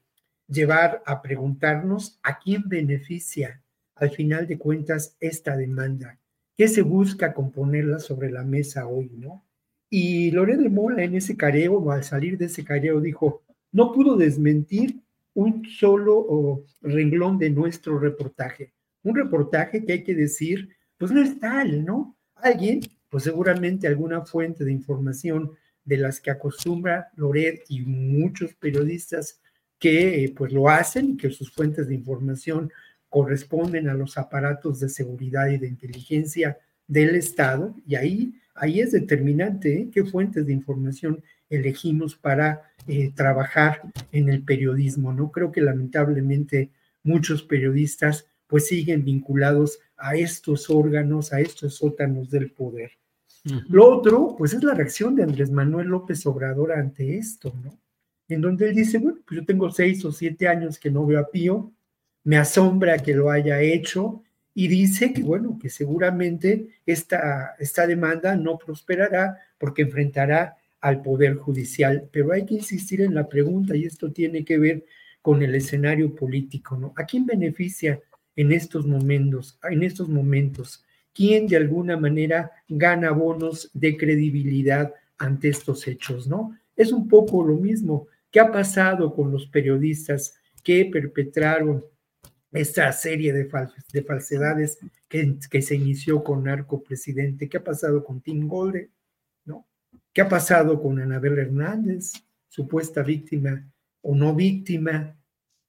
llevar 0.50 1.04
a 1.06 1.22
preguntarnos 1.22 2.20
a 2.24 2.40
quién 2.40 2.64
beneficia 2.68 3.62
al 3.96 4.10
final 4.12 4.48
de 4.48 4.58
cuentas 4.58 5.16
esta 5.20 5.56
demanda. 5.56 6.18
¿Qué 6.58 6.68
se 6.68 6.82
busca 6.82 7.34
con 7.34 7.52
ponerla 7.52 8.00
sobre 8.00 8.32
la 8.32 8.44
mesa 8.44 8.88
hoy, 8.88 9.12
no? 9.14 9.46
Y 9.90 10.32
Loret 10.32 10.60
de 10.60 10.70
Mola 10.70 11.04
en 11.04 11.16
ese 11.16 11.36
careo, 11.36 11.76
o 11.78 11.92
al 11.92 12.04
salir 12.04 12.38
de 12.38 12.46
ese 12.46 12.64
careo, 12.64 13.02
dijo, 13.02 13.44
no 13.72 13.92
pudo 13.92 14.16
desmentir 14.18 15.00
un 15.34 15.66
solo 15.66 16.66
renglón 16.82 17.38
de 17.38 17.50
nuestro 17.50 17.98
reportaje. 18.00 18.74
Un 19.04 19.16
reportaje 19.16 19.86
que 19.86 19.94
hay 19.94 20.04
que 20.04 20.16
decir, 20.16 20.70
pues 20.98 21.12
no 21.12 21.22
es 21.22 21.40
tal, 21.40 21.86
¿no? 21.86 22.18
Alguien, 22.36 22.82
pues 23.10 23.24
seguramente 23.24 23.88
alguna 23.88 24.26
fuente 24.26 24.64
de 24.64 24.72
información 24.72 25.52
de 25.84 25.98
las 25.98 26.20
que 26.20 26.32
acostumbra 26.32 27.10
Loret 27.16 27.64
y 27.70 27.82
muchos 27.82 28.54
periodistas 28.56 29.42
que 29.80 30.26
eh, 30.26 30.34
pues 30.35 30.51
lo 30.51 30.69
hacen 30.69 31.11
y 31.11 31.18
que 31.18 31.31
sus 31.31 31.51
fuentes 31.51 31.88
de 31.88 31.95
información 31.95 32.72
corresponden 33.07 33.89
a 33.89 33.93
los 33.93 34.18
aparatos 34.18 34.80
de 34.80 34.89
seguridad 34.89 35.49
y 35.49 35.57
de 35.57 35.68
inteligencia 35.68 36.57
del 36.88 37.15
Estado 37.15 37.76
y 37.88 37.95
ahí, 37.95 38.34
ahí 38.56 38.81
es 38.81 38.91
determinante 38.91 39.73
¿eh? 39.73 39.89
qué 39.91 40.03
fuentes 40.03 40.45
de 40.45 40.53
información 40.53 41.23
elegimos 41.49 42.15
para 42.15 42.73
eh, 42.88 43.11
trabajar 43.15 43.81
en 44.11 44.30
el 44.30 44.43
periodismo. 44.43 45.14
No 45.14 45.31
creo 45.31 45.51
que 45.51 45.61
lamentablemente 45.61 46.69
muchos 47.03 47.43
periodistas 47.43 48.27
pues 48.47 48.68
siguen 48.68 49.03
vinculados 49.03 49.80
a 49.97 50.15
estos 50.15 50.69
órganos, 50.69 51.34
a 51.34 51.39
estos 51.39 51.76
sótanos 51.76 52.30
del 52.30 52.51
poder. 52.51 52.91
Lo 53.69 53.88
otro, 53.88 54.35
pues 54.38 54.53
es 54.53 54.64
la 54.64 54.73
reacción 54.73 55.15
de 55.15 55.23
Andrés 55.23 55.49
Manuel 55.49 55.88
López 55.88 56.26
Obrador 56.26 56.73
ante 56.73 57.18
esto, 57.18 57.53
¿no? 57.64 57.80
En 58.30 58.41
donde 58.41 58.69
él 58.69 58.76
dice, 58.76 58.97
bueno, 58.97 59.19
pues 59.27 59.41
yo 59.41 59.45
tengo 59.45 59.69
seis 59.72 60.06
o 60.06 60.11
siete 60.11 60.47
años 60.47 60.80
que 60.80 60.89
no 60.89 61.06
veo 61.06 61.19
a 61.19 61.30
Pío, 61.30 61.72
me 62.23 62.38
asombra 62.38 62.99
que 62.99 63.14
lo 63.14 63.30
haya 63.30 63.61
hecho 63.61 64.23
y 64.53 64.68
dice 64.68 65.11
que, 65.14 65.23
bueno, 65.23 65.57
que 65.61 65.69
seguramente 65.69 66.69
esta, 66.85 67.56
esta 67.60 67.88
demanda 67.88 68.35
no 68.35 68.57
prosperará 68.57 69.38
porque 69.57 69.81
enfrentará 69.81 70.57
al 70.80 71.01
Poder 71.01 71.35
Judicial. 71.35 72.07
Pero 72.11 72.31
hay 72.31 72.45
que 72.45 72.56
insistir 72.56 73.01
en 73.01 73.15
la 73.15 73.27
pregunta 73.27 73.76
y 73.76 73.85
esto 73.85 74.11
tiene 74.11 74.45
que 74.45 74.57
ver 74.57 74.85
con 75.22 75.41
el 75.43 75.56
escenario 75.56 76.15
político, 76.15 76.77
¿no? 76.77 76.93
¿A 76.95 77.06
quién 77.06 77.26
beneficia 77.26 77.99
en 78.35 78.51
estos 78.51 78.85
momentos? 78.85 79.60
En 79.64 79.84
estos 79.84 80.07
momentos 80.07 80.85
quién 81.19 81.47
de 81.47 81.57
alguna 81.57 81.97
manera 81.97 82.51
gana 82.69 83.11
bonos 83.11 83.69
de 83.73 83.97
credibilidad 83.97 84.93
ante 85.18 85.49
estos 85.49 85.85
hechos, 85.88 86.27
¿no? 86.27 86.56
Es 86.77 86.93
un 86.93 87.10
poco 87.10 87.43
lo 87.43 87.56
mismo. 87.56 88.07
¿Qué 88.31 88.39
ha 88.39 88.51
pasado 88.51 89.14
con 89.14 89.31
los 89.31 89.47
periodistas 89.47 90.35
que 90.64 90.85
perpetraron 90.85 91.84
esta 92.51 92.91
serie 92.91 93.34
de, 93.34 93.49
de 93.93 94.03
falsedades 94.03 94.80
que, 95.07 95.38
que, 95.49 95.61
se 95.61 95.76
inició 95.76 96.23
con 96.23 96.43
Narco 96.43 96.84
Presidente? 96.84 97.49
¿Qué 97.49 97.57
ha 97.57 97.64
pasado 97.64 98.03
con 98.03 98.22
Tim 98.22 98.47
Golden? 98.47 98.89
¿No? 99.45 99.68
¿Qué 100.14 100.22
ha 100.22 100.30
pasado 100.30 100.81
con 100.81 100.99
Anabel 100.99 101.39
Hernández, 101.39 102.14
supuesta 102.47 103.01
víctima 103.03 103.68
o 104.01 104.15
no 104.15 104.35
víctima 104.35 105.15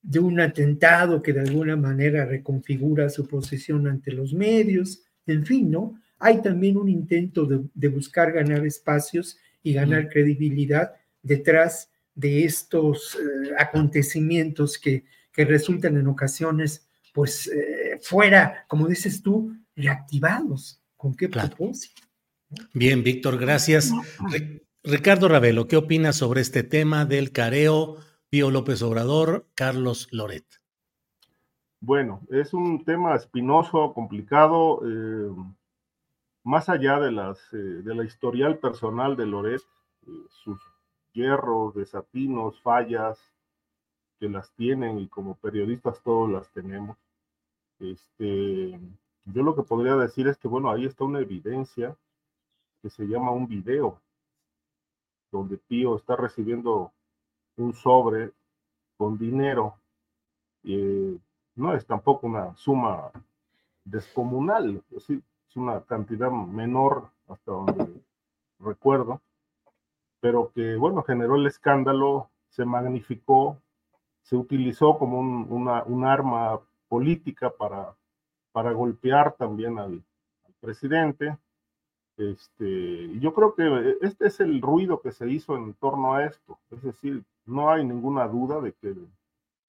de 0.02 0.18
un 0.18 0.40
atentado 0.40 1.22
que 1.22 1.32
de 1.32 1.40
alguna 1.40 1.76
manera 1.76 2.24
reconfigura 2.24 3.08
su 3.08 3.26
posición 3.26 3.86
ante 3.86 4.12
los 4.12 4.32
medios? 4.32 5.02
En 5.26 5.46
fin, 5.46 5.70
¿no? 5.70 6.00
Hay 6.18 6.42
también 6.42 6.76
un 6.76 6.88
intento 6.88 7.46
de, 7.46 7.88
buscar 7.88 8.32
ganar 8.32 8.66
espacios 8.66 9.38
y 9.62 9.72
ganar 9.72 10.08
credibilidad 10.08 10.92
detrás 11.22 11.90
de 12.20 12.44
estos 12.44 13.16
eh, 13.16 13.55
acontecimientos 13.59 14.78
que, 14.78 15.05
que, 15.32 15.44
resultan 15.44 15.97
en 15.97 16.06
ocasiones, 16.06 16.86
pues, 17.14 17.48
eh, 17.48 17.98
fuera, 18.02 18.64
como 18.68 18.86
dices 18.86 19.22
tú, 19.22 19.52
reactivados. 19.74 20.82
¿Con 20.97 21.14
qué 21.14 21.28
propósito? 21.28 22.02
Bien, 22.74 23.02
Víctor, 23.02 23.38
gracias. 23.38 23.90
Ricardo 24.82 25.28
Ravelo, 25.28 25.66
¿qué 25.66 25.76
opinas 25.76 26.16
sobre 26.16 26.40
este 26.42 26.62
tema 26.62 27.05
del 27.05 27.32
careo 27.32 27.97
Pío 28.28 28.51
López 28.51 28.82
Obrador, 28.82 29.47
Carlos 29.55 30.09
Loret? 30.10 30.44
Bueno, 31.80 32.20
es 32.30 32.52
un 32.52 32.84
tema 32.84 33.14
espinoso, 33.14 33.94
complicado, 33.94 34.82
eh, 34.84 35.34
más 36.44 36.68
allá 36.68 37.01
de, 37.01 37.12
las, 37.12 37.38
eh, 37.52 37.56
de 37.56 37.94
la 37.94 38.05
historial 38.05 38.59
personal 38.59 39.16
de 39.16 39.26
Loret, 39.26 39.62
eh, 40.06 40.10
sus 40.28 40.60
hierros, 41.12 41.74
desatinos, 41.74 42.60
fallas, 42.60 43.18
que 44.18 44.28
las 44.28 44.52
tienen 44.52 44.98
y 44.98 45.08
como 45.08 45.34
periodistas 45.34 46.02
todos 46.02 46.30
las 46.30 46.50
tenemos. 46.50 46.96
Este, 47.78 48.78
yo 49.24 49.42
lo 49.42 49.56
que 49.56 49.62
podría 49.62 49.96
decir 49.96 50.28
es 50.28 50.36
que, 50.36 50.46
bueno, 50.46 50.70
ahí 50.70 50.84
está 50.84 51.04
una 51.04 51.20
evidencia 51.20 51.96
que 52.82 52.90
se 52.90 53.06
llama 53.06 53.30
un 53.30 53.46
video, 53.48 53.98
donde 55.32 55.56
Pío 55.56 55.96
está 55.96 56.16
recibiendo 56.16 56.92
un 57.56 57.72
sobre 57.72 58.32
con 58.98 59.16
dinero. 59.16 59.74
Eh, 60.64 61.18
no 61.54 61.74
es 61.74 61.86
tampoco 61.86 62.26
una 62.26 62.54
suma 62.56 63.10
descomunal, 63.84 64.82
es, 64.90 65.08
es 65.10 65.56
una 65.56 65.80
cantidad 65.80 66.30
menor 66.30 67.08
hasta 67.28 67.52
donde 67.52 68.02
recuerdo, 68.58 69.20
pero 70.20 70.52
que, 70.55 70.76
bueno, 70.76 71.02
generó 71.02 71.36
el 71.36 71.47
escándalo, 71.47 72.30
se 72.48 72.64
magnificó, 72.64 73.59
se 74.22 74.36
utilizó 74.36 74.98
como 74.98 75.18
un, 75.20 76.05
arma 76.05 76.60
política 76.88 77.51
para, 77.51 77.97
para 78.52 78.72
golpear 78.72 79.34
también 79.34 79.78
al, 79.78 80.02
presidente. 80.60 81.38
Este, 82.16 83.18
yo 83.18 83.32
creo 83.32 83.55
que 83.55 83.97
este 84.02 84.26
es 84.26 84.40
el 84.40 84.60
ruido 84.60 85.01
que 85.01 85.10
se 85.10 85.28
hizo 85.28 85.56
en 85.56 85.72
torno 85.74 86.14
a 86.14 86.26
esto. 86.26 86.59
Es 86.70 86.82
decir, 86.82 87.24
no 87.47 87.70
hay 87.70 87.84
ninguna 87.84 88.28
duda 88.28 88.60
de 88.60 88.72
que 88.74 88.94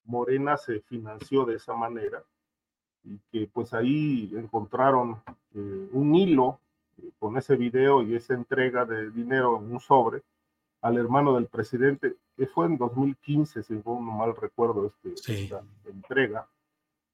Morena 0.03 0.57
se 0.57 0.82
financió 0.82 1.45
de 1.45 1.56
esa 1.56 1.73
manera 1.73 2.23
y 3.03 3.18
que 3.32 3.49
pues 3.52 3.73
ahí 3.73 4.32
encontraron 4.36 5.22
eh, 5.56 5.90
un 5.94 6.14
hilo 6.14 6.60
eh, 7.02 7.10
con 7.19 7.38
ese 7.38 7.56
video 7.56 8.03
y 8.03 8.15
esa 8.15 8.34
entrega 8.34 8.86
de 8.86 9.10
dinero 9.11 9.57
en 9.57 9.72
un 9.72 9.80
sobre 9.80 10.22
al 10.82 10.98
hermano 10.98 11.36
del 11.36 11.48
presidente, 11.48 12.16
que 12.36 12.48
fue 12.48 12.66
en 12.66 12.78
2015, 12.78 13.64
si 13.64 13.82
no 13.86 13.99
mal 13.99 14.36
recuerdo 14.36 14.88
este, 14.88 15.34
esta 15.34 15.62
entrega, 15.86 16.48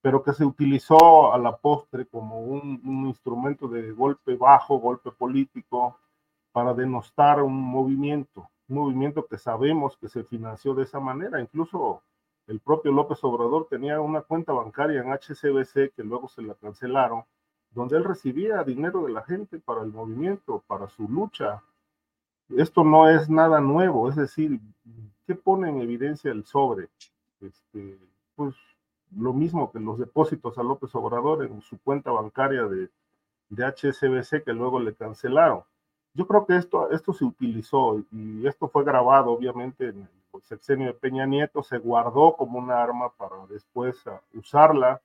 pero 0.01 0.23
que 0.23 0.33
se 0.33 0.45
utilizó 0.45 1.33
a 1.33 1.37
la 1.37 1.57
postre 1.57 2.05
como 2.05 2.39
un, 2.39 2.81
un 2.85 3.07
instrumento 3.07 3.67
de 3.67 3.91
golpe 3.91 4.35
bajo, 4.35 4.79
golpe 4.79 5.11
político, 5.11 5.97
para 6.51 6.73
denostar 6.73 7.41
un 7.43 7.61
movimiento, 7.61 8.49
un 8.69 8.77
movimiento 8.77 9.27
que 9.27 9.37
sabemos 9.37 9.97
que 9.97 10.07
se 10.07 10.23
financió 10.23 10.73
de 10.73 10.83
esa 10.83 10.99
manera, 10.99 11.41
incluso 11.41 12.01
el 12.47 12.61
propio 12.61 12.93
López 12.93 13.21
Obrador 13.23 13.67
tenía 13.69 13.99
una 13.99 14.21
cuenta 14.21 14.53
bancaria 14.53 15.01
en 15.01 15.11
HCBC 15.11 15.93
que 15.93 16.03
luego 16.03 16.29
se 16.29 16.41
la 16.41 16.55
cancelaron, 16.55 17.25
donde 17.71 17.97
él 17.97 18.05
recibía 18.05 18.63
dinero 18.63 19.03
de 19.03 19.11
la 19.11 19.21
gente 19.23 19.59
para 19.59 19.81
el 19.81 19.91
movimiento, 19.91 20.63
para 20.65 20.87
su 20.87 21.09
lucha. 21.09 21.61
Esto 22.55 22.83
no 22.83 23.09
es 23.09 23.29
nada 23.29 23.59
nuevo, 23.59 24.09
es 24.09 24.15
decir, 24.15 24.59
¿qué 25.25 25.35
pone 25.35 25.69
en 25.69 25.81
evidencia 25.81 26.31
el 26.31 26.45
sobre? 26.45 26.89
Este, 27.41 27.97
pues 28.35 28.55
lo 29.15 29.33
mismo 29.33 29.71
que 29.71 29.79
los 29.79 29.99
depósitos 29.99 30.57
a 30.57 30.63
López 30.63 30.93
Obrador 30.95 31.43
en 31.43 31.61
su 31.61 31.77
cuenta 31.79 32.11
bancaria 32.11 32.63
de, 32.63 32.89
de 33.49 33.65
HSBC 33.65 34.43
que 34.43 34.53
luego 34.53 34.79
le 34.79 34.93
cancelaron. 34.93 35.63
Yo 36.13 36.27
creo 36.27 36.45
que 36.45 36.55
esto, 36.55 36.89
esto 36.91 37.13
se 37.13 37.25
utilizó 37.25 38.03
y 38.11 38.47
esto 38.47 38.67
fue 38.67 38.83
grabado 38.83 39.31
obviamente 39.31 39.89
en 39.89 40.01
el 40.33 40.41
sexenio 40.43 40.87
de 40.87 40.93
Peña 40.93 41.25
Nieto, 41.25 41.63
se 41.63 41.77
guardó 41.77 42.35
como 42.35 42.59
un 42.59 42.71
arma 42.71 43.09
para 43.09 43.45
después 43.47 44.05
ah, 44.07 44.21
usarla 44.33 45.01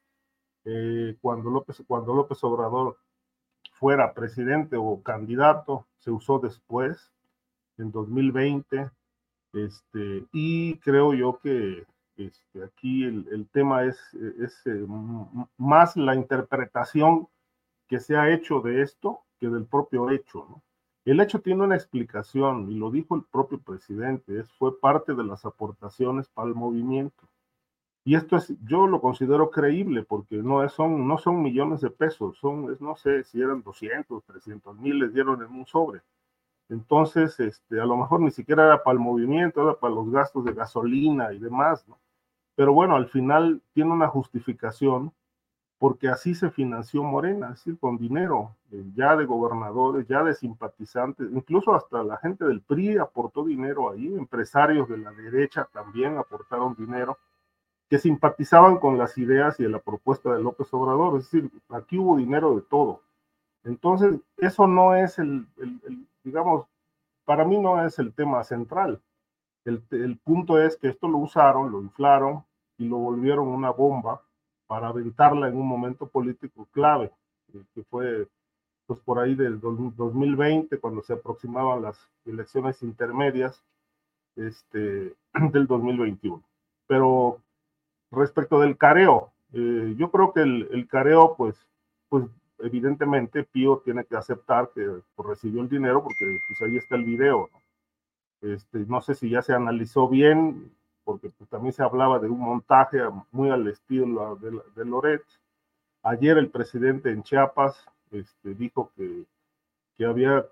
eh, 0.64 1.16
cuando, 1.20 1.50
López, 1.50 1.82
cuando 1.86 2.14
López 2.14 2.42
Obrador 2.44 2.96
fuera 3.72 4.14
presidente 4.14 4.76
o 4.76 5.02
candidato, 5.02 5.86
se 5.98 6.10
usó 6.10 6.38
después, 6.38 7.10
en 7.78 7.90
2020, 7.90 8.90
este, 9.52 10.26
y 10.32 10.78
creo 10.78 11.14
yo 11.14 11.38
que 11.42 11.84
este, 12.16 12.64
aquí 12.64 13.04
el, 13.04 13.48
tema 13.52 13.84
es, 13.84 13.98
es 14.14 14.66
eh, 14.66 14.86
más 15.56 15.96
la 15.96 16.14
interpretación 16.14 17.28
que 17.88 18.00
se 18.00 18.16
ha 18.16 18.32
hecho 18.32 18.60
de 18.60 18.82
esto 18.82 19.20
que 19.38 19.48
del 19.48 19.66
propio 19.66 20.10
hecho. 20.10 20.62
El 21.04 21.20
hecho 21.20 21.40
tiene 21.40 21.64
una 21.64 21.74
explicación 21.74 22.70
y 22.70 22.76
lo 22.76 22.90
dijo 22.90 23.16
el 23.16 23.24
propio 23.24 23.60
presidente, 23.60 24.38
es, 24.38 24.50
fue 24.52 24.78
parte 24.78 25.14
de 25.14 25.24
las 25.24 25.44
aportaciones 25.44 26.28
para 26.28 26.48
el 26.48 26.54
movimiento. 26.54 27.28
Y 28.04 28.14
esto 28.16 28.36
es, 28.36 28.52
yo 28.64 28.86
lo 28.86 29.00
considero 29.00 29.50
creíble 29.50 30.04
porque 30.04 30.36
no, 30.36 30.64
es, 30.64 30.72
son, 30.72 31.06
no 31.06 31.18
son 31.18 31.42
millones 31.42 31.80
de 31.80 31.90
pesos, 31.90 32.38
son, 32.38 32.76
no 32.80 32.96
sé 32.96 33.24
si 33.24 33.40
eran 33.40 33.62
200, 33.62 34.24
300 34.24 34.76
mil, 34.78 34.98
les 34.98 35.12
dieron 35.12 35.42
en 35.42 35.50
un 35.50 35.66
sobre. 35.66 36.02
Entonces, 36.72 37.38
este, 37.38 37.80
a 37.80 37.84
lo 37.84 37.98
mejor 37.98 38.20
ni 38.20 38.30
siquiera 38.30 38.64
era 38.64 38.82
para 38.82 38.94
el 38.94 38.98
movimiento, 38.98 39.62
era 39.62 39.74
para 39.78 39.94
los 39.94 40.10
gastos 40.10 40.44
de 40.46 40.54
gasolina 40.54 41.32
y 41.32 41.38
demás, 41.38 41.86
¿no? 41.86 41.98
Pero 42.54 42.72
bueno, 42.72 42.96
al 42.96 43.08
final 43.08 43.60
tiene 43.74 43.92
una 43.92 44.08
justificación 44.08 45.12
porque 45.78 46.08
así 46.08 46.34
se 46.34 46.50
financió 46.50 47.02
Morena, 47.02 47.48
es 47.48 47.56
decir, 47.56 47.78
con 47.78 47.98
dinero, 47.98 48.54
eh, 48.70 48.84
ya 48.94 49.16
de 49.16 49.26
gobernadores, 49.26 50.06
ya 50.06 50.22
de 50.22 50.32
simpatizantes, 50.32 51.28
incluso 51.32 51.74
hasta 51.74 52.02
la 52.04 52.16
gente 52.18 52.44
del 52.44 52.62
PRI 52.62 52.98
aportó 52.98 53.44
dinero 53.44 53.90
ahí, 53.90 54.06
empresarios 54.14 54.88
de 54.88 54.98
la 54.98 55.10
derecha 55.12 55.68
también 55.72 56.16
aportaron 56.16 56.74
dinero, 56.76 57.18
que 57.90 57.98
simpatizaban 57.98 58.78
con 58.78 58.96
las 58.96 59.18
ideas 59.18 59.60
y 59.60 59.64
de 59.64 59.68
la 59.68 59.80
propuesta 59.80 60.32
de 60.32 60.40
López 60.40 60.72
Obrador, 60.72 61.18
es 61.18 61.30
decir, 61.30 61.50
aquí 61.68 61.98
hubo 61.98 62.16
dinero 62.16 62.54
de 62.54 62.62
todo. 62.62 63.02
Entonces, 63.64 64.20
eso 64.38 64.66
no 64.66 64.94
es 64.94 65.18
el, 65.18 65.46
digamos, 66.24 66.66
para 67.24 67.44
mí 67.44 67.58
no 67.58 67.84
es 67.84 67.98
el 67.98 68.12
tema 68.14 68.42
central. 68.44 69.00
El, 69.64 69.82
el 69.90 70.18
punto 70.18 70.60
es 70.60 70.76
que 70.76 70.88
esto 70.88 71.08
lo 71.08 71.18
usaron, 71.18 71.70
lo 71.70 71.80
inflaron 71.80 72.44
y 72.78 72.88
lo 72.88 72.98
volvieron 72.98 73.48
una 73.48 73.70
bomba 73.70 74.22
para 74.66 74.88
aventarla 74.88 75.48
en 75.48 75.56
un 75.56 75.68
momento 75.68 76.08
político 76.08 76.66
clave, 76.72 77.12
que 77.74 77.84
fue 77.84 78.26
pues 78.86 78.98
por 79.00 79.18
ahí 79.18 79.34
del 79.34 79.60
2020, 79.60 80.78
cuando 80.78 81.02
se 81.02 81.12
aproximaban 81.12 81.82
las 81.82 82.10
elecciones 82.24 82.82
intermedias 82.82 83.62
este, 84.36 85.14
del 85.52 85.66
2021. 85.66 86.42
Pero 86.86 87.40
respecto 88.10 88.60
del 88.60 88.76
careo, 88.76 89.32
eh, 89.52 89.94
yo 89.96 90.10
creo 90.10 90.32
que 90.32 90.40
el, 90.40 90.68
el, 90.72 90.88
careo, 90.88 91.34
pues, 91.36 91.56
pues 92.08 92.24
evidentemente 92.62 93.44
Pío 93.44 93.82
tiene 93.84 94.04
que 94.04 94.16
aceptar 94.16 94.70
que 94.74 95.02
pues, 95.14 95.28
recibió 95.28 95.60
el 95.60 95.68
dinero 95.68 96.02
porque 96.02 96.38
pues 96.48 96.62
ahí 96.62 96.76
está 96.76 96.96
el 96.96 97.04
video. 97.04 97.50
¿no? 97.52 98.52
Este, 98.54 98.78
no 98.86 99.00
sé 99.00 99.14
si 99.14 99.30
ya 99.30 99.42
se 99.42 99.52
analizó 99.52 100.08
bien, 100.08 100.72
porque 101.04 101.30
pues, 101.30 101.48
también 101.50 101.72
se 101.72 101.82
hablaba 101.82 102.18
de 102.18 102.28
un 102.28 102.40
montaje 102.40 102.98
muy 103.30 103.50
al 103.50 103.66
estilo 103.68 104.36
de, 104.36 104.60
de 104.74 104.84
Loret. 104.84 105.22
Ayer 106.02 106.38
el 106.38 106.50
presidente 106.50 107.10
en 107.10 107.22
Chiapas 107.22 107.86
este, 108.10 108.54
dijo 108.54 108.90
que, 108.96 109.24
que 109.96 110.04
había, 110.04 110.46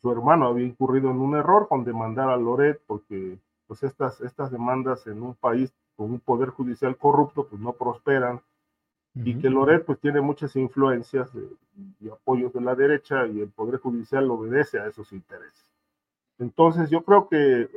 su 0.00 0.10
hermano 0.10 0.46
había 0.46 0.66
incurrido 0.66 1.10
en 1.10 1.18
un 1.18 1.36
error 1.36 1.68
con 1.68 1.84
demandar 1.84 2.30
a 2.30 2.36
Loret, 2.36 2.80
porque 2.86 3.38
pues 3.66 3.82
estas, 3.82 4.20
estas 4.20 4.50
demandas 4.50 5.06
en 5.06 5.22
un 5.22 5.34
país 5.34 5.72
con 5.96 6.10
un 6.10 6.20
poder 6.20 6.50
judicial 6.50 6.96
corrupto 6.96 7.46
pues 7.46 7.60
no 7.60 7.72
prosperan, 7.72 8.40
y 9.14 9.38
que 9.38 9.48
Loret 9.48 9.84
pues 9.84 10.00
tiene 10.00 10.20
muchas 10.20 10.56
influencias 10.56 11.30
y 12.00 12.08
apoyos 12.08 12.52
de 12.52 12.60
la 12.60 12.74
derecha 12.74 13.26
y 13.26 13.40
el 13.40 13.48
poder 13.48 13.78
judicial 13.78 14.30
obedece 14.30 14.80
a 14.80 14.88
esos 14.88 15.12
intereses. 15.12 15.70
Entonces 16.38 16.90
yo 16.90 17.04
creo 17.04 17.28
que 17.28 17.68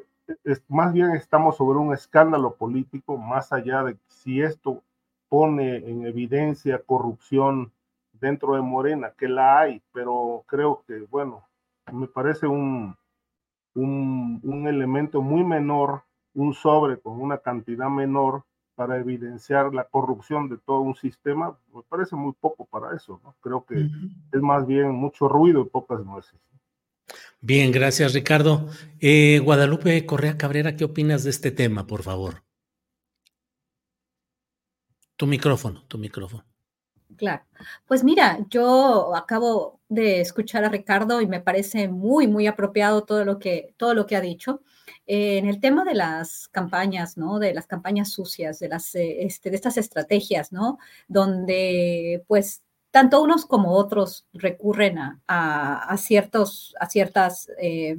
más 0.68 0.94
bien 0.94 1.12
estamos 1.12 1.58
sobre 1.58 1.78
un 1.78 1.94
escándalo 1.94 2.56
político, 2.56 3.18
más 3.18 3.54
allá 3.54 3.84
de 3.84 3.98
si 4.08 4.42
esto 4.42 4.82
pone 5.30 5.78
en 5.78 6.06
evidencia 6.06 6.82
corrupción 6.84 7.72
dentro 8.14 8.56
de 8.56 8.62
Morena, 8.62 9.14
que 9.16 9.28
la 9.28 9.60
hay, 9.60 9.82
pero 9.94 10.44
creo 10.48 10.84
que, 10.88 11.02
bueno, 11.12 11.44
me 11.92 12.08
parece 12.08 12.48
un, 12.48 12.96
un, 13.76 14.40
un 14.44 14.68
elemento 14.68 15.22
muy 15.22 15.44
menor, 15.44 16.02
un 16.34 16.54
sobre 16.54 16.98
con 16.98 17.22
una 17.22 17.38
cantidad 17.38 17.90
menor 17.90 18.44
para 18.78 18.98
evidenciar 18.98 19.74
la 19.74 19.86
corrupción 19.86 20.50
de 20.50 20.58
todo 20.60 20.82
un 20.82 20.96
sistema, 20.96 21.58
me 21.74 21.82
parece 21.90 22.16
muy 22.16 22.34
poco 22.40 22.64
para 22.66 22.96
eso, 22.96 23.20
¿no? 23.24 23.36
Creo 23.42 23.66
que 23.66 23.90
es 24.32 24.42
más 24.42 24.68
bien 24.68 24.92
mucho 24.92 25.28
ruido 25.28 25.62
y 25.62 25.66
pocas 25.66 26.06
nueces. 26.06 26.40
Bien, 27.42 27.72
gracias 27.72 28.14
Ricardo. 28.14 28.70
Eh, 29.00 29.42
Guadalupe 29.44 30.06
Correa 30.06 30.38
Cabrera, 30.38 30.76
¿qué 30.76 30.86
opinas 30.86 31.24
de 31.24 31.32
este 31.32 31.50
tema, 31.50 31.88
por 31.88 32.04
favor? 32.04 32.44
Tu 35.16 35.26
micrófono, 35.26 35.84
tu 35.88 35.98
micrófono. 35.98 36.46
Claro. 37.16 37.42
Pues 37.88 38.04
mira, 38.04 38.46
yo 38.48 39.16
acabo 39.16 39.80
de 39.90 40.22
escuchar 40.22 40.66
a 40.66 40.70
Ricardo 40.70 41.20
y 41.20 41.26
me 41.26 41.42
parece 41.42 41.88
muy, 41.88 42.28
muy 42.28 42.46
apropiado 42.46 43.06
todo 43.06 43.26
lo 43.26 43.40
que, 43.40 43.74
todo 43.78 43.96
lo 43.96 44.06
que 44.06 44.16
ha 44.16 44.22
dicho. 44.22 44.62
En 45.06 45.48
el 45.48 45.60
tema 45.60 45.84
de 45.84 45.96
las 45.96 46.48
campañas, 46.50 47.18
¿no? 47.18 47.40
De 47.40 47.54
las 47.54 47.68
campañas 47.68 48.12
sucias, 48.12 48.60
de, 48.60 48.70
las, 48.70 48.94
eh, 48.96 49.26
este, 49.26 49.50
de 49.50 49.56
estas 49.56 49.78
estrategias, 49.78 50.52
¿no? 50.52 50.80
Donde, 51.08 52.24
pues, 52.28 52.64
tanto 52.92 53.22
unos 53.22 53.46
como 53.46 53.74
otros 53.74 54.26
recurren 54.34 54.98
a, 55.28 55.96
ciertos, 55.98 56.76
a 56.80 56.90
ciertas, 56.90 57.50
eh, 57.60 57.96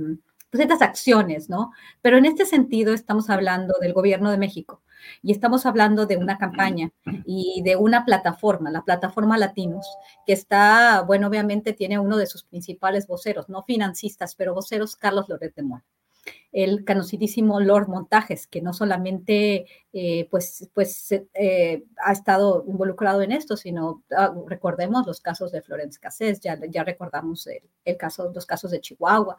pues, 0.50 0.58
ciertas 0.60 0.82
acciones, 0.82 1.48
¿no? 1.48 1.72
Pero 2.02 2.16
en 2.18 2.24
este 2.24 2.46
sentido 2.46 2.92
estamos 2.94 3.30
hablando 3.30 3.74
del 3.80 3.92
gobierno 3.92 4.30
de 4.30 4.38
México 4.38 4.82
y 5.22 5.32
estamos 5.32 5.66
hablando 5.66 6.06
de 6.06 6.16
una 6.16 6.38
campaña 6.38 6.90
y 7.24 7.62
de 7.64 7.76
una 7.76 8.04
plataforma, 8.04 8.70
la 8.70 8.82
plataforma 8.82 9.38
Latinos, 9.38 9.86
que 10.26 10.32
está, 10.32 11.02
bueno, 11.02 11.28
obviamente 11.28 11.72
tiene 11.72 11.98
uno 11.98 12.16
de 12.16 12.26
sus 12.26 12.44
principales 12.44 13.06
voceros, 13.06 13.48
no 13.48 13.62
financistas, 13.62 14.34
pero 14.34 14.54
voceros, 14.54 14.96
Carlos 14.96 15.28
Loret 15.28 15.54
de 15.54 15.62
Mola 15.62 15.84
el 16.52 16.84
conocidísimo 16.84 17.60
Lord 17.60 17.88
Montajes, 17.88 18.46
que 18.46 18.62
no 18.62 18.72
solamente 18.72 19.66
eh, 19.92 20.26
pues, 20.30 20.68
pues, 20.74 21.12
eh, 21.34 21.84
ha 22.04 22.12
estado 22.12 22.64
involucrado 22.66 23.22
en 23.22 23.32
esto, 23.32 23.56
sino 23.56 24.02
ah, 24.16 24.34
recordemos 24.46 25.06
los 25.06 25.20
casos 25.20 25.52
de 25.52 25.62
Florence 25.62 26.00
Cassés, 26.00 26.40
ya, 26.40 26.58
ya 26.68 26.84
recordamos 26.84 27.46
el, 27.84 27.96
caso, 27.96 28.32
los 28.34 28.46
casos 28.46 28.70
de 28.70 28.80
Chihuahua, 28.80 29.36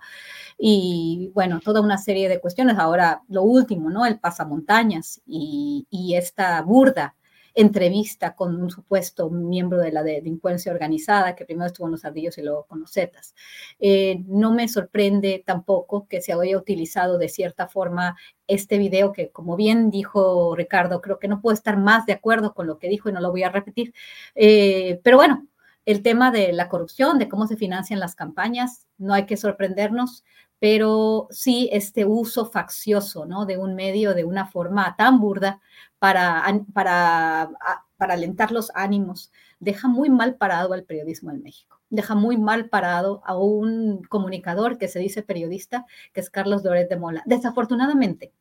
y 0.58 1.32
bueno, 1.34 1.60
toda 1.60 1.82
una 1.82 1.98
serie 1.98 2.30
de 2.30 2.40
cuestiones. 2.40 2.78
Ahora, 2.78 3.22
lo 3.28 3.44
último, 3.44 3.90
¿no? 3.90 4.06
El 4.06 4.20
pasamontañas 4.20 5.22
y, 5.26 5.88
y 5.90 6.16
esta 6.16 6.62
burda 6.62 7.16
entrevista 7.54 8.36
con 8.36 8.62
un 8.62 8.70
supuesto 8.70 9.30
miembro 9.30 9.80
de 9.80 9.92
la 9.92 10.04
delincuencia 10.04 10.72
organizada, 10.72 11.36
que 11.36 11.46
primero 11.46 11.68
estuvo 11.68 11.88
en 11.88 11.92
los 11.94 12.06
ardillos 12.06 12.38
y 12.38 12.42
luego 12.42 12.66
con 12.66 12.82
los 12.82 12.92
zetas. 12.92 13.36
Eh, 13.80 14.24
no 14.28 14.52
me 14.52 14.68
sorprende 14.68 15.44
tampoco 15.46 16.08
que 16.08 16.22
se 16.22 16.34
haya 16.34 16.58
utilizado 16.58 17.18
de 17.18 17.30
cierta 17.30 17.68
forma 17.68 18.18
este 18.48 18.78
video 18.78 19.12
que, 19.12 19.30
como 19.32 19.56
bien 19.56 19.90
dijo 19.90 20.56
Ricardo, 20.56 21.02
creo 21.02 21.20
que 21.20 21.28
no 21.28 21.42
puedo 21.42 21.54
estar 21.54 21.78
más 21.78 22.06
de 22.06 22.14
acuerdo 22.14 22.54
con 22.54 22.68
lo 22.68 22.80
que 22.80 22.90
dijo 22.90 23.10
y 23.10 23.14
no 23.14 23.22
lo 23.22 23.32
voy 23.32 23.44
a 23.44 23.50
repetir. 23.50 23.94
Eh, 24.36 25.00
pero 25.04 25.18
bueno, 25.18 25.48
el 25.86 26.02
tema 26.04 26.32
de 26.32 26.54
la 26.54 26.70
corrupción, 26.70 27.18
de 27.20 27.30
cómo 27.30 27.48
se 27.48 27.58
financian 27.58 28.00
las 28.00 28.16
campañas, 28.16 28.88
no 28.98 29.14
hay 29.14 29.26
que 29.26 29.38
sorprendernos, 29.38 30.24
pero 30.60 31.28
sí 31.32 31.70
este 31.72 32.06
uso 32.06 32.46
faccioso, 32.46 33.26
¿no? 33.26 33.46
De 33.46 33.58
un 33.58 33.76
medio 33.76 34.14
de 34.14 34.26
una 34.26 34.46
forma 34.46 34.96
tan 34.98 35.20
burda 35.20 35.62
para, 36.00 36.44
para, 36.74 37.50
para 37.98 38.14
alentar 38.14 38.52
los 38.52 38.72
ánimos, 38.74 39.32
deja 39.60 39.88
muy 39.88 40.10
mal 40.10 40.36
parado 40.36 40.74
al 40.74 40.84
periodismo 40.84 41.32
en 41.32 41.44
México. 41.44 41.80
Deja 41.90 42.16
muy 42.16 42.38
mal 42.38 42.70
parado 42.70 43.22
a 43.26 43.38
un 43.38 44.02
comunicador 44.04 44.78
que 44.78 44.88
se 44.88 45.00
dice 45.00 45.24
periodista, 45.24 45.86
que 46.14 46.22
es 46.22 46.30
Carlos 46.30 46.64
Doret 46.64 46.90
de 46.90 46.98
Mola. 46.98 47.24
Desafortunadamente, 47.26 48.32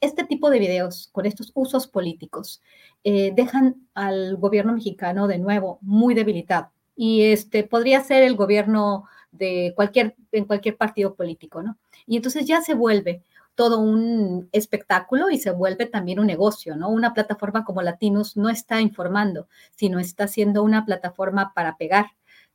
este 0.00 0.24
tipo 0.24 0.50
de 0.50 0.58
videos 0.58 1.08
con 1.12 1.26
estos 1.26 1.52
usos 1.54 1.86
políticos 1.86 2.62
eh, 3.04 3.32
dejan 3.34 3.86
al 3.94 4.36
gobierno 4.36 4.74
mexicano 4.74 5.26
de 5.26 5.38
nuevo 5.38 5.78
muy 5.82 6.14
debilitado. 6.14 6.70
Y 6.96 7.24
este 7.24 7.62
podría 7.62 8.00
ser 8.02 8.22
el 8.22 8.36
gobierno 8.36 9.04
de 9.30 9.72
cualquier, 9.76 10.16
en 10.32 10.44
cualquier 10.44 10.76
partido 10.76 11.14
político, 11.14 11.62
¿no? 11.62 11.76
Y 12.06 12.16
entonces 12.16 12.46
ya 12.46 12.62
se 12.62 12.74
vuelve 12.74 13.22
todo 13.56 13.80
un 13.80 14.48
espectáculo 14.52 15.30
y 15.30 15.38
se 15.38 15.50
vuelve 15.50 15.86
también 15.86 16.20
un 16.20 16.26
negocio, 16.26 16.76
¿no? 16.76 16.90
Una 16.90 17.14
plataforma 17.14 17.64
como 17.64 17.82
Latinos 17.82 18.36
no 18.36 18.48
está 18.50 18.80
informando, 18.80 19.48
sino 19.74 19.98
está 19.98 20.28
siendo 20.28 20.62
una 20.62 20.84
plataforma 20.84 21.52
para 21.54 21.76
pegar 21.76 22.06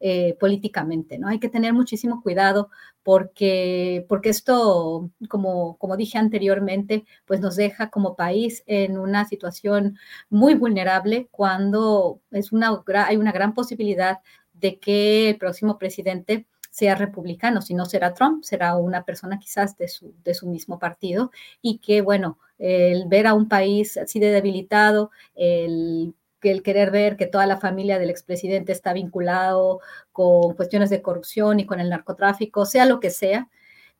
eh, 0.04 0.36
políticamente, 0.40 1.20
¿no? 1.20 1.28
Hay 1.28 1.40
que 1.40 1.50
tener 1.50 1.74
muchísimo 1.74 2.22
cuidado 2.24 2.70
porque, 3.04 4.06
porque 4.10 4.30
esto, 4.30 5.12
como, 5.30 5.78
como 5.78 5.98
dije 5.98 6.18
anteriormente, 6.18 7.06
pues 7.26 7.40
nos 7.40 7.56
deja 7.56 7.90
como 7.92 8.16
país 8.16 8.64
en 8.66 8.98
una 8.98 9.26
situación 9.26 9.98
muy 10.30 10.56
vulnerable 10.56 11.28
cuando 11.32 12.20
es 12.32 12.52
una, 12.52 12.84
hay 13.06 13.18
una 13.18 13.32
gran 13.32 13.54
posibilidad 13.54 14.20
de 14.54 14.80
que 14.80 15.30
el 15.30 15.38
próximo 15.38 15.78
presidente 15.78 16.48
sea 16.72 16.96
republicano, 16.96 17.62
si 17.62 17.76
no 17.76 17.86
será 17.86 18.16
Trump, 18.16 18.44
será 18.44 18.76
una 18.78 19.04
persona 19.04 19.38
quizás 19.38 19.78
de 19.78 19.88
su, 19.88 20.16
de 20.24 20.34
su 20.34 20.48
mismo 20.48 20.80
partido 20.80 21.30
y 21.62 21.78
que, 21.78 22.02
bueno, 22.02 22.40
el 22.58 23.08
ver 23.08 23.28
a 23.28 23.36
un 23.36 23.48
país 23.48 23.98
así 23.98 24.20
de 24.20 24.32
debilitado, 24.32 25.12
el 25.36 26.16
querer 26.40 26.90
ver 26.90 27.18
que 27.18 27.28
toda 27.28 27.46
la 27.46 27.58
familia 27.58 28.00
del 28.00 28.10
expresidente 28.10 28.72
está 28.72 28.94
vinculado 28.94 29.82
con 30.12 30.56
cuestiones 30.56 30.90
de 30.90 31.04
corrupción 31.04 31.60
y 31.60 31.68
con 31.68 31.80
el 31.80 31.90
narcotráfico, 31.90 32.66
sea 32.66 32.86
lo 32.86 33.00
que 33.00 33.12
sea, 33.12 33.48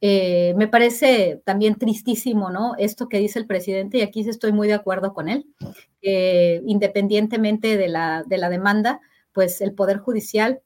Eh, 0.04 0.56
me 0.58 0.68
parece 0.68 1.44
también 1.46 1.76
tristísimo, 1.76 2.50
¿no? 2.50 2.74
Esto 2.80 3.08
que 3.08 3.20
dice 3.20 3.38
el 3.38 3.46
presidente, 3.46 4.00
y 4.00 4.02
aquí 4.02 4.28
estoy 4.28 4.52
muy 4.52 4.68
de 4.68 4.74
acuerdo 4.74 5.14
con 5.14 5.30
él, 5.30 5.46
que 6.02 6.60
independientemente 6.66 7.78
de 7.78 7.88
la, 7.88 8.24
de 8.26 8.40
la 8.40 8.50
demanda, 8.50 9.00
pues 9.32 9.62
el 9.62 9.74
Poder 9.74 10.00
Judicial 10.00 10.62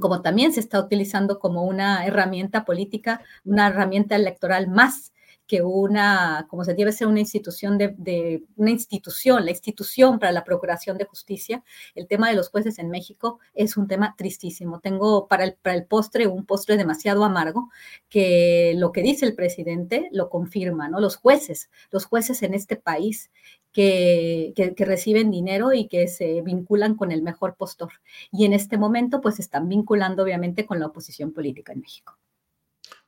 como 0.00 0.22
también 0.22 0.52
se 0.52 0.60
está 0.60 0.80
utilizando 0.80 1.38
como 1.38 1.64
una 1.64 2.06
herramienta 2.06 2.64
política, 2.64 3.20
una 3.44 3.68
herramienta 3.68 4.16
electoral 4.16 4.68
más 4.68 5.12
que 5.46 5.62
una, 5.62 6.46
como 6.48 6.64
se 6.64 6.74
debe 6.74 6.92
ser 6.92 7.06
una 7.06 7.20
institución 7.20 7.78
de, 7.78 8.42
una 8.56 8.70
institución, 8.70 9.44
la 9.44 9.52
institución 9.52 10.18
para 10.18 10.32
la 10.32 10.44
procuración 10.44 10.98
de 10.98 11.04
justicia, 11.04 11.62
el 11.94 12.08
tema 12.08 12.28
de 12.28 12.34
los 12.34 12.48
jueces 12.48 12.78
en 12.78 12.90
México 12.90 13.38
es 13.54 13.76
un 13.76 13.86
tema 13.86 14.14
tristísimo. 14.18 14.80
Tengo 14.80 15.28
para 15.28 15.44
el, 15.44 15.54
para 15.54 15.76
el 15.76 15.84
postre 15.84 16.26
un 16.26 16.44
postre 16.46 16.76
demasiado 16.76 17.24
amargo 17.24 17.70
que 18.08 18.74
lo 18.76 18.90
que 18.92 19.02
dice 19.02 19.24
el 19.24 19.34
presidente 19.34 20.08
lo 20.12 20.30
confirma, 20.30 20.88
¿no? 20.88 21.00
Los 21.00 21.16
jueces, 21.16 21.70
los 21.90 22.06
jueces 22.06 22.42
en 22.42 22.54
este 22.54 22.76
país 22.76 23.30
que, 23.76 24.74
reciben 24.78 25.30
dinero 25.30 25.74
y 25.74 25.86
que 25.86 26.08
se 26.08 26.40
vinculan 26.40 26.94
con 26.96 27.12
el 27.12 27.20
mejor 27.20 27.56
postor. 27.56 27.92
Y 28.32 28.46
en 28.46 28.54
este 28.54 28.78
momento, 28.78 29.20
pues 29.20 29.38
están 29.38 29.68
vinculando 29.68 30.22
obviamente 30.22 30.64
con 30.64 30.80
la 30.80 30.86
oposición 30.86 31.32
política 31.32 31.74
en 31.74 31.80
México. 31.80 32.18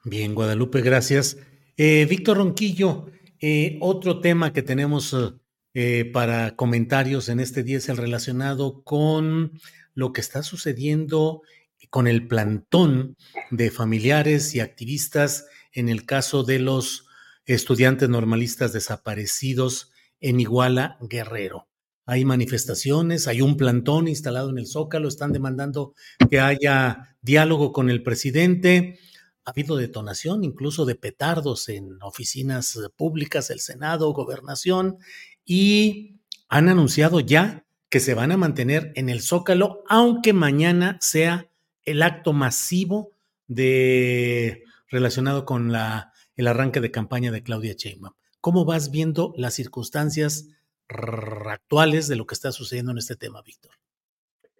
Bien, 0.04 0.34
Guadalupe, 0.34 0.82
gracias. 0.82 1.38
Eh, 1.78 2.06
Víctor 2.08 2.36
Ronquillo, 2.36 3.06
eh, 3.40 3.78
otro 3.80 4.20
tema 4.20 4.52
que 4.52 4.62
tenemos 4.62 5.16
eh, 5.72 6.10
para 6.12 6.54
comentarios 6.54 7.30
en 7.30 7.40
este 7.40 7.62
día 7.62 7.78
es 7.78 7.88
el 7.88 7.96
relacionado 7.96 8.82
con 8.82 9.58
lo 9.94 10.12
que 10.12 10.20
está 10.20 10.42
sucediendo 10.42 11.42
con 11.88 12.06
el 12.06 12.28
plantón 12.28 13.16
de 13.50 13.70
familiares 13.70 14.54
y 14.54 14.60
activistas 14.60 15.46
en 15.72 15.88
el 15.88 16.04
caso 16.04 16.42
de 16.42 16.58
los 16.58 17.06
estudiantes 17.46 18.10
normalistas 18.10 18.74
desaparecidos 18.74 19.92
en 20.20 20.40
Iguala 20.40 20.98
Guerrero. 21.00 21.68
Hay 22.06 22.24
manifestaciones, 22.24 23.28
hay 23.28 23.42
un 23.42 23.56
plantón 23.56 24.08
instalado 24.08 24.50
en 24.50 24.58
el 24.58 24.66
Zócalo, 24.66 25.08
están 25.08 25.32
demandando 25.32 25.94
que 26.30 26.40
haya 26.40 27.16
diálogo 27.20 27.72
con 27.72 27.90
el 27.90 28.02
presidente 28.02 28.98
ha 29.48 29.50
habido 29.50 29.76
detonación 29.76 30.44
incluso 30.44 30.84
de 30.84 30.94
petardos 30.94 31.70
en 31.70 31.96
oficinas 32.02 32.78
públicas, 32.98 33.48
el 33.48 33.60
Senado, 33.60 34.12
gobernación, 34.12 34.98
y 35.42 36.20
han 36.50 36.68
anunciado 36.68 37.20
ya 37.20 37.64
que 37.88 37.98
se 37.98 38.12
van 38.12 38.30
a 38.30 38.36
mantener 38.36 38.92
en 38.94 39.08
el 39.08 39.22
Zócalo, 39.22 39.84
aunque 39.88 40.34
mañana 40.34 40.98
sea 41.00 41.48
el 41.82 42.02
acto 42.02 42.34
masivo 42.34 43.12
de 43.46 44.64
relacionado 44.88 45.46
con 45.46 45.72
la, 45.72 46.12
el 46.36 46.46
arranque 46.46 46.82
de 46.82 46.90
campaña 46.90 47.32
de 47.32 47.42
Claudia 47.42 47.72
Sheinbaum. 47.72 48.17
¿Cómo 48.40 48.64
vas 48.64 48.90
viendo 48.90 49.34
las 49.36 49.54
circunstancias 49.54 50.48
actuales 50.88 52.08
de 52.08 52.16
lo 52.16 52.26
que 52.26 52.34
está 52.34 52.52
sucediendo 52.52 52.92
en 52.92 52.98
este 52.98 53.16
tema, 53.16 53.42
Víctor? 53.42 53.72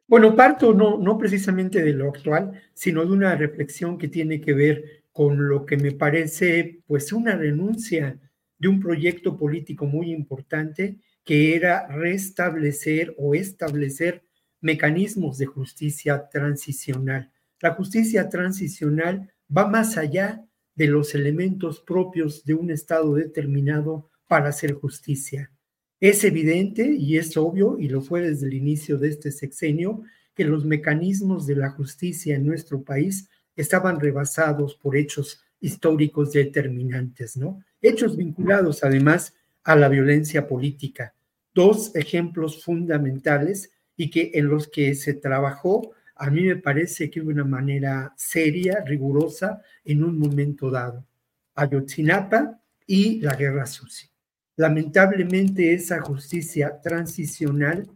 Bueno, 0.07 0.35
parto 0.35 0.73
no, 0.73 0.99
no 0.99 1.19
precisamente 1.19 1.83
de 1.83 1.93
lo 1.93 2.09
actual, 2.09 2.61
sino 2.75 3.05
de 3.05 3.13
una 3.13 3.37
reflexión 3.37 3.99
que 3.99 4.09
tiene 4.09 4.41
que 4.41 4.55
ver 4.55 5.05
con 5.13 5.49
lo 5.49 5.67
que 5.67 5.77
me 5.77 5.93
parece 5.93 6.81
pues 6.87 7.13
una 7.13 7.37
renuncia 7.37 8.19
de 8.59 8.69
un 8.69 8.81
proyecto 8.81 9.37
político 9.37 9.87
muy 9.87 10.13
importante 10.13 10.99
que 11.25 11.55
era 11.55 11.87
restablecer 11.89 13.15
o 13.19 13.35
establecer 13.35 14.25
mecanismos 14.61 15.39
de 15.39 15.47
justicia 15.47 16.29
transicional. 16.29 17.31
La 17.61 17.75
justicia 17.75 18.29
transicional 18.29 19.31
va 19.55 19.69
más 19.69 19.99
allá 19.99 20.48
de 20.79 20.87
los 20.87 21.17
elementos 21.17 21.81
propios 21.81 22.45
de 22.45 22.55
un 22.55 22.71
Estado 22.71 23.17
determinado 23.17 24.09
para 24.29 24.51
hacer 24.51 24.75
justicia. 24.75 25.51
Es 25.99 26.23
evidente 26.23 26.89
y 26.89 27.19
es 27.19 27.37
obvio, 27.37 27.81
y 27.81 27.89
lo 27.89 28.01
fue 28.01 28.23
desde 28.23 28.47
el 28.47 28.55
inicio 28.55 28.97
de 28.97 29.09
este 29.09 29.33
sexenio, 29.33 30.03
que 30.37 30.45
los 30.45 30.65
mecanismos 30.65 31.49
de 31.49 31.57
la 31.57 31.71
justicia 31.71 32.37
en 32.37 32.47
nuestro 32.47 32.85
país 32.85 33.29
estaban 33.57 33.99
rebasados 33.99 34.77
por 34.77 34.97
hechos 34.97 35.43
históricos 35.61 36.31
determinantes, 36.31 37.37
¿no? 37.37 37.61
Hechos 37.83 38.17
vinculados 38.17 38.85
además 38.85 39.35
a 39.65 39.75
la 39.75 39.89
violencia 39.89 40.47
política. 40.47 41.13
Dos 41.53 41.93
ejemplos 41.97 42.63
fundamentales 42.63 43.73
y 43.97 44.11
que 44.11 44.31
en 44.35 44.47
los 44.47 44.69
que 44.69 44.95
se 44.95 45.15
trabajó, 45.15 45.91
a 46.19 46.31
mí 46.31 46.43
me 46.43 46.57
parece 46.57 47.09
que 47.09 47.21
de 47.21 47.27
una 47.29 47.45
manera 47.45 48.13
seria, 48.17 48.83
rigurosa, 48.85 49.63
en 49.85 50.03
un 50.03 50.19
momento 50.19 50.71
dado. 50.71 51.07
Ayotzinapa 51.55 52.61
y 52.87 53.21
la 53.21 53.37
Guerra 53.37 53.67
Sucia. 53.67 54.09
Lamentablemente 54.57 55.73
esa 55.73 56.01
justicia 56.01 56.81
transicional 56.81 57.89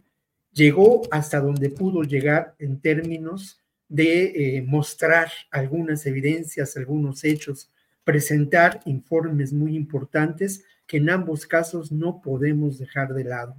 llegó 0.53 1.01
hasta 1.11 1.41
donde 1.41 1.69
pudo 1.69 2.03
llegar 2.03 2.55
en 2.59 2.79
términos 2.79 3.61
de 3.89 4.57
eh, 4.57 4.61
mostrar 4.61 5.29
algunas 5.51 6.05
evidencias, 6.05 6.77
algunos 6.77 7.25
hechos, 7.25 7.69
presentar 8.05 8.81
informes 8.85 9.51
muy 9.51 9.75
importantes 9.75 10.63
que 10.87 10.97
en 10.97 11.09
ambos 11.09 11.45
casos 11.45 11.91
no 11.91 12.21
podemos 12.21 12.79
dejar 12.79 13.13
de 13.13 13.25
lado. 13.25 13.55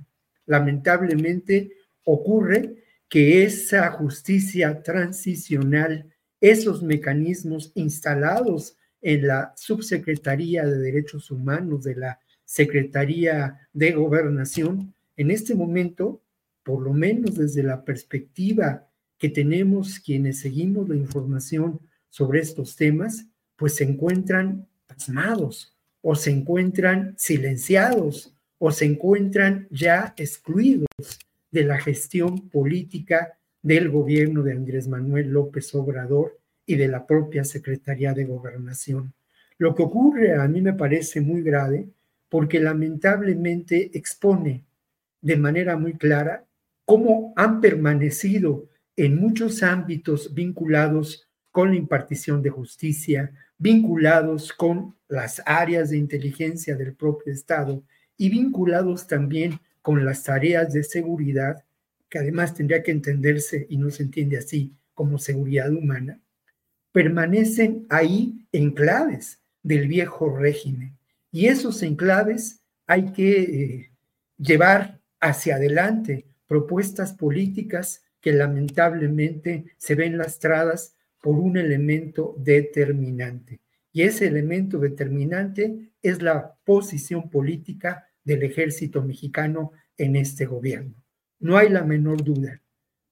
Lamentablemente 0.47 1.73
ocurre 2.05 2.84
que 3.15 3.45
esa 3.45 3.93
justicia 3.93 4.83
transicional, 4.83 6.13
esos 6.41 6.83
mecanismos 6.83 7.71
instalados 7.77 8.77
en 9.01 9.29
la 9.29 9.53
Subsecretaría 9.55 10.67
de 10.67 10.79
Derechos 10.79 11.31
Humanos 11.31 11.85
de 11.85 11.95
la 11.95 12.19
Secretaría 12.45 13.69
de 13.73 13.93
Gobernación, 13.93 14.93
en 15.17 15.31
este 15.31 15.55
momento, 15.55 16.23
por 16.65 16.83
lo 16.83 16.93
menos 16.93 17.37
desde 17.37 17.63
la 17.63 17.85
perspectiva 17.85 18.89
que 19.17 19.29
tenemos 19.29 20.01
quienes 20.01 20.41
seguimos 20.41 20.89
la 20.89 20.97
información 20.97 21.79
sobre 22.09 22.41
estos 22.41 22.75
temas, 22.75 23.29
pues 23.55 23.77
se 23.77 23.85
encuentran 23.85 24.67
pasmados 24.89 25.77
o 26.03 26.17
se 26.17 26.33
encuentran 26.33 27.15
silenciados 27.17 28.35
o 28.59 28.73
se 28.73 28.87
encuentran 28.87 29.69
ya 29.71 30.15
excluidos 30.17 30.89
de 31.55 31.63
la 31.63 31.79
gestión 31.79 32.51
política 32.51 33.39
del 33.63 33.89
gobierno 33.89 34.43
de 34.43 34.51
Andrés 34.51 34.89
Manuel 34.89 35.29
López 35.29 35.73
Obrador 35.77 36.37
y 36.67 36.75
de 36.75 36.89
la 36.89 37.07
propia 37.07 37.45
Secretaría 37.45 38.13
de 38.13 38.25
Gobernación. 38.25 39.15
Lo 39.57 39.73
que 39.73 39.85
ocurre 39.85 40.35
a 40.35 40.49
mí 40.49 40.61
me 40.61 40.73
parece 40.73 41.21
muy 41.21 41.43
grave 41.43 41.87
porque 42.29 42.59
lamentablemente 42.59 43.97
expone 43.97 44.65
de 45.21 45.37
manera 45.37 45.77
muy 45.77 45.93
clara 45.93 46.45
cómo 46.85 47.33
han 47.37 47.61
permanecido 47.61 48.69
en 48.97 49.17
muchos 49.17 49.63
ámbitos 49.63 50.35
vinculados 50.35 51.29
con 51.53 51.71
la 51.71 51.77
impartición 51.77 52.43
de 52.43 52.51
justicia, 52.51 53.33
vinculados 53.59 54.53
con 54.53 54.97
las 55.07 55.41
áreas 55.47 55.91
de 55.91 55.99
inteligencia 55.99 56.75
del 56.75 56.95
propio 56.95 57.33
Estado 57.33 57.85
y 58.17 58.29
vinculados 58.29 59.07
también 59.07 59.61
con 59.85 60.03
las 60.07 60.23
tareas 60.23 60.73
de 60.73 60.83
seguridad, 60.83 61.63
que 62.09 62.19
además 62.19 62.55
tendría 62.55 62.83
que 62.83 62.91
entenderse 62.91 63.67
y 63.69 63.77
no 63.77 63.91
se 63.91 64.05
entiende 64.05 64.39
así 64.39 64.73
como 64.95 65.19
seguridad 65.19 65.71
humana, 65.71 66.23
permanecen 66.91 67.85
ahí 67.91 68.47
en 68.51 68.71
claves 68.71 69.41
del 69.63 69.87
viejo 69.87 70.35
régimen 70.35 70.97
y 71.31 71.49
esos 71.49 71.83
enclaves 71.83 72.63
hay 72.87 73.13
que 73.13 73.43
eh, 73.43 73.91
llevar 74.39 75.01
hacia 75.21 75.57
adelante 75.57 76.25
propuestas 76.47 77.13
políticas 77.13 78.05
que 78.23 78.33
lamentablemente 78.33 79.67
se 79.77 79.97
ven 79.97 80.17
lastradas 80.17 80.95
por 81.21 81.35
un 81.35 81.59
elemento 81.59 82.35
determinante. 82.39 83.61
Y 83.93 84.01
ese 84.01 84.29
elemento 84.29 84.79
determinante 84.79 85.91
es 86.01 86.23
la 86.23 86.55
posición 86.65 87.29
política 87.29 88.09
del 88.25 88.43
ejército 88.43 89.03
mexicano 89.03 89.73
en 89.97 90.17
este 90.17 90.47
gobierno. 90.47 90.95
No 91.39 91.57
hay 91.57 91.69
la 91.69 91.85
menor 91.85 92.25
duda. 92.25 92.61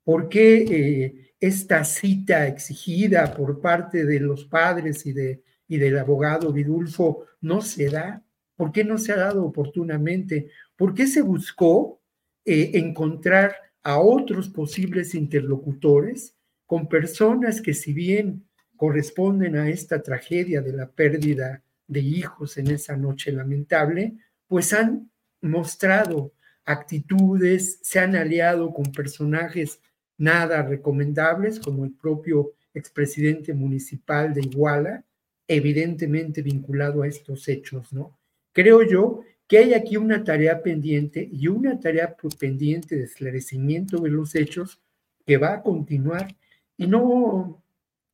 ¿Por 0.02 0.28
qué 0.28 0.56
eh, 0.56 1.34
esta 1.38 1.84
cita 1.84 2.48
exigida 2.48 3.34
por 3.34 3.60
parte 3.60 4.04
de 4.04 4.18
los 4.18 4.46
padres 4.46 5.06
y 5.06 5.12
de 5.12 5.42
y 5.72 5.78
del 5.78 5.98
abogado 5.98 6.52
Vidulfo 6.52 7.24
no 7.40 7.62
se 7.62 7.88
da? 7.88 8.22
¿Por 8.56 8.72
qué 8.72 8.84
no 8.84 8.98
se 8.98 9.12
ha 9.12 9.16
dado 9.16 9.42
oportunamente? 9.42 10.50
¿Por 10.76 10.92
qué 10.92 11.06
se 11.06 11.22
buscó 11.22 12.02
eh, 12.44 12.72
encontrar 12.74 13.56
a 13.82 13.98
otros 13.98 14.50
posibles 14.50 15.14
interlocutores 15.14 16.36
con 16.66 16.90
personas 16.90 17.62
que 17.62 17.72
si 17.72 17.94
bien 17.94 18.44
corresponden 18.76 19.56
a 19.56 19.70
esta 19.70 20.02
tragedia 20.02 20.60
de 20.60 20.74
la 20.74 20.90
pérdida 20.90 21.62
de 21.86 22.00
hijos 22.00 22.58
en 22.58 22.70
esa 22.70 22.94
noche 22.94 23.32
lamentable, 23.32 24.18
pues 24.52 24.74
han 24.74 25.10
mostrado 25.40 26.34
actitudes, 26.66 27.78
se 27.80 28.00
han 28.00 28.14
aliado 28.14 28.74
con 28.74 28.92
personajes 28.92 29.80
nada 30.18 30.60
recomendables, 30.60 31.58
como 31.58 31.86
el 31.86 31.92
propio 31.92 32.52
expresidente 32.74 33.54
municipal 33.54 34.34
de 34.34 34.42
Iguala, 34.42 35.06
evidentemente 35.48 36.42
vinculado 36.42 37.00
a 37.00 37.08
estos 37.08 37.48
hechos, 37.48 37.94
¿no? 37.94 38.18
Creo 38.52 38.82
yo 38.82 39.22
que 39.46 39.56
hay 39.56 39.72
aquí 39.72 39.96
una 39.96 40.22
tarea 40.22 40.62
pendiente 40.62 41.26
y 41.32 41.48
una 41.48 41.80
tarea 41.80 42.14
pendiente 42.38 42.96
de 42.96 43.04
esclarecimiento 43.04 44.02
de 44.02 44.10
los 44.10 44.34
hechos 44.34 44.82
que 45.24 45.38
va 45.38 45.54
a 45.54 45.62
continuar 45.62 46.36
y 46.76 46.86
no, 46.88 47.64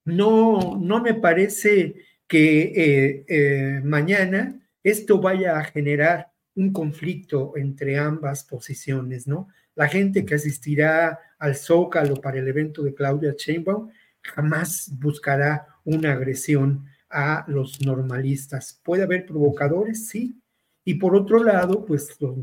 no, 0.05 0.78
no 0.81 1.02
me 1.02 1.15
parece 1.15 1.97
que 2.28 2.62
eh, 2.62 3.24
eh, 3.27 3.81
mañana 3.82 4.55
esto 4.85 5.20
vaya 5.20 5.59
a 5.59 5.65
generar 5.65 6.27
un 6.59 6.72
conflicto 6.72 7.56
entre 7.56 7.97
ambas 7.97 8.43
posiciones, 8.43 9.28
¿no? 9.28 9.48
La 9.76 9.86
gente 9.86 10.24
que 10.24 10.35
asistirá 10.35 11.20
al 11.39 11.55
Zócalo 11.55 12.16
para 12.16 12.40
el 12.40 12.48
evento 12.48 12.82
de 12.82 12.94
Claudia 12.94 13.35
Sheinbaum 13.39 13.90
jamás 14.22 14.90
buscará 14.98 15.68
una 15.85 16.12
agresión 16.14 16.85
a 17.09 17.44
los 17.47 17.80
normalistas. 17.80 18.80
¿Puede 18.82 19.05
haber 19.05 19.24
provocadores? 19.24 20.09
Sí. 20.09 20.43
Y 20.85 20.94
por 20.94 21.14
otro 21.14 21.44
lado, 21.44 21.85
pues 21.86 22.16
los, 22.20 22.36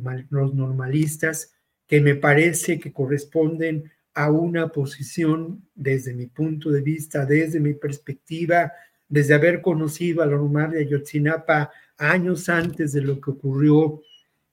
normalistas 0.54 1.54
que 1.86 2.00
me 2.00 2.16
parece 2.16 2.80
que 2.80 2.94
corresponden 2.94 3.92
a 4.14 4.32
una 4.32 4.70
posición 4.70 5.68
desde 5.76 6.14
mi 6.14 6.28
punto 6.28 6.72
de 6.72 6.82
vista, 6.82 7.26
desde 7.26 7.60
mi 7.60 7.74
perspectiva, 7.74 8.72
desde 9.10 9.34
haber 9.34 9.62
conocido 9.62 10.24
a 10.24 10.26
la 10.26 10.38
normal 10.38 10.72
de 10.72 10.80
Ayotzinapa 10.80 11.70
años 11.98 12.50
antes 12.50 12.94
de 12.94 13.02
lo 13.02 13.20
que 13.20 13.32
ocurrió 13.32 14.02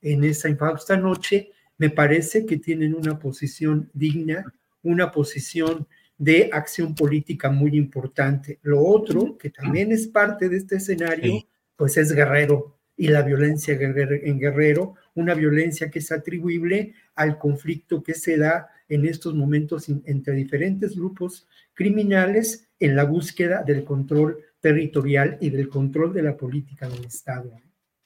en 0.00 0.24
esa 0.24 0.48
infausta 0.48 0.96
noche, 0.96 1.50
me 1.78 1.90
parece 1.90 2.46
que 2.46 2.58
tienen 2.58 2.94
una 2.94 3.18
posición 3.18 3.90
digna, 3.92 4.52
una 4.82 5.10
posición 5.10 5.86
de 6.18 6.50
acción 6.52 6.94
política 6.94 7.50
muy 7.50 7.76
importante. 7.76 8.58
Lo 8.62 8.80
otro, 8.84 9.36
que 9.38 9.50
también 9.50 9.90
es 9.90 10.06
parte 10.06 10.48
de 10.48 10.58
este 10.58 10.76
escenario, 10.76 11.44
pues 11.76 11.96
es 11.96 12.12
Guerrero 12.12 12.78
y 12.96 13.08
la 13.08 13.22
violencia 13.22 13.74
en 13.74 14.38
Guerrero, 14.38 14.94
una 15.14 15.34
violencia 15.34 15.90
que 15.90 15.98
es 15.98 16.12
atribuible 16.12 16.94
al 17.14 17.38
conflicto 17.38 18.02
que 18.02 18.14
se 18.14 18.36
da 18.36 18.68
en 18.94 19.06
estos 19.06 19.34
momentos 19.34 19.88
entre 19.88 20.34
diferentes 20.34 20.96
grupos 20.96 21.46
criminales 21.72 22.68
en 22.78 22.94
la 22.94 23.04
búsqueda 23.04 23.62
del 23.62 23.84
control 23.84 24.38
territorial 24.60 25.38
y 25.40 25.50
del 25.50 25.68
control 25.68 26.12
de 26.12 26.22
la 26.22 26.36
política 26.36 26.88
del 26.88 27.04
Estado. 27.06 27.50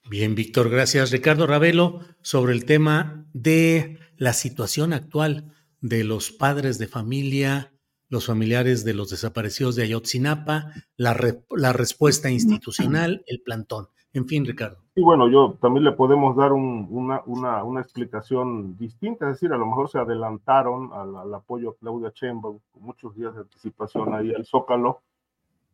Bien, 0.09 0.37
Víctor, 0.37 0.71
gracias. 0.71 1.11
Ricardo 1.11 1.47
Ravelo, 1.49 2.01
sobre 2.23 2.53
el 2.53 2.65
tema 2.65 3.27
de 3.33 3.99
la 4.17 4.33
situación 4.33 4.93
actual 4.93 5.53
de 5.81 6.05
los 6.05 6.31
padres 6.31 6.79
de 6.79 6.87
familia, 6.87 7.73
los 8.09 8.27
familiares 8.27 8.85
de 8.85 8.95
los 8.95 9.11
desaparecidos 9.11 9.75
de 9.75 9.83
Ayotzinapa, 9.83 10.73
la, 10.97 11.17
la 11.51 11.73
respuesta 11.73 12.31
institucional, 12.31 13.25
el 13.27 13.43
plantón. 13.43 13.89
En 14.17 14.27
fin, 14.27 14.47
Ricardo. 14.47 14.79
Y 14.95 15.03
bueno, 15.03 15.29
yo 15.29 15.59
también 15.61 15.85
le 15.85 15.93
podemos 15.93 16.35
dar 16.37 16.55
una, 16.55 17.21
una, 17.27 17.63
una, 17.63 17.81
explicación 17.83 18.75
distinta, 18.79 19.27
es 19.27 19.35
decir, 19.35 19.53
a 19.53 19.59
lo 19.59 19.67
mejor 19.67 19.91
se 19.91 19.99
adelantaron 19.99 20.91
al, 20.95 21.35
apoyo 21.35 21.71
a 21.71 21.77
Claudia 21.77 22.13
Sheinbaum 22.15 22.59
con 22.73 22.83
muchos 22.83 23.15
días 23.15 23.35
de 23.35 23.43
anticipación 23.43 24.15
ahí 24.15 24.33
al 24.35 24.47
Zócalo, 24.47 25.03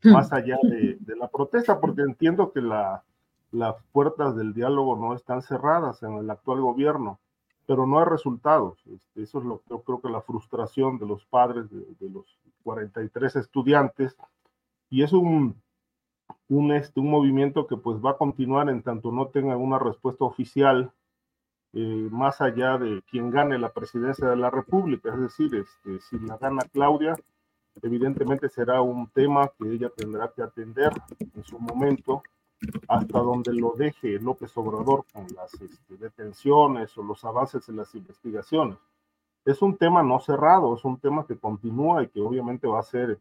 más 0.03 0.33
allá 0.33 0.59
de, 0.65 0.97
de 0.99 1.17
la 1.17 1.29
protesta, 1.29 1.79
porque 1.79 2.03
entiendo 2.03 2.51
que 2.51 2.63
la, 2.63 3.05
las 3.53 3.77
puertas 3.93 4.35
del 4.35 4.55
diálogo 4.55 4.97
no 4.97 5.15
están 5.15 5.41
cerradas 5.43 6.03
en 6.03 6.15
el 6.15 6.29
actual 6.29 6.61
gobierno, 6.61 7.21
pero 7.65 7.87
no 7.87 8.01
hay 8.01 8.07
resultados. 8.07 8.83
Este, 8.93 9.23
eso 9.23 9.39
es 9.39 9.45
lo 9.45 9.59
que 9.59 9.71
yo 9.71 9.83
creo 9.83 10.01
que 10.01 10.09
la 10.09 10.21
frustración 10.21 10.99
de 10.99 11.07
los 11.07 11.25
padres 11.27 11.71
de, 11.71 12.11
los 12.11 12.27
43 12.65 13.37
estudiantes, 13.37 14.17
y 14.91 15.05
es 15.05 15.13
un, 15.13 15.63
un, 16.49 16.73
este, 16.73 17.01
un 17.01 17.11
movimiento 17.11 17.67
que 17.67 17.77
pues 17.77 17.99
va 17.99 18.13
a 18.13 18.17
continuar 18.17 18.69
en 18.69 18.83
tanto 18.83 19.13
no 19.13 19.29
tenga 19.29 19.57
una 19.57 19.79
respuesta 19.79 20.25
oficial 20.25 20.93
eh, 21.75 22.09
más 22.11 22.41
allá 22.41 22.77
de 22.77 23.03
quien 23.11 23.31
gane 23.31 23.59
la 23.59 23.73
presidencia 23.73 24.29
de 24.29 24.37
la 24.37 24.51
República, 24.51 25.09
es 25.09 25.21
decir, 25.21 25.55
este, 25.55 26.01
si 26.01 26.19
la 26.19 26.37
gana 26.37 26.63
Claudia, 26.71 27.17
evidentemente 27.81 28.51
será 28.51 28.83
un 28.83 29.09
tema 29.09 29.51
que 29.59 29.73
ella 29.73 29.89
tendrá 29.89 30.31
que 30.31 30.43
atender 30.43 30.93
en 31.19 31.43
su 31.45 31.59
momento 31.59 32.23
hasta 32.89 33.19
donde 33.19 33.55
lo 33.55 33.73
deje 33.73 34.21
López 34.21 34.55
Obrador 34.57 35.05
con 35.13 35.27
las 35.35 35.55
este, 35.55 35.97
detenciones 35.97 36.97
o 36.99 37.03
los 37.03 37.25
avances 37.25 37.69
en 37.69 37.77
las 37.77 37.95
investigaciones. 37.95 38.77
Es 39.45 39.63
un 39.63 39.77
tema 39.77 40.03
no 40.03 40.21
cerrado, 40.21 40.77
es 40.77 40.85
un 40.85 40.99
tema 40.99 41.27
que 41.27 41.39
continúa 41.39 42.03
y 42.03 42.09
que 42.09 42.21
obviamente 42.21 42.67
va 42.69 42.81
a 42.81 42.85
ser, 42.85 43.19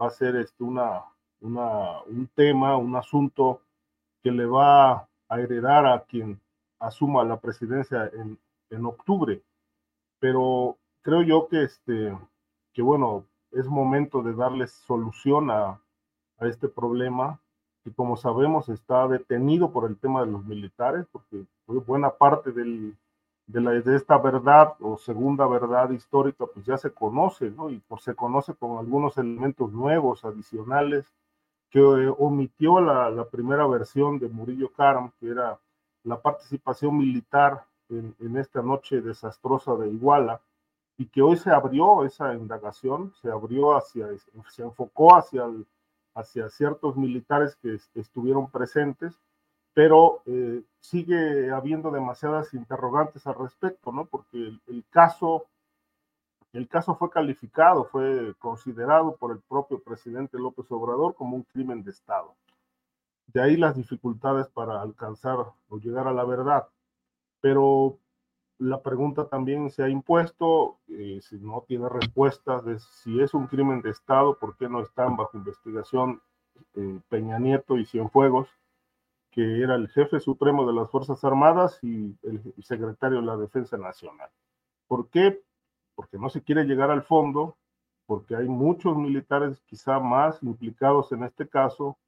va 0.00 0.06
a 0.06 0.10
ser 0.10 0.36
este, 0.36 0.64
una, 0.64 1.04
un 1.42 2.30
tema, 2.34 2.76
un 2.76 2.96
asunto 2.96 3.60
que 4.22 4.30
le 4.30 4.46
va 4.46 5.08
a 5.28 5.40
heredar 5.40 5.86
a 5.86 6.04
quien 6.04 6.40
asuma 6.78 7.24
la 7.24 7.38
presidencia 7.40 8.10
en, 8.14 8.38
en 8.70 8.86
octubre. 8.86 9.42
Pero 10.18 10.78
creo 11.02 11.22
yo 11.22 11.48
que, 11.48 11.64
este, 11.64 12.16
que, 12.72 12.82
bueno, 12.82 13.24
es 13.50 13.66
momento 13.66 14.22
de 14.22 14.34
darles 14.34 14.72
solución 14.72 15.50
a, 15.50 15.80
a 16.38 16.46
este 16.46 16.68
problema 16.68 17.40
que 17.84 17.92
como 17.92 18.16
sabemos 18.16 18.68
está 18.68 19.08
detenido 19.08 19.72
por 19.72 19.88
el 19.88 19.98
tema 19.98 20.20
de 20.24 20.30
los 20.30 20.44
militares, 20.44 21.06
porque 21.10 21.44
buena 21.66 22.10
parte 22.10 22.52
del, 22.52 22.96
de, 23.46 23.60
la, 23.60 23.72
de 23.72 23.96
esta 23.96 24.18
verdad 24.18 24.74
o 24.80 24.96
segunda 24.96 25.46
verdad 25.46 25.90
histórica 25.90 26.46
pues 26.46 26.64
ya 26.64 26.78
se 26.78 26.92
conoce, 26.92 27.50
¿no? 27.50 27.70
Y 27.70 27.78
por, 27.80 28.00
se 28.00 28.14
conoce 28.14 28.54
con 28.54 28.78
algunos 28.78 29.18
elementos 29.18 29.72
nuevos, 29.72 30.24
adicionales, 30.24 31.12
que 31.72 31.80
eh, 31.80 32.14
omitió 32.18 32.80
la, 32.80 33.24
primera 33.24 33.66
versión 33.66 34.20
de 34.20 34.28
Murillo 34.28 34.72
Karam, 34.72 35.10
que 35.18 35.30
era 35.30 35.58
la 36.04 36.20
participación 36.20 36.96
militar 36.96 37.64
en, 37.88 38.36
esta 38.36 38.62
noche 38.62 39.00
desastrosa 39.00 39.74
de 39.74 39.88
Iguala, 39.88 40.40
y 40.96 41.06
que 41.06 41.22
hoy 41.22 41.36
se 41.36 41.50
abrió 41.50 42.04
esa 42.04 42.34
indagación, 42.34 43.12
se 43.20 43.30
abrió 43.30 43.76
hacia, 43.76 44.06
se 44.48 44.62
enfocó 44.62 45.16
hacia 45.16 45.44
hacia 46.14 46.48
ciertos 46.50 46.96
militares 46.96 47.56
que 47.56 47.78
estuvieron 47.94 48.50
presentes, 48.50 49.18
pero 49.74 50.22
eh, 50.26 50.62
sigue 50.80 51.50
habiendo 51.50 51.90
demasiadas 51.90 52.52
interrogantes 52.54 53.26
al 53.26 53.36
respecto, 53.36 53.90
¿no? 53.92 54.04
Porque 54.04 54.58
el, 54.66 54.84
caso, 54.90 55.46
el 56.52 56.68
caso 56.68 56.94
fue 56.96 57.10
calificado, 57.10 57.84
fue 57.86 58.34
considerado 58.38 59.16
por 59.16 59.32
el 59.32 59.40
propio 59.40 59.82
presidente 59.82 60.38
López 60.38 60.66
Obrador 60.70 61.14
como 61.14 61.36
un 61.36 61.44
crimen 61.44 61.82
de 61.82 61.90
Estado. 61.90 62.34
De 63.26 63.40
ahí 63.40 63.56
las 63.56 63.74
dificultades 63.76 64.48
para 64.48 64.82
alcanzar 64.82 65.38
o 65.68 65.78
llegar 65.78 66.06
a 66.06 66.12
la 66.12 66.24
verdad. 66.24 66.68
Pero 67.40 67.98
la 68.58 68.82
pregunta 68.82 69.28
también 69.28 69.70
se 69.70 69.82
ha 69.82 69.88
impuesto, 69.88 70.78
eh, 70.88 71.20
si 71.22 71.38
no 71.38 71.64
tiene 71.66 71.88
respuestas 71.88 72.64
de 72.64 72.78
si 72.78 73.20
es 73.20 73.32
un 73.32 73.46
crimen 73.46 73.80
de 73.80 73.90
Estado, 73.90 74.38
¿por 74.38 74.56
qué 74.58 74.68
no 74.68 74.80
están 74.82 75.16
bajo 75.16 75.38
investigación 75.38 76.20
eh, 76.74 77.00
Peña 77.08 77.38
Nieto 77.38 77.78
y 77.78 77.86
Cienfuegos, 77.86 78.48
que 79.30 79.62
era 79.62 79.74
el 79.74 79.88
jefe 79.88 80.20
supremo 80.20 80.66
de 80.66 80.74
las 80.74 80.90
Fuerzas 80.90 81.24
Armadas 81.24 81.78
y 81.82 82.14
el 82.22 82.42
secretario 82.62 83.20
de 83.20 83.26
la 83.26 83.38
Defensa 83.38 83.78
Nacional? 83.78 84.28
¿Por 84.86 85.08
qué? 85.08 85.42
Porque 85.94 86.18
no 86.18 86.28
se 86.30 86.42
quiere 86.42 86.64
llegar 86.64 86.90
al 86.90 87.02
fondo, 87.02 87.56
porque 88.06 88.36
hay 88.36 88.48
muchos 88.48 88.96
militares 88.96 89.62
quizá 89.66 90.00
más 90.00 90.42
implicados 90.42 91.12
en 91.12 91.24
este 91.24 91.48
caso, 91.48 91.98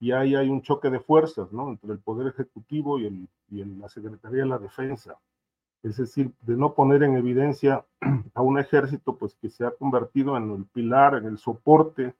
y 0.00 0.12
ahí 0.12 0.34
hay 0.34 0.48
un 0.48 0.62
choque 0.62 0.90
de 0.90 1.00
fuerzas, 1.00 1.52
¿no? 1.52 1.68
Entre 1.68 1.92
el 1.92 1.98
Poder 2.00 2.26
Ejecutivo 2.28 2.98
y, 2.98 3.06
el, 3.06 3.28
y 3.50 3.64
la 3.64 3.88
Secretaría 3.88 4.42
de 4.42 4.48
la 4.48 4.58
Defensa 4.58 5.18
es 5.82 5.96
decir, 5.96 6.32
de 6.42 6.56
no 6.56 6.74
poner 6.74 7.02
en 7.02 7.16
evidencia 7.16 7.84
a 8.34 8.42
un 8.42 8.58
ejército 8.58 9.16
pues 9.16 9.34
que 9.34 9.50
se 9.50 9.66
ha 9.66 9.72
convertido 9.72 10.36
en 10.36 10.50
el 10.52 10.64
pilar, 10.66 11.14
en 11.14 11.26
el 11.26 11.38
soporte 11.38 12.14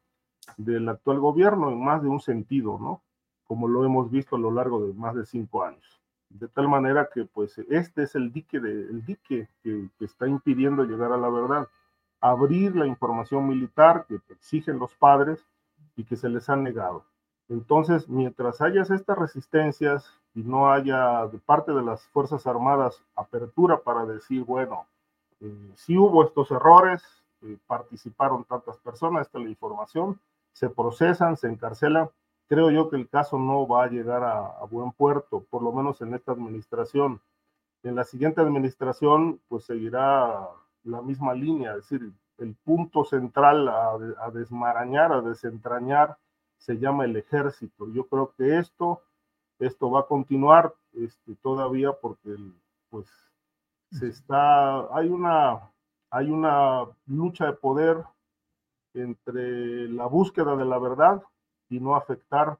del 0.56 0.88
actual 0.88 1.20
gobierno 1.20 1.70
en 1.70 1.82
más 1.82 2.02
de 2.02 2.08
un 2.08 2.20
sentido, 2.20 2.78
¿no? 2.80 3.02
Como 3.44 3.68
lo 3.68 3.84
hemos 3.84 4.10
visto 4.10 4.36
a 4.36 4.38
lo 4.38 4.50
largo 4.50 4.84
de 4.84 4.92
más 4.94 5.14
de 5.14 5.24
cinco 5.24 5.62
años. 5.62 6.01
De 6.34 6.48
tal 6.48 6.68
manera 6.68 7.08
que 7.12 7.24
pues 7.24 7.58
este 7.58 8.04
es 8.04 8.14
el 8.14 8.32
dique, 8.32 8.56
el 8.56 9.04
dique 9.04 9.48
que, 9.62 9.88
está 10.00 10.26
impidiendo 10.26 10.84
llegar 10.84 11.12
a 11.12 11.16
la 11.16 11.28
verdad. 11.28 11.68
Abrir 12.20 12.76
la 12.76 12.86
información 12.86 13.48
militar 13.48 14.06
que 14.08 14.20
exigen 14.32 14.78
los 14.78 14.94
padres 14.94 15.44
y 15.96 16.04
que 16.04 16.16
se 16.16 16.28
les 16.28 16.48
ha 16.48 16.56
negado. 16.56 17.04
Entonces, 17.48 18.08
mientras 18.08 18.60
hayas 18.60 18.90
estas 18.90 19.18
resistencias 19.18 20.08
y 20.34 20.42
no 20.42 20.72
haya 20.72 21.26
de 21.26 21.38
parte 21.38 21.72
de 21.72 21.82
las 21.82 22.06
Fuerzas 22.08 22.46
Armadas 22.46 23.02
apertura 23.14 23.78
para 23.78 24.06
decir, 24.06 24.44
bueno, 24.44 24.86
eh, 25.40 25.72
si 25.74 25.98
hubo 25.98 26.24
estos 26.24 26.50
errores, 26.50 27.02
eh, 27.42 27.58
participaron 27.66 28.44
tantas 28.44 28.78
personas, 28.78 29.26
esta 29.26 29.38
es 29.38 29.44
la 29.44 29.50
información, 29.50 30.18
se 30.52 30.70
procesan, 30.70 31.36
se 31.36 31.48
encarcelan, 31.48 32.08
creo 32.52 32.70
yo 32.70 32.90
que 32.90 32.96
el 32.96 33.08
caso 33.08 33.38
no 33.38 33.66
va 33.66 33.84
a 33.84 33.88
llegar 33.88 34.22
a, 34.22 34.44
a, 34.46 34.66
buen 34.66 34.92
puerto, 34.92 35.42
por 35.48 35.62
lo 35.62 35.72
menos 35.72 36.02
en 36.02 36.12
esta 36.12 36.32
administración. 36.32 37.18
En 37.82 37.94
la 37.94 38.04
siguiente 38.04 38.42
administración, 38.42 39.40
pues 39.48 39.64
seguirá 39.64 40.50
la 40.84 41.00
misma 41.00 41.32
línea, 41.32 41.70
es 41.70 41.88
decir, 41.88 42.12
el 42.36 42.54
punto 42.56 43.06
central 43.06 43.68
a, 43.68 43.92
a 44.18 44.30
desmarañar, 44.30 45.14
a 45.14 45.22
desentrañar, 45.22 46.18
se 46.58 46.76
llama 46.78 47.06
el 47.06 47.16
ejército. 47.16 47.88
Yo 47.88 48.06
creo 48.06 48.34
que 48.36 48.58
esto, 48.58 49.00
esto 49.58 49.90
va 49.90 50.00
a 50.00 50.06
continuar 50.06 50.74
este, 50.92 51.34
todavía 51.36 51.92
porque 51.92 52.36
pues 52.90 53.06
se 53.92 54.08
está, 54.08 54.94
hay 54.94 55.08
una, 55.08 55.72
hay 56.10 56.28
una 56.28 56.84
lucha 57.06 57.46
de 57.46 57.54
poder 57.54 57.96
entre 58.92 59.88
la 59.88 60.04
búsqueda 60.04 60.54
de 60.54 60.66
la 60.66 60.78
verdad 60.78 61.22
y 61.72 61.80
no 61.80 61.96
afectar 61.96 62.58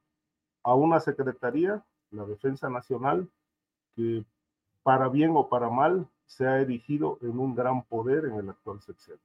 a 0.64 0.74
una 0.74 0.98
secretaría, 1.01 1.84
la 2.10 2.24
Defensa 2.24 2.68
Nacional, 2.68 3.28
que 3.94 4.24
para 4.82 5.09
bien 5.09 5.32
o 5.34 5.48
para 5.48 5.68
mal 5.68 6.09
se 6.26 6.47
ha 6.47 6.60
erigido 6.60 7.18
en 7.20 7.39
un 7.39 7.55
gran 7.55 7.84
poder 7.84 8.24
en 8.24 8.36
el 8.36 8.48
actual 8.48 8.80
sexenio. 8.80 9.20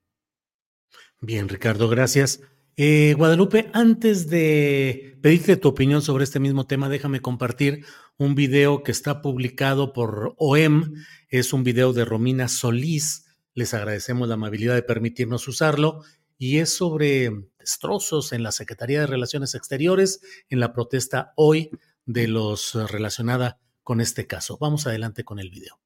Bien, 1.21 1.47
Ricardo, 1.47 1.87
gracias. 1.87 2.41
Eh, 2.75 3.15
Guadalupe, 3.17 3.71
antes 3.73 4.29
de 4.29 5.17
pedirte 5.21 5.57
tu 5.57 5.69
opinión 5.69 6.01
sobre 6.01 6.25
este 6.25 6.39
mismo 6.39 6.67
tema, 6.67 6.89
déjame 6.89 7.21
compartir 7.21 7.85
un 8.17 8.35
video 8.35 8.83
que 8.83 8.91
está 8.91 9.21
publicado 9.21 9.93
por 9.93 10.35
OEM. 10.37 10.93
Es 11.29 11.53
un 11.53 11.63
video 11.63 11.93
de 11.93 12.05
Romina 12.05 12.47
Solís. 12.47 13.25
Les 13.53 13.73
agradecemos 13.73 14.27
la 14.27 14.35
amabilidad 14.35 14.75
de 14.75 14.83
permitirnos 14.83 15.47
usarlo. 15.47 16.03
Y 16.39 16.59
es 16.59 16.75
sobre 16.75 17.31
destrozos 17.57 18.31
en 18.31 18.43
la 18.43 18.51
Secretaría 18.51 18.99
de 19.01 19.07
Relaciones 19.07 19.55
Exteriores 19.55 20.21
en 20.49 20.59
la 20.59 20.71
protesta 20.71 21.33
hoy 21.35 21.71
de 22.05 22.27
los 22.27 22.75
relacionada 22.91 23.59
con 23.83 24.01
este 24.01 24.27
caso. 24.27 24.59
Vamos 24.59 24.85
adelante 24.85 25.23
con 25.23 25.39
el 25.39 25.49
video. 25.49 25.79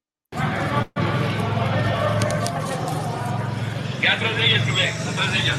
atrás 4.06 4.36
de 4.36 4.46
ella, 4.46 4.62
atrás 5.10 5.32
de 5.32 5.38
ella. 5.38 5.56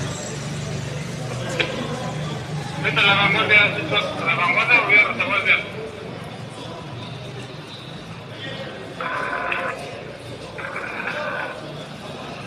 Vete 2.84 3.00
a 3.00 3.04
la 3.04 3.16
vanguardia, 3.16 3.64
a 3.64 4.26
la 4.26 4.36
vanguardia 4.36 4.82
o 4.82 4.86
voy 4.86 4.96
a 4.96 5.08
retaguardia. 5.08 5.56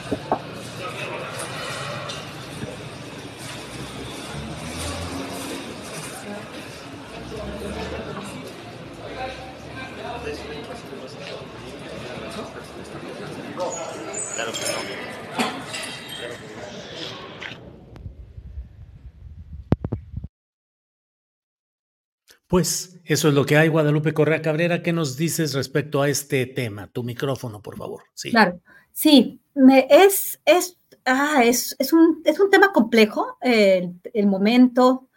Claro 0.09 0.36
Pues 22.47 23.01
eso 23.05 23.29
es 23.29 23.35
lo 23.35 23.45
que 23.45 23.57
hay, 23.57 23.69
Guadalupe 23.69 24.15
Correa 24.15 24.41
Cabrera. 24.41 24.83
¿Qué 24.83 24.93
nos 24.93 25.17
dices 25.17 25.53
respecto 25.55 26.03
a 26.03 26.09
este 26.09 26.47
tema? 26.47 26.87
Tu 26.89 27.03
micrófono, 27.03 27.61
por 27.61 27.77
favor. 27.77 28.05
Sí. 28.15 28.31
Claro, 28.31 28.61
sí, 28.93 29.41
es, 29.89 30.41
ah, 31.05 31.43
es, 31.45 31.75
es, 31.79 31.93
un, 31.93 32.23
es 32.25 32.39
un 32.39 32.51
tema 32.51 32.73
complejo, 32.73 33.37
el, 33.41 33.95
el 34.15 34.27
momento, 34.27 35.09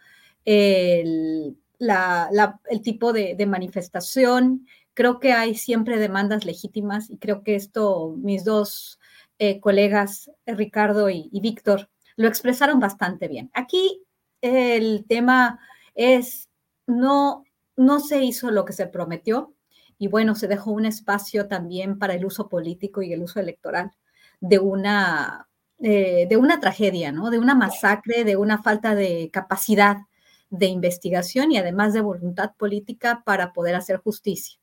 el, 0.44 1.56
la, 1.78 2.58
el 2.68 2.82
tipo 2.82 3.12
de, 3.12 3.36
de, 3.36 3.46
manifestación. 3.46 4.66
Creo 4.94 5.20
que 5.20 5.32
hay 5.32 5.54
siempre 5.54 5.98
demandas 5.98 6.44
legítimas 6.44 7.10
y 7.10 7.16
creo 7.16 7.44
que 7.44 7.54
esto, 7.54 8.14
mis 8.18 8.44
dos 8.44 8.98
eh, 9.38 9.60
colegas, 9.60 10.30
Ricardo 10.46 11.10
y, 11.10 11.28
y 11.32 11.40
Víctor, 11.40 11.90
lo 12.16 12.26
expresaron 12.26 12.80
bastante 12.80 13.28
bien. 13.28 13.50
Aquí 13.54 14.02
el 14.42 15.06
tema 15.08 15.60
es 15.94 16.49
no, 16.90 17.44
no 17.76 18.00
se 18.00 18.22
hizo 18.22 18.50
lo 18.50 18.64
que 18.64 18.72
se 18.72 18.86
prometió 18.86 19.54
y 19.98 20.08
bueno, 20.08 20.34
se 20.34 20.48
dejó 20.48 20.72
un 20.72 20.86
espacio 20.86 21.46
también 21.48 21.98
para 21.98 22.14
el 22.14 22.24
uso 22.24 22.48
político 22.48 23.02
y 23.02 23.12
el 23.12 23.22
uso 23.22 23.38
electoral 23.40 23.92
de 24.40 24.58
una, 24.58 25.48
eh, 25.78 26.26
de 26.28 26.36
una 26.36 26.58
tragedia, 26.60 27.12
¿no? 27.12 27.30
De 27.30 27.38
una 27.38 27.54
masacre, 27.54 28.24
de 28.24 28.36
una 28.36 28.62
falta 28.62 28.94
de 28.94 29.30
capacidad 29.32 29.98
de 30.50 30.66
investigación 30.66 31.52
y 31.52 31.58
además 31.58 31.92
de 31.92 32.00
voluntad 32.00 32.52
política 32.56 33.22
para 33.24 33.52
poder 33.52 33.76
hacer 33.76 33.98
justicia 33.98 34.58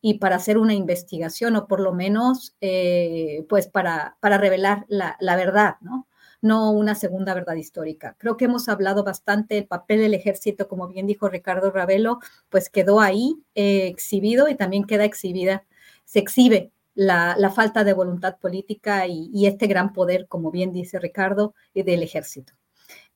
y 0.00 0.14
para 0.14 0.36
hacer 0.36 0.58
una 0.58 0.74
investigación 0.74 1.56
o 1.56 1.68
por 1.68 1.80
lo 1.80 1.92
menos, 1.92 2.56
eh, 2.60 3.46
pues 3.48 3.68
para, 3.68 4.16
para 4.20 4.38
revelar 4.38 4.84
la, 4.88 5.16
la 5.20 5.36
verdad, 5.36 5.76
¿no? 5.80 6.07
No 6.40 6.70
una 6.70 6.94
segunda 6.94 7.34
verdad 7.34 7.56
histórica. 7.56 8.16
Creo 8.18 8.36
que 8.36 8.44
hemos 8.46 8.68
hablado 8.68 9.04
bastante, 9.04 9.58
el 9.58 9.66
papel 9.66 10.00
del 10.00 10.14
ejército, 10.14 10.68
como 10.68 10.88
bien 10.88 11.06
dijo 11.06 11.28
Ricardo 11.28 11.70
Ravelo, 11.70 12.20
pues 12.48 12.70
quedó 12.70 13.00
ahí 13.00 13.36
eh, 13.54 13.86
exhibido 13.88 14.48
y 14.48 14.54
también 14.54 14.84
queda 14.84 15.04
exhibida, 15.04 15.64
se 16.04 16.20
exhibe 16.20 16.72
la, 16.94 17.52
falta 17.54 17.84
de 17.84 17.92
voluntad 17.92 18.38
política 18.38 19.06
y, 19.06 19.46
este 19.46 19.66
gran 19.66 19.92
poder, 19.92 20.26
como 20.26 20.50
bien 20.50 20.72
dice 20.72 20.98
Ricardo, 20.98 21.54
del 21.74 22.02
ejército. 22.02 22.54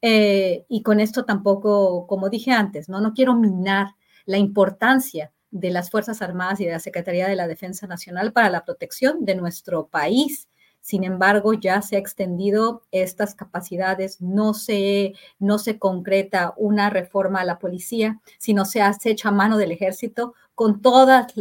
Eh, 0.01 0.65
y 0.69 0.82
con 0.82 1.01
esto 1.01 1.24
tampoco, 1.24 2.07
como 2.07 2.28
dije 2.28 2.53
antes, 2.53 2.89
no, 2.89 3.01
no 3.01 3.12
quiero 3.12 3.35
minar 3.35 3.89
la 4.24 4.39
importancia 4.39 5.32
de 5.51 5.70
las 5.70 5.90
Fuerzas 5.90 6.23
Armadas 6.23 6.61
y 6.61 6.65
de 6.65 6.73
la 6.73 6.81
Secretaría 6.81 7.28
de 7.28 7.36
la 7.36 7.47
Defensa 7.47 7.86
Nacional 7.86 8.32
para 8.32 8.51
la 8.51 8.65
protección 8.65 9.24
de 9.24 9.35
nuestro 9.35 9.89
país 9.89 10.49
sin 10.83 11.05
embargo, 11.05 11.55
ya 11.55 11.81
se 11.81 11.95
ha 11.95 12.01
extendido 12.01 12.83
estas 12.91 13.37
capacidades, 13.37 14.21
no 14.21 14.53
se, 14.53 15.15
no 15.39 15.59
se 15.59 15.79
concreta 15.79 16.55
una 16.57 16.91
reforma 16.91 17.41
a 17.41 17.45
la 17.45 17.61
policía, 17.61 18.21
sino 18.39 18.65
se 18.65 18.83
hace 18.83 19.11
hecho 19.11 19.29
a 19.29 19.33
mano 19.33 19.59
del 19.59 19.71
ejército 19.71 20.35
con 20.57 20.83
todos 20.83 21.33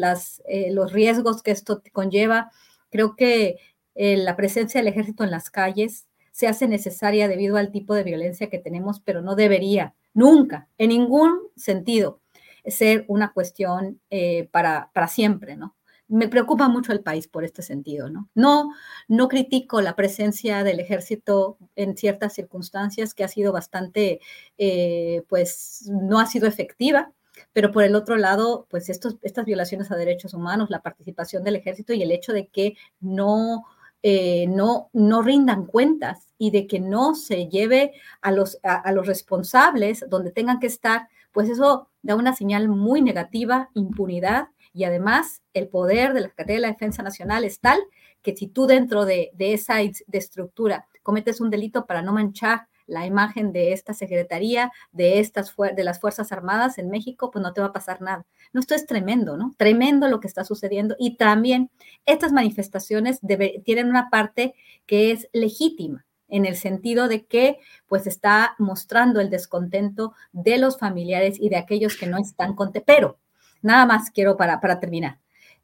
eh, 0.45 0.71
los 0.71 0.93
riesgos 0.93 1.41
que 1.41 1.49
esto 1.49 1.81
conlleva. 1.91 2.51
Creo 2.91 3.15
que 3.15 3.57
eh, 3.95 4.15
la 4.17 4.35
presencia 4.35 4.79
del 4.79 4.89
ejército 4.89 5.23
en 5.23 5.31
las 5.31 5.49
calles 5.49 6.07
se 6.31 6.47
hace 6.47 6.67
necesaria 6.67 7.27
debido 7.27 7.57
al 7.57 7.71
tipo 7.71 7.95
de 7.95 8.03
violencia 8.03 8.47
que 8.47 8.59
tenemos, 8.59 8.99
pero 8.99 9.23
no 9.23 9.35
debería 9.35 9.95
nunca, 10.13 10.67
en 10.77 10.89
ningún 10.89 11.39
sentido, 11.55 12.19
ser 12.63 13.05
una 13.07 13.33
cuestión 13.33 13.99
eh, 14.11 14.47
para, 14.51 14.91
para 14.93 15.07
siempre, 15.07 15.57
¿no? 15.57 15.75
Me 16.11 16.27
preocupa 16.27 16.67
mucho 16.67 16.91
el 16.91 16.99
país 16.99 17.27
por 17.27 17.45
este 17.45 17.61
sentido, 17.61 18.09
¿no? 18.09 18.29
No, 18.35 18.73
no 19.07 19.29
critico 19.29 19.81
la 19.81 19.95
presencia 19.95 20.63
del 20.63 20.81
ejército 20.81 21.57
en 21.75 21.95
ciertas 21.95 22.33
circunstancias 22.33 23.13
que 23.13 23.23
ha 23.23 23.29
sido 23.29 23.53
bastante, 23.53 24.19
eh, 24.57 25.23
pues 25.29 25.89
no 25.89 26.19
ha 26.19 26.25
sido 26.25 26.47
efectiva, 26.47 27.13
pero 27.53 27.71
por 27.71 27.83
el 27.83 27.95
otro 27.95 28.17
lado, 28.17 28.67
pues 28.69 28.89
estos, 28.89 29.17
estas 29.21 29.45
violaciones 29.45 29.89
a 29.89 29.95
derechos 29.95 30.33
humanos, 30.33 30.69
la 30.69 30.81
participación 30.81 31.45
del 31.45 31.55
ejército 31.55 31.93
y 31.93 32.03
el 32.03 32.11
hecho 32.11 32.33
de 32.33 32.47
que 32.47 32.75
no, 32.99 33.63
eh, 34.03 34.47
no, 34.47 34.89
no 34.91 35.21
rindan 35.21 35.65
cuentas 35.65 36.27
y 36.37 36.51
de 36.51 36.67
que 36.67 36.81
no 36.81 37.15
se 37.15 37.47
lleve 37.47 37.93
a 38.21 38.31
los, 38.31 38.59
a 38.63 38.91
los 38.91 39.07
responsables 39.07 40.05
donde 40.09 40.31
tengan 40.31 40.59
que 40.59 40.67
estar, 40.67 41.07
pues 41.31 41.49
eso 41.49 41.87
da 42.01 42.15
una 42.15 42.35
señal 42.35 42.67
muy 42.67 43.01
negativa, 43.01 43.69
impunidad 43.75 44.49
y 44.73 44.85
además, 44.85 45.41
el 45.53 45.67
poder 45.67 46.13
de 46.13 46.21
la 46.21 46.27
Secretaría 46.29 46.55
de 46.55 46.61
la 46.61 46.71
Defensa 46.71 47.03
Nacional 47.03 47.43
es 47.43 47.59
tal 47.59 47.79
que 48.21 48.35
si 48.35 48.47
tú 48.47 48.67
dentro 48.67 49.05
de, 49.05 49.31
esa 49.37 49.77
de 49.77 50.17
estructura 50.17 50.87
cometes 51.03 51.41
un 51.41 51.49
delito 51.49 51.85
para 51.85 52.01
no 52.01 52.13
manchar 52.13 52.67
la 52.87 53.05
imagen 53.05 53.53
de 53.53 53.73
esta 53.73 53.93
secretaría, 53.93 54.71
de, 54.91 55.19
estas, 55.19 55.55
de 55.75 55.83
las 55.83 55.99
Fuerzas 55.99 56.31
Armadas 56.31 56.77
en 56.77 56.89
México, 56.89 57.31
pues 57.31 57.41
no 57.41 57.53
te 57.53 57.61
va 57.61 57.67
a 57.67 57.73
pasar 57.73 58.01
nada. 58.01 58.25
No, 58.53 58.59
esto 58.59 58.75
es 58.75 58.85
tremendo, 58.85 59.37
¿no? 59.37 59.53
Tremendo 59.57 60.07
lo 60.07 60.19
que 60.19 60.27
está 60.27 60.43
sucediendo. 60.43 60.95
Y 60.99 61.15
también 61.15 61.69
estas 62.05 62.33
manifestaciones 62.33 63.19
tienen 63.63 63.87
una 63.87 64.09
parte 64.09 64.55
que 64.85 65.11
es 65.11 65.29
legítima 65.31 66.05
en 66.27 66.45
el 66.45 66.55
sentido 66.55 67.07
de 67.07 67.25
que 67.25 67.59
pues 67.87 68.07
está 68.07 68.55
mostrando 68.57 69.19
el 69.19 69.29
descontento 69.29 70.13
de 70.31 70.57
los 70.57 70.77
familiares 70.77 71.37
y 71.39 71.49
de 71.49 71.57
aquellos 71.57 71.95
que 71.97 72.07
no 72.07 72.17
están 72.17 72.55
contentos. 72.55 73.15
Nada 73.61 73.85
más 73.85 74.11
quiero 74.11 74.37
para, 74.37 74.59
para 74.59 74.79
terminar. 74.79 75.19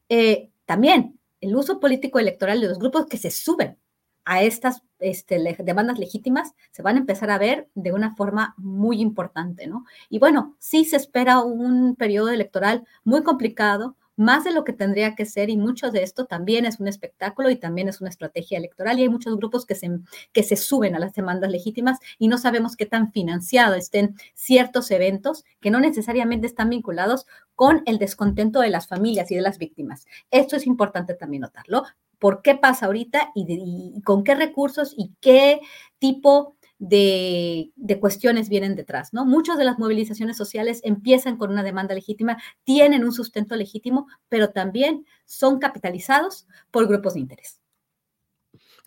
Eh, 0.09 0.49
también 0.65 1.19
el 1.41 1.55
uso 1.55 1.79
político 1.79 2.19
electoral 2.19 2.61
de 2.61 2.67
los 2.67 2.79
grupos 2.79 3.05
que 3.07 3.17
se 3.17 3.31
suben 3.31 3.77
a 4.25 4.41
estas 4.41 4.81
este, 4.99 5.39
demandas 5.59 5.99
legítimas 5.99 6.53
se 6.71 6.81
van 6.81 6.97
a 6.97 6.99
empezar 6.99 7.29
a 7.31 7.37
ver 7.37 7.69
de 7.75 7.93
una 7.93 8.13
forma 8.15 8.55
muy 8.57 8.99
importante, 8.99 9.67
¿no? 9.67 9.85
Y 10.09 10.19
bueno, 10.19 10.55
sí 10.59 10.83
se 10.83 10.97
espera 10.97 11.39
un 11.39 11.95
periodo 11.95 12.29
electoral 12.29 12.85
muy 13.05 13.23
complicado, 13.23 13.95
más 14.17 14.43
de 14.43 14.51
lo 14.51 14.63
que 14.63 14.73
tendría 14.73 15.15
que 15.15 15.25
ser 15.25 15.49
y 15.49 15.57
mucho 15.57 15.91
de 15.91 16.03
esto 16.03 16.25
también 16.25 16.65
es 16.65 16.79
un 16.79 16.87
espectáculo 16.87 17.49
y 17.51 17.55
también 17.55 17.87
es 17.87 18.01
una 18.01 18.09
estrategia 18.09 18.57
electoral 18.57 18.99
y 18.99 19.03
hay 19.03 19.09
muchos 19.09 19.37
grupos 19.37 19.65
que 19.65 19.75
se, 19.75 19.89
que 20.33 20.43
se 20.43 20.55
suben 20.55 20.95
a 20.95 20.99
las 20.99 21.13
demandas 21.13 21.51
legítimas 21.51 21.99
y 22.17 22.27
no 22.27 22.39
sabemos 22.39 22.75
qué 22.75 22.87
tan 22.87 23.11
financiados 23.11 23.77
estén 23.77 24.15
ciertos 24.33 24.89
eventos 24.91 25.45
que 25.61 25.69
no 25.69 25.79
necesariamente 25.79 26.47
están 26.47 26.71
vinculados 26.71 27.27
con 27.55 27.83
el 27.85 27.99
descontento 27.99 28.59
de 28.59 28.69
las 28.69 28.87
familias 28.87 29.31
y 29.31 29.35
de 29.35 29.41
las 29.41 29.59
víctimas. 29.59 30.07
Esto 30.31 30.55
es 30.55 30.65
importante 30.65 31.13
también 31.13 31.41
notarlo. 31.41 31.83
¿Por 32.19 32.41
qué 32.41 32.55
pasa 32.55 32.87
ahorita 32.87 33.31
y, 33.35 33.93
y 33.95 34.01
con 34.01 34.23
qué 34.23 34.33
recursos 34.33 34.95
y 34.97 35.11
qué 35.21 35.61
tipo 35.99 36.56
de, 36.79 37.71
cuestiones 37.99 38.49
vienen 38.49 38.75
detrás, 38.75 39.13
¿no? 39.13 39.25
Muchas 39.25 39.57
de 39.57 39.65
las 39.65 39.79
movilizaciones 39.79 40.37
sociales 40.37 40.81
empiezan 40.83 41.37
con 41.37 41.51
una 41.51 41.63
demanda 41.63 41.95
legítima, 41.95 42.37
tienen 42.63 43.03
un 43.03 43.11
sustento 43.11 43.55
legítimo, 43.55 44.07
pero 44.29 44.49
también 44.49 45.05
son 45.25 45.59
capitalizados 45.59 46.47
por 46.71 46.87
grupos 46.87 47.15
de 47.15 47.21
interés. 47.21 47.59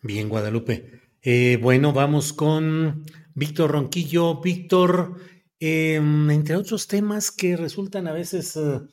Bien, 0.01 0.29
Guadalupe. 0.29 1.01
Eh, 1.21 1.59
bueno, 1.61 1.93
vamos 1.93 2.33
con 2.33 3.05
Víctor 3.35 3.71
Ronquillo. 3.71 4.41
Víctor, 4.41 5.17
eh, 5.59 5.95
entre 5.95 6.55
otros 6.55 6.87
temas 6.87 7.31
que 7.31 7.55
resultan 7.55 8.07
a 8.07 8.13
veces 8.13 8.55
uh, 8.55 8.87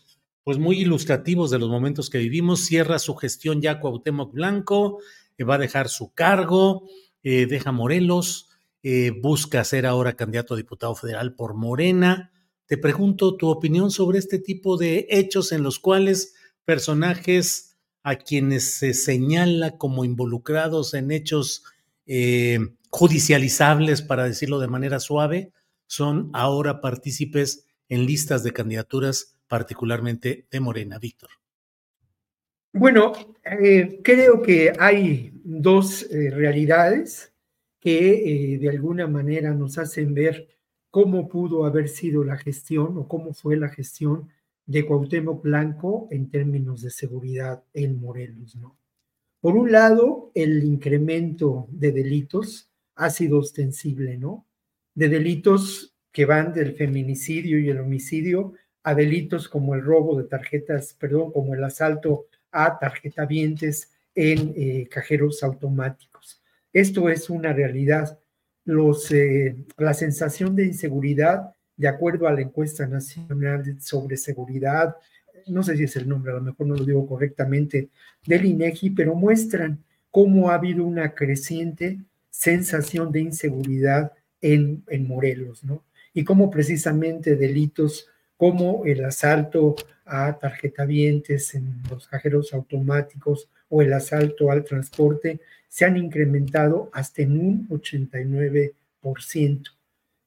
pues 0.49 0.57
muy 0.57 0.81
ilustrativos 0.81 1.51
de 1.51 1.59
los 1.59 1.69
momentos 1.69 2.09
que 2.09 2.17
vivimos, 2.17 2.65
cierra 2.65 2.99
su 2.99 3.15
gestión 3.15 3.61
ya 3.61 3.81
Cuauhtémoc 3.81 4.33
Blanco, 4.33 4.99
eh, 5.37 5.45
va 5.45 5.57
a 5.57 5.59
dejar 5.59 5.91
su 5.91 6.15
cargo, 6.15 6.89
eh, 7.23 7.45
deja 7.45 7.71
Morelos, 7.71 8.48
eh, 8.83 9.11
busca 9.11 9.65
ser 9.65 9.87
ahora 9.87 10.15
candidato 10.15 10.55
a 10.55 10.57
diputado 10.57 10.95
federal 10.95 11.35
por 11.35 11.55
Morena. 11.55 12.33
Te 12.67 12.79
pregunto 12.79 13.37
tu 13.37 13.49
opinión 13.49 13.91
sobre 13.91 14.19
este 14.19 14.39
tipo 14.39 14.77
de 14.77 15.07
hechos 15.11 15.53
en 15.53 15.63
los 15.63 15.79
cuales 15.79 16.35
personajes 16.65 17.77
a 18.03 18.17
quienes 18.17 18.75
se 18.75 18.95
señala 18.95 19.79
como 19.79 20.05
involucrados 20.05 20.95
en 20.95 21.11
hechos 21.11 21.65
eh, 22.07 22.61
judicializables, 22.91 24.03
para 24.03 24.25
decirlo 24.25 24.61
de 24.61 24.69
manera 24.69 25.01
suave, 25.01 25.53
son 25.87 26.31
ahora 26.33 26.81
partícipes 26.81 27.67
en 27.89 28.07
listas 28.07 28.45
de 28.45 28.53
candidaturas, 28.53 29.37
particularmente 29.49 30.47
de 30.51 30.61
Morena. 30.61 30.99
Víctor. 30.99 31.31
Bueno, 32.73 33.13
eh, 33.45 34.01
creo 34.05 34.43
que 34.43 34.73
hay 34.79 35.33
dos 35.43 36.07
realidades 36.11 37.33
que 37.81 38.55
eh, 38.55 38.59
de 38.59 38.69
alguna 38.69 39.07
manera 39.07 39.55
nos 39.55 39.79
hacen 39.79 40.15
ver 40.15 40.49
cómo 40.91 41.29
pudo 41.29 41.65
haber 41.65 41.89
sido 41.89 42.25
la 42.25 42.37
gestión 42.37 42.97
o 42.99 43.09
cómo 43.09 43.35
fue 43.35 43.57
la 43.57 43.69
gestión 43.69 44.29
de 44.67 44.85
Cuauhtémoc 44.85 45.43
Blanco 45.43 46.09
en 46.11 46.31
términos 46.31 46.83
de 46.83 46.91
seguridad 46.91 47.63
en 47.73 48.01
Morelos, 48.01 48.57
¿no? 48.57 48.77
Por 49.41 49.57
un 49.57 49.71
lado, 49.71 50.33
el 50.35 50.65
incremento 50.65 51.69
de 51.71 51.93
delitos 51.93 52.71
ha 52.97 53.09
sido 53.11 53.39
ostensible, 53.39 54.19
¿no? 54.19 54.47
De 54.95 55.09
delitos 55.09 55.95
que 56.11 56.25
van 56.25 56.53
del 56.53 56.75
feminicidio 56.75 57.61
y 57.61 57.69
el 57.71 57.79
homicidio 57.79 58.55
a 58.83 58.95
delitos 58.95 59.49
como 59.49 59.75
el 59.75 59.83
robo 59.83 60.21
de 60.21 60.29
tarjetas, 60.29 60.95
perdón, 60.95 61.31
como 61.31 61.55
el 61.55 61.63
asalto 61.63 62.27
a 62.51 62.79
tarjetavientes 62.79 63.93
en 64.15 64.53
eh, 64.57 64.89
cajeros 64.91 65.43
automáticos. 65.45 66.08
Esto 66.79 67.09
es 67.09 67.29
una 67.29 67.53
realidad. 67.53 68.21
Eh, 69.11 69.57
la 69.79 69.95
sensación 69.95 70.55
de 70.55 70.67
inseguridad, 70.67 71.53
de 71.77 71.89
acuerdo 71.89 72.29
a 72.29 72.33
la 72.33 72.41
encuesta 72.41 72.87
nacional 72.87 73.81
sobre 73.81 74.17
seguridad, 74.17 74.95
no 75.49 75.65
sé 75.65 75.77
si 75.77 75.85
es 75.85 75.97
el 75.97 76.09
nombre, 76.09 76.31
a 76.31 76.37
lo 76.37 76.43
mejor 76.43 76.69
no 76.69 76.77
lo 76.77 76.85
digo 76.85 77.05
correctamente, 77.05 77.89
del 78.25 78.45
INEGI, 78.45 78.91
pero 78.91 79.17
muestran 79.17 79.83
cómo 80.13 80.51
ha 80.51 80.55
habido 80.55 80.85
una 80.85 81.17
creciente 81.17 81.99
sensación 82.31 83.11
de 83.11 83.23
inseguridad 83.23 84.13
en, 84.41 84.85
en 84.87 85.09
Morelos, 85.09 85.65
¿no? 85.65 85.83
Y 86.15 86.23
cómo 86.23 86.49
precisamente 86.49 87.35
delitos 87.35 88.07
como 88.37 88.85
el 88.85 89.05
asalto 89.05 89.75
a 90.05 90.39
tarjetavientes 90.39 91.57
en 91.57 91.83
los 91.91 92.07
cajeros 92.07 92.55
automáticos 92.55 93.49
o 93.69 93.83
el 93.83 93.93
asalto 93.93 94.51
al 94.51 94.65
transporte 94.65 95.41
se 95.69 95.85
han 95.85 95.97
incrementado 95.97 96.91
hasta 96.93 97.23
en 97.23 97.39
un 97.39 97.69
89%. 97.69 99.63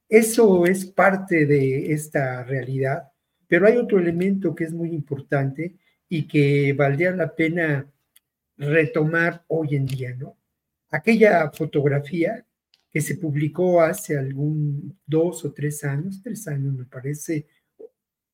Eso 0.07 0.65
es 0.65 0.85
parte 0.85 1.45
de 1.45 1.93
esta 1.93 2.43
realidad, 2.43 3.11
pero 3.47 3.67
hay 3.67 3.77
otro 3.77 3.99
elemento 3.99 4.53
que 4.53 4.65
es 4.65 4.73
muy 4.73 4.91
importante 4.91 5.75
y 6.09 6.27
que 6.27 6.73
valdría 6.73 7.11
la 7.11 7.33
pena 7.33 7.87
retomar 8.57 9.43
hoy 9.47 9.75
en 9.75 9.85
día, 9.85 10.13
¿no? 10.15 10.37
Aquella 10.89 11.49
fotografía 11.51 12.45
que 12.91 12.99
se 12.99 13.15
publicó 13.15 13.81
hace 13.81 14.17
algún 14.17 14.99
dos 15.05 15.45
o 15.45 15.53
tres 15.53 15.83
años, 15.85 16.21
tres 16.21 16.47
años 16.47 16.73
me 16.73 16.83
parece, 16.83 17.47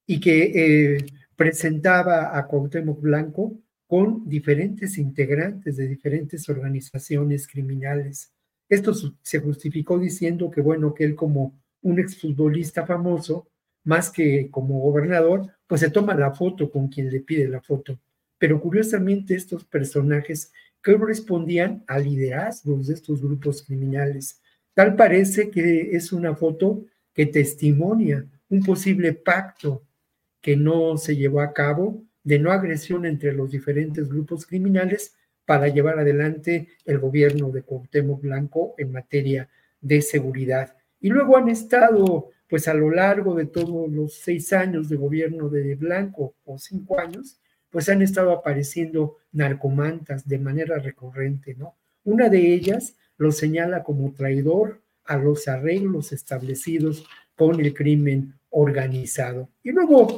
y 0.07 0.19
que 0.19 0.95
eh, 0.95 1.05
presentaba 1.35 2.35
a 2.35 2.47
Cuauhtémoc 2.47 2.99
Blanco 2.99 3.59
con 3.87 4.27
diferentes 4.27 4.97
integrantes 4.97 5.77
de 5.77 5.87
diferentes 5.87 6.47
organizaciones 6.49 7.47
criminales. 7.47 8.33
Esto 8.69 8.93
se 9.21 9.39
justificó 9.39 9.97
diciendo 9.97 10.51
que, 10.51 10.61
bueno, 10.61 10.93
que 10.93 11.05
él 11.05 11.15
como 11.15 11.57
un 11.81 11.99
exfutbolista 11.99 12.85
famoso, 12.85 13.47
más 13.85 14.09
que 14.09 14.49
como 14.51 14.79
gobernador, 14.81 15.47
pues 15.65 15.81
se 15.81 15.89
toma 15.89 16.13
la 16.15 16.33
foto 16.33 16.69
con 16.69 16.89
quien 16.89 17.09
le 17.09 17.21
pide 17.21 17.47
la 17.47 17.61
foto. 17.61 17.97
Pero 18.37 18.59
curiosamente 18.59 19.35
estos 19.35 19.63
personajes 19.63 20.51
correspondían 20.83 21.83
a 21.87 21.97
liderazgos 21.97 22.87
de 22.87 22.93
estos 22.93 23.21
grupos 23.21 23.63
criminales. 23.63 24.41
Tal 24.73 24.95
parece 24.95 25.49
que 25.49 25.95
es 25.95 26.11
una 26.11 26.35
foto 26.35 26.85
que 27.13 27.25
testimonia 27.25 28.27
un 28.49 28.63
posible 28.63 29.13
pacto 29.13 29.83
que 30.41 30.55
no 30.55 30.97
se 30.97 31.15
llevó 31.15 31.41
a 31.41 31.53
cabo 31.53 32.03
de 32.27 32.39
no 32.39 32.51
agresión 32.51 33.05
entre 33.05 33.31
los 33.31 33.51
diferentes 33.51 34.09
grupos 34.09 34.45
criminales 34.45 35.15
para 35.45 35.69
llevar 35.69 35.97
adelante 35.97 36.67
el 36.83 36.99
gobierno 36.99 37.51
de 37.51 37.61
Cuauhtémoc 37.61 38.21
Blanco 38.21 38.75
en 38.77 38.91
materia 38.91 39.47
de 39.79 40.01
seguridad. 40.01 40.75
Y 40.99 41.07
luego 41.07 41.37
han 41.37 41.47
estado, 41.47 42.31
pues 42.49 42.67
a 42.67 42.73
lo 42.73 42.91
largo 42.91 43.33
de 43.33 43.45
todos 43.45 43.89
los 43.89 44.15
seis 44.15 44.51
años 44.51 44.89
de 44.89 44.97
gobierno 44.97 45.47
de 45.47 45.75
Blanco, 45.75 46.35
o 46.43 46.59
cinco 46.59 46.99
años, 46.99 47.39
pues 47.69 47.87
han 47.87 48.01
estado 48.01 48.33
apareciendo 48.33 49.15
narcomantas 49.31 50.27
de 50.27 50.39
manera 50.39 50.79
recurrente, 50.79 51.55
¿no? 51.55 51.77
Una 52.03 52.27
de 52.27 52.53
ellas 52.53 52.97
lo 53.15 53.31
señala 53.31 53.83
como 53.83 54.11
traidor 54.11 54.81
a 55.05 55.15
los 55.15 55.47
arreglos 55.47 56.11
establecidos 56.11 57.07
con 57.37 57.57
el 57.61 57.73
crimen 57.73 58.33
organizado. 58.49 59.47
Y 59.63 59.71
luego, 59.71 60.17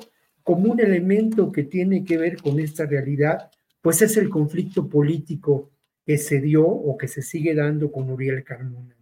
como 0.50 0.72
un 0.72 0.80
elemento 0.80 1.52
que 1.52 1.62
tiene 1.62 2.04
que 2.04 2.18
ver 2.18 2.38
con 2.38 2.60
esta 2.60 2.88
realidad, 2.88 3.52
pues 3.82 4.02
es 4.02 4.18
el 4.18 4.30
conflicto 4.30 4.90
político 4.90 5.70
que 6.04 6.18
se 6.18 6.42
dio 6.42 6.66
o 6.66 6.98
que 6.98 7.08
se 7.08 7.22
sigue 7.22 7.54
dando 7.54 7.92
con 7.92 8.10
Uriel 8.10 8.44
Carmona. 8.44 8.96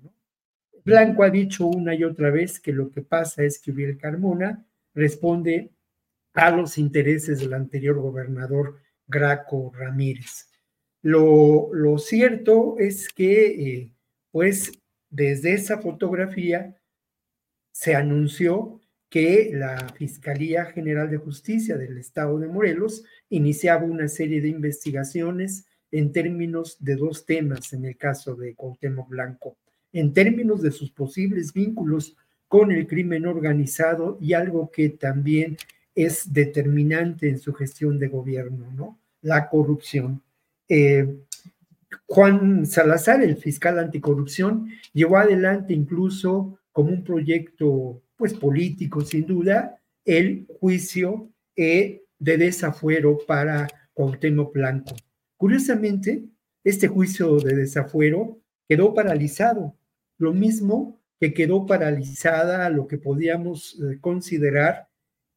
Blanco 0.83 1.23
ha 1.23 1.29
dicho 1.29 1.65
una 1.65 1.95
y 1.95 2.03
otra 2.03 2.31
vez 2.31 2.59
que 2.59 2.73
lo 2.73 2.91
que 2.91 3.01
pasa 3.01 3.43
es 3.45 3.59
que 3.59 3.71
Uriel 3.71 3.97
Carmona 3.97 4.67
responde 4.93 5.71
a 6.33 6.51
los 6.51 6.77
intereses 6.77 7.39
del 7.39 7.53
anterior 7.53 7.97
gobernador 7.97 8.81
Graco 9.07 9.71
Ramírez. 9.73 10.49
Lo, 11.01 11.73
lo 11.73 11.97
cierto 11.97 12.75
es 12.77 13.07
que, 13.07 13.45
eh, 13.45 13.91
pues, 14.31 14.73
desde 15.09 15.53
esa 15.53 15.77
fotografía 15.77 16.75
se 17.71 17.95
anunció 17.95 18.81
que 19.09 19.51
la 19.53 19.87
Fiscalía 19.95 20.65
General 20.65 21.09
de 21.09 21.17
Justicia 21.17 21.77
del 21.77 21.97
Estado 21.97 22.39
de 22.39 22.47
Morelos 22.47 23.03
iniciaba 23.29 23.83
una 23.83 24.07
serie 24.07 24.41
de 24.41 24.49
investigaciones 24.49 25.65
en 25.91 26.11
términos 26.11 26.77
de 26.79 26.95
dos 26.95 27.25
temas 27.25 27.71
en 27.73 27.85
el 27.85 27.97
caso 27.97 28.35
de 28.35 28.53
Cuauhtémoc 28.55 29.07
Blanco, 29.09 29.57
en 29.93 30.13
términos 30.13 30.61
de 30.61 30.71
sus 30.71 30.91
posibles 30.91 31.53
vínculos 31.53 32.17
con 32.47 32.71
el 32.71 32.87
crimen 32.87 33.25
organizado 33.25 34.17
y 34.21 34.33
algo 34.33 34.71
que 34.71 34.89
también 34.89 35.57
es 35.95 36.31
determinante 36.31 37.29
en 37.29 37.39
su 37.39 37.53
gestión 37.53 37.97
de 37.99 38.07
gobierno, 38.07 38.71
¿no? 38.71 38.99
La 39.21 39.49
corrupción. 39.49 40.21
Eh, 40.69 41.17
Juan 42.05 42.65
Salazar, 42.65 43.23
el 43.23 43.37
fiscal 43.37 43.79
anticorrupción, 43.79 44.69
llevó 44.93 45.17
adelante 45.17 45.73
incluso 45.73 46.59
como 46.71 46.89
un 46.89 47.03
proyecto 47.03 48.01
pues 48.17 48.33
político 48.33 49.01
sin 49.01 49.25
duda, 49.25 49.79
el 50.03 50.47
juicio 50.59 51.29
eh, 51.55 52.03
de 52.19 52.37
desafuero 52.37 53.19
para 53.27 53.67
Cuauhtémoc 53.93 54.53
Blanco. 54.53 54.95
Curiosamente, 55.37 56.25
este 56.63 56.87
juicio 56.87 57.37
de 57.37 57.55
desafuero 57.55 58.41
quedó 58.67 58.93
paralizado, 58.93 59.75
lo 60.17 60.33
mismo 60.33 60.99
que 61.19 61.33
quedó 61.33 61.65
paralizada 61.65 62.69
lo 62.69 62.87
que 62.87 62.97
podíamos 62.97 63.79
eh, 63.79 63.99
considerar 63.99 64.87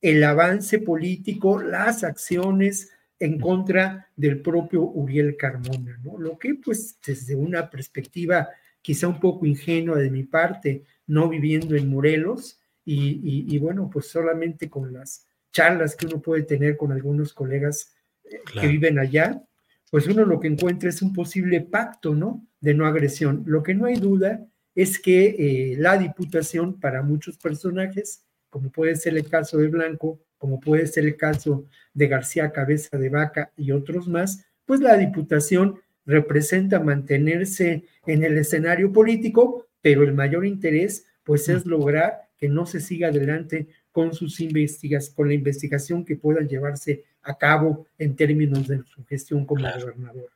el 0.01 0.23
avance 0.25 0.79
político, 0.79 1.63
las 1.63 2.05
acciones 2.05 2.91
en 3.19 3.39
contra 3.39 4.09
del 4.17 4.41
propio 4.41 4.83
Uriel 4.83 5.37
Carmona, 5.37 6.01
¿no? 6.03 6.19
Lo 6.19 6.39
que 6.39 6.55
pues 6.55 6.99
desde 7.07 7.35
una 7.35 7.69
perspectiva 7.69 8.49
quizá 8.83 9.09
un 9.09 9.21
poco 9.21 9.45
ingenua 9.45 9.99
de 9.99 10.11
mi 10.11 10.23
parte, 10.23 10.85
no 11.07 11.29
viviendo 11.29 11.77
en 11.77 11.91
Morelos, 11.91 12.60
y, 12.93 13.59
bueno, 13.59 13.89
pues 13.93 14.09
solamente 14.09 14.69
con 14.69 14.93
las 14.93 15.27
charlas 15.53 15.95
que 15.95 16.07
uno 16.07 16.21
puede 16.21 16.43
tener 16.43 16.77
con 16.77 16.93
algunos 16.93 17.33
colegas 17.33 17.95
eh, 18.25 18.41
que 18.53 18.67
viven 18.67 18.99
allá, 18.99 19.43
pues 19.91 20.07
uno 20.07 20.25
lo 20.25 20.41
que 20.41 20.49
encuentra 20.49 20.89
es 20.89 21.03
un 21.03 21.13
posible 21.13 21.61
pacto, 21.61 22.15
¿no? 22.15 22.47
De 22.61 22.75
no 22.75 22.87
agresión. 22.87 23.43
Lo 23.47 23.63
que 23.63 23.75
no 23.75 23.87
hay 23.87 23.97
duda 23.97 24.47
es 24.75 24.99
que 24.99 25.37
eh, 25.39 25.77
la 25.77 25.99
diputación 25.99 26.79
para 26.79 27.03
muchos 27.03 27.37
personajes, 27.39 28.25
como 28.49 28.71
puede 28.71 28.97
ser 28.97 29.17
el 29.17 29.29
caso 29.29 29.59
de 29.59 29.69
Blanco, 29.69 30.21
como 30.39 30.61
puede 30.61 30.87
ser 30.87 31.05
el 31.05 31.17
caso 31.17 31.67
de 31.93 32.09
García 32.09 32.51
Cabeza 32.51 32.97
de 32.97 33.09
Vaca 33.09 33.53
y 33.57 33.73
otros 33.73 34.09
más, 34.09 34.45
pues 34.65 34.81
la 34.81 34.97
diputación 34.97 35.81
representa 36.07 36.81
mantenerse 36.81 37.85
en 38.07 38.25
el 38.25 38.39
escenario 38.39 38.93
político, 38.93 39.67
pero 39.81 40.03
el 40.03 40.15
mayor 40.15 40.47
interés 40.47 41.07
pues 41.25 41.49
es 41.49 41.67
lograr 41.67 42.30
que 42.41 42.49
no 42.49 42.67
se 42.67 42.81
siga 42.81 43.09
adelante 43.09 43.69
con 43.93 44.15
sus 44.15 44.41
investigaciones, 44.41 45.15
con 45.15 45.29
la 45.29 45.35
investigación 45.35 46.05
que 46.05 46.17
puedan 46.17 46.49
llevarse 46.49 47.05
a 47.23 47.37
cabo 47.37 47.87
en 47.99 48.17
términos 48.17 48.67
de 48.67 48.83
su 48.95 49.05
gestión 49.05 49.45
como 49.45 49.63
gobernador. 49.63 50.31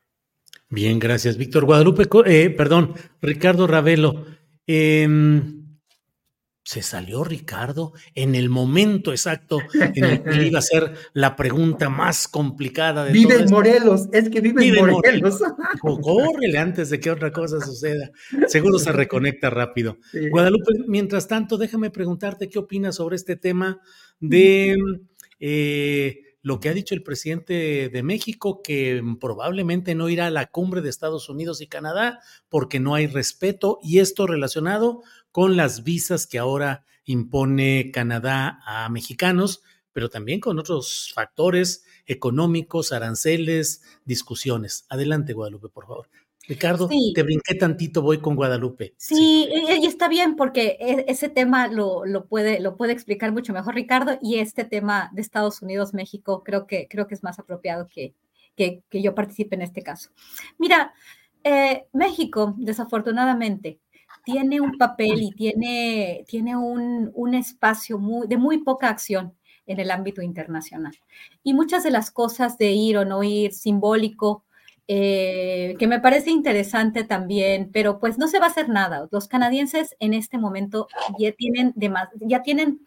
Bien, 0.68 0.98
gracias, 0.98 1.36
Víctor 1.36 1.64
Guadalupe. 1.64 2.05
Eh, 2.26 2.51
perdón, 2.51 2.94
Ricardo 3.22 3.66
Ravelo. 3.66 4.26
Em, 4.66 5.64
se 6.65 6.81
salió 6.81 7.24
Ricardo 7.24 7.93
en 8.15 8.35
el 8.35 8.49
momento 8.49 9.11
exacto 9.11 9.59
en 9.74 10.05
el 10.05 10.23
que 10.23 10.47
iba 10.47 10.59
a 10.59 10.61
hacer 10.61 10.95
la 11.12 11.36
pregunta 11.36 11.91
más 11.91 12.27
complicada 12.27 13.05
de 13.05 13.12
Vive 13.12 13.35
en 13.35 13.51
Morelos, 13.51 14.09
es 14.12 14.31
que 14.31 14.41
vive, 14.41 14.69
en 14.69 14.86
Morelos. 14.91 15.41
Córrele 15.81 16.59
antes 16.59 16.89
de 16.89 16.99
que 16.99 17.11
otra 17.11 17.31
cosa 17.32 17.61
suceda. 17.61 18.11
Seguro 18.49 18.78
se 18.78 18.93
reconecta 18.93 19.51
rápido. 19.51 19.99
Guadalupe, 20.31 20.73
mientras 20.89 21.28
tanto, 21.28 21.59
déjame 21.59 21.91
preguntarte 21.91 22.49
qué 22.49 22.59
opinas 22.59 22.97
sobre 22.97 23.16
este 23.16 23.36
tema 23.36 23.81
de 24.19 24.77
eh, 25.39 26.20
lo 26.41 26.61
que 26.61 26.70
ha 26.70 26.74
dicho 26.74 26.95
el 26.95 27.03
presidente 27.03 27.91
de 27.91 28.03
México, 28.03 28.62
que 28.62 29.03
probablemente 29.20 29.95
no 29.95 30.09
irá 30.09 30.27
a 30.27 30.31
la 30.31 30.47
cumbre 30.47 30.81
de 30.81 30.89
Estados 30.89 31.28
Unidos 31.28 31.61
y 31.61 31.66
Canadá 31.66 32.20
porque 32.49 32.81
no 32.81 32.95
hay 32.95 33.07
respeto 33.07 33.78
y 33.82 33.99
esto 33.99 34.27
relacionado 34.27 35.03
con 35.35 35.56
las 35.56 35.82
visas 35.82 36.28
que 36.28 36.39
ahora 36.39 36.85
impone 37.05 37.90
Canadá 37.93 38.61
a 38.65 38.89
mexicanos, 38.89 39.65
pero 39.93 40.09
también 40.09 40.39
con 40.39 40.61
otros 40.61 41.11
factores 41.12 41.85
económicos, 42.06 42.93
aranceles, 42.93 43.82
discusiones. 44.05 44.86
Adelante, 44.89 45.32
Guadalupe, 45.32 45.70
por 45.70 45.89
favor. 45.89 46.09
Ricardo, 46.47 46.89
te 46.89 47.23
brinqué 47.24 47.56
tantito, 47.56 48.01
voy 48.01 48.19
con 48.19 48.36
Guadalupe. 48.36 48.94
Sí, 48.97 49.48
y 49.51 49.85
está 49.85 50.06
bien 50.06 50.36
porque 50.36 50.77
e, 50.78 51.05
ese 51.09 51.28
tema 51.28 51.66
lo, 51.66 52.05
puede, 52.28 52.61
lo 52.61 52.77
puede 52.77 52.93
explicar 52.93 53.32
mucho 53.32 53.52
mejor 53.52 53.74
Ricardo 53.74 54.20
y 54.23 54.36
este 54.36 54.65
tema 54.65 55.11
de 55.15 55.23
Estados 55.23 55.62
Unidos, 55.62 55.94
México, 55.94 56.44
creo 56.44 56.69
que, 56.69 56.86
creo 56.86 57.09
que 57.09 57.16
es 57.16 57.24
más 57.24 57.40
apropiado 57.40 57.89
que, 57.89 58.15
que, 58.55 58.85
yo 58.93 59.16
participe 59.16 59.56
en 59.56 59.62
este 59.62 59.82
caso. 59.82 60.11
Mira, 60.59 60.94
eh, 61.43 61.89
México, 61.93 62.55
desafortunadamente, 62.56 63.81
tiene 64.25 64.61
un 64.61 64.79
papel 64.79 65.23
y 65.23 65.31
tiene, 65.33 66.25
tiene 66.27 66.57
un, 66.57 67.11
un 67.15 67.35
espacio 67.35 67.99
muy, 67.99 68.27
de 68.27 68.37
muy 68.37 68.59
poca 68.59 68.89
acción 68.89 69.35
en 69.67 69.81
el 69.81 69.91
ámbito 69.91 70.23
internacional. 70.23 70.95
Y 71.43 71.55
muchas 71.55 71.85
de 71.85 71.91
las 71.91 72.11
cosas 72.11 72.59
de 72.59 72.73
ir 72.73 72.99
o 72.99 73.05
no 73.05 73.23
ir, 73.23 73.53
simbólico, 73.53 74.45
eh, 74.86 75.77
que 75.78 75.86
me 75.86 76.01
parece 76.01 76.31
interesante 76.31 77.05
también, 77.05 77.70
pero 77.73 77.98
pues 77.98 78.19
no 78.19 78.28
se 78.28 78.39
va 78.39 78.47
a 78.47 78.51
hacer 78.51 78.69
nada. 78.69 79.09
Los 79.11 79.28
canadienses 79.28 79.97
en 79.98 80.12
este 80.15 80.36
momento 80.36 80.89
ya 81.19 81.32
tienen, 81.32 81.73
ya 82.20 82.43
tienen 82.43 82.81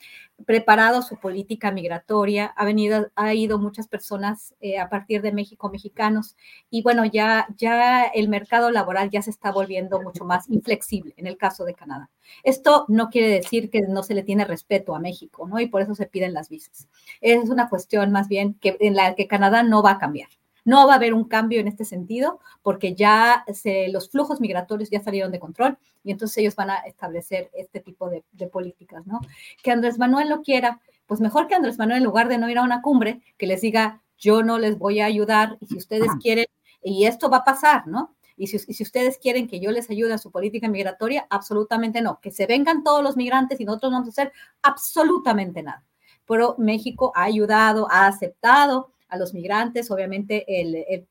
preparado 0.45 1.01
su 1.01 1.17
política 1.17 1.71
migratoria, 1.71 2.53
ha 2.55 2.65
venido, 2.65 3.09
ha 3.15 3.33
ido 3.33 3.57
muchas 3.57 3.87
personas 3.87 4.53
eh, 4.61 4.77
a 4.77 4.89
partir 4.89 5.21
de 5.23 5.31
México, 5.31 5.69
mexicanos, 5.69 6.35
y 6.69 6.83
bueno, 6.83 7.05
ya, 7.05 7.47
ya 7.57 8.03
el 8.03 8.29
mercado 8.29 8.69
laboral 8.69 9.09
ya 9.09 9.23
se 9.23 9.31
está 9.31 9.51
volviendo 9.51 9.99
mucho 9.99 10.25
más 10.25 10.47
inflexible 10.49 11.15
en 11.17 11.25
el 11.25 11.37
caso 11.37 11.65
de 11.65 11.73
Canadá. 11.73 12.09
Esto 12.43 12.85
no 12.87 13.09
quiere 13.09 13.29
decir 13.29 13.69
que 13.71 13.81
no 13.81 14.03
se 14.03 14.13
le 14.13 14.21
tiene 14.21 14.45
respeto 14.45 14.95
a 14.95 14.99
México, 14.99 15.47
¿no? 15.47 15.59
Y 15.59 15.67
por 15.67 15.81
eso 15.81 15.95
se 15.95 16.05
piden 16.05 16.33
las 16.33 16.49
visas. 16.49 16.87
Es 17.21 17.49
una 17.49 17.69
cuestión 17.69 18.11
más 18.11 18.27
bien 18.27 18.53
que, 18.55 18.77
en 18.79 18.95
la 18.95 19.15
que 19.15 19.27
Canadá 19.27 19.63
no 19.63 19.81
va 19.81 19.91
a 19.91 19.97
cambiar. 19.97 20.29
No 20.67 20.85
va 20.85 20.91
a 20.91 20.95
haber 20.97 21.13
un 21.13 21.23
cambio 21.23 21.61
en 21.61 21.69
este 21.69 21.85
sentido 21.85 22.41
porque 22.61 22.93
ya 22.93 23.45
los 23.87 24.09
flujos 24.09 24.41
migratorios 24.41 24.89
ya 24.89 25.01
salieron 25.01 25.31
de 25.31 25.39
control 25.39 25.77
y 26.03 26.11
entonces 26.11 26.39
ellos 26.39 26.57
van 26.57 26.71
a 26.71 26.75
establecer 26.79 27.49
este 27.53 27.79
tipo 27.79 28.09
de, 28.09 28.47
políticas, 28.47 29.07
¿no? 29.07 29.21
Que 29.63 29.71
Andrés 29.71 29.97
Manuel 29.97 30.27
lo 30.27 30.41
quiera, 30.41 30.81
pues 31.05 31.21
mejor 31.21 31.47
que 31.47 31.55
Andrés 31.55 31.77
Manuel 31.77 31.99
en 31.99 32.03
lugar 32.03 32.27
de 32.27 32.37
no 32.37 32.49
ir 32.49 32.57
a 32.57 32.63
una 32.63 32.81
cumbre, 32.81 33.21
que 33.37 33.47
les 33.47 33.61
diga, 33.61 34.01
yo 34.17 34.43
no 34.43 34.59
les 34.59 34.77
voy 34.77 34.99
a 34.99 35.05
ayudar 35.05 35.57
y 35.61 35.67
si 35.67 35.77
ustedes 35.77 36.09
quieren, 36.21 36.47
y 36.83 37.05
esto 37.05 37.29
va 37.29 37.37
a 37.37 37.43
pasar, 37.45 37.87
¿no? 37.87 38.17
Y 38.35 38.47
si, 38.47 38.57
y 38.67 38.73
si, 38.73 38.83
ustedes 38.83 39.17
quieren 39.19 39.47
que 39.47 39.61
yo 39.61 39.71
les 39.71 39.89
ayude 39.89 40.11
a 40.11 40.17
su 40.17 40.31
política 40.31 40.67
migratoria, 40.67 41.27
absolutamente 41.29 42.01
no. 42.01 42.19
Que 42.19 42.31
se 42.31 42.45
vengan 42.45 42.83
todos 42.83 43.01
los 43.01 43.15
migrantes 43.15 43.61
y 43.61 43.63
nosotros 43.63 43.89
no 43.89 43.99
vamos 43.99 44.09
a 44.09 44.21
hacer 44.21 44.33
absolutamente 44.61 45.63
nada. 45.63 45.85
Pero 46.25 46.55
México 46.57 47.13
ha 47.15 47.23
ayudado, 47.23 47.87
ha 47.89 48.05
aceptado 48.05 48.91
a 49.09 49.17
los 49.17 49.33
migrantes, 49.33 49.89
obviamente 49.91 50.45
el, 50.61 51.07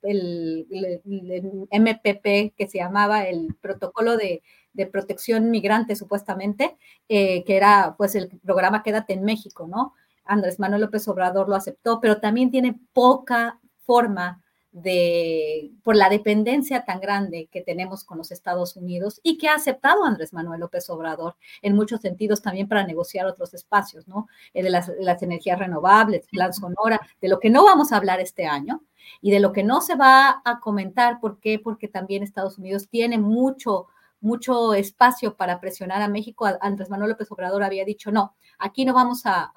MPP 1.70 2.54
que 2.56 2.68
se 2.68 2.78
llamaba 2.78 3.24
el 3.24 3.54
protocolo 3.60 4.16
de, 4.16 4.42
protección 4.92 5.50
migrante 5.50 5.96
supuestamente, 5.96 6.76
eh, 7.08 7.44
que 7.44 7.56
era 7.56 7.94
pues 7.96 8.14
el 8.14 8.28
programa 8.44 8.82
Quédate 8.82 9.14
en 9.14 9.24
México, 9.24 9.66
¿no? 9.66 9.94
Andrés 10.24 10.58
Manuel 10.58 10.82
López 10.82 11.08
Obrador 11.08 11.48
lo 11.48 11.54
aceptó, 11.54 12.00
pero 12.00 12.20
también 12.20 12.50
tiene 12.50 12.78
poca 12.92 13.58
forma 13.84 14.44
de, 14.76 15.70
por 15.82 15.96
la 15.96 16.10
dependencia 16.10 16.84
tan 16.84 17.00
grande 17.00 17.48
que 17.50 17.62
tenemos 17.62 18.04
con 18.04 18.18
los 18.18 18.30
Estados 18.30 18.76
Unidos 18.76 19.20
y 19.22 19.38
que 19.38 19.48
ha 19.48 19.54
aceptado 19.54 20.04
Andrés 20.04 20.34
Manuel 20.34 20.60
López 20.60 20.90
Obrador 20.90 21.36
en 21.62 21.74
muchos 21.74 22.02
sentidos 22.02 22.42
también 22.42 22.68
para 22.68 22.86
negociar 22.86 23.24
otros 23.24 23.54
espacios, 23.54 24.06
¿no? 24.06 24.28
Eh, 24.52 24.62
de 24.62 24.68
las, 24.68 24.92
las 25.00 25.22
energías 25.22 25.58
renovables, 25.58 26.26
Plan 26.30 26.52
Sonora, 26.52 27.00
de 27.22 27.28
lo 27.28 27.40
que 27.40 27.48
no 27.48 27.64
vamos 27.64 27.90
a 27.90 27.96
hablar 27.96 28.20
este 28.20 28.44
año 28.44 28.82
y 29.22 29.30
de 29.30 29.40
lo 29.40 29.54
que 29.54 29.64
no 29.64 29.80
se 29.80 29.94
va 29.94 30.42
a 30.44 30.60
comentar. 30.60 31.20
¿Por 31.20 31.40
qué? 31.40 31.58
Porque 31.58 31.88
también 31.88 32.22
Estados 32.22 32.58
Unidos 32.58 32.86
tiene 32.90 33.16
mucho 33.16 33.86
mucho 34.26 34.74
espacio 34.74 35.36
para 35.36 35.60
presionar 35.60 36.02
a 36.02 36.08
México. 36.08 36.46
Andrés 36.60 36.90
Manuel 36.90 37.10
López 37.10 37.30
Obrador 37.30 37.62
había 37.62 37.84
dicho, 37.84 38.10
no, 38.10 38.34
aquí 38.58 38.84
no 38.84 38.92
vamos 38.92 39.22
a, 39.24 39.52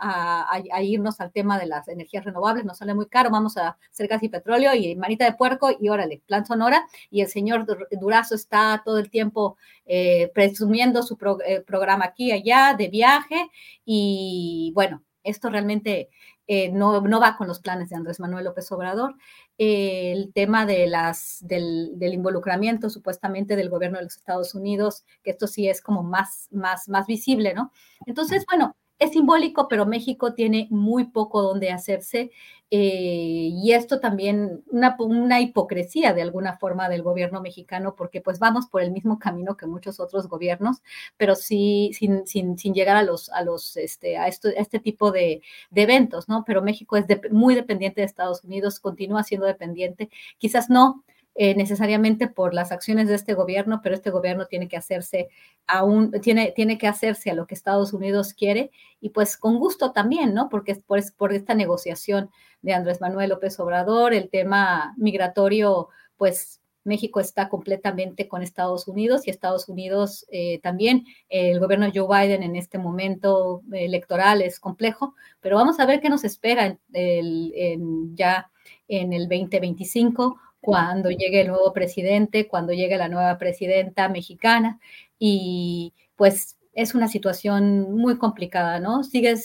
irnos 0.82 1.20
al 1.20 1.32
tema 1.32 1.60
de 1.60 1.66
las 1.66 1.88
energías 1.88 2.24
renovables, 2.24 2.66
nos 2.66 2.78
sale 2.78 2.94
muy 2.94 3.08
caro, 3.08 3.30
vamos 3.30 3.58
a 3.58 3.78
hacer 3.91 4.08
gas 4.08 4.24
y 4.24 4.30
petróleo 4.30 4.74
y 4.76 4.96
manita 4.96 5.26
de 5.26 5.34
puerco 5.34 5.70
y 5.78 5.90
órale, 5.90 6.22
plan 6.26 6.46
sonora. 6.46 6.88
Y 7.10 7.22
el 7.22 7.28
señor 7.28 7.66
Durazo 7.91 8.36
está 8.36 8.82
todo 8.86 9.00
el 9.00 9.10
tiempo 9.10 9.58
eh, 9.86 10.32
presumiendo 10.34 11.04
su 11.04 11.18
eh, 11.46 11.62
programa 11.62 12.06
aquí 12.06 12.32
allá 12.32 12.76
de 12.78 12.88
viaje 12.90 13.50
y 13.84 14.72
bueno, 14.76 15.04
esto 15.24 15.50
realmente 15.50 16.10
eh, 16.51 16.71
no, 16.71 16.99
no, 17.01 17.19
va 17.19 17.38
con 17.38 17.47
los 17.47 17.59
planes 17.59 17.89
de 17.89 17.95
Andrés 17.95 18.19
Manuel 18.19 18.45
López 18.45 18.71
Obrador. 18.71 19.15
el 19.59 20.34
tema 20.34 20.65
de 20.65 20.88
las, 20.88 21.38
del, 21.41 21.91
del, 21.99 22.15
involucramiento 22.15 22.89
supuestamente 22.89 23.55
del 23.55 23.69
gobierno 23.69 23.99
de 23.99 24.05
los 24.05 24.15
Estados 24.15 24.55
Unidos, 24.55 25.05
que 25.21 25.30
esto 25.30 25.45
sí 25.45 25.69
es 25.69 25.80
como 25.80 26.01
más, 26.01 26.47
más, 26.49 26.89
más 26.89 27.05
visible, 27.05 27.53
¿no? 27.53 27.71
Entonces, 28.07 28.45
bueno, 28.49 28.76
es 28.99 29.11
simbólico, 29.11 29.67
pero 29.67 29.85
México 29.85 30.34
tiene 30.34 30.67
muy 30.69 31.05
poco 31.05 31.41
donde 31.41 31.71
hacerse 31.71 32.31
eh, 32.71 33.49
y 33.51 33.71
esto 33.71 33.99
también 33.99 34.63
una, 34.67 34.95
una, 34.99 35.41
hipocresía 35.41 36.13
de 36.13 36.21
alguna 36.21 36.57
forma 36.57 36.88
del 36.88 37.01
gobierno 37.01 37.41
mexicano 37.41 37.95
porque 37.95 38.21
pues 38.21 38.38
vamos 38.38 38.67
por 38.67 38.84
el 38.84 38.91
mismo 38.91 39.17
camino 39.17 39.57
que 39.57 39.65
muchos 39.65 39.99
otros 39.99 40.27
gobiernos, 40.27 40.84
pero 41.17 41.35
sí 41.35 41.89
sin, 41.97 42.27
sin, 42.27 42.59
sin 42.59 42.76
llegar 42.76 42.95
a 42.95 43.01
los 43.01 43.30
a 43.31 43.41
los 43.41 43.76
este 43.76 44.17
a, 44.17 44.27
esto, 44.27 44.49
este 44.49 44.80
tipo 44.80 45.11
de, 45.11 45.41
eventos, 45.73 46.30
¿no? 46.30 46.43
Pero 46.45 46.61
México 46.61 46.95
es 46.95 47.05
muy 47.31 47.55
dependiente 47.55 48.01
de 48.01 48.05
Estados 48.05 48.43
Unidos, 48.43 48.80
continúa 48.80 49.23
siendo 49.23 49.47
dependiente, 49.47 50.09
quizás 50.38 50.69
no 50.69 51.03
eh, 51.41 51.56
necesariamente 51.56 52.28
por 52.28 52.53
las 52.53 52.74
acciones 52.74 53.07
de 53.07 53.16
este 53.16 53.34
gobierno, 53.34 53.80
pero 53.82 53.95
este 53.95 54.10
gobierno 54.10 54.48
tiene 54.48 54.68
que 54.68 54.76
hacerse 54.76 55.30
aún, 55.68 56.11
tiene, 56.22 56.52
tiene 56.53 56.78
que 56.78 56.86
hacerse 56.86 57.32
a 57.32 57.34
lo 57.34 57.48
que 57.48 57.56
Estados 57.56 57.94
Unidos 57.94 58.34
quiere 58.34 58.72
y 58.99 59.11
pues 59.11 59.38
con 59.38 59.57
gusto 59.57 59.94
también, 59.94 60.34
¿no? 60.34 60.49
Porque 60.49 60.74
es 60.74 60.80
por, 60.80 60.99
por 61.16 61.32
esta 61.32 61.53
negociación 61.56 62.30
de 62.61 62.74
Andrés 62.74 62.99
Manuel 62.99 63.30
López 63.30 63.57
Obrador, 63.61 64.14
el 64.14 64.30
tema 64.30 64.94
migratorio, 64.98 65.88
pues 66.18 66.60
México 66.84 67.22
está 67.22 67.48
completamente 67.48 68.28
con 68.28 68.44
Estados 68.44 68.90
Unidos 68.90 69.26
y 69.26 69.30
Estados 69.30 69.70
Unidos 69.70 70.26
eh, 70.34 70.60
también. 70.60 71.06
El 71.30 71.61
gobierno 71.61 71.86
de 71.90 71.98
Joe 71.98 72.28
Biden 72.28 72.44
en 72.44 72.57
este 72.57 72.78
momento 72.80 73.61
electoral 73.72 74.41
es 74.41 74.60
complejo, 74.60 75.16
pero 75.40 75.56
vamos 75.56 75.80
a 75.80 75.86
ver 75.86 76.02
qué 76.02 76.10
nos 76.10 76.26
espera 76.26 76.78
ya 76.91 78.52
en 78.90 79.14
el 79.14 79.30
2025 79.30 80.38
cuando 80.61 81.10
llegue 81.10 81.41
el 81.41 81.48
nuevo 81.48 81.73
presidente, 81.73 82.48
cuando 82.48 82.73
llegue 82.73 82.98
la 82.98 83.10
nueva 83.10 83.38
presidenta 83.38 84.10
mexicana. 84.10 84.80
Y 85.18 85.94
pues 86.15 86.57
es 86.73 86.95
una 86.95 87.07
situación 87.07 87.94
muy 87.95 88.18
complicada, 88.18 88.80
¿no? 88.80 89.03
Sigue 89.03 89.36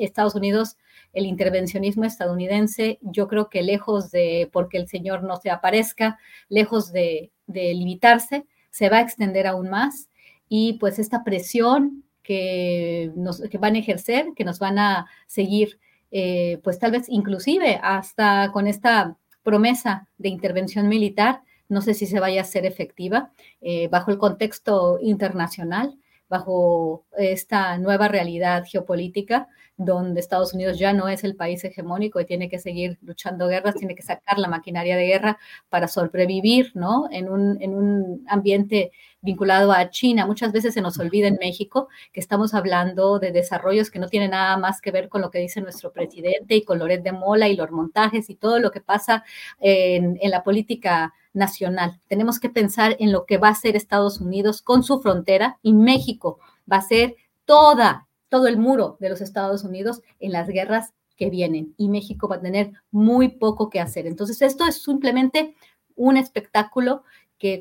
Estados 0.00 0.34
Unidos, 0.34 0.76
el 1.14 1.26
intervencionismo 1.26 2.04
estadounidense, 2.04 2.98
yo 3.00 3.28
creo 3.28 3.48
que 3.48 3.62
lejos 3.62 4.10
de, 4.10 4.50
porque 4.52 4.78
el 4.78 4.88
señor 4.88 5.22
no 5.22 5.36
se 5.36 5.50
aparezca, 5.50 6.18
lejos 6.48 6.92
de, 6.92 7.30
limitarse, 7.46 8.46
se 8.70 8.88
va 8.88 8.98
a 8.98 9.02
extender 9.02 9.46
aún 9.46 9.70
más 9.70 10.08
y 10.48 10.74
pues 10.74 10.98
esta 10.98 11.24
presión 11.24 12.04
que, 12.22 13.12
nos, 13.14 13.40
van 13.58 13.76
a 13.76 13.78
ejercer, 13.78 14.28
que 14.34 14.44
nos 14.44 14.58
van 14.58 14.78
a 14.78 15.06
seguir, 15.26 15.78
eh, 16.10 16.60
pues 16.64 16.78
tal 16.78 16.90
vez 16.90 17.06
inclusive 17.08 17.78
hasta 17.82 18.50
con 18.52 18.66
esta 18.66 19.16
promesa 19.44 20.08
de 20.18 20.30
intervención 20.30 20.88
militar, 20.88 21.42
no 21.68 21.80
sé 21.80 21.94
si 21.94 22.06
se 22.06 22.18
vaya 22.18 22.40
a 22.40 22.44
ser 22.44 22.66
efectiva 22.66 23.32
eh, 23.60 23.86
bajo 23.88 24.10
el 24.10 24.18
contexto 24.18 24.98
internacional, 25.00 25.96
bajo 26.28 27.04
esta 27.16 27.78
nueva 27.78 28.08
realidad 28.08 28.64
geopolítica, 28.66 29.48
donde 29.76 30.20
Estados 30.20 30.54
Unidos 30.54 30.78
ya 30.78 30.92
no 30.92 31.08
es 31.08 31.24
el 31.24 31.34
país 31.34 31.64
hegemónico 31.64 32.20
y 32.20 32.26
tiene 32.26 32.48
que 32.48 32.58
seguir 32.58 32.98
luchando 33.02 33.48
guerras, 33.48 33.74
tiene 33.74 33.94
que 33.94 34.02
sacar 34.02 34.38
la 34.38 34.48
maquinaria 34.48 34.96
de 34.96 35.06
guerra 35.06 35.38
para 35.68 35.88
sobrevivir, 35.88 36.70
¿no? 36.74 37.08
En 37.10 37.28
un, 37.28 37.60
en 37.60 37.74
un 37.74 38.24
ambiente 38.28 38.92
vinculado 39.20 39.72
a 39.72 39.90
China. 39.90 40.26
Muchas 40.26 40.52
veces 40.52 40.74
se 40.74 40.80
nos 40.80 40.98
olvida 40.98 41.26
en 41.28 41.38
México 41.40 41.88
que 42.12 42.20
estamos 42.20 42.54
hablando 42.54 43.18
de 43.18 43.32
desarrollos 43.32 43.90
que 43.90 43.98
no 43.98 44.08
tienen 44.08 44.30
nada 44.30 44.56
más 44.58 44.80
que 44.80 44.92
ver 44.92 45.08
con 45.08 45.22
lo 45.22 45.30
que 45.30 45.40
dice 45.40 45.60
nuestro 45.60 45.92
presidente 45.92 46.54
y 46.54 46.62
con 46.62 46.78
Loret 46.78 47.02
de 47.02 47.12
Mola 47.12 47.48
y 47.48 47.56
los 47.56 47.70
montajes 47.70 48.30
y 48.30 48.36
todo 48.36 48.60
lo 48.60 48.70
que 48.70 48.80
pasa 48.80 49.24
en, 49.60 50.18
en 50.20 50.30
la 50.30 50.44
política 50.44 51.12
nacional. 51.34 52.00
Tenemos 52.08 52.40
que 52.40 52.48
pensar 52.48 52.96
en 52.98 53.12
lo 53.12 53.26
que 53.26 53.36
va 53.36 53.48
a 53.48 53.52
hacer 53.52 53.76
Estados 53.76 54.20
Unidos 54.20 54.62
con 54.62 54.82
su 54.82 55.00
frontera 55.00 55.58
y 55.62 55.74
México 55.74 56.38
va 56.70 56.78
a 56.78 56.82
ser 56.82 57.16
toda 57.44 58.08
todo 58.34 58.48
el 58.48 58.56
muro 58.56 58.96
de 58.98 59.10
los 59.10 59.20
Estados 59.20 59.62
Unidos 59.62 60.02
en 60.18 60.32
las 60.32 60.48
guerras 60.48 60.92
que 61.16 61.30
vienen 61.30 61.72
y 61.76 61.88
México 61.88 62.26
va 62.26 62.36
a 62.36 62.40
tener 62.40 62.72
muy 62.90 63.28
poco 63.28 63.70
que 63.70 63.78
hacer. 63.78 64.08
Entonces, 64.08 64.42
esto 64.42 64.66
es 64.66 64.82
simplemente 64.82 65.54
un 65.94 66.16
espectáculo 66.16 67.04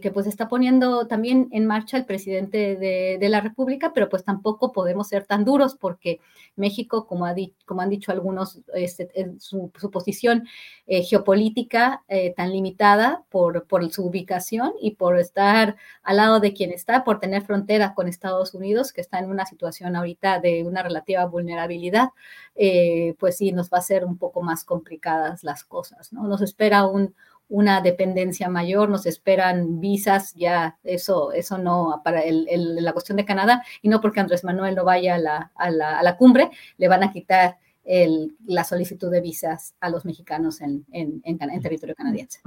que, 0.02 0.12
pues 0.14 0.28
está 0.28 0.48
poniendo 0.48 1.08
también 1.08 1.50
en 1.52 1.66
marcha 1.66 1.98
el 1.98 2.06
presidente 2.06 2.78
de, 2.78 3.30
la 3.30 3.42
República, 3.42 3.92
pero 3.94 4.08
pues 4.08 4.24
tampoco 4.24 4.72
podemos 4.72 5.10
ser 5.10 5.26
tan 5.26 5.44
duros 5.44 5.76
porque 5.76 6.22
México, 6.56 7.06
como, 7.06 7.26
ha 7.26 7.36
como 7.66 7.82
han 7.82 7.90
dicho 7.90 8.14
algunos, 8.14 8.62
este, 8.74 9.10
su, 9.40 9.72
posición 9.92 10.48
eh, 10.88 11.04
geopolítica 11.04 12.04
eh, 12.08 12.34
tan 12.34 12.54
limitada 12.54 13.26
por, 13.30 13.66
su 13.92 14.06
ubicación 14.06 14.72
y 14.80 14.92
por 14.92 15.20
estar 15.20 15.76
al 16.02 16.16
lado 16.16 16.40
de 16.40 16.54
quien 16.54 16.72
está, 16.72 17.04
por 17.04 17.20
tener 17.20 17.42
frontera 17.42 17.94
con 17.94 18.08
Estados 18.08 18.54
Unidos, 18.54 18.94
que 18.94 19.02
está 19.02 19.20
en 19.20 19.30
una 19.30 19.46
situación 19.46 19.98
ahorita 19.98 20.40
de 20.40 20.64
una 20.64 20.82
relativa 20.82 21.26
vulnerabilidad, 21.26 22.10
eh, 22.56 23.16
pues 23.20 23.36
sí, 23.36 23.52
nos 23.52 23.70
va 23.70 23.80
a 23.80 23.82
ser 23.82 24.06
un 24.06 24.18
poco 24.18 24.42
más 24.42 24.64
complicadas 24.64 25.44
las 25.44 25.66
cosas, 25.66 26.14
¿no? 26.14 26.26
Nos 26.26 26.42
espera 26.42 26.86
un 26.86 27.16
una 27.54 27.82
dependencia 27.82 28.50
mayor, 28.50 28.90
nos 28.90 29.06
esperan 29.06 29.80
visas, 29.80 30.34
ya 30.34 30.80
eso, 30.84 31.32
eso 31.34 31.60
no, 31.60 32.02
para 32.04 32.22
el, 32.22 32.48
la 32.84 32.94
cuestión 32.94 33.16
de 33.16 33.26
Canadá, 33.26 33.64
y 33.84 33.90
no 33.90 34.02
porque 34.02 34.20
Andrés 34.20 34.44
Manuel 34.44 34.74
no 34.74 34.84
vaya 34.84 35.14
a 35.14 35.18
la, 35.20 35.52
a 35.54 35.70
la, 35.70 36.00
a 36.00 36.02
la 36.02 36.18
cumbre, 36.18 36.50
le 36.78 36.88
van 36.88 37.04
a 37.04 37.12
quitar 37.12 37.58
el, 37.84 38.36
la 38.48 38.64
solicitud 38.64 39.12
de 39.12 39.22
visas 39.22 39.76
a 39.80 39.92
los 39.92 40.04
mexicanos 40.04 40.62
en, 40.62 40.84
en, 40.92 41.22
en, 41.24 41.62
territorio 41.62 41.94
canadiense. 41.94 42.40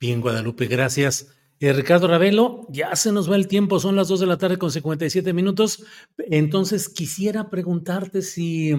Bien, 0.00 0.22
Guadalupe, 0.22 0.66
gracias. 0.66 1.36
Eh, 1.58 1.74
Ricardo 1.74 2.08
Ravelo, 2.08 2.66
ya 2.70 2.96
se 2.96 3.12
nos 3.12 3.30
va 3.30 3.36
el 3.36 3.48
tiempo, 3.48 3.80
son 3.80 3.96
las 3.96 4.08
2 4.08 4.20
de 4.20 4.26
la 4.26 4.38
tarde 4.38 4.56
con 4.56 4.70
57 4.70 5.34
minutos. 5.34 5.84
Entonces, 6.16 6.88
quisiera 6.88 7.50
preguntarte 7.50 8.22
si, 8.22 8.72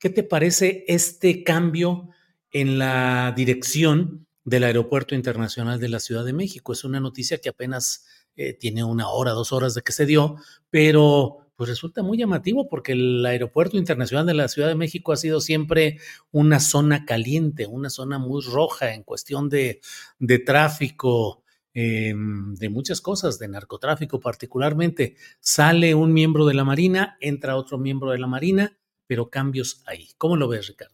¿qué 0.00 0.10
te 0.10 0.24
parece 0.24 0.84
este 0.88 1.44
cambio 1.44 2.08
en 2.50 2.78
la 2.78 3.32
dirección 3.36 4.26
del 4.44 4.64
Aeropuerto 4.64 5.14
Internacional 5.14 5.80
de 5.80 5.88
la 5.88 6.00
Ciudad 6.00 6.24
de 6.24 6.32
México. 6.32 6.72
Es 6.72 6.84
una 6.84 7.00
noticia 7.00 7.38
que 7.38 7.48
apenas 7.48 8.06
eh, 8.36 8.52
tiene 8.52 8.84
una 8.84 9.08
hora, 9.08 9.32
dos 9.32 9.52
horas 9.52 9.74
de 9.74 9.82
que 9.82 9.92
se 9.92 10.06
dio, 10.06 10.36
pero 10.70 11.38
pues 11.56 11.70
resulta 11.70 12.02
muy 12.02 12.18
llamativo 12.18 12.68
porque 12.68 12.92
el 12.92 13.24
Aeropuerto 13.24 13.76
Internacional 13.76 14.26
de 14.26 14.34
la 14.34 14.48
Ciudad 14.48 14.68
de 14.68 14.74
México 14.74 15.12
ha 15.12 15.16
sido 15.16 15.40
siempre 15.40 15.98
una 16.32 16.58
zona 16.60 17.04
caliente, 17.04 17.66
una 17.66 17.90
zona 17.90 18.18
muy 18.18 18.42
roja 18.42 18.92
en 18.92 19.04
cuestión 19.04 19.48
de, 19.48 19.80
de 20.18 20.38
tráfico, 20.40 21.44
em, 21.72 22.54
de 22.56 22.68
muchas 22.68 23.00
cosas, 23.00 23.38
de 23.38 23.48
narcotráfico 23.48 24.20
particularmente. 24.20 25.16
Sale 25.40 25.94
un 25.94 26.12
miembro 26.12 26.44
de 26.46 26.54
la 26.54 26.64
Marina, 26.64 27.16
entra 27.20 27.56
otro 27.56 27.78
miembro 27.78 28.10
de 28.10 28.18
la 28.18 28.26
Marina, 28.26 28.76
pero 29.06 29.30
cambios 29.30 29.82
ahí. 29.86 30.08
¿Cómo 30.18 30.36
lo 30.36 30.48
ves, 30.48 30.66
Ricardo? 30.68 30.93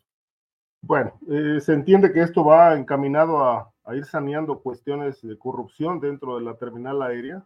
Bueno, 0.82 1.12
eh, 1.28 1.60
se 1.60 1.74
entiende 1.74 2.12
que 2.12 2.22
esto 2.22 2.44
va 2.44 2.74
encaminado 2.76 3.44
a, 3.44 3.72
ir 3.94 4.04
saneando 4.04 4.60
cuestiones 4.60 5.20
de 5.20 5.36
corrupción 5.36 6.00
dentro 6.00 6.38
de 6.38 6.44
la 6.44 6.54
terminal 6.54 7.02
aérea. 7.02 7.44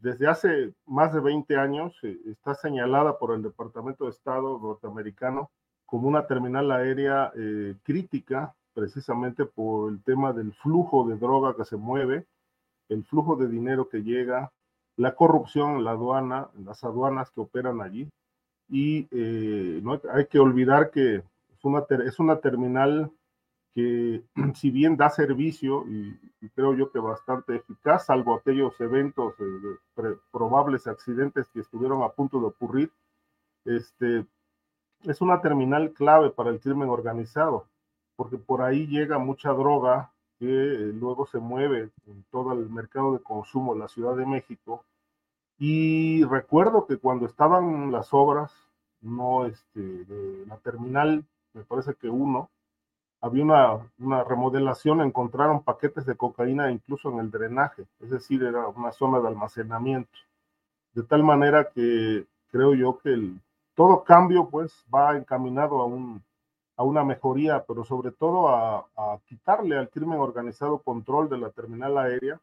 Desde 0.00 0.28
hace 0.28 0.72
más 0.86 1.12
de 1.12 1.20
20 1.20 1.56
años 1.56 1.98
eh, 2.02 2.18
está 2.26 2.54
señalada 2.54 3.18
por 3.18 3.34
el 3.34 3.42
Departamento 3.42 4.04
de 4.04 4.10
Estado 4.10 4.58
norteamericano 4.58 5.50
como 5.86 6.08
una 6.08 6.26
terminal 6.26 6.70
aérea 6.70 7.32
eh, 7.36 7.74
crítica, 7.82 8.54
precisamente 8.74 9.44
por 9.44 9.92
el 9.92 10.02
tema 10.02 10.32
del 10.32 10.52
flujo 10.54 11.06
de 11.06 11.16
droga 11.16 11.54
que 11.56 11.64
se 11.64 11.76
mueve, 11.76 12.26
el 12.88 13.04
flujo 13.04 13.36
de 13.36 13.48
dinero 13.48 13.88
que 13.88 14.02
llega, 14.02 14.52
la 14.96 15.14
corrupción 15.14 15.84
la 15.84 15.92
aduana, 15.92 16.48
las 16.64 16.84
aduanas 16.84 17.30
que 17.30 17.40
operan 17.40 17.82
allí. 17.82 18.08
Y 18.68 19.08
no 19.82 20.00
hay 20.14 20.26
que 20.26 20.38
olvidar 20.38 20.90
que 20.90 21.22
una, 21.62 21.84
es 22.04 22.18
una 22.18 22.40
terminal 22.40 23.10
que 23.74 24.22
si 24.54 24.70
bien 24.70 24.96
da 24.96 25.10
servicio 25.10 25.84
y, 25.88 26.18
creo 26.54 26.74
yo 26.74 26.90
que 26.90 26.98
bastante 26.98 27.56
eficaz, 27.56 28.06
salvo 28.06 28.34
aquellos 28.34 28.78
eventos 28.80 29.34
de 29.38 30.16
probables 30.30 30.86
accidentes 30.86 31.46
que 31.48 31.60
estuvieron 31.60 32.02
a 32.02 32.08
punto 32.10 32.40
de 32.40 32.46
ocurrir, 32.46 32.90
este, 33.64 34.26
es 35.04 35.20
una 35.20 35.40
terminal 35.40 35.92
clave 35.92 36.30
para 36.30 36.50
el 36.50 36.60
crimen 36.60 36.88
organizado, 36.88 37.66
porque 38.16 38.38
por 38.38 38.62
ahí 38.62 38.86
llega 38.86 39.18
mucha 39.18 39.50
droga 39.50 40.12
que 40.38 40.46
eh, 40.46 40.92
luego 40.92 41.26
se 41.26 41.38
mueve 41.38 41.90
en 42.06 42.24
todo 42.30 42.52
el 42.52 42.68
mercado 42.68 43.12
de 43.12 43.22
consumo 43.22 43.74
de 43.74 43.80
la 43.80 43.88
Ciudad 43.88 44.16
de 44.16 44.26
México. 44.26 44.84
Y 45.58 46.24
recuerdo 46.24 46.86
que 46.86 46.98
cuando 46.98 47.26
estaban 47.26 47.92
las 47.92 48.12
obras, 48.12 48.52
no 49.00 49.46
este, 49.46 49.80
de 49.80 50.46
la 50.46 50.56
terminal 50.58 51.24
me 51.54 51.64
parece 51.64 51.94
que 51.94 52.08
uno, 52.08 52.50
había 53.20 53.44
una, 53.98 54.24
remodelación, 54.24 55.00
encontraron 55.00 55.62
paquetes 55.62 56.06
de 56.06 56.16
cocaína 56.16 56.70
incluso 56.70 57.10
en 57.10 57.20
el 57.20 57.30
drenaje, 57.30 57.86
es 58.00 58.10
decir, 58.10 58.42
era 58.42 58.66
una 58.68 58.92
zona 58.92 59.20
de 59.20 59.28
almacenamiento. 59.28 60.18
De 60.92 61.02
tal 61.04 61.22
manera 61.22 61.70
que 61.70 62.26
creo 62.50 62.74
yo 62.74 62.98
que 62.98 63.10
el, 63.10 63.40
todo 63.74 64.04
cambio 64.04 64.48
pues 64.50 64.84
va 64.92 65.16
encaminado 65.16 65.80
a, 65.80 65.86
un, 65.86 66.22
a 66.76 66.82
una 66.82 67.04
mejoría, 67.04 67.64
pero 67.64 67.84
sobre 67.84 68.10
todo 68.10 68.48
a, 68.48 68.86
a 68.96 69.18
quitarle 69.26 69.78
al 69.78 69.88
crimen 69.88 70.18
organizado 70.18 70.78
control 70.78 71.28
de 71.28 71.38
la 71.38 71.50
terminal 71.50 71.96
aérea 71.98 72.40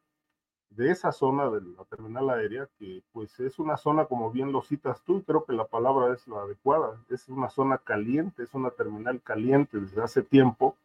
de 0.69 0.91
esa 0.91 1.11
zona 1.11 1.49
de 1.49 1.61
la 1.61 1.83
terminal 1.85 2.29
aérea, 2.29 2.67
que 2.77 3.01
pues 3.11 3.39
es 3.39 3.59
una 3.59 3.77
zona, 3.77 4.05
como 4.05 4.31
bien 4.31 4.51
lo 4.51 4.61
citas 4.61 5.01
tú, 5.03 5.23
creo 5.23 5.45
que 5.45 5.53
la 5.53 5.65
palabra 5.65 6.13
es 6.13 6.27
la 6.27 6.41
adecuada, 6.41 6.97
es 7.09 7.27
una 7.27 7.49
zona 7.49 7.79
caliente, 7.79 8.43
es 8.43 8.53
una 8.53 8.69
terminal 8.69 9.21
caliente 9.21 9.79
desde 9.79 10.03
hace 10.03 10.21
tiempo. 10.21 10.75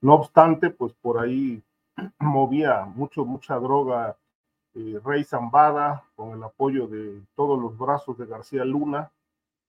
No 0.00 0.14
obstante, 0.14 0.70
pues 0.70 0.92
por 0.94 1.18
ahí 1.18 1.62
movía 2.20 2.84
mucho, 2.84 3.24
mucha 3.24 3.56
droga 3.56 4.16
eh, 4.74 5.00
Rey 5.04 5.24
Zambada, 5.24 6.04
con 6.14 6.30
el 6.30 6.42
apoyo 6.42 6.86
de 6.86 7.22
todos 7.34 7.58
los 7.60 7.76
brazos 7.76 8.18
de 8.18 8.26
García 8.26 8.64
Luna, 8.64 9.10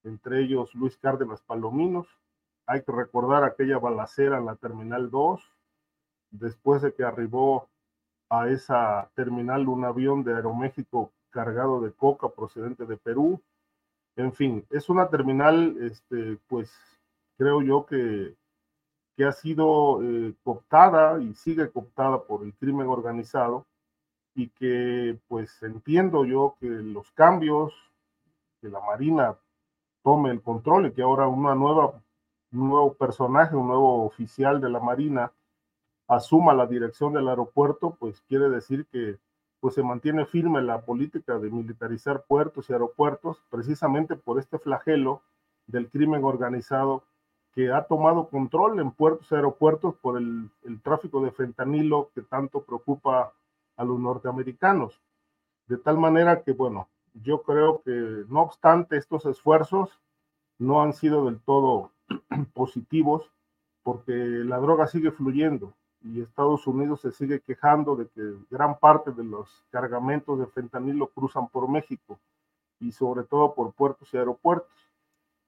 entre 0.04 0.42
ellos 0.42 0.74
Luis 0.76 0.98
Cárdenas 0.98 1.42
Palominos. 1.42 2.08
Hay 2.66 2.84
que 2.84 2.92
recordar 2.92 3.44
aquella 3.44 3.80
balacera 3.80 4.38
en 4.38 4.46
la 4.46 4.56
Terminal 4.56 5.10
2, 5.10 5.42
después 6.32 6.82
de 6.82 6.94
que 6.94 7.04
arribó 7.04 7.70
a 8.30 8.50
esa 8.50 9.10
terminal 9.16 9.68
un 9.68 9.86
avión 9.86 10.24
de 10.24 10.36
Aeroméxico 10.36 11.12
cargado 11.30 11.82
de 11.82 11.92
coca 11.92 12.30
procedente 12.30 12.86
de 12.86 12.98
Perú. 12.98 13.42
En 14.16 14.34
fin, 14.34 14.66
es 14.70 14.90
una 14.90 15.10
terminal, 15.10 15.78
este, 15.82 16.40
pues 16.48 16.72
creo 17.38 17.62
yo 17.62 17.86
que, 17.86 18.36
que 19.16 19.26
ha 19.26 19.32
sido 19.32 20.02
eh, 20.04 20.34
cooptada 20.44 21.22
y 21.22 21.34
sigue 21.36 21.70
cooptada 21.72 22.24
por 22.24 22.44
el 22.44 22.54
crimen 22.56 22.88
organizado 22.88 23.66
y 24.36 24.50
que 24.50 25.20
pues 25.28 25.62
entiendo 25.64 26.26
yo 26.26 26.56
que 26.60 26.68
los 26.68 27.12
cambios, 27.12 27.74
que 28.62 28.70
la 28.70 28.80
Marina 28.80 29.36
tome 30.04 30.30
el 30.30 30.42
control 30.42 30.88
y 30.88 30.92
que 30.94 31.02
ahora 31.02 31.28
una 31.28 31.56
nueva, 31.56 32.02
un 32.52 32.70
nuevo 32.70 32.94
personaje, 32.94 33.56
un 33.56 33.68
nuevo 33.68 34.06
oficial 34.06 34.62
de 34.62 34.70
la 34.70 34.80
Marina 34.80 35.32
asuma 36.08 36.54
la 36.54 36.66
dirección 36.66 37.14
del 37.14 37.28
aeropuerto, 37.28 37.96
pues 38.00 38.22
quiere 38.22 38.50
decir 38.50 38.86
que 38.88 39.20
pues 39.60 39.76
se 39.76 39.84
mantiene 39.84 40.26
firme 40.26 40.62
la 40.62 40.82
política 40.82 41.40
de 41.40 41.50
militarizar 41.50 42.24
puertos 42.28 42.70
y 42.70 42.74
aeropuertos 42.74 43.44
precisamente 43.50 44.16
por 44.16 44.40
este 44.40 44.60
flagelo 44.60 45.22
del 45.66 45.90
crimen 45.90 46.24
organizado 46.24 47.04
que 47.54 47.72
ha 47.72 47.84
tomado 47.84 48.30
control 48.30 48.80
en 48.80 48.92
puertos 48.92 49.32
y 49.32 49.36
aeropuertos 49.36 49.96
por 49.96 50.18
el, 50.18 50.50
el 50.64 50.82
tráfico 50.82 51.24
de 51.24 51.32
fentanilo 51.32 52.12
que 52.14 52.22
tanto 52.22 52.62
preocupa 52.62 53.34
a 53.76 53.84
los 53.84 54.00
norteamericanos. 54.00 55.02
De 55.68 55.78
tal 55.78 55.98
manera 55.98 56.44
que, 56.44 56.52
bueno, 56.52 56.88
yo 57.14 57.42
creo 57.42 57.82
que 57.82 58.26
no 58.30 58.42
obstante 58.42 58.96
estos 58.96 59.26
esfuerzos 59.26 60.00
no 60.60 60.82
han 60.82 60.94
sido 60.94 61.26
del 61.26 61.40
todo 61.42 61.92
positivos 62.54 63.32
porque 63.82 64.14
la 64.14 64.60
droga 64.60 64.86
sigue 64.88 65.12
fluyendo 65.12 65.74
y 66.02 66.22
Estados 66.22 66.68
Unidos 66.68 67.02
se 67.02 67.12
sigue 67.12 67.42
quejando 67.42 67.96
de 67.96 68.08
que 68.08 68.22
gran 68.50 68.78
parte 68.78 69.12
de 69.12 69.24
los 69.24 69.64
cargamentos 69.72 70.40
de 70.40 70.48
fentanilo 70.48 71.08
cruzan 71.08 71.48
por 71.48 71.68
México 71.68 72.20
y 72.80 72.92
sobre 72.92 73.24
todo 73.24 73.54
por 73.54 73.74
puertos 73.74 74.14
y 74.14 74.18
aeropuertos. 74.18 74.72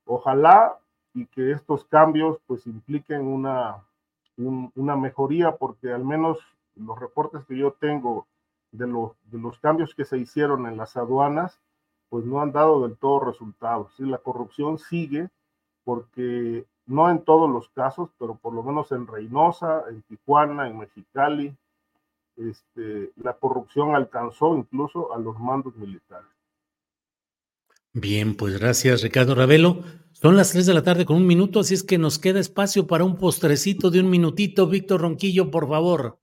Ojalá 0.06 0.78
y 1.14 1.26
que 1.28 1.52
estos 1.52 1.86
cambios 1.86 2.40
pues 2.48 2.66
impliquen 2.68 3.22
una, 3.28 3.86
una 4.38 4.96
mejoría 4.96 5.56
porque 5.56 5.92
al 5.92 6.04
menos 6.04 6.40
los 6.76 7.00
reportes 7.00 7.46
que 7.46 7.58
yo 7.58 7.74
tengo 7.74 8.26
de 8.72 8.88
los, 8.88 9.12
de 9.26 9.40
los 9.40 9.60
cambios 9.60 9.94
que 9.94 10.06
se 10.06 10.18
hicieron 10.18 10.66
en 10.68 10.78
las 10.78 10.98
aduanas 10.98 11.60
pues 12.10 12.26
no 12.26 12.42
han 12.42 12.52
dado 12.52 12.88
del 12.88 12.98
todo 12.98 13.20
resultados. 13.20 13.94
y 14.00 14.06
La 14.06 14.18
corrupción 14.18 14.80
sigue 14.80 15.30
porque 15.84 16.66
no 16.90 17.10
en 17.10 17.20
todos 17.20 17.50
los 17.50 17.70
casos, 17.70 18.10
pero 18.18 18.36
por 18.36 18.54
lo 18.54 18.64
menos 18.64 18.92
en 18.92 19.08
Reynosa, 19.08 19.84
en 19.90 20.02
Tijuana, 20.02 20.68
en 20.68 20.80
Mexicali, 20.80 21.56
este, 22.36 23.12
la 23.18 23.34
corrupción 23.34 23.96
alcanzó 23.96 24.58
incluso 24.58 25.14
a 25.14 25.20
los 25.20 25.38
mandos 25.40 25.76
militares. 25.76 26.28
Bien, 27.94 28.36
pues 28.36 28.60
gracias 28.60 29.04
Ricardo 29.04 29.36
Ravelo. 29.36 29.84
Son 30.14 30.36
las 30.36 30.52
3 30.52 30.66
de 30.66 30.74
la 30.74 30.84
tarde 30.84 31.06
con 31.06 31.18
un 31.18 31.28
minuto, 31.28 31.60
así 31.60 31.76
es 31.76 31.84
que 31.84 31.98
nos 31.98 32.20
queda 32.20 32.40
espacio 32.40 32.88
para 32.88 33.04
un 33.04 33.18
postrecito 33.18 33.90
de 33.90 34.02
un 34.02 34.10
minutito. 34.10 34.68
Víctor 34.68 35.02
Ronquillo, 35.02 35.50
por 35.52 35.68
favor. 35.70 36.18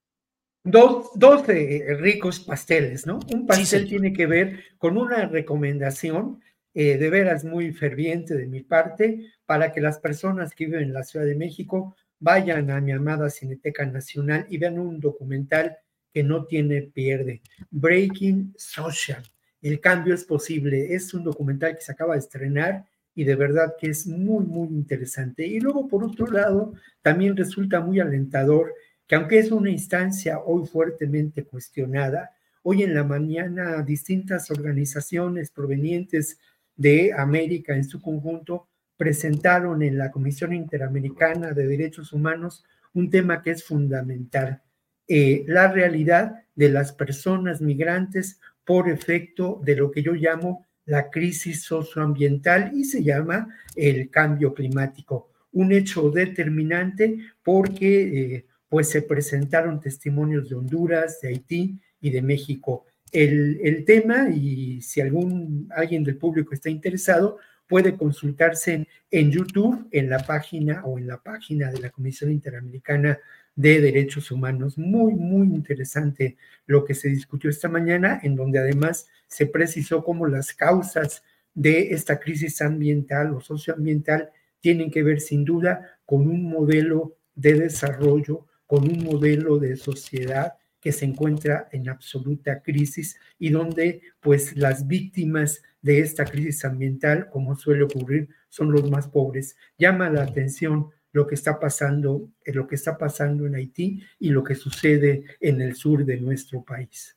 Dos, 0.64 1.10
dos 1.14 1.48
eh, 1.48 1.96
ricos 2.00 2.40
pasteles, 2.40 3.06
¿no? 3.06 3.20
Un 3.32 3.46
pastel 3.46 3.88
tiene 3.88 4.12
que 4.12 4.26
ver 4.26 4.64
con 4.78 4.98
una 4.98 5.26
recomendación 5.26 6.42
eh, 6.78 6.98
de 6.98 7.08
veras 7.08 7.42
muy 7.42 7.72
ferviente 7.72 8.34
de 8.34 8.46
mi 8.46 8.60
parte 8.60 9.32
para 9.46 9.72
que 9.72 9.80
las 9.80 9.98
personas 9.98 10.54
que 10.54 10.66
viven 10.66 10.82
en 10.82 10.92
la 10.92 11.04
Ciudad 11.04 11.24
de 11.24 11.34
México 11.34 11.96
vayan 12.18 12.70
a 12.70 12.82
mi 12.82 12.92
amada 12.92 13.30
Cineteca 13.30 13.86
Nacional 13.86 14.44
y 14.50 14.58
vean 14.58 14.78
un 14.78 15.00
documental 15.00 15.78
que 16.12 16.22
no 16.22 16.44
tiene 16.44 16.82
pierde, 16.82 17.40
Breaking 17.70 18.52
Social. 18.58 19.22
El 19.62 19.80
cambio 19.80 20.14
es 20.14 20.24
posible. 20.24 20.94
Es 20.94 21.14
un 21.14 21.24
documental 21.24 21.74
que 21.74 21.80
se 21.80 21.92
acaba 21.92 22.12
de 22.12 22.20
estrenar 22.20 22.84
y 23.14 23.24
de 23.24 23.36
verdad 23.36 23.72
que 23.80 23.88
es 23.88 24.06
muy, 24.06 24.44
muy 24.44 24.68
interesante. 24.68 25.46
Y 25.46 25.60
luego, 25.60 25.88
por 25.88 26.04
otro 26.04 26.26
lado, 26.26 26.74
también 27.00 27.38
resulta 27.38 27.80
muy 27.80 28.00
alentador 28.00 28.74
que 29.06 29.14
aunque 29.14 29.38
es 29.38 29.50
una 29.50 29.70
instancia 29.70 30.40
hoy 30.40 30.66
fuertemente 30.66 31.42
cuestionada, 31.42 32.32
hoy 32.62 32.82
en 32.82 32.94
la 32.94 33.04
mañana 33.04 33.80
distintas 33.80 34.50
organizaciones 34.50 35.50
provenientes 35.50 36.38
de 36.76 37.12
América 37.12 37.74
en 37.74 37.84
su 37.84 38.00
conjunto 38.00 38.68
presentaron 38.96 39.82
en 39.82 39.98
la 39.98 40.10
Comisión 40.10 40.52
Interamericana 40.52 41.52
de 41.52 41.66
Derechos 41.66 42.12
Humanos 42.12 42.64
un 42.94 43.10
tema 43.10 43.42
que 43.42 43.50
es 43.50 43.64
fundamental, 43.64 44.62
eh, 45.06 45.44
la 45.46 45.70
realidad 45.70 46.44
de 46.54 46.70
las 46.70 46.92
personas 46.92 47.60
migrantes 47.60 48.40
por 48.64 48.88
efecto 48.88 49.60
de 49.64 49.76
lo 49.76 49.90
que 49.90 50.02
yo 50.02 50.12
llamo 50.12 50.66
la 50.86 51.10
crisis 51.10 51.64
socioambiental 51.64 52.72
y 52.74 52.84
se 52.84 53.02
llama 53.02 53.48
el 53.74 54.10
cambio 54.10 54.54
climático, 54.54 55.30
un 55.52 55.72
hecho 55.72 56.10
determinante 56.10 57.18
porque 57.42 58.34
eh, 58.34 58.46
pues 58.68 58.88
se 58.88 59.02
presentaron 59.02 59.80
testimonios 59.80 60.48
de 60.48 60.54
Honduras, 60.56 61.20
de 61.20 61.28
Haití 61.28 61.80
y 62.00 62.10
de 62.10 62.22
México 62.22 62.85
el, 63.12 63.84
tema 63.84 64.28
y 64.30 64.80
si 64.82 65.00
algún, 65.00 65.68
alguien 65.74 66.04
del 66.04 66.16
público 66.16 66.54
está 66.54 66.70
interesado, 66.70 67.38
puede 67.66 67.96
consultarse 67.96 68.86
en, 69.10 69.30
YouTube, 69.30 69.88
en 69.90 70.08
la 70.08 70.18
página 70.18 70.84
o 70.84 70.98
en 70.98 71.06
la 71.06 71.22
página 71.22 71.70
de 71.70 71.80
la 71.80 71.90
Comisión 71.90 72.30
Interamericana 72.30 73.18
de 73.54 73.80
Derechos 73.80 74.30
Humanos. 74.30 74.78
Muy, 74.78 75.14
muy 75.14 75.46
interesante 75.48 76.36
lo 76.66 76.84
que 76.84 76.94
se 76.94 77.08
discutió 77.08 77.50
esta 77.50 77.68
mañana, 77.68 78.20
en 78.22 78.36
donde 78.36 78.58
además 78.58 79.08
se 79.26 79.46
precisó 79.46 80.04
cómo 80.04 80.26
las 80.26 80.52
causas 80.52 81.22
de 81.54 81.92
esta 81.92 82.20
crisis 82.20 82.60
ambiental 82.60 83.34
o 83.34 83.40
socioambiental 83.40 84.30
tienen 84.60 84.90
que 84.90 85.02
ver 85.02 85.20
sin 85.20 85.44
duda 85.44 85.98
con 86.04 86.28
un 86.28 86.44
modelo 86.44 87.16
de 87.34 87.54
desarrollo, 87.54 88.46
con 88.66 88.84
un 88.84 89.04
modelo 89.04 89.58
de 89.58 89.76
sociedad 89.76 90.54
que 90.80 90.92
se 90.92 91.04
encuentra 91.04 91.68
en 91.72 91.88
absoluta 91.88 92.62
crisis 92.62 93.18
y 93.38 93.50
donde 93.50 94.02
pues 94.20 94.56
las 94.56 94.86
víctimas 94.86 95.62
de 95.82 96.00
esta 96.00 96.24
crisis 96.24 96.64
ambiental, 96.64 97.28
como 97.30 97.56
suele 97.56 97.84
ocurrir, 97.84 98.28
son 98.48 98.72
los 98.72 98.88
más 98.90 99.08
pobres. 99.08 99.56
Llama 99.78 100.10
la 100.10 100.22
atención 100.22 100.90
lo 101.12 101.26
que 101.26 101.34
está 101.34 101.58
pasando, 101.58 102.30
eh, 102.44 102.52
lo 102.52 102.66
que 102.66 102.74
está 102.74 102.98
pasando 102.98 103.46
en 103.46 103.54
Haití 103.54 104.02
y 104.18 104.30
lo 104.30 104.44
que 104.44 104.54
sucede 104.54 105.24
en 105.40 105.60
el 105.60 105.74
sur 105.74 106.04
de 106.04 106.18
nuestro 106.18 106.62
país. 106.62 107.16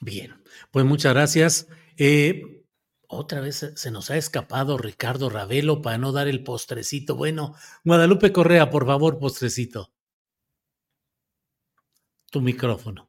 Bien, 0.00 0.32
pues 0.70 0.84
muchas 0.84 1.12
gracias. 1.12 1.68
Eh, 1.96 2.64
otra 3.06 3.40
vez 3.40 3.72
se 3.74 3.90
nos 3.90 4.10
ha 4.10 4.16
escapado 4.16 4.78
Ricardo 4.78 5.28
Ravelo 5.28 5.82
para 5.82 5.98
no 5.98 6.12
dar 6.12 6.28
el 6.28 6.44
postrecito. 6.44 7.16
Bueno, 7.16 7.54
Guadalupe 7.84 8.32
Correa, 8.32 8.70
por 8.70 8.86
favor, 8.86 9.18
postrecito 9.18 9.92
tu 12.30 12.40
micrófono. 12.40 13.08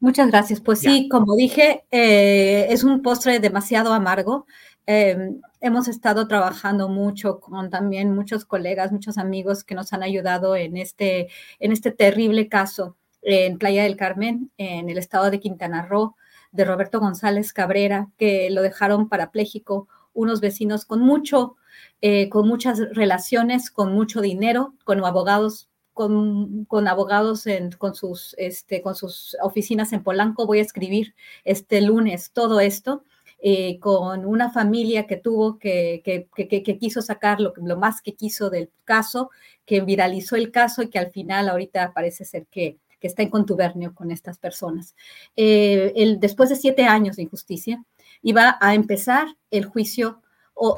Muchas 0.00 0.28
gracias. 0.28 0.60
Pues 0.60 0.80
sí, 0.80 1.08
como 1.08 1.34
dije, 1.34 1.84
eh, 1.90 2.66
es 2.70 2.84
un 2.84 3.02
postre 3.02 3.40
demasiado 3.40 3.92
amargo. 3.92 4.46
Em, 4.86 5.40
hemos 5.60 5.88
estado 5.88 6.28
trabajando 6.28 6.88
mucho 6.88 7.40
con 7.40 7.70
también 7.70 8.14
muchos 8.14 8.44
colegas, 8.44 8.92
muchos 8.92 9.16
amigos 9.16 9.64
que 9.64 9.74
nos 9.74 9.92
han 9.92 10.02
ayudado 10.02 10.56
en 10.56 10.76
este, 10.76 11.28
en 11.58 11.72
este 11.72 11.90
terrible 11.90 12.48
caso 12.48 12.96
en 13.22 13.56
Playa 13.56 13.84
del 13.84 13.96
Carmen, 13.96 14.50
en 14.58 14.90
el 14.90 14.98
estado 14.98 15.30
de 15.30 15.40
Quintana 15.40 15.86
Roo, 15.86 16.16
de 16.52 16.64
Roberto 16.66 17.00
González 17.00 17.54
Cabrera, 17.54 18.10
que 18.18 18.50
lo 18.50 18.60
dejaron 18.60 19.08
parapléjico, 19.08 19.88
unos 20.12 20.40
vecinos 20.40 20.84
con 20.84 21.00
mucho 21.00 21.56
eh, 22.00 22.28
con 22.28 22.48
muchas 22.48 22.80
relaciones, 22.94 23.70
con 23.70 23.92
mucho 23.92 24.20
dinero, 24.20 24.74
con 24.84 25.04
abogados 25.04 25.68
con, 25.94 26.88
abogados 26.88 27.46
en, 27.46 27.70
con, 27.70 27.94
sus, 27.94 28.34
este, 28.36 28.82
con 28.82 28.96
sus 28.96 29.36
oficinas 29.40 29.92
en 29.92 30.02
Polanco. 30.02 30.44
Voy 30.44 30.58
a 30.58 30.62
escribir 30.62 31.14
este 31.44 31.80
lunes 31.80 32.32
todo 32.32 32.60
esto. 32.60 33.04
Eh, 33.46 33.78
con 33.78 34.24
una 34.24 34.50
familia 34.50 35.06
que 35.06 35.16
tuvo 35.18 35.58
que, 35.58 36.00
que, 36.02 36.28
que, 36.34 36.62
que 36.62 36.78
quiso 36.78 37.02
sacar 37.02 37.42
lo, 37.42 37.52
lo, 37.56 37.76
más 37.76 38.00
que 38.00 38.14
quiso 38.14 38.48
del 38.48 38.70
caso, 38.84 39.30
que 39.66 39.82
viralizó 39.82 40.36
el 40.36 40.50
caso 40.50 40.82
y 40.82 40.88
que 40.88 40.98
al 40.98 41.10
final 41.10 41.50
ahorita 41.50 41.92
parece 41.92 42.24
ser 42.24 42.46
que, 42.46 42.78
está 43.00 43.22
en 43.22 43.28
contubernio 43.28 43.94
con 43.94 44.10
estas 44.10 44.38
personas. 44.38 44.94
Eh, 45.36 45.92
el, 45.94 46.20
después 46.20 46.48
de 46.48 46.56
siete 46.56 46.84
años 46.86 47.16
de 47.16 47.24
injusticia, 47.24 47.84
iba 48.22 48.56
a 48.62 48.74
empezar 48.74 49.26
el 49.50 49.66
juicio 49.66 50.22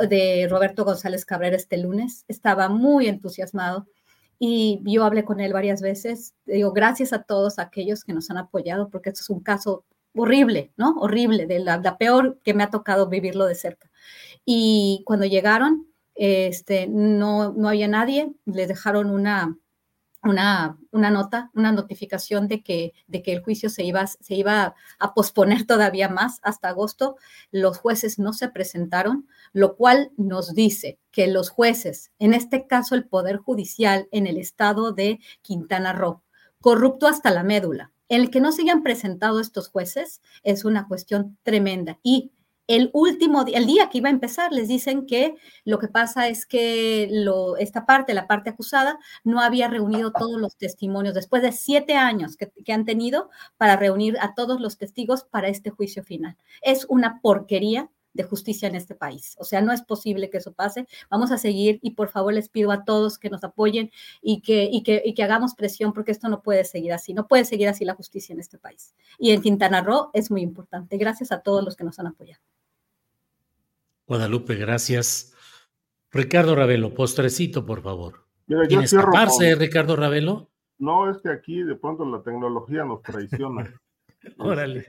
de 0.08 0.46
Roberto 0.50 0.84
González 0.84 1.24
Cabrera 1.24 1.56
este 1.56 1.78
lunes. 1.78 2.24
Estaba 2.28 2.68
muy 2.68 3.08
entusiasmado 3.08 3.86
y 4.38 4.80
yo 4.84 5.04
hablé 5.04 5.24
con 5.24 5.40
él 5.40 5.52
varias 5.52 5.80
veces. 5.80 6.34
Digo, 6.44 6.72
gracias 6.72 7.12
a 7.12 7.22
todos 7.22 7.58
aquellos 7.58 8.04
que 8.04 8.12
nos 8.12 8.30
han 8.30 8.38
apoyado, 8.38 8.90
porque 8.90 9.10
esto 9.10 9.22
es 9.22 9.30
un 9.30 9.40
caso 9.40 9.84
horrible, 10.14 10.72
¿no? 10.76 10.96
Horrible, 10.98 11.46
de 11.46 11.58
la, 11.60 11.98
peor 11.98 12.38
que 12.42 12.54
me 12.54 12.62
ha 12.62 12.70
tocado 12.70 13.08
vivirlo 13.08 13.46
de 13.46 13.54
cerca. 13.54 13.90
Y 14.44 15.02
cuando 15.06 15.26
llegaron, 15.26 15.86
este, 16.14 16.86
no, 16.86 17.52
no 17.52 17.68
había 17.68 17.88
nadie, 17.88 18.32
le 18.46 18.66
dejaron 18.66 19.10
una, 19.10 19.56
una, 20.28 20.78
una, 20.90 21.10
nota, 21.10 21.50
una 21.54 21.72
notificación 21.72 22.48
de 22.48 22.62
que, 22.62 22.92
de 23.06 23.22
que 23.22 23.32
el 23.32 23.42
juicio 23.42 23.70
se 23.70 23.84
iba, 23.84 24.06
se 24.06 24.34
iba 24.34 24.74
a 24.98 25.14
posponer 25.14 25.66
todavía 25.66 26.08
más 26.08 26.40
hasta 26.42 26.68
agosto. 26.68 27.16
Los 27.50 27.78
jueces 27.78 28.18
no 28.18 28.32
se 28.32 28.48
presentaron, 28.48 29.28
lo 29.52 29.76
cual 29.76 30.10
nos 30.16 30.54
dice 30.54 30.98
que 31.10 31.26
los 31.26 31.50
jueces, 31.50 32.12
en 32.18 32.34
este 32.34 32.66
caso 32.66 32.94
el 32.94 33.06
Poder 33.06 33.38
Judicial 33.38 34.08
en 34.10 34.26
el 34.26 34.36
estado 34.36 34.92
de 34.92 35.20
Quintana 35.42 35.92
Roo, 35.92 36.22
corrupto 36.60 37.06
hasta 37.06 37.30
la 37.30 37.42
médula, 37.42 37.92
el 38.08 38.30
que 38.30 38.40
no 38.40 38.52
se 38.52 38.62
hayan 38.62 38.82
presentado 38.82 39.40
estos 39.40 39.68
jueces 39.68 40.20
es 40.44 40.64
una 40.64 40.86
cuestión 40.86 41.36
tremenda 41.42 41.98
y 42.02 42.30
el 42.66 42.90
último 42.92 43.44
día, 43.44 43.58
el 43.58 43.66
día 43.66 43.88
que 43.90 43.98
iba 43.98 44.08
a 44.08 44.12
empezar, 44.12 44.52
les 44.52 44.68
dicen 44.68 45.06
que 45.06 45.36
lo 45.64 45.78
que 45.78 45.88
pasa 45.88 46.28
es 46.28 46.46
que 46.46 47.08
esta 47.58 47.86
parte, 47.86 48.14
la 48.14 48.26
parte 48.26 48.50
acusada, 48.50 48.98
no 49.24 49.40
había 49.40 49.68
reunido 49.68 50.12
todos 50.12 50.40
los 50.40 50.56
testimonios 50.56 51.14
después 51.14 51.42
de 51.42 51.52
siete 51.52 51.94
años 51.94 52.36
que, 52.36 52.50
han 52.72 52.84
tenido 52.84 53.30
para 53.56 53.76
reunir 53.76 54.16
a 54.20 54.34
todos 54.34 54.60
los 54.60 54.76
testigos 54.76 55.24
para 55.24 55.48
este 55.48 55.70
juicio 55.70 56.02
final. 56.02 56.36
Es 56.60 56.86
una 56.88 57.20
porquería 57.20 57.90
de 58.12 58.24
justicia 58.24 58.68
en 58.68 58.74
este 58.74 58.94
país. 58.94 59.36
O 59.38 59.44
sea, 59.44 59.60
no 59.60 59.72
es 59.72 59.82
posible 59.82 60.30
que 60.30 60.38
eso 60.38 60.52
pase. 60.52 60.86
Vamos 61.10 61.30
a 61.30 61.38
seguir 61.38 61.78
y 61.82 61.92
por 61.92 62.08
favor 62.08 62.34
les 62.34 62.48
pido 62.48 62.72
a 62.72 62.84
todos 62.84 63.18
que 63.18 63.30
nos 63.30 63.44
apoyen 63.44 63.90
y 64.22 64.40
que, 64.40 64.68
y 64.72 64.82
que 64.82 65.22
hagamos 65.22 65.54
presión 65.54 65.92
porque 65.92 66.12
esto 66.12 66.28
no 66.28 66.42
puede 66.42 66.64
seguir 66.64 66.92
así, 66.92 67.14
no 67.14 67.28
puede 67.28 67.44
seguir 67.44 67.68
así 67.68 67.84
la 67.84 67.94
justicia 67.94 68.32
en 68.32 68.40
este 68.40 68.58
país. 68.58 68.94
Y 69.18 69.30
en 69.30 69.42
Quintana 69.42 69.82
Roo 69.82 70.10
es 70.12 70.30
muy 70.30 70.42
importante. 70.42 70.96
Gracias 70.96 71.30
a 71.30 71.40
todos 71.40 71.64
los 71.64 71.76
que 71.76 71.84
nos 71.84 71.98
han 71.98 72.08
apoyado. 72.08 72.40
Guadalupe, 74.06 74.54
gracias. 74.54 75.34
Ricardo 76.12 76.54
Ravelo, 76.54 76.94
postrecito, 76.94 77.66
por 77.66 77.82
favor. 77.82 78.26
Mira, 78.46 78.66
¿Quiere 78.66 78.84
escaparse, 78.84 79.54
Ricardo 79.56 79.96
Ravelo? 79.96 80.48
No, 80.78 81.10
es 81.10 81.18
que 81.18 81.30
aquí 81.30 81.62
de 81.62 81.74
pronto 81.74 82.04
la 82.04 82.22
tecnología 82.22 82.84
nos 82.84 83.02
traiciona. 83.02 83.68
Órale. 84.38 84.86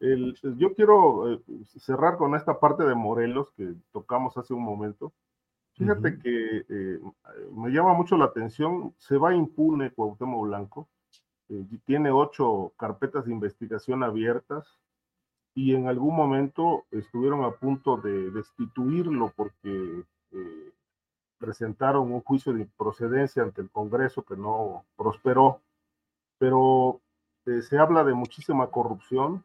El, 0.00 0.34
yo 0.56 0.74
quiero 0.74 1.34
eh, 1.34 1.40
cerrar 1.78 2.16
con 2.16 2.34
esta 2.34 2.58
parte 2.58 2.84
de 2.84 2.94
Morelos 2.94 3.50
que 3.56 3.74
tocamos 3.92 4.36
hace 4.38 4.54
un 4.54 4.62
momento. 4.62 5.12
Fíjate 5.74 6.18
que 6.18 6.64
eh, 6.68 7.00
me 7.52 7.70
llama 7.70 7.94
mucho 7.94 8.16
la 8.16 8.24
atención, 8.24 8.94
se 8.98 9.16
va 9.16 9.34
impune 9.34 9.92
Cuauhtémoc 9.92 10.46
Blanco, 10.46 10.88
eh, 11.48 11.64
tiene 11.84 12.10
ocho 12.10 12.72
carpetas 12.76 13.26
de 13.26 13.32
investigación 13.32 14.02
abiertas 14.02 14.66
y 15.58 15.74
en 15.74 15.88
algún 15.88 16.14
momento 16.14 16.84
estuvieron 16.92 17.44
a 17.44 17.50
punto 17.50 17.96
de 17.96 18.30
destituirlo 18.30 19.32
porque 19.34 20.04
presentaron 21.36 22.12
un 22.12 22.20
juicio 22.20 22.52
de 22.52 22.68
procedencia 22.78 23.42
ante 23.42 23.62
el 23.62 23.70
Congreso 23.70 24.22
que 24.22 24.36
no 24.36 24.84
prosperó, 24.96 25.60
pero 26.38 27.00
se 27.44 27.76
habla 27.76 28.04
de 28.04 28.14
muchísima 28.14 28.68
corrupción, 28.68 29.44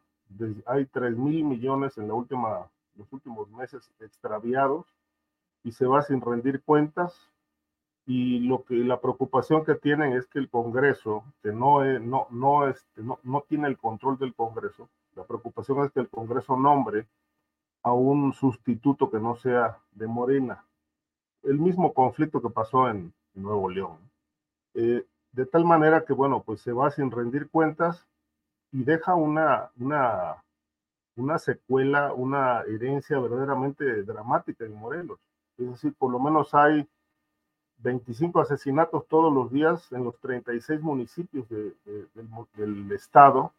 hay 0.66 0.86
3 0.86 1.18
mil 1.18 1.42
millones 1.46 1.98
en 1.98 2.06
la 2.06 2.14
última, 2.14 2.70
los 2.94 3.12
últimos 3.12 3.50
meses 3.50 3.90
extraviados 3.98 4.86
y 5.64 5.72
se 5.72 5.84
va 5.84 6.02
sin 6.02 6.20
rendir 6.20 6.62
cuentas. 6.62 7.28
Y 8.06 8.38
lo 8.40 8.62
que 8.64 8.74
la 8.76 9.00
preocupación 9.00 9.64
que 9.64 9.74
tienen 9.74 10.12
es 10.12 10.26
que 10.26 10.38
el 10.38 10.48
Congreso, 10.48 11.24
que 11.42 11.50
no, 11.50 11.82
no, 11.98 12.28
no, 12.30 12.68
este, 12.68 13.02
no, 13.02 13.18
no 13.24 13.40
tiene 13.48 13.66
el 13.66 13.78
control 13.78 14.18
del 14.18 14.34
Congreso, 14.34 14.88
la 15.16 15.24
preocupación 15.24 15.84
es 15.84 15.92
que 15.92 16.00
el 16.00 16.08
Congreso 16.08 16.56
nombre 16.56 17.06
a 17.82 17.92
un 17.92 18.32
sustituto 18.32 19.10
que 19.10 19.18
no 19.18 19.36
sea 19.36 19.78
de 19.92 20.06
Morena. 20.06 20.64
El 21.42 21.58
mismo 21.58 21.92
conflicto 21.92 22.40
que 22.40 22.50
pasó 22.50 22.88
en, 22.88 23.12
Nuevo 23.34 23.68
León. 23.68 23.98
Eh, 24.74 25.04
de 25.32 25.46
tal 25.46 25.64
manera 25.64 26.04
que, 26.04 26.12
bueno, 26.12 26.44
pues 26.44 26.60
se 26.60 26.72
va 26.72 26.92
sin 26.92 27.10
rendir 27.10 27.50
cuentas 27.50 28.06
y 28.70 28.84
deja 28.84 29.16
una, 29.16 29.70
una, 29.76 30.44
una 31.16 31.38
secuela, 31.38 32.12
una 32.12 32.60
herencia 32.62 33.18
verdaderamente 33.18 34.04
dramática 34.04 34.64
en 34.64 34.74
Morelos. 34.76 35.18
Es 35.58 35.68
decir, 35.68 35.94
por 35.98 36.12
lo 36.12 36.20
menos 36.20 36.54
hay 36.54 36.88
25 37.78 38.40
asesinatos 38.40 39.06
todos 39.08 39.32
los 39.32 39.50
días 39.52 39.90
en 39.92 40.04
los 40.04 40.18
36 40.20 40.80
municipios 40.80 41.48
del, 41.48 41.76
del, 42.54 42.92
estado, 42.92 43.52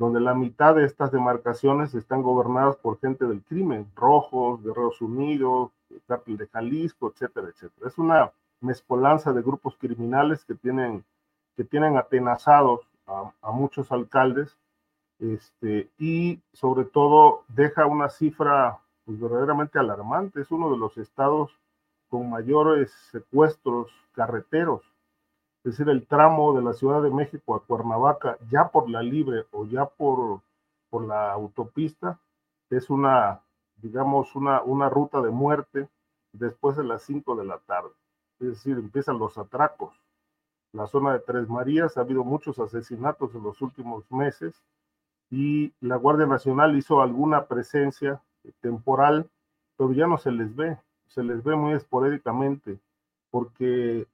donde 0.00 0.18
la 0.18 0.32
mitad 0.32 0.74
de 0.74 0.86
estas 0.86 1.12
demarcaciones 1.12 1.94
están 1.94 2.22
gobernadas 2.22 2.74
por 2.76 2.98
gente 3.00 3.26
del 3.26 3.42
crimen, 3.42 3.86
rojos, 3.94 4.64
guerreros 4.64 5.02
unidos, 5.02 5.72
cártel 6.06 6.38
de 6.38 6.46
Jalisco, 6.46 7.10
etcétera, 7.10 7.48
etcétera. 7.48 7.86
Es 7.86 7.98
una 7.98 8.32
mezcolanza 8.62 9.34
de 9.34 9.42
grupos 9.42 9.76
criminales 9.76 10.42
que 10.46 10.54
tienen, 10.54 11.04
que 11.54 11.64
tienen 11.64 11.98
atenazados 11.98 12.80
a, 13.06 13.50
muchos 13.52 13.92
alcaldes 13.92 14.56
este, 15.18 15.90
y 15.98 16.40
sobre 16.54 16.86
todo 16.86 17.42
deja 17.48 17.84
una 17.84 18.08
cifra 18.08 18.78
pues, 19.04 19.20
verdaderamente 19.20 19.78
alarmante. 19.78 20.40
Es 20.40 20.50
uno 20.50 20.70
de 20.70 20.78
los 20.78 20.96
estados 20.96 21.50
con 22.08 22.30
mayores 22.30 22.90
secuestros 23.10 23.90
carreteros. 24.12 24.80
Es 25.64 25.72
decir, 25.72 25.88
el 25.88 26.06
tramo 26.06 26.54
de 26.54 26.62
la 26.62 26.72
Ciudad 26.72 27.02
de 27.02 27.10
México 27.10 27.54
a 27.54 27.60
Cuernavaca, 27.60 28.38
ya 28.50 28.68
por 28.68 28.88
la 28.88 29.02
libre 29.02 29.44
o 29.52 29.66
ya 29.66 29.86
por, 29.86 30.40
por 30.88 31.06
la 31.06 31.32
autopista, 31.32 32.18
es 32.70 32.88
una, 32.88 33.40
digamos, 33.76 34.34
una, 34.36 34.62
una 34.62 34.88
ruta 34.88 35.20
de 35.20 35.30
muerte 35.30 35.88
después 36.32 36.76
de 36.76 36.84
las 36.84 37.02
5 37.02 37.36
de 37.36 37.44
la 37.44 37.58
tarde. 37.58 37.90
Es 38.38 38.48
decir, 38.48 38.78
empiezan 38.78 39.18
los 39.18 39.36
atracos 39.36 39.92
la 40.72 40.86
zona 40.86 41.12
de 41.12 41.20
Tres 41.20 41.48
Marías 41.48 41.96
ha 41.96 42.02
habido 42.02 42.24
muchos 42.24 42.58
asesinatos 42.58 43.34
en 43.34 43.42
los 43.42 43.60
últimos 43.60 44.04
meses 44.10 44.62
y 45.30 45.72
la 45.80 45.96
Guardia 45.96 46.26
Nacional 46.26 46.76
hizo 46.76 47.02
alguna 47.02 47.46
presencia 47.46 48.22
temporal, 48.60 49.28
pero 49.76 49.92
ya 49.92 50.06
no 50.06 50.16
se 50.18 50.30
les 50.30 50.54
ve, 50.54 50.78
se 51.08 51.22
les 51.22 51.42
ve 51.42 51.56
muy 51.56 51.74
esporádicamente, 51.74 52.78
porque 53.30 54.06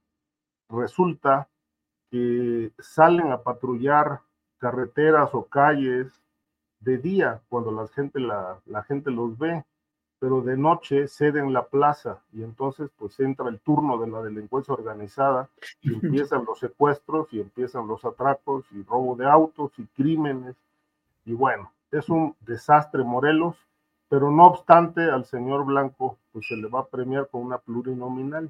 resulta 0.69 1.47
que 2.09 2.71
salen 2.79 3.31
a 3.31 3.41
patrullar 3.41 4.21
carreteras 4.57 5.29
o 5.33 5.45
calles 5.45 6.07
de 6.79 6.97
día 6.97 7.41
cuando 7.49 7.71
la 7.71 7.87
gente, 7.87 8.19
la, 8.19 8.59
la 8.65 8.83
gente 8.83 9.11
los 9.11 9.37
ve, 9.37 9.65
pero 10.19 10.41
de 10.41 10.57
noche 10.57 11.07
ceden 11.07 11.53
la 11.53 11.65
plaza 11.65 12.21
y 12.33 12.43
entonces 12.43 12.89
pues 12.97 13.19
entra 13.19 13.49
el 13.49 13.59
turno 13.59 13.97
de 13.99 14.07
la 14.07 14.21
delincuencia 14.21 14.73
organizada 14.73 15.49
y 15.81 15.93
empiezan 16.01 16.45
los 16.45 16.59
secuestros 16.59 17.27
y 17.31 17.39
empiezan 17.39 17.87
los 17.87 18.03
atracos 18.05 18.65
y 18.71 18.83
robo 18.83 19.15
de 19.15 19.27
autos 19.27 19.71
y 19.77 19.85
crímenes 19.87 20.55
y 21.25 21.33
bueno, 21.33 21.71
es 21.91 22.09
un 22.09 22.35
desastre 22.39 23.03
Morelos, 23.03 23.57
pero 24.07 24.31
no 24.31 24.45
obstante 24.45 25.01
al 25.01 25.25
señor 25.25 25.65
Blanco 25.65 26.17
pues 26.31 26.47
se 26.47 26.55
le 26.55 26.67
va 26.67 26.81
a 26.81 26.87
premiar 26.87 27.27
con 27.29 27.41
una 27.41 27.57
plurinominal. 27.57 28.49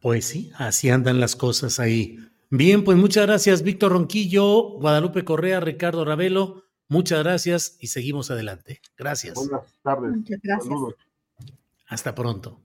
Pues 0.00 0.24
sí, 0.24 0.50
así 0.56 0.88
andan 0.88 1.20
las 1.20 1.36
cosas 1.36 1.78
ahí. 1.78 2.18
Bien, 2.50 2.84
pues 2.84 2.98
muchas 2.98 3.26
gracias 3.26 3.62
Víctor 3.62 3.92
Ronquillo, 3.92 4.78
Guadalupe 4.80 5.24
Correa, 5.24 5.60
Ricardo 5.60 6.04
Ravelo. 6.04 6.64
Muchas 6.88 7.22
gracias 7.22 7.76
y 7.78 7.86
seguimos 7.86 8.30
adelante. 8.30 8.80
Gracias. 8.96 9.34
Buenas 9.34 9.62
tardes. 9.82 10.16
Muchas 10.16 10.40
gracias. 10.42 10.74
Hasta 11.86 12.14
pronto. 12.14 12.60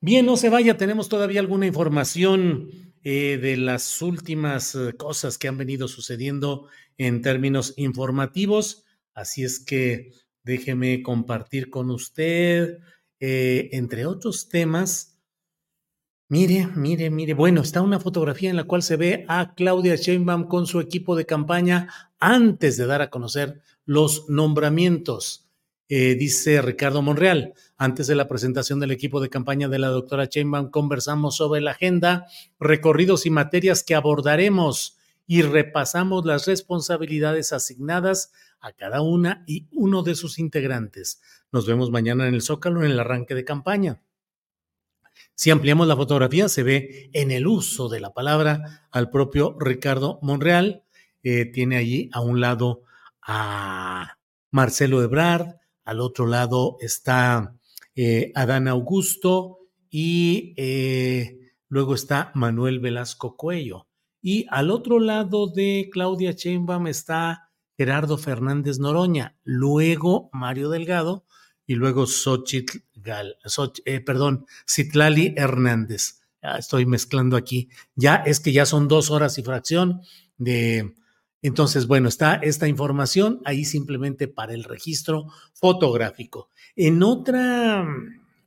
Bien, 0.00 0.24
no 0.24 0.36
se 0.36 0.48
vaya, 0.48 0.76
tenemos 0.76 1.08
todavía 1.08 1.40
alguna 1.40 1.66
información 1.66 2.70
eh, 3.02 3.38
de 3.38 3.56
las 3.56 4.00
últimas 4.00 4.74
eh, 4.74 4.92
cosas 4.96 5.38
que 5.38 5.48
han 5.48 5.58
venido 5.58 5.88
sucediendo 5.88 6.68
en 6.96 7.22
términos 7.22 7.74
informativos. 7.76 8.84
Así 9.14 9.42
es 9.42 9.60
que 9.60 10.12
déjeme 10.44 11.02
compartir 11.02 11.70
con 11.70 11.90
usted, 11.90 12.78
eh, 13.20 13.70
entre 13.72 14.06
otros 14.06 14.48
temas, 14.48 15.07
Mire, 16.30 16.68
mire, 16.76 17.08
mire. 17.08 17.32
Bueno, 17.32 17.62
está 17.62 17.80
una 17.80 17.98
fotografía 17.98 18.50
en 18.50 18.56
la 18.56 18.64
cual 18.64 18.82
se 18.82 18.96
ve 18.96 19.24
a 19.28 19.54
Claudia 19.54 19.96
Sheinbaum 19.96 20.44
con 20.44 20.66
su 20.66 20.78
equipo 20.78 21.16
de 21.16 21.24
campaña 21.24 21.88
antes 22.18 22.76
de 22.76 22.84
dar 22.84 23.00
a 23.00 23.08
conocer 23.08 23.62
los 23.86 24.28
nombramientos. 24.28 25.48
Eh, 25.88 26.16
dice 26.16 26.60
Ricardo 26.60 27.00
Monreal, 27.00 27.54
antes 27.78 28.08
de 28.08 28.14
la 28.14 28.28
presentación 28.28 28.78
del 28.78 28.90
equipo 28.90 29.22
de 29.22 29.30
campaña 29.30 29.68
de 29.68 29.78
la 29.78 29.88
doctora 29.88 30.26
Sheinbaum, 30.26 30.70
conversamos 30.70 31.36
sobre 31.36 31.62
la 31.62 31.70
agenda, 31.70 32.26
recorridos 32.60 33.24
y 33.24 33.30
materias 33.30 33.82
que 33.82 33.94
abordaremos 33.94 34.98
y 35.26 35.40
repasamos 35.40 36.26
las 36.26 36.46
responsabilidades 36.46 37.54
asignadas 37.54 38.32
a 38.60 38.72
cada 38.72 39.00
una 39.00 39.44
y 39.46 39.66
uno 39.72 40.02
de 40.02 40.14
sus 40.14 40.38
integrantes. 40.38 41.22
Nos 41.52 41.66
vemos 41.66 41.90
mañana 41.90 42.28
en 42.28 42.34
el 42.34 42.42
Zócalo 42.42 42.84
en 42.84 42.90
el 42.90 43.00
arranque 43.00 43.34
de 43.34 43.46
campaña. 43.46 44.02
Si 45.40 45.50
ampliamos 45.50 45.86
la 45.86 45.94
fotografía, 45.94 46.48
se 46.48 46.64
ve 46.64 47.10
en 47.12 47.30
el 47.30 47.46
uso 47.46 47.88
de 47.88 48.00
la 48.00 48.12
palabra 48.12 48.88
al 48.90 49.08
propio 49.08 49.56
Ricardo 49.60 50.18
Monreal. 50.20 50.82
Eh, 51.22 51.44
tiene 51.44 51.76
allí 51.76 52.10
a 52.12 52.20
un 52.20 52.40
lado 52.40 52.82
a 53.22 54.18
Marcelo 54.50 55.00
Ebrard, 55.00 55.54
al 55.84 56.00
otro 56.00 56.26
lado 56.26 56.76
está 56.80 57.54
eh, 57.94 58.32
Adán 58.34 58.66
Augusto 58.66 59.60
y 59.88 60.54
eh, 60.56 61.38
luego 61.68 61.94
está 61.94 62.32
Manuel 62.34 62.80
Velasco 62.80 63.36
Cuello. 63.36 63.86
Y 64.20 64.44
al 64.50 64.72
otro 64.72 64.98
lado 64.98 65.46
de 65.46 65.88
Claudia 65.92 66.32
Sheinbaum 66.32 66.88
está 66.88 67.52
Gerardo 67.76 68.18
Fernández 68.18 68.80
Noroña, 68.80 69.38
luego 69.44 70.30
Mario 70.32 70.68
Delgado 70.68 71.26
y 71.68 71.74
luego 71.74 72.06
Xochitl 72.06 72.78
Gal, 72.96 73.36
eh, 73.84 74.00
perdón, 74.00 74.46
Citlali 74.66 75.34
Hernández. 75.36 76.22
estoy 76.58 76.86
mezclando 76.86 77.36
aquí. 77.36 77.68
Ya 77.94 78.16
es 78.16 78.40
que 78.40 78.52
ya 78.52 78.64
son 78.64 78.88
dos 78.88 79.10
horas 79.10 79.36
y 79.38 79.42
fracción 79.42 80.00
de. 80.38 80.94
Entonces, 81.42 81.86
bueno, 81.86 82.08
está 82.08 82.36
esta 82.36 82.66
información 82.66 83.42
ahí 83.44 83.66
simplemente 83.66 84.28
para 84.28 84.54
el 84.54 84.64
registro 84.64 85.26
fotográfico. 85.52 86.48
En 86.74 87.02
otra, 87.02 87.86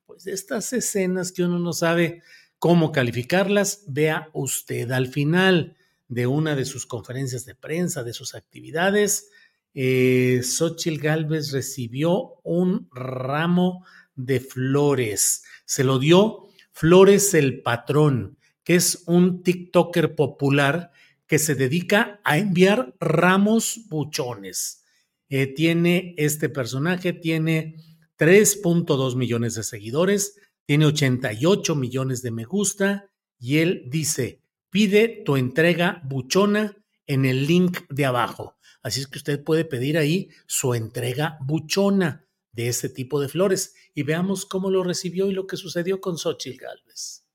pues 0.07 0.23
de 0.23 0.34
estas 0.34 0.73
escenas 0.73 1.31
que 1.31 1.43
uno 1.43 1.60
no 1.60 1.73
sabe 1.73 2.23
cómo 2.57 2.91
calificarlas, 2.91 3.84
vea 3.88 4.30
usted 4.34 4.91
al 4.91 5.07
final 5.07 5.77
de 6.07 6.26
una 6.26 6.56
de 6.56 6.65
sus 6.65 6.88
conferencias 6.88 7.45
de 7.45 7.53
prensa, 7.53 8.03
de 8.03 8.14
sus 8.14 8.34
actividades, 8.34 9.30
eh, 9.73 10.41
Xochitl 10.43 10.99
Galvez 10.99 11.52
recibió 11.52 12.35
un 12.43 12.89
ramo 12.91 13.85
de 14.15 14.39
flores. 14.39 15.43
Se 15.65 15.84
lo 15.84 15.99
dio 15.99 16.43
Flores 16.72 17.34
el 17.34 17.61
Patrón, 17.61 18.38
que 18.64 18.76
es 18.76 19.03
un 19.06 19.43
TikToker 19.43 20.15
popular 20.15 20.91
que 21.27 21.39
se 21.39 21.56
dedica 21.56 22.19
a 22.23 22.38
enviar 22.38 22.93
ramos 22.99 23.85
buchones. 23.89 24.84
Eh, 25.30 25.48
tiene 25.48 26.14
este 26.18 26.49
personaje, 26.49 27.14
tiene 27.14 27.76
3.2 28.18 29.15
millones 29.15 29.56
de 29.56 29.64
seguidores, 29.64 30.35
tiene 30.65 30.85
88 30.85 31.76
millones 31.76 32.22
de 32.22 32.31
me 32.31 32.43
gusta 32.43 33.10
y 33.39 33.60
él 33.60 33.84
dice, 33.88 34.41
pide 34.69 35.23
tu 35.26 35.38
entrega 35.38 36.02
buchona 36.03 36.76
en 37.07 37.26
el 37.26 37.48
link 37.48 37.80
de 37.89 38.06
abajo. 38.06 38.57
Así 38.84 38.99
es 38.99 39.08
que 39.08 39.20
usted 39.20 39.44
puede 39.44 39.66
pedir 39.66 39.98
ahí 39.98 40.30
su 40.48 40.74
entrega 40.74 41.38
buchona 41.41 42.26
de 42.52 42.68
este 42.68 42.90
tipo 42.90 43.22
de 43.22 43.30
flores 43.30 43.76
y 43.94 44.03
veamos 44.03 44.45
cómo 44.45 44.70
lo 44.70 44.84
recibió 44.84 45.28
y 45.28 45.34
lo 45.34 45.48
que 45.48 45.58
sucedió 45.58 46.02
con 46.02 46.18
Xochitl 46.18 46.60
Galvez. 46.60 47.26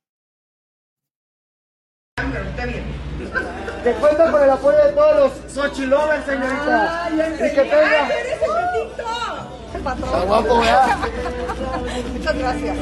Que 3.85 3.93
cuenta 3.93 4.33
con 4.33 4.43
el 4.43 4.51
apoyo 4.51 4.79
de 4.79 4.93
todos 4.93 5.17
los 5.17 5.53
Xochitl 5.53 5.91
lovers, 5.91 6.27
señorita. 6.27 7.11
y 7.13 7.55
que 7.55 7.63
tenga... 7.63 8.09
Está 9.77 10.25
guapo, 10.25 10.63
Muchas 12.13 12.39
gracias. 12.39 12.79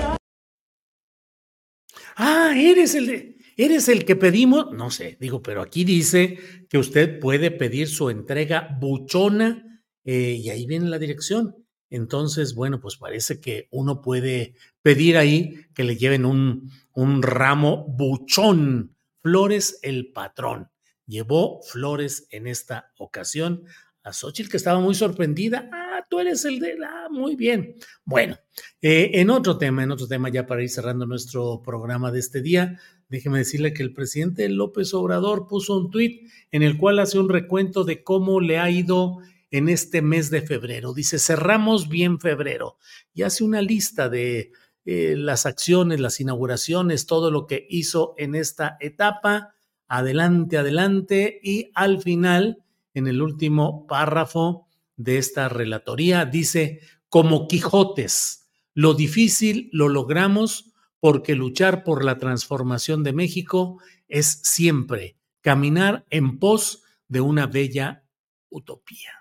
Ah, 2.16 2.52
eres 2.56 2.94
el 2.94 3.06
de... 3.06 3.34
¿Eres 3.56 3.88
el 3.88 4.04
que 4.04 4.16
pedimos? 4.16 4.72
No 4.72 4.90
sé, 4.90 5.16
digo, 5.20 5.42
pero 5.42 5.62
aquí 5.62 5.84
dice 5.84 6.38
que 6.68 6.78
usted 6.78 7.20
puede 7.20 7.50
pedir 7.50 7.88
su 7.88 8.10
entrega 8.10 8.76
buchona 8.80 9.82
eh, 10.04 10.40
y 10.42 10.50
ahí 10.50 10.66
viene 10.66 10.88
la 10.88 10.98
dirección. 10.98 11.56
Entonces, 11.90 12.54
bueno, 12.54 12.80
pues 12.80 12.96
parece 12.96 13.40
que 13.40 13.68
uno 13.70 14.02
puede 14.02 14.54
pedir 14.82 15.16
ahí 15.16 15.66
que 15.74 15.84
le 15.84 15.96
lleven 15.96 16.24
un, 16.24 16.70
un 16.92 17.22
ramo 17.22 17.86
buchón. 17.88 18.96
Flores 19.22 19.78
el 19.82 20.12
patrón. 20.12 20.70
Llevó 21.06 21.60
flores 21.62 22.26
en 22.30 22.46
esta 22.46 22.92
ocasión 22.98 23.64
a 24.02 24.12
Xochitl, 24.12 24.50
que 24.50 24.56
estaba 24.56 24.80
muy 24.80 24.94
sorprendida. 24.94 25.68
Ah, 25.72 26.04
tú 26.08 26.20
eres 26.20 26.44
el 26.44 26.58
de 26.58 26.76
la. 26.76 27.08
muy 27.10 27.36
bien. 27.36 27.74
Bueno, 28.04 28.36
eh, 28.80 29.10
en 29.14 29.30
otro 29.30 29.56
tema, 29.56 29.82
en 29.82 29.90
otro 29.90 30.06
tema, 30.06 30.28
ya 30.28 30.46
para 30.46 30.62
ir 30.62 30.70
cerrando 30.70 31.06
nuestro 31.06 31.62
programa 31.62 32.10
de 32.10 32.20
este 32.20 32.42
día, 32.42 32.78
déjeme 33.08 33.38
decirle 33.38 33.72
que 33.72 33.82
el 33.82 33.92
presidente 33.92 34.48
López 34.48 34.94
Obrador 34.94 35.46
puso 35.46 35.76
un 35.76 35.90
tuit 35.90 36.28
en 36.50 36.62
el 36.62 36.76
cual 36.78 36.98
hace 36.98 37.18
un 37.18 37.28
recuento 37.28 37.84
de 37.84 38.02
cómo 38.02 38.40
le 38.40 38.58
ha 38.58 38.70
ido 38.70 39.18
en 39.50 39.68
este 39.68 40.02
mes 40.02 40.30
de 40.30 40.42
febrero. 40.42 40.94
Dice, 40.94 41.18
cerramos 41.18 41.88
bien 41.88 42.18
febrero 42.18 42.76
y 43.12 43.22
hace 43.22 43.44
una 43.44 43.62
lista 43.62 44.08
de 44.08 44.52
eh, 44.84 45.14
las 45.16 45.46
acciones, 45.46 46.00
las 46.00 46.20
inauguraciones, 46.20 47.06
todo 47.06 47.30
lo 47.30 47.46
que 47.46 47.66
hizo 47.70 48.14
en 48.18 48.34
esta 48.34 48.76
etapa. 48.80 49.54
Adelante, 49.86 50.58
adelante. 50.58 51.40
Y 51.42 51.70
al 51.74 52.02
final 52.02 52.64
en 52.94 53.06
el 53.06 53.20
último 53.22 53.86
párrafo 53.86 54.66
de 54.96 55.18
esta 55.18 55.48
relatoría. 55.48 56.24
Dice, 56.24 56.80
como 57.08 57.48
Quijotes, 57.48 58.46
lo 58.74 58.94
difícil 58.94 59.68
lo 59.72 59.88
logramos 59.88 60.72
porque 61.04 61.34
luchar 61.34 61.84
por 61.84 62.02
la 62.02 62.16
transformación 62.16 63.04
de 63.04 63.12
México 63.12 63.78
es 64.08 64.40
siempre 64.42 65.18
caminar 65.42 66.06
en 66.08 66.38
pos 66.38 66.82
de 67.08 67.20
una 67.20 67.46
bella 67.46 68.06
utopía. 68.48 69.12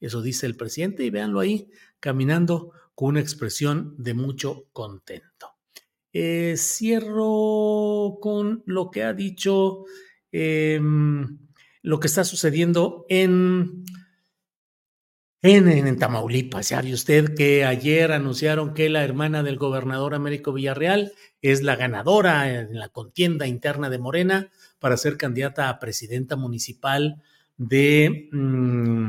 Eso 0.00 0.22
dice 0.22 0.46
el 0.46 0.56
presidente 0.56 1.04
y 1.04 1.10
véanlo 1.10 1.40
ahí, 1.40 1.68
caminando 2.00 2.72
con 2.94 3.10
una 3.10 3.20
expresión 3.20 3.94
de 3.98 4.14
mucho 4.14 4.64
contento. 4.72 5.58
Eh, 6.10 6.54
cierro 6.56 8.16
con 8.18 8.62
lo 8.64 8.90
que 8.90 9.02
ha 9.02 9.12
dicho 9.12 9.84
em, 10.32 11.38
lo 11.82 12.00
que 12.00 12.06
está 12.06 12.24
sucediendo 12.24 13.04
en, 13.10 13.84
en, 15.42 15.68
en, 15.68 15.98
Tamaulipas. 15.98 16.70
Ya 16.70 16.80
vio 16.80 16.94
usted 16.94 17.34
que 17.34 17.64
ayer 17.64 18.12
anunciaron 18.12 18.74
que 18.74 18.88
la 18.88 19.04
hermana 19.04 19.42
del 19.42 19.56
gobernador 19.56 20.14
Américo 20.14 20.52
Villarreal 20.52 21.12
es 21.42 21.62
la 21.62 21.76
ganadora 21.76 22.52
en 22.52 22.78
la 22.78 22.88
contienda 22.88 23.46
interna 23.46 23.90
de 23.90 23.98
Morena 23.98 24.50
para 24.78 24.96
ser 24.96 25.16
candidata 25.16 25.68
a 25.68 25.78
presidenta 25.78 26.36
municipal 26.36 27.22
de, 27.56 28.28
mm, 28.32 29.08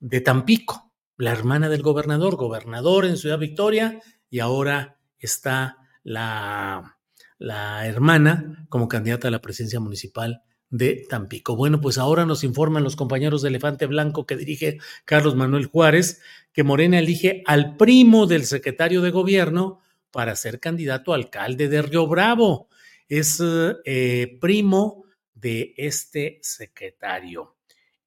de 0.00 0.20
Tampico. 0.20 0.92
La 1.16 1.32
hermana 1.32 1.68
del 1.68 1.82
gobernador, 1.82 2.36
gobernador 2.36 3.04
en 3.04 3.16
Ciudad 3.16 3.38
Victoria, 3.38 4.00
y 4.30 4.38
ahora 4.38 4.98
está 5.18 5.78
la, 6.04 6.98
la 7.38 7.86
hermana 7.86 8.66
como 8.68 8.86
candidata 8.86 9.28
a 9.28 9.32
la 9.32 9.40
presidencia 9.40 9.80
municipal 9.80 10.42
de 10.70 11.06
Tampico. 11.08 11.56
Bueno, 11.56 11.80
pues 11.80 11.98
ahora 11.98 12.26
nos 12.26 12.44
informan 12.44 12.84
los 12.84 12.96
compañeros 12.96 13.42
de 13.42 13.48
Elefante 13.48 13.86
Blanco 13.86 14.26
que 14.26 14.36
dirige 14.36 14.78
Carlos 15.04 15.34
Manuel 15.34 15.66
Juárez 15.66 16.20
que 16.52 16.62
Morena 16.64 16.98
elige 16.98 17.42
al 17.46 17.76
primo 17.76 18.26
del 18.26 18.44
secretario 18.44 19.00
de 19.00 19.10
gobierno 19.10 19.80
para 20.10 20.36
ser 20.36 20.60
candidato 20.60 21.12
a 21.12 21.16
alcalde 21.16 21.68
de 21.68 21.82
Río 21.82 22.06
Bravo. 22.06 22.68
Es 23.08 23.42
eh, 23.84 24.38
primo 24.40 25.04
de 25.34 25.74
este 25.76 26.38
secretario. 26.42 27.56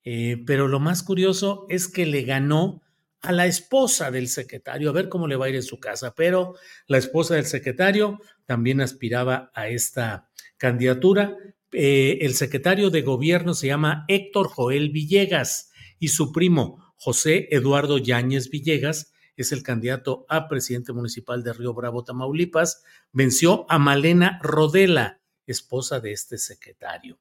Eh, 0.03 0.43
pero 0.45 0.67
lo 0.67 0.79
más 0.79 1.03
curioso 1.03 1.65
es 1.69 1.87
que 1.87 2.05
le 2.05 2.23
ganó 2.23 2.81
a 3.21 3.31
la 3.31 3.45
esposa 3.45 4.09
del 4.09 4.27
secretario, 4.27 4.89
a 4.89 4.93
ver 4.93 5.07
cómo 5.07 5.27
le 5.27 5.35
va 5.35 5.45
a 5.45 5.49
ir 5.49 5.55
en 5.55 5.63
su 5.63 5.79
casa, 5.79 6.15
pero 6.15 6.55
la 6.87 6.97
esposa 6.97 7.35
del 7.35 7.45
secretario 7.45 8.19
también 8.45 8.81
aspiraba 8.81 9.51
a 9.53 9.67
esta 9.67 10.27
candidatura, 10.57 11.37
eh, 11.73 12.19
el 12.21 12.33
secretario 12.33 12.89
de 12.89 13.01
gobierno 13.01 13.53
se 13.53 13.67
llama 13.67 14.05
Héctor 14.07 14.47
Joel 14.49 14.89
Villegas 14.89 15.71
y 15.99 16.09
su 16.09 16.31
primo 16.31 16.93
José 16.97 17.47
Eduardo 17.51 17.97
Yáñez 17.97 18.49
Villegas 18.49 19.13
es 19.37 19.51
el 19.51 19.63
candidato 19.63 20.25
a 20.29 20.47
presidente 20.49 20.91
municipal 20.93 21.43
de 21.43 21.53
Río 21.53 21.73
Bravo, 21.73 22.03
Tamaulipas. 22.03 22.83
Venció 23.13 23.65
a 23.69 23.79
Malena 23.79 24.39
Rodela, 24.43 25.21
esposa 25.47 25.99
de 25.99 26.11
este 26.11 26.37
secretario. 26.37 27.19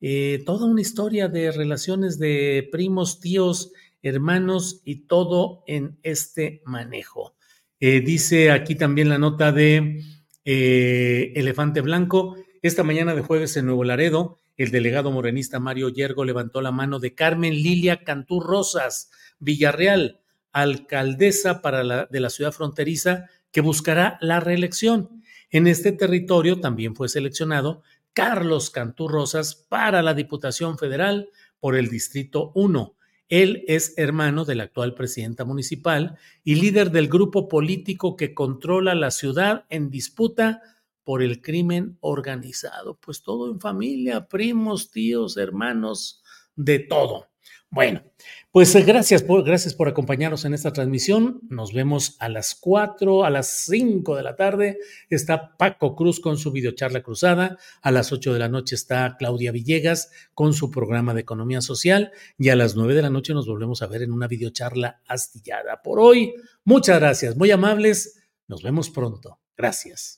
Eh, 0.00 0.42
toda 0.46 0.66
una 0.66 0.80
historia 0.80 1.28
de 1.28 1.50
relaciones 1.50 2.18
de 2.18 2.68
primos, 2.70 3.20
tíos, 3.20 3.72
hermanos 4.00 4.80
y 4.84 5.06
todo 5.06 5.64
en 5.66 5.98
este 6.04 6.62
manejo. 6.64 7.34
Eh, 7.80 8.00
dice 8.00 8.52
aquí 8.52 8.76
también 8.76 9.08
la 9.08 9.18
nota 9.18 9.50
de 9.50 10.02
Elefante 10.44 11.80
Blanco. 11.80 12.36
Esta 12.60 12.82
mañana 12.82 13.14
de 13.14 13.22
jueves 13.22 13.56
en 13.56 13.66
Nuevo 13.66 13.84
Laredo, 13.84 14.40
el 14.56 14.72
delegado 14.72 15.12
morenista 15.12 15.60
Mario 15.60 15.90
Yergo 15.90 16.24
levantó 16.24 16.60
la 16.60 16.72
mano 16.72 16.98
de 16.98 17.14
Carmen 17.14 17.54
Lilia 17.54 18.02
Cantú 18.02 18.40
Rosas, 18.40 19.12
Villarreal, 19.38 20.18
alcaldesa 20.50 21.62
para 21.62 21.84
la, 21.84 22.06
de 22.06 22.18
la 22.18 22.30
ciudad 22.30 22.50
fronteriza 22.50 23.26
que 23.52 23.60
buscará 23.60 24.18
la 24.20 24.40
reelección. 24.40 25.22
En 25.50 25.68
este 25.68 25.92
territorio 25.92 26.58
también 26.58 26.96
fue 26.96 27.08
seleccionado 27.08 27.82
Carlos 28.12 28.70
Cantú 28.70 29.06
Rosas 29.06 29.54
para 29.54 30.02
la 30.02 30.14
Diputación 30.14 30.78
Federal 30.78 31.30
por 31.60 31.76
el 31.76 31.88
Distrito 31.88 32.50
1. 32.56 32.96
Él 33.28 33.62
es 33.68 33.94
hermano 33.98 34.44
de 34.44 34.56
la 34.56 34.64
actual 34.64 34.94
presidenta 34.94 35.44
municipal 35.44 36.18
y 36.42 36.56
líder 36.56 36.90
del 36.90 37.08
grupo 37.08 37.46
político 37.46 38.16
que 38.16 38.34
controla 38.34 38.96
la 38.96 39.12
ciudad 39.12 39.64
en 39.68 39.90
disputa 39.90 40.60
por 41.08 41.22
el 41.22 41.40
crimen 41.40 41.96
organizado. 42.00 43.00
Pues 43.00 43.22
todo 43.22 43.50
en 43.50 43.60
familia, 43.60 44.28
primos, 44.28 44.90
tíos, 44.90 45.38
hermanos, 45.38 46.22
de 46.54 46.80
todo. 46.80 47.28
Bueno, 47.70 48.02
pues 48.52 48.74
eh, 48.74 48.82
gracias 48.82 49.22
por, 49.22 49.42
gracias 49.42 49.72
por 49.72 49.88
acompañarnos 49.88 50.44
en 50.44 50.52
esta 50.52 50.74
transmisión. 50.74 51.40
Nos 51.48 51.72
vemos 51.72 52.16
a 52.18 52.28
las 52.28 52.54
4, 52.54 53.24
a 53.24 53.30
las 53.30 53.46
5 53.64 54.16
de 54.16 54.22
la 54.22 54.36
tarde. 54.36 54.80
Está 55.08 55.56
Paco 55.56 55.96
Cruz 55.96 56.20
con 56.20 56.36
su 56.36 56.52
videocharla 56.52 57.02
cruzada. 57.02 57.56
A 57.80 57.90
las 57.90 58.12
8 58.12 58.34
de 58.34 58.40
la 58.40 58.50
noche 58.50 58.74
está 58.74 59.16
Claudia 59.18 59.50
Villegas 59.50 60.10
con 60.34 60.52
su 60.52 60.70
programa 60.70 61.14
de 61.14 61.22
economía 61.22 61.62
social. 61.62 62.12
Y 62.36 62.50
a 62.50 62.54
las 62.54 62.76
9 62.76 62.94
de 62.94 63.00
la 63.00 63.08
noche 63.08 63.32
nos 63.32 63.46
volvemos 63.46 63.80
a 63.80 63.86
ver 63.86 64.02
en 64.02 64.12
una 64.12 64.26
videocharla 64.26 65.00
astillada. 65.08 65.80
Por 65.80 66.00
hoy, 66.00 66.34
muchas 66.64 67.00
gracias, 67.00 67.34
muy 67.34 67.50
amables. 67.50 68.28
Nos 68.46 68.62
vemos 68.62 68.90
pronto. 68.90 69.40
Gracias. 69.56 70.17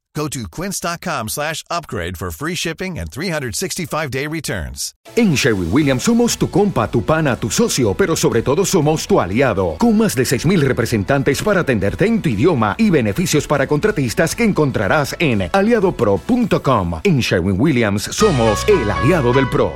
Go 0.13 0.27
to 0.27 0.45
quince.com 0.49 1.29
slash 1.29 1.63
upgrade 1.69 2.17
for 2.17 2.31
free 2.31 2.55
shipping 2.55 2.99
and 2.99 3.09
365-day 3.09 4.27
returns. 4.27 4.93
En 5.15 5.35
Sherwin 5.35 5.69
Williams 5.71 6.03
somos 6.03 6.37
tu 6.37 6.49
compa, 6.49 6.91
tu 6.91 7.01
pana, 7.01 7.37
tu 7.37 7.49
socio, 7.49 7.93
pero 7.93 8.17
sobre 8.17 8.41
todo 8.41 8.65
somos 8.65 9.07
tu 9.07 9.21
aliado, 9.21 9.77
con 9.77 9.97
más 9.97 10.15
de 10.15 10.23
6.000 10.23 10.61
representantes 10.61 11.41
para 11.41 11.61
atenderte 11.61 12.05
en 12.05 12.21
tu 12.21 12.27
idioma 12.27 12.75
y 12.77 12.89
beneficios 12.89 13.47
para 13.47 13.67
contratistas 13.67 14.35
que 14.35 14.43
encontrarás 14.43 15.15
en 15.19 15.49
aliadopro.com. 15.53 16.99
En 17.03 17.19
Sherwin 17.19 17.59
Williams 17.59 18.03
somos 18.03 18.67
el 18.67 18.91
aliado 18.91 19.31
del 19.31 19.49
PRO. 19.49 19.71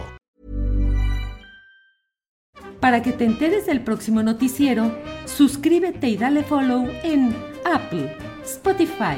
Para 2.82 3.02
que 3.02 3.14
te 3.14 3.24
enteres 3.24 3.66
del 3.66 3.82
próximo 3.82 4.22
noticiero, 4.22 4.92
suscríbete 5.26 6.10
y 6.10 6.18
dale 6.18 6.44
follow 6.44 6.88
en 7.04 7.36
Apple, 7.66 8.16
Spotify, 8.44 9.18